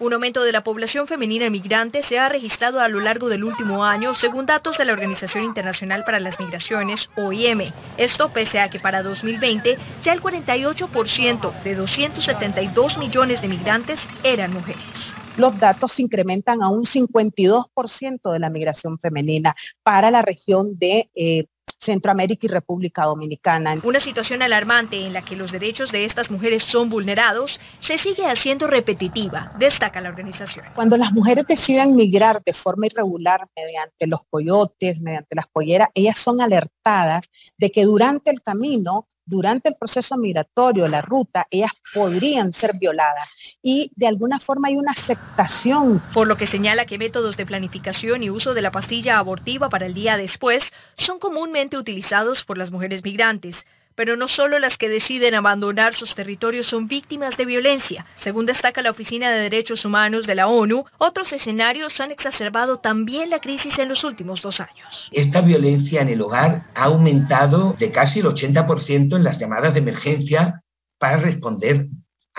Un 0.00 0.12
aumento 0.12 0.44
de 0.44 0.52
la 0.52 0.62
población 0.62 1.08
femenina 1.08 1.46
emigrante 1.46 2.02
se 2.02 2.20
ha 2.20 2.28
registrado 2.28 2.78
a 2.78 2.86
lo 2.86 3.00
largo 3.00 3.28
del 3.28 3.42
último 3.42 3.84
año, 3.84 4.14
según 4.14 4.46
datos 4.46 4.78
de 4.78 4.84
la 4.84 4.92
Organización 4.92 5.42
Internacional 5.42 6.04
para 6.04 6.20
las 6.20 6.38
Migraciones, 6.38 7.10
OIM. 7.16 7.72
Esto 7.96 8.28
pese 8.28 8.60
a 8.60 8.70
que 8.70 8.78
para 8.78 9.02
2020 9.02 9.76
ya 10.04 10.12
el 10.12 10.22
48% 10.22 11.62
de 11.64 11.74
272 11.74 12.96
millones 12.96 13.42
de 13.42 13.48
migrantes 13.48 14.08
eran 14.22 14.52
mujeres. 14.52 15.16
Los 15.36 15.58
datos 15.58 15.90
se 15.90 16.02
incrementan 16.02 16.62
a 16.62 16.68
un 16.68 16.84
52% 16.84 18.32
de 18.32 18.38
la 18.38 18.50
migración 18.50 19.00
femenina 19.00 19.56
para 19.82 20.12
la 20.12 20.22
región 20.22 20.78
de 20.78 21.10
eh, 21.16 21.46
Centroamérica 21.80 22.46
y 22.46 22.50
República 22.50 23.04
Dominicana. 23.04 23.78
Una 23.82 24.00
situación 24.00 24.42
alarmante 24.42 24.96
en 25.06 25.12
la 25.12 25.22
que 25.22 25.36
los 25.36 25.52
derechos 25.52 25.92
de 25.92 26.04
estas 26.04 26.30
mujeres 26.30 26.64
son 26.64 26.88
vulnerados 26.88 27.60
se 27.80 27.98
sigue 27.98 28.26
haciendo 28.26 28.66
repetitiva, 28.66 29.52
destaca 29.58 30.00
la 30.00 30.08
organización. 30.08 30.66
Cuando 30.74 30.96
las 30.96 31.12
mujeres 31.12 31.46
deciden 31.46 31.94
migrar 31.96 32.42
de 32.44 32.52
forma 32.52 32.86
irregular 32.86 33.46
mediante 33.56 34.06
los 34.06 34.20
coyotes, 34.30 35.00
mediante 35.00 35.34
las 35.34 35.46
polleras, 35.48 35.88
ellas 35.94 36.18
son 36.18 36.40
alertadas 36.40 37.24
de 37.56 37.70
que 37.70 37.84
durante 37.84 38.30
el 38.30 38.42
camino 38.42 39.06
durante 39.28 39.68
el 39.68 39.76
proceso 39.76 40.16
migratorio, 40.16 40.88
la 40.88 41.02
ruta, 41.02 41.46
ellas 41.50 41.72
podrían 41.92 42.52
ser 42.52 42.72
violadas 42.80 43.28
y 43.62 43.92
de 43.94 44.06
alguna 44.06 44.40
forma 44.40 44.68
hay 44.68 44.76
una 44.76 44.92
aceptación. 44.92 46.02
Por 46.14 46.26
lo 46.26 46.36
que 46.36 46.46
señala 46.46 46.86
que 46.86 46.98
métodos 46.98 47.36
de 47.36 47.46
planificación 47.46 48.22
y 48.22 48.30
uso 48.30 48.54
de 48.54 48.62
la 48.62 48.70
pastilla 48.70 49.18
abortiva 49.18 49.68
para 49.68 49.86
el 49.86 49.94
día 49.94 50.16
después 50.16 50.72
son 50.96 51.18
comúnmente 51.18 51.76
utilizados 51.76 52.44
por 52.44 52.56
las 52.56 52.70
mujeres 52.70 53.04
migrantes. 53.04 53.66
Pero 53.98 54.16
no 54.16 54.28
solo 54.28 54.60
las 54.60 54.78
que 54.78 54.88
deciden 54.88 55.34
abandonar 55.34 55.94
sus 55.94 56.14
territorios 56.14 56.66
son 56.68 56.86
víctimas 56.86 57.36
de 57.36 57.44
violencia. 57.44 58.06
Según 58.14 58.46
destaca 58.46 58.80
la 58.80 58.92
Oficina 58.92 59.28
de 59.28 59.40
Derechos 59.40 59.84
Humanos 59.84 60.24
de 60.24 60.36
la 60.36 60.46
ONU, 60.46 60.84
otros 60.98 61.32
escenarios 61.32 61.98
han 61.98 62.12
exacerbado 62.12 62.78
también 62.78 63.28
la 63.28 63.40
crisis 63.40 63.76
en 63.80 63.88
los 63.88 64.04
últimos 64.04 64.40
dos 64.40 64.60
años. 64.60 65.08
Esta 65.10 65.40
violencia 65.40 66.00
en 66.00 66.10
el 66.10 66.20
hogar 66.20 66.66
ha 66.76 66.84
aumentado 66.84 67.74
de 67.76 67.90
casi 67.90 68.20
el 68.20 68.26
80% 68.26 69.16
en 69.16 69.24
las 69.24 69.40
llamadas 69.40 69.74
de 69.74 69.80
emergencia 69.80 70.62
para 70.96 71.16
responder 71.16 71.88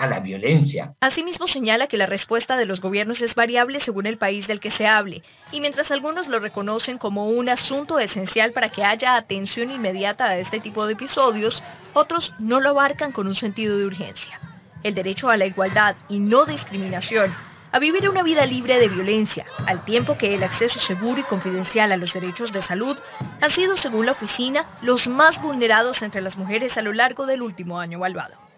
a 0.00 0.06
la 0.06 0.20
violencia. 0.20 0.94
Asimismo 1.00 1.46
señala 1.46 1.86
que 1.86 1.98
la 1.98 2.06
respuesta 2.06 2.56
de 2.56 2.64
los 2.64 2.80
gobiernos 2.80 3.20
es 3.20 3.34
variable 3.34 3.80
según 3.80 4.06
el 4.06 4.16
país 4.16 4.46
del 4.46 4.58
que 4.58 4.70
se 4.70 4.86
hable, 4.86 5.22
y 5.52 5.60
mientras 5.60 5.90
algunos 5.90 6.26
lo 6.26 6.40
reconocen 6.40 6.96
como 6.96 7.28
un 7.28 7.50
asunto 7.50 7.98
esencial 7.98 8.52
para 8.52 8.70
que 8.70 8.82
haya 8.82 9.14
atención 9.14 9.70
inmediata 9.70 10.24
a 10.24 10.38
este 10.38 10.58
tipo 10.58 10.86
de 10.86 10.94
episodios, 10.94 11.62
otros 11.92 12.32
no 12.38 12.60
lo 12.60 12.70
abarcan 12.70 13.12
con 13.12 13.26
un 13.26 13.34
sentido 13.34 13.76
de 13.76 13.84
urgencia. 13.84 14.40
El 14.82 14.94
derecho 14.94 15.28
a 15.28 15.36
la 15.36 15.44
igualdad 15.44 15.96
y 16.08 16.18
no 16.18 16.46
discriminación, 16.46 17.34
a 17.72 17.78
vivir 17.78 18.08
una 18.08 18.22
vida 18.22 18.46
libre 18.46 18.78
de 18.78 18.88
violencia, 18.88 19.44
al 19.66 19.84
tiempo 19.84 20.16
que 20.16 20.34
el 20.34 20.42
acceso 20.42 20.80
seguro 20.80 21.20
y 21.20 21.24
confidencial 21.24 21.92
a 21.92 21.98
los 21.98 22.12
derechos 22.14 22.52
de 22.52 22.62
salud 22.62 22.96
han 23.40 23.50
sido, 23.52 23.76
según 23.76 24.06
la 24.06 24.12
oficina, 24.12 24.64
los 24.80 25.06
más 25.06 25.40
vulnerados 25.42 26.00
entre 26.00 26.22
las 26.22 26.36
mujeres 26.36 26.78
a 26.78 26.82
lo 26.82 26.94
largo 26.94 27.26
del 27.26 27.42
último 27.42 27.78
año 27.78 27.98
evaluado. 27.98 28.49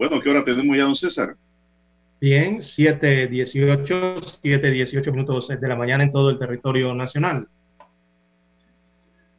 Bueno, 0.00 0.18
¿qué 0.18 0.30
hora 0.30 0.42
tenemos 0.42 0.74
ya, 0.74 0.84
don 0.84 0.96
César? 0.96 1.36
Bien, 2.22 2.56
7.18, 2.56 4.40
7.18 4.42 5.12
minutos 5.12 5.48
de 5.48 5.68
la 5.68 5.76
mañana 5.76 6.04
en 6.04 6.10
todo 6.10 6.30
el 6.30 6.38
territorio 6.38 6.94
nacional. 6.94 7.46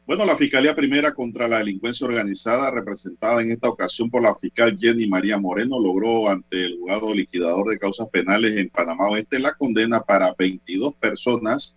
Bueno, 0.06 0.24
la 0.24 0.36
Fiscalía 0.36 0.76
Primera 0.76 1.14
contra 1.14 1.48
la 1.48 1.58
Delincuencia 1.58 2.06
Organizada, 2.06 2.70
representada 2.70 3.42
en 3.42 3.50
esta 3.50 3.68
ocasión 3.68 4.08
por 4.08 4.22
la 4.22 4.36
fiscal 4.36 4.78
Jenny 4.80 5.08
María 5.08 5.36
Moreno, 5.36 5.80
logró 5.80 6.28
ante 6.30 6.64
el 6.64 6.78
juzgado 6.78 7.12
liquidador 7.12 7.68
de 7.68 7.80
causas 7.80 8.08
penales 8.10 8.56
en 8.56 8.70
Panamá 8.70 9.08
Oeste 9.08 9.40
la 9.40 9.54
condena 9.54 10.00
para 10.02 10.32
22 10.38 10.94
personas 10.94 11.74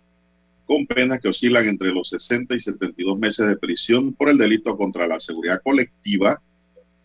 con 0.64 0.86
penas 0.86 1.20
que 1.20 1.30
oscilan 1.30 1.66
entre 1.66 1.88
los 1.88 2.10
60 2.10 2.54
y 2.54 2.60
72 2.60 3.18
meses 3.18 3.48
de 3.48 3.56
prisión 3.56 4.12
por 4.12 4.28
el 4.28 4.38
delito 4.38 4.76
contra 4.76 5.08
la 5.08 5.18
seguridad 5.18 5.60
colectiva, 5.64 6.40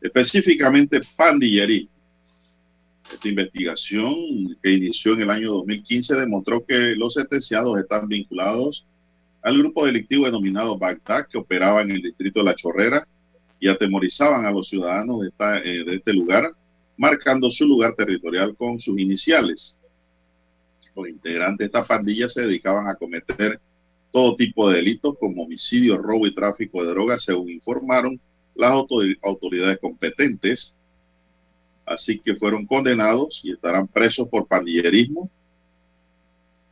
específicamente 0.02 1.02
pandillería. 1.16 1.88
Esta 3.14 3.28
investigación 3.28 4.16
que 4.62 4.72
inició 4.72 5.14
en 5.14 5.22
el 5.22 5.30
año 5.30 5.52
2015 5.52 6.16
demostró 6.16 6.66
que 6.66 6.96
los 6.96 7.14
sentenciados 7.14 7.80
están 7.80 8.08
vinculados 8.08 8.86
al 9.42 9.58
grupo 9.58 9.86
delictivo 9.86 10.26
denominado 10.26 10.78
Bagdad 10.78 11.28
que 11.28 11.38
operaba 11.38 11.82
en 11.82 11.92
el 11.92 12.02
distrito 12.02 12.40
de 12.40 12.46
La 12.46 12.56
Chorrera 12.56 13.08
y 13.60 13.68
atemorizaban 13.68 14.46
a 14.46 14.52
los 14.52 14.70
ciudadanos 14.70 15.22
de, 15.22 15.30
eh, 15.64 15.84
de 15.84 15.96
este 15.96 16.14
lugar, 16.14 16.52
marcando 16.98 17.52
su 17.52 17.66
lugar 17.68 17.94
territorial 17.96 18.56
con 18.56 18.80
sus 18.80 18.98
iniciales. 19.00 19.78
Los 20.96 21.08
integrantes 21.08 21.60
de 21.60 21.66
esta 21.66 21.86
pandilla 21.86 22.30
se 22.30 22.42
dedicaban 22.42 22.88
a 22.88 22.96
cometer 22.96 23.60
todo 24.12 24.36
tipo 24.36 24.70
de 24.70 24.78
delitos 24.78 25.16
como 25.20 25.44
homicidio, 25.44 25.98
robo 25.98 26.28
y 26.28 26.36
tráfico 26.36 26.84
de 26.84 26.90
drogas, 26.90 27.24
según 27.24 27.50
informaron 27.50 28.20
las 28.62 28.74
autoridades 29.22 29.80
competentes. 29.80 30.76
Así 31.86 32.20
que 32.20 32.36
fueron 32.36 32.66
condenados 32.66 33.42
y 33.44 33.52
estarán 33.52 33.88
presos 33.88 34.28
por 34.30 34.48
pandillerismo. 34.48 35.30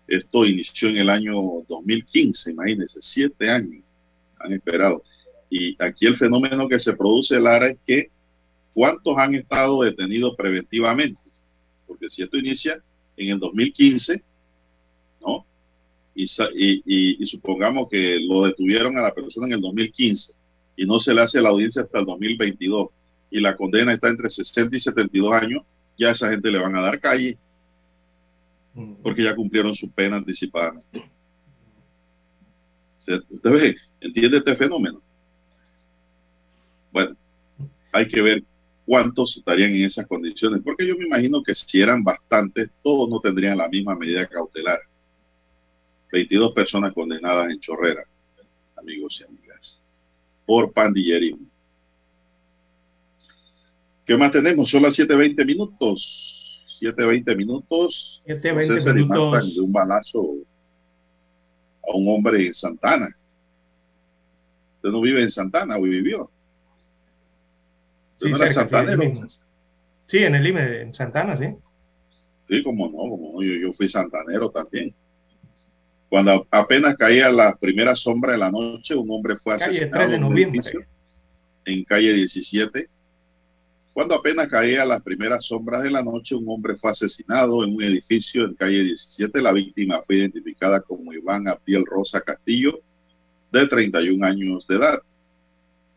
Esto 0.07 0.45
inició 0.45 0.89
en 0.89 0.97
el 0.97 1.09
año 1.09 1.33
2015, 1.67 2.51
imagínense, 2.51 2.99
siete 3.01 3.49
años 3.49 3.83
han 4.39 4.53
esperado. 4.53 5.03
Y 5.49 5.75
aquí 5.83 6.05
el 6.05 6.15
fenómeno 6.15 6.69
que 6.69 6.79
se 6.79 6.93
produce, 6.93 7.39
Lara, 7.39 7.67
es 7.67 7.77
que 7.85 8.09
¿cuántos 8.73 9.17
han 9.17 9.35
estado 9.35 9.81
detenidos 9.81 10.35
preventivamente? 10.35 11.19
Porque 11.87 12.09
si 12.09 12.21
esto 12.21 12.37
inicia 12.37 12.81
en 13.17 13.29
el 13.29 13.39
2015, 13.39 14.23
¿no? 15.21 15.45
Y, 16.15 17.25
supongamos 17.25 17.89
que 17.89 18.19
lo 18.19 18.45
detuvieron 18.45 18.97
a 18.97 19.01
la 19.01 19.13
persona 19.13 19.47
en 19.47 19.53
el 19.53 19.61
2015 19.61 20.38
y 20.79 20.85
no 20.85 21.01
se 21.01 21.13
le 21.13 21.21
hace 21.21 21.41
la 21.41 21.49
audiencia 21.49 21.81
hasta 21.81 21.99
el 21.99 22.05
2022 22.05 22.87
y 23.29 23.41
la 23.41 23.57
condena 23.57 23.91
está 23.91 24.07
entre 24.07 24.29
60 24.29 24.77
y 24.77 24.79
72 24.79 25.33
años, 25.33 25.63
ya 25.97 26.07
a 26.07 26.11
esa 26.13 26.29
gente 26.29 26.49
le 26.49 26.57
van 26.57 26.73
a 26.73 26.79
dar 26.79 27.01
calle 27.01 27.37
mm. 28.75 28.93
porque 29.03 29.23
ya 29.23 29.35
cumplieron 29.35 29.75
su 29.75 29.91
pena 29.91 30.15
anticipadamente. 30.15 31.03
¿Usted 32.97 33.51
ve? 33.51 33.75
¿Entiende 33.99 34.37
este 34.37 34.55
fenómeno? 34.55 35.01
Bueno, 36.93 37.13
hay 37.91 38.07
que 38.07 38.21
ver 38.21 38.43
cuántos 38.85 39.35
estarían 39.35 39.71
en 39.71 39.83
esas 39.83 40.07
condiciones, 40.07 40.61
porque 40.63 40.87
yo 40.87 40.95
me 40.97 41.07
imagino 41.07 41.43
que 41.43 41.55
si 41.55 41.81
eran 41.81 42.05
bastantes, 42.05 42.69
todos 42.81 43.09
no 43.09 43.19
tendrían 43.19 43.57
la 43.57 43.67
misma 43.67 43.95
medida 43.95 44.25
cautelar. 44.27 44.79
22 46.09 46.53
personas 46.53 46.93
condenadas 46.93 47.51
en 47.51 47.59
Chorrera, 47.59 48.05
amigos 48.77 49.19
y 49.19 49.25
amigas, 49.25 49.48
por 50.49 50.73
pandillerismo. 50.73 51.45
¿Qué 54.03 54.17
más 54.17 54.31
tenemos? 54.31 54.67
Son 54.67 54.81
las 54.81 54.97
7.20 54.97 55.45
minutos. 55.45 56.65
7.20 56.81 57.37
minutos. 57.37 58.23
7.20 58.25 58.95
minutos. 58.95 59.55
De 59.55 59.61
un 59.61 59.71
balazo 59.71 60.37
a 61.87 61.95
un 61.95 62.09
hombre 62.09 62.47
en 62.47 62.53
Santana. 62.55 63.15
Usted 64.77 64.89
no 64.89 65.01
vive 65.01 65.21
en 65.21 65.29
Santana, 65.29 65.77
hoy 65.77 65.89
vivió. 65.91 66.31
Sí, 68.17 68.31
no 68.31 68.37
Santana, 68.39 68.97
sí, 70.07 70.17
en 70.17 70.33
el 70.33 70.47
IME, 70.47 70.81
en 70.81 70.95
Santana, 70.95 71.37
sí. 71.37 71.45
Sí, 72.49 72.63
como 72.63 72.87
no, 72.87 72.97
como 72.97 73.33
no, 73.33 73.43
yo, 73.43 73.53
yo 73.53 73.73
fui 73.73 73.87
santanero 73.87 74.49
también. 74.49 74.95
Cuando 76.09 76.47
apenas 76.49 76.97
caía 76.97 77.29
la 77.29 77.55
primera 77.55 77.95
sombra 77.95 78.33
de 78.33 78.39
la 78.39 78.49
noche, 78.49 78.95
un 78.95 79.09
hombre 79.11 79.37
fue 79.37 79.53
asesinado 79.53 80.11
en, 80.11 80.23
un 80.23 80.37
edificio, 80.37 80.83
en 81.65 81.83
calle 81.83 82.13
17. 82.13 82.89
Cuando 83.93 84.15
apenas 84.15 84.47
caía 84.47 84.85
las 84.85 85.03
primeras 85.03 85.45
sombras 85.45 85.83
de 85.83 85.91
la 85.91 86.01
noche, 86.01 86.33
un 86.33 86.49
hombre 86.49 86.77
fue 86.77 86.91
asesinado 86.91 87.63
en 87.63 87.75
un 87.75 87.83
edificio 87.83 88.45
en 88.45 88.55
calle 88.55 88.83
17. 88.83 89.39
La 89.39 89.51
víctima 89.51 90.01
fue 90.01 90.15
identificada 90.15 90.81
como 90.81 91.13
Iván 91.13 91.47
Abdiel 91.47 91.85
Rosa 91.85 92.21
Castillo, 92.21 92.79
de 93.51 93.67
31 93.67 94.25
años 94.25 94.65
de 94.67 94.77
edad. 94.77 95.01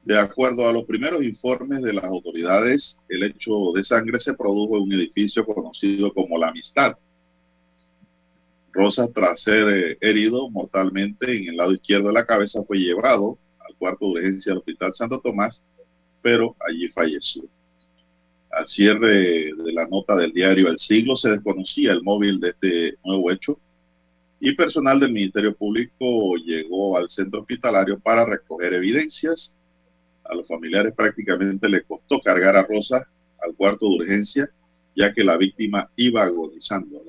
De 0.05 0.19
acuerdo 0.19 0.69
a 0.69 0.73
los 0.73 0.85
primeros 0.85 1.23
informes 1.23 1.81
de 1.81 1.93
las 1.95 2.05
autoridades, 2.05 2.99
el 3.09 3.23
hecho 3.23 3.73
de 3.75 3.85
sangre 3.85 4.21
se 4.21 4.35
produjo 4.35 4.77
en 4.77 4.83
un 4.83 4.93
edificio 4.93 5.47
conocido 5.47 6.13
como 6.13 6.37
La 6.37 6.49
Amistad, 6.49 6.97
Rosas, 8.73 9.11
tras 9.13 9.43
ser 9.43 9.69
eh, 9.69 9.99
herido 10.01 10.49
mortalmente 10.51 11.37
en 11.37 11.49
el 11.49 11.57
lado 11.57 11.73
izquierdo 11.73 12.09
de 12.09 12.15
la 12.15 12.27
cabeza, 12.27 12.63
fue 12.65 12.79
llevado 12.79 13.39
al 13.61 13.75
cuarto 13.77 14.07
de 14.07 14.13
urgencia 14.13 14.51
del 14.51 14.59
Hospital 14.59 14.95
Santo 14.95 15.21
Tomás, 15.21 15.63
pero 16.23 16.57
allí 16.67 16.89
falleció. 16.89 17.45
Al 18.51 18.67
cierre 18.67 19.53
de 19.55 19.73
la 19.73 19.87
nota 19.87 20.15
del 20.17 20.33
diario 20.33 20.69
El 20.69 20.79
Siglo 20.79 21.17
se 21.17 21.31
desconocía 21.31 21.93
el 21.93 22.03
móvil 22.03 22.39
de 22.41 22.51
este 22.51 22.99
nuevo 23.05 23.31
hecho 23.31 23.59
y 24.45 24.57
personal 24.57 24.99
del 24.99 25.13
Ministerio 25.13 25.55
Público 25.55 26.35
llegó 26.35 26.97
al 26.97 27.09
centro 27.09 27.43
hospitalario 27.43 28.01
para 28.01 28.25
recoger 28.25 28.75
evidencias. 28.75 29.55
A 30.25 30.35
los 30.35 30.49
familiares 30.49 30.95
prácticamente 30.97 31.69
le 31.69 31.85
costó 31.85 32.21
cargar 32.21 32.57
a 32.57 32.65
Rosa 32.65 33.07
al 33.41 33.55
cuarto 33.55 33.89
de 33.89 33.95
urgencia, 33.95 34.51
ya 34.97 35.15
que 35.15 35.23
la 35.23 35.37
víctima 35.37 35.89
iba 35.95 36.25
agonizando. 36.25 37.05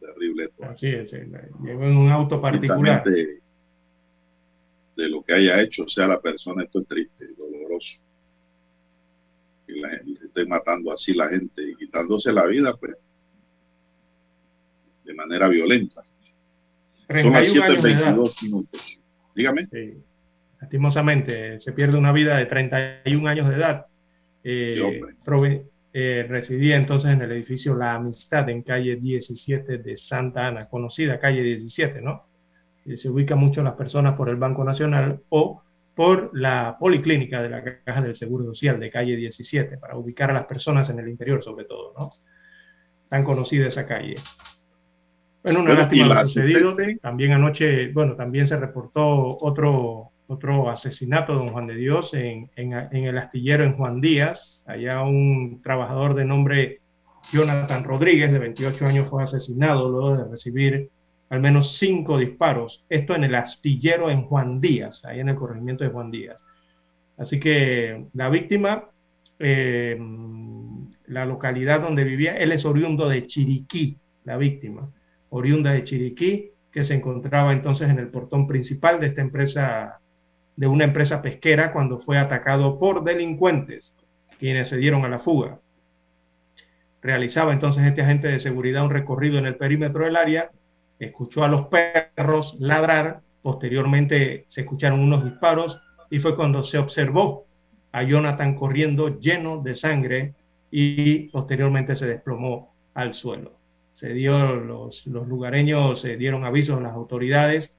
Terrible 0.00 0.44
esto. 0.44 0.64
Así 0.64 0.88
es, 0.88 1.12
llegó 1.12 1.84
en 1.84 1.96
un 1.96 2.10
auto 2.10 2.40
particular. 2.40 3.04
De, 3.04 3.40
lo 5.08 5.22
que 5.22 5.34
haya 5.34 5.60
hecho 5.60 5.88
sea 5.88 6.06
la 6.06 6.20
persona, 6.20 6.62
esto 6.62 6.80
es 6.80 6.86
triste, 6.86 7.26
doloroso. 7.36 8.00
Y 9.66 9.80
la 9.80 9.90
gente 9.90 10.26
esté 10.26 10.46
matando 10.46 10.92
así 10.92 11.14
la 11.14 11.28
gente 11.28 11.62
y 11.62 11.74
quitándose 11.74 12.32
la 12.32 12.46
vida, 12.46 12.76
pues, 12.76 12.94
de 15.04 15.14
manera 15.14 15.48
violenta. 15.48 16.04
Son 17.08 17.32
las 17.32 17.52
7.22 17.52 18.42
minutos. 18.44 19.00
Dígame. 19.34 19.68
Lastimosamente, 20.60 21.60
se 21.60 21.72
pierde 21.72 21.98
una 21.98 22.12
vida 22.12 22.36
de 22.36 22.46
31 22.46 23.28
años 23.28 23.48
de 23.48 23.54
edad. 23.54 23.86
Eh, 24.44 25.00
eh, 25.96 26.26
residía 26.28 26.76
entonces 26.76 27.12
en 27.12 27.22
el 27.22 27.30
edificio 27.30 27.76
La 27.76 27.94
Amistad 27.94 28.48
en 28.48 28.62
calle 28.62 28.96
17 28.96 29.78
de 29.78 29.96
Santa 29.96 30.48
Ana, 30.48 30.68
conocida 30.68 31.20
calle 31.20 31.40
17, 31.40 32.02
¿no? 32.02 32.26
se 32.96 33.08
ubican 33.08 33.38
mucho 33.38 33.62
las 33.62 33.74
personas 33.74 34.16
por 34.16 34.28
el 34.28 34.34
Banco 34.34 34.64
Nacional 34.64 35.20
o 35.28 35.62
por 35.94 36.36
la 36.36 36.76
policlínica 36.80 37.40
de 37.40 37.48
la 37.48 37.62
Caja 37.84 38.02
del 38.02 38.16
Seguro 38.16 38.44
Social 38.44 38.80
de 38.80 38.90
calle 38.90 39.14
17, 39.14 39.78
para 39.78 39.96
ubicar 39.96 40.30
a 40.32 40.34
las 40.34 40.46
personas 40.46 40.90
en 40.90 40.98
el 40.98 41.08
interior 41.08 41.44
sobre 41.44 41.64
todo, 41.64 41.94
¿no? 41.96 42.10
Tan 43.08 43.22
conocida 43.22 43.68
esa 43.68 43.86
calle. 43.86 44.16
Bueno, 45.44 45.60
una 45.60 45.74
lástima 45.74 46.06
lo 46.12 46.24
sucedido. 46.24 46.76
También 47.00 47.32
anoche, 47.32 47.92
bueno, 47.92 48.16
también 48.16 48.48
se 48.48 48.56
reportó 48.56 49.38
otro 49.38 50.10
otro 50.26 50.70
asesinato 50.70 51.32
de 51.32 51.38
don 51.38 51.50
Juan 51.50 51.66
de 51.66 51.74
Dios 51.74 52.12
en, 52.14 52.50
el 52.56 53.18
astillero 53.18 53.64
en 53.64 53.76
Juan 53.76 54.00
Díaz. 54.00 54.62
Allá 54.66 55.02
un 55.02 55.60
trabajador 55.62 56.14
de 56.14 56.24
nombre 56.24 56.80
Jonathan 57.32 57.84
Rodríguez, 57.84 58.32
de 58.32 58.38
28 58.38 58.86
años, 58.86 59.10
fue 59.10 59.22
asesinado 59.22 59.88
luego 59.88 60.16
de 60.16 60.30
recibir 60.30 60.90
al 61.30 61.40
menos 61.40 61.78
cinco 61.78 62.18
disparos. 62.18 62.84
Esto 62.88 63.14
en 63.14 63.24
el 63.24 63.34
astillero 63.34 64.10
en 64.10 64.22
Juan 64.22 64.60
Díaz, 64.60 65.04
ahí 65.04 65.20
en 65.20 65.30
el 65.30 65.36
corregimiento 65.36 65.84
de 65.84 65.90
Juan 65.90 66.10
Díaz. 66.10 66.42
Así 67.16 67.38
que 67.38 68.06
la 68.14 68.28
víctima, 68.28 68.84
eh, 69.38 69.98
la 71.06 71.24
localidad 71.26 71.80
donde 71.80 72.04
vivía, 72.04 72.36
él 72.36 72.52
es 72.52 72.64
oriundo 72.64 73.08
de 73.08 73.26
Chiriquí, 73.26 73.98
la 74.24 74.36
víctima, 74.36 74.90
oriunda 75.30 75.72
de 75.72 75.84
Chiriquí, 75.84 76.50
que 76.72 76.84
se 76.84 76.94
encontraba 76.94 77.52
entonces 77.52 77.88
en 77.88 77.98
el 77.98 78.08
portón 78.08 78.48
principal 78.48 79.00
de 79.00 79.06
esta 79.08 79.20
empresa 79.20 80.00
de 80.56 80.66
una 80.66 80.84
empresa 80.84 81.22
pesquera 81.22 81.72
cuando 81.72 81.98
fue 81.98 82.18
atacado 82.18 82.78
por 82.78 83.04
delincuentes, 83.04 83.94
quienes 84.38 84.68
se 84.68 84.76
dieron 84.76 85.04
a 85.04 85.08
la 85.08 85.18
fuga. 85.18 85.58
Realizaba 87.02 87.52
entonces 87.52 87.84
este 87.84 88.02
agente 88.02 88.28
de 88.28 88.40
seguridad 88.40 88.84
un 88.84 88.90
recorrido 88.90 89.38
en 89.38 89.46
el 89.46 89.56
perímetro 89.56 90.04
del 90.04 90.16
área, 90.16 90.50
escuchó 90.98 91.44
a 91.44 91.48
los 91.48 91.66
perros 91.66 92.56
ladrar, 92.60 93.20
posteriormente 93.42 94.46
se 94.48 94.62
escucharon 94.62 95.00
unos 95.00 95.24
disparos 95.24 95.80
y 96.10 96.18
fue 96.18 96.36
cuando 96.36 96.64
se 96.64 96.78
observó 96.78 97.46
a 97.92 98.02
Jonathan 98.02 98.54
corriendo 98.54 99.18
lleno 99.18 99.60
de 99.62 99.74
sangre 99.74 100.34
y 100.70 101.28
posteriormente 101.28 101.94
se 101.94 102.06
desplomó 102.06 102.74
al 102.94 103.14
suelo. 103.14 103.52
Se 103.96 104.08
dio, 104.12 104.56
los, 104.56 105.06
los 105.06 105.28
lugareños 105.28 106.00
se 106.00 106.16
dieron 106.16 106.44
avisos 106.44 106.78
a 106.78 106.82
las 106.82 106.92
autoridades, 106.92 107.72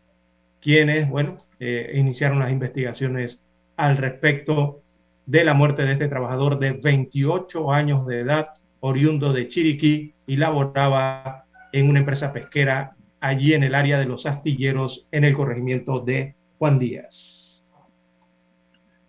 quienes, 0.61 1.09
bueno, 1.09 1.37
eh, 1.59 1.91
iniciaron 1.95 2.39
las 2.39 2.51
investigaciones 2.51 3.41
al 3.77 3.97
respecto 3.97 4.81
de 5.25 5.43
la 5.43 5.53
muerte 5.53 5.83
de 5.83 5.93
este 5.93 6.07
trabajador 6.07 6.59
de 6.59 6.71
28 6.73 7.71
años 7.71 8.05
de 8.07 8.19
edad, 8.21 8.49
oriundo 8.79 9.33
de 9.33 9.47
Chiriquí 9.47 10.13
y 10.27 10.37
laboraba 10.37 11.45
en 11.71 11.89
una 11.89 11.99
empresa 11.99 12.31
pesquera 12.31 12.95
allí 13.19 13.53
en 13.53 13.63
el 13.63 13.75
área 13.75 13.99
de 13.99 14.05
los 14.05 14.25
astilleros 14.25 15.07
en 15.11 15.23
el 15.23 15.33
corregimiento 15.33 15.99
de 15.99 16.35
Juan 16.57 16.79
Díaz. 16.79 17.63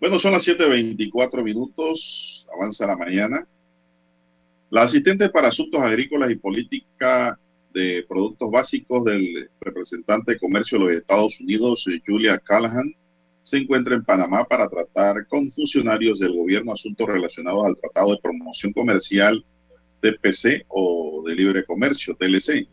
Bueno, 0.00 0.18
son 0.18 0.32
las 0.32 0.46
7.24 0.46 1.42
minutos, 1.42 2.46
avanza 2.54 2.86
la 2.86 2.96
mañana. 2.96 3.46
La 4.70 4.82
asistente 4.82 5.28
para 5.28 5.48
asuntos 5.48 5.80
agrícolas 5.80 6.30
y 6.30 6.36
política 6.36 7.38
de 7.76 8.06
Productos 8.08 8.50
Básicos 8.50 9.04
del 9.04 9.50
representante 9.60 10.32
de 10.32 10.38
comercio 10.38 10.78
de 10.78 10.84
los 10.84 10.94
Estados 10.94 11.38
Unidos, 11.42 11.84
Julia 12.06 12.38
Callahan, 12.38 12.94
se 13.42 13.58
encuentra 13.58 13.94
en 13.94 14.02
Panamá 14.02 14.44
para 14.44 14.66
tratar 14.66 15.26
con 15.28 15.52
funcionarios 15.52 16.18
del 16.18 16.34
gobierno 16.34 16.72
asuntos 16.72 17.06
relacionados 17.06 17.66
al 17.66 17.76
Tratado 17.76 18.12
de 18.12 18.20
Promoción 18.22 18.72
Comercial 18.72 19.44
TPC 20.00 20.64
o 20.68 21.22
de 21.26 21.34
Libre 21.34 21.64
Comercio, 21.66 22.16
TLC. 22.16 22.66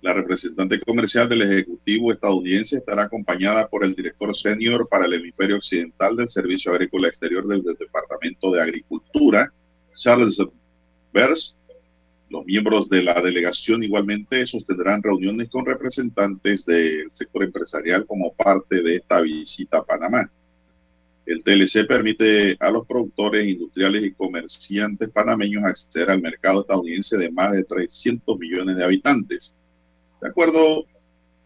La 0.00 0.14
representante 0.14 0.80
comercial 0.80 1.28
del 1.28 1.42
Ejecutivo 1.42 2.10
estadounidense 2.10 2.78
estará 2.78 3.02
acompañada 3.02 3.68
por 3.68 3.84
el 3.84 3.94
director 3.94 4.34
senior 4.34 4.88
para 4.88 5.04
el 5.04 5.12
hemisferio 5.12 5.56
occidental 5.56 6.16
del 6.16 6.30
Servicio 6.30 6.72
Agrícola 6.72 7.08
Exterior 7.08 7.46
del, 7.46 7.62
del 7.62 7.76
Departamento 7.76 8.50
de 8.50 8.62
Agricultura, 8.62 9.52
Charles 9.94 10.38
Bers. 11.12 11.59
Los 12.30 12.46
miembros 12.46 12.88
de 12.88 13.02
la 13.02 13.20
delegación 13.20 13.82
igualmente 13.82 14.46
sostendrán 14.46 15.02
reuniones 15.02 15.50
con 15.50 15.66
representantes 15.66 16.64
del 16.64 17.10
sector 17.12 17.42
empresarial 17.42 18.06
como 18.06 18.32
parte 18.32 18.82
de 18.82 18.96
esta 18.96 19.20
visita 19.20 19.78
a 19.78 19.84
Panamá. 19.84 20.30
El 21.26 21.42
TLC 21.42 21.88
permite 21.88 22.56
a 22.60 22.70
los 22.70 22.86
productores 22.86 23.44
industriales 23.44 24.04
y 24.04 24.12
comerciantes 24.12 25.10
panameños 25.10 25.64
acceder 25.64 26.08
al 26.08 26.22
mercado 26.22 26.60
estadounidense 26.60 27.16
de 27.16 27.32
más 27.32 27.50
de 27.50 27.64
300 27.64 28.38
millones 28.38 28.76
de 28.76 28.84
habitantes. 28.84 29.56
De 30.22 30.28
acuerdo, 30.28 30.86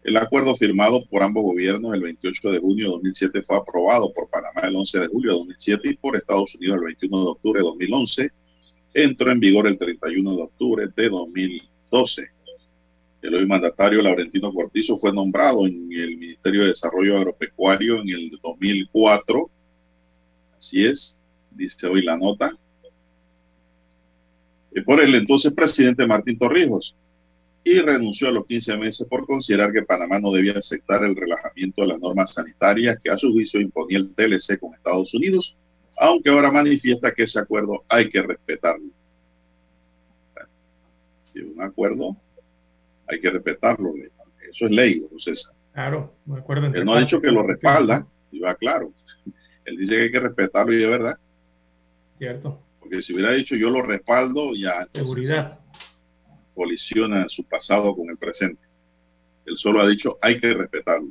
el 0.03 0.17
acuerdo 0.17 0.55
firmado 0.55 1.03
por 1.09 1.23
ambos 1.23 1.45
gobiernos 1.45 1.95
el 1.95 2.01
28 2.01 2.51
de 2.51 2.59
junio 2.59 2.85
de 2.85 2.91
2007 2.91 3.41
fue 3.41 3.57
aprobado 3.57 4.13
por 4.13 4.29
Panamá 4.29 4.61
el 4.67 4.75
11 4.75 4.99
de 4.99 5.07
julio 5.07 5.31
de 5.31 5.37
2007 5.39 5.89
y 5.89 5.97
por 5.97 6.15
Estados 6.15 6.53
Unidos 6.53 6.77
el 6.77 6.85
21 6.85 7.23
de 7.23 7.29
octubre 7.31 7.59
de 7.59 7.65
2011. 7.65 8.31
Entró 8.97 9.29
en 9.29 9.41
vigor 9.41 9.67
el 9.67 9.77
31 9.77 10.35
de 10.37 10.41
octubre 10.41 10.87
de 10.95 11.09
2012. 11.09 12.29
El 13.21 13.35
hoy 13.35 13.45
mandatario 13.45 14.01
Laurentino 14.01 14.53
Cortizo 14.53 14.97
fue 14.97 15.11
nombrado 15.11 15.67
en 15.67 15.91
el 15.91 16.17
Ministerio 16.17 16.61
de 16.61 16.69
Desarrollo 16.69 17.17
Agropecuario 17.17 18.01
en 18.01 18.09
el 18.09 18.39
2004 18.41 19.51
Así 20.57 20.85
es, 20.85 21.17
dice 21.51 21.87
hoy 21.87 22.01
la 22.01 22.17
nota. 22.17 22.57
Y 24.73 24.81
por 24.81 25.01
el 25.01 25.13
entonces 25.13 25.53
presidente 25.53 26.07
Martín 26.07 26.37
Torrijos. 26.37 26.95
Y 27.63 27.79
renunció 27.79 28.29
a 28.29 28.31
los 28.31 28.45
15 28.45 28.77
meses 28.77 29.07
por 29.09 29.25
considerar 29.25 29.71
que 29.73 29.81
Panamá 29.81 30.19
no 30.19 30.31
debía 30.31 30.53
aceptar 30.53 31.03
el 31.03 31.15
relajamiento 31.15 31.81
de 31.81 31.87
las 31.89 31.99
normas 31.99 32.33
sanitarias 32.33 32.97
que 33.03 33.09
a 33.09 33.17
su 33.17 33.31
juicio 33.31 33.59
imponía 33.59 33.97
el 33.97 34.13
TLC 34.13 34.59
con 34.59 34.73
Estados 34.73 35.13
Unidos, 35.15 35.57
aunque 35.97 36.29
ahora 36.29 36.51
manifiesta 36.51 37.13
que 37.13 37.23
ese 37.23 37.39
acuerdo 37.39 37.83
hay 37.89 38.09
que 38.09 38.21
respetarlo. 38.21 38.89
Si 41.25 41.39
un 41.41 41.61
acuerdo 41.61 42.15
hay 43.07 43.19
que 43.19 43.29
respetarlo. 43.29 43.93
Eso 44.49 44.65
es 44.65 44.71
ley, 44.71 44.99
don 44.99 45.19
César. 45.19 45.53
Claro, 45.73 46.13
me 46.25 46.39
acuerdo. 46.39 46.67
Él 46.67 46.85
no 46.85 46.93
ha 46.93 47.01
dicho 47.01 47.19
que 47.19 47.31
lo 47.31 47.43
respalda, 47.43 48.07
y 48.31 48.39
va 48.39 48.55
claro. 48.55 48.91
Él 49.65 49.77
dice 49.77 49.95
que 49.95 50.01
hay 50.03 50.11
que 50.11 50.19
respetarlo 50.19 50.73
y 50.73 50.83
es 50.83 50.89
verdad. 50.89 51.17
Cierto. 52.17 52.61
Porque 52.79 53.01
si 53.01 53.13
hubiera 53.13 53.31
dicho 53.31 53.55
yo 53.55 53.69
lo 53.69 53.81
respaldo, 53.81 54.51
ya 54.55 54.87
Seguridad. 54.93 55.59
colisiona 56.53 57.27
su 57.27 57.43
pasado 57.43 57.95
con 57.95 58.09
el 58.09 58.17
presente. 58.17 58.61
Él 59.45 59.57
solo 59.57 59.81
ha 59.81 59.87
dicho 59.87 60.17
hay 60.21 60.39
que 60.39 60.53
respetarlo. 60.53 61.09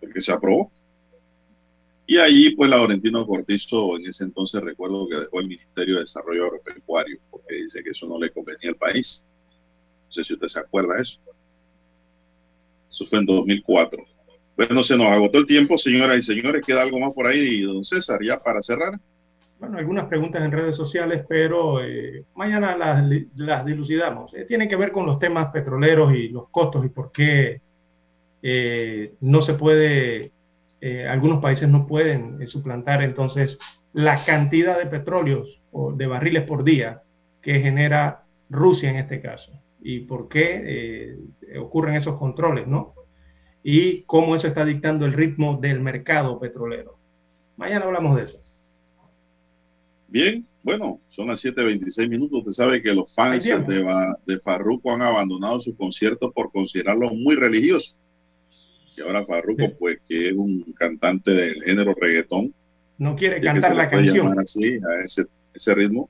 Porque 0.00 0.20
se 0.20 0.32
aprobó. 0.32 0.72
Y 2.12 2.18
allí, 2.18 2.54
pues, 2.54 2.68
Laurentino 2.68 3.26
Cortizo, 3.26 3.96
en 3.96 4.06
ese 4.06 4.24
entonces 4.24 4.60
recuerdo 4.60 5.08
que 5.08 5.16
dejó 5.16 5.40
el 5.40 5.48
Ministerio 5.48 5.94
de 5.94 6.00
Desarrollo 6.00 6.44
Agropecuario, 6.44 7.18
porque 7.30 7.54
dice 7.54 7.82
que 7.82 7.88
eso 7.88 8.06
no 8.06 8.18
le 8.18 8.28
convenía 8.28 8.68
al 8.68 8.76
país. 8.76 9.24
No 10.04 10.12
sé 10.12 10.22
si 10.22 10.34
usted 10.34 10.48
se 10.48 10.60
acuerda 10.60 10.96
de 10.96 11.00
eso. 11.04 11.18
Eso 12.90 13.06
fue 13.06 13.20
en 13.20 13.24
2004. 13.24 14.04
Bueno, 14.58 14.82
se 14.82 14.94
nos 14.94 15.06
agotó 15.06 15.38
el 15.38 15.46
tiempo, 15.46 15.78
señoras 15.78 16.18
y 16.18 16.22
señores. 16.22 16.60
¿Queda 16.66 16.82
algo 16.82 17.00
más 17.00 17.14
por 17.14 17.28
ahí, 17.28 17.62
don 17.62 17.82
César, 17.82 18.18
ya 18.22 18.38
para 18.38 18.60
cerrar? 18.60 19.00
Bueno, 19.58 19.78
algunas 19.78 20.04
preguntas 20.04 20.42
en 20.42 20.52
redes 20.52 20.76
sociales, 20.76 21.24
pero 21.26 21.82
eh, 21.82 22.26
mañana 22.34 22.76
las, 22.76 23.02
las 23.36 23.64
dilucidamos. 23.64 24.34
Eh, 24.34 24.44
tienen 24.44 24.68
que 24.68 24.76
ver 24.76 24.92
con 24.92 25.06
los 25.06 25.18
temas 25.18 25.46
petroleros 25.50 26.14
y 26.14 26.28
los 26.28 26.50
costos 26.50 26.84
y 26.84 26.90
por 26.90 27.10
qué 27.10 27.62
eh, 28.42 29.14
no 29.22 29.40
se 29.40 29.54
puede, 29.54 30.32
eh, 30.84 31.06
algunos 31.06 31.40
países 31.40 31.68
no 31.68 31.86
pueden 31.86 32.42
eh, 32.42 32.48
suplantar 32.48 33.04
entonces 33.04 33.56
la 33.92 34.24
cantidad 34.24 34.76
de 34.76 34.86
petróleos 34.86 35.60
o 35.70 35.92
de 35.92 36.08
barriles 36.08 36.42
por 36.42 36.64
día 36.64 37.02
que 37.40 37.60
genera 37.60 38.24
Rusia 38.50 38.90
en 38.90 38.96
este 38.96 39.20
caso 39.20 39.52
y 39.80 40.00
por 40.00 40.28
qué 40.28 40.60
eh, 40.64 41.58
ocurren 41.60 41.94
esos 41.94 42.18
controles, 42.18 42.66
¿no? 42.66 42.94
y 43.62 44.02
cómo 44.02 44.34
eso 44.34 44.48
está 44.48 44.64
dictando 44.64 45.06
el 45.06 45.12
ritmo 45.12 45.56
del 45.62 45.78
mercado 45.78 46.40
petrolero. 46.40 46.98
Mañana 47.56 47.84
hablamos 47.84 48.16
de 48.16 48.24
eso. 48.24 48.40
Bien, 50.08 50.44
bueno, 50.64 51.00
son 51.10 51.28
las 51.28 51.44
7.26 51.44 52.08
minutos. 52.08 52.40
Usted 52.40 52.52
sabe 52.52 52.82
que 52.82 52.92
los 52.92 53.14
fans 53.14 53.44
de, 53.44 54.16
de 54.26 54.38
Farruko 54.40 54.92
han 54.92 55.02
abandonado 55.02 55.60
su 55.60 55.76
concierto 55.76 56.32
por 56.32 56.50
considerarlo 56.50 57.10
muy 57.10 57.36
religioso. 57.36 57.96
Y 58.96 59.00
ahora 59.00 59.24
Farruko, 59.24 59.72
pues, 59.78 59.98
que 60.06 60.28
es 60.28 60.34
un 60.34 60.62
cantante 60.78 61.30
del 61.32 61.62
género 61.62 61.94
reggaetón, 61.98 62.52
No 62.98 63.16
quiere 63.16 63.36
así 63.36 63.44
cantar 63.44 63.74
la 63.74 63.88
canción. 63.90 64.38
así, 64.38 64.74
a 64.76 65.04
ese, 65.04 65.24
ese 65.54 65.74
ritmo, 65.74 66.08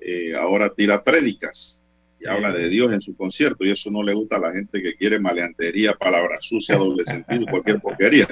eh, 0.00 0.34
ahora 0.34 0.72
tira 0.74 1.02
prédicas 1.02 1.80
y 2.20 2.26
habla 2.28 2.52
de 2.52 2.68
Dios 2.68 2.92
en 2.92 3.00
su 3.00 3.16
concierto 3.16 3.64
y 3.64 3.70
eso 3.70 3.90
no 3.90 4.02
le 4.02 4.14
gusta 4.14 4.36
a 4.36 4.40
la 4.40 4.52
gente 4.52 4.82
que 4.82 4.94
quiere 4.94 5.18
maleantería, 5.20 5.92
palabras 5.94 6.44
sucias, 6.44 6.78
doble 6.78 7.04
sentido, 7.04 7.46
cualquier 7.46 7.80
porquería. 7.80 8.28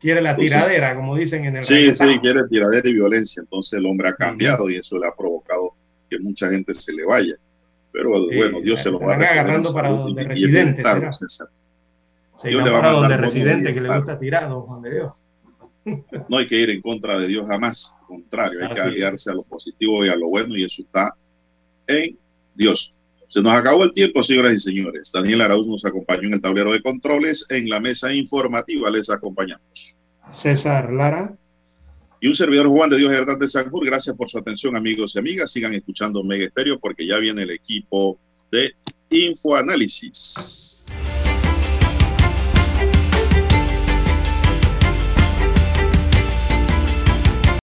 Quiere 0.00 0.20
la 0.22 0.30
Entonces- 0.30 0.52
tiradera, 0.54 0.94
como 0.94 1.16
dicen 1.16 1.44
en 1.46 1.56
el 1.56 1.62
Sí, 1.62 1.74
reggaetón. 1.74 2.08
sí, 2.08 2.18
quiere 2.20 2.40
tiradera 2.48 2.88
y 2.88 2.92
violencia. 2.92 3.40
Entonces 3.40 3.72
el 3.78 3.86
hombre 3.86 4.08
ha 4.10 4.14
cambiado 4.14 4.70
y 4.70 4.76
eso 4.76 4.98
le 4.98 5.06
ha 5.08 5.12
provocado 5.16 5.72
que 6.08 6.18
mucha 6.20 6.48
gente 6.50 6.72
se 6.74 6.92
le 6.92 7.04
vaya. 7.04 7.34
Pero 7.90 8.28
Sí, 8.28 8.36
bueno, 8.36 8.60
Dios 8.60 8.80
se 8.82 8.90
lo 8.90 9.00
va 9.00 9.14
agarrando 9.14 9.72
para 9.74 9.88
donde 9.88 10.24
Se 12.40 12.48
Dios 12.48 12.62
le 12.62 12.70
va 12.70 12.88
a 12.88 12.92
donde 12.92 13.16
residente 13.16 13.74
que 13.74 13.80
le 13.80 13.96
gusta 13.96 14.18
tirar, 14.18 14.48
don 14.48 14.62
Juan 14.62 14.82
de 14.82 14.94
Dios. 14.94 15.24
No 16.28 16.38
hay 16.38 16.46
que 16.46 16.56
ir 16.56 16.70
en 16.70 16.82
contra 16.82 17.18
de 17.18 17.26
Dios 17.26 17.46
jamás. 17.46 17.94
Al 18.00 18.06
contrario, 18.06 18.60
hay 18.60 18.74
que 18.74 18.80
Así 18.80 18.90
aliarse 18.90 19.30
a 19.30 19.34
lo 19.34 19.42
positivo 19.42 20.04
y 20.04 20.08
a 20.08 20.16
lo 20.16 20.28
bueno 20.28 20.56
y 20.56 20.64
eso 20.64 20.82
está 20.82 21.14
en 21.86 22.18
Dios. 22.54 22.94
Se 23.28 23.42
nos 23.42 23.52
acabó 23.52 23.84
el 23.84 23.92
tiempo, 23.92 24.22
señoras 24.22 24.54
y 24.54 24.58
señores. 24.58 25.10
Daniel 25.12 25.42
Arauz 25.42 25.66
nos 25.66 25.84
acompañó 25.84 26.28
en 26.28 26.34
el 26.34 26.40
tablero 26.40 26.72
de 26.72 26.80
controles. 26.80 27.44
En 27.50 27.68
la 27.68 27.78
mesa 27.78 28.12
informativa 28.12 28.90
les 28.90 29.10
acompañamos. 29.10 29.98
César 30.32 30.92
Lara. 30.92 31.36
Y 32.20 32.28
un 32.28 32.34
servidor 32.34 32.68
Juan 32.68 32.90
de 32.90 32.96
Dios 32.96 33.12
Hernández 33.12 33.52
Sanjur. 33.52 33.84
Gracias 33.84 34.16
por 34.16 34.28
su 34.28 34.38
atención, 34.38 34.76
amigos 34.76 35.14
y 35.14 35.18
amigas. 35.18 35.52
Sigan 35.52 35.74
escuchando 35.74 36.24
Mega 36.24 36.46
Estéreo 36.46 36.78
porque 36.78 37.06
ya 37.06 37.18
viene 37.18 37.42
el 37.42 37.50
equipo 37.50 38.18
de 38.50 38.72
Infoanálisis. 39.10 40.67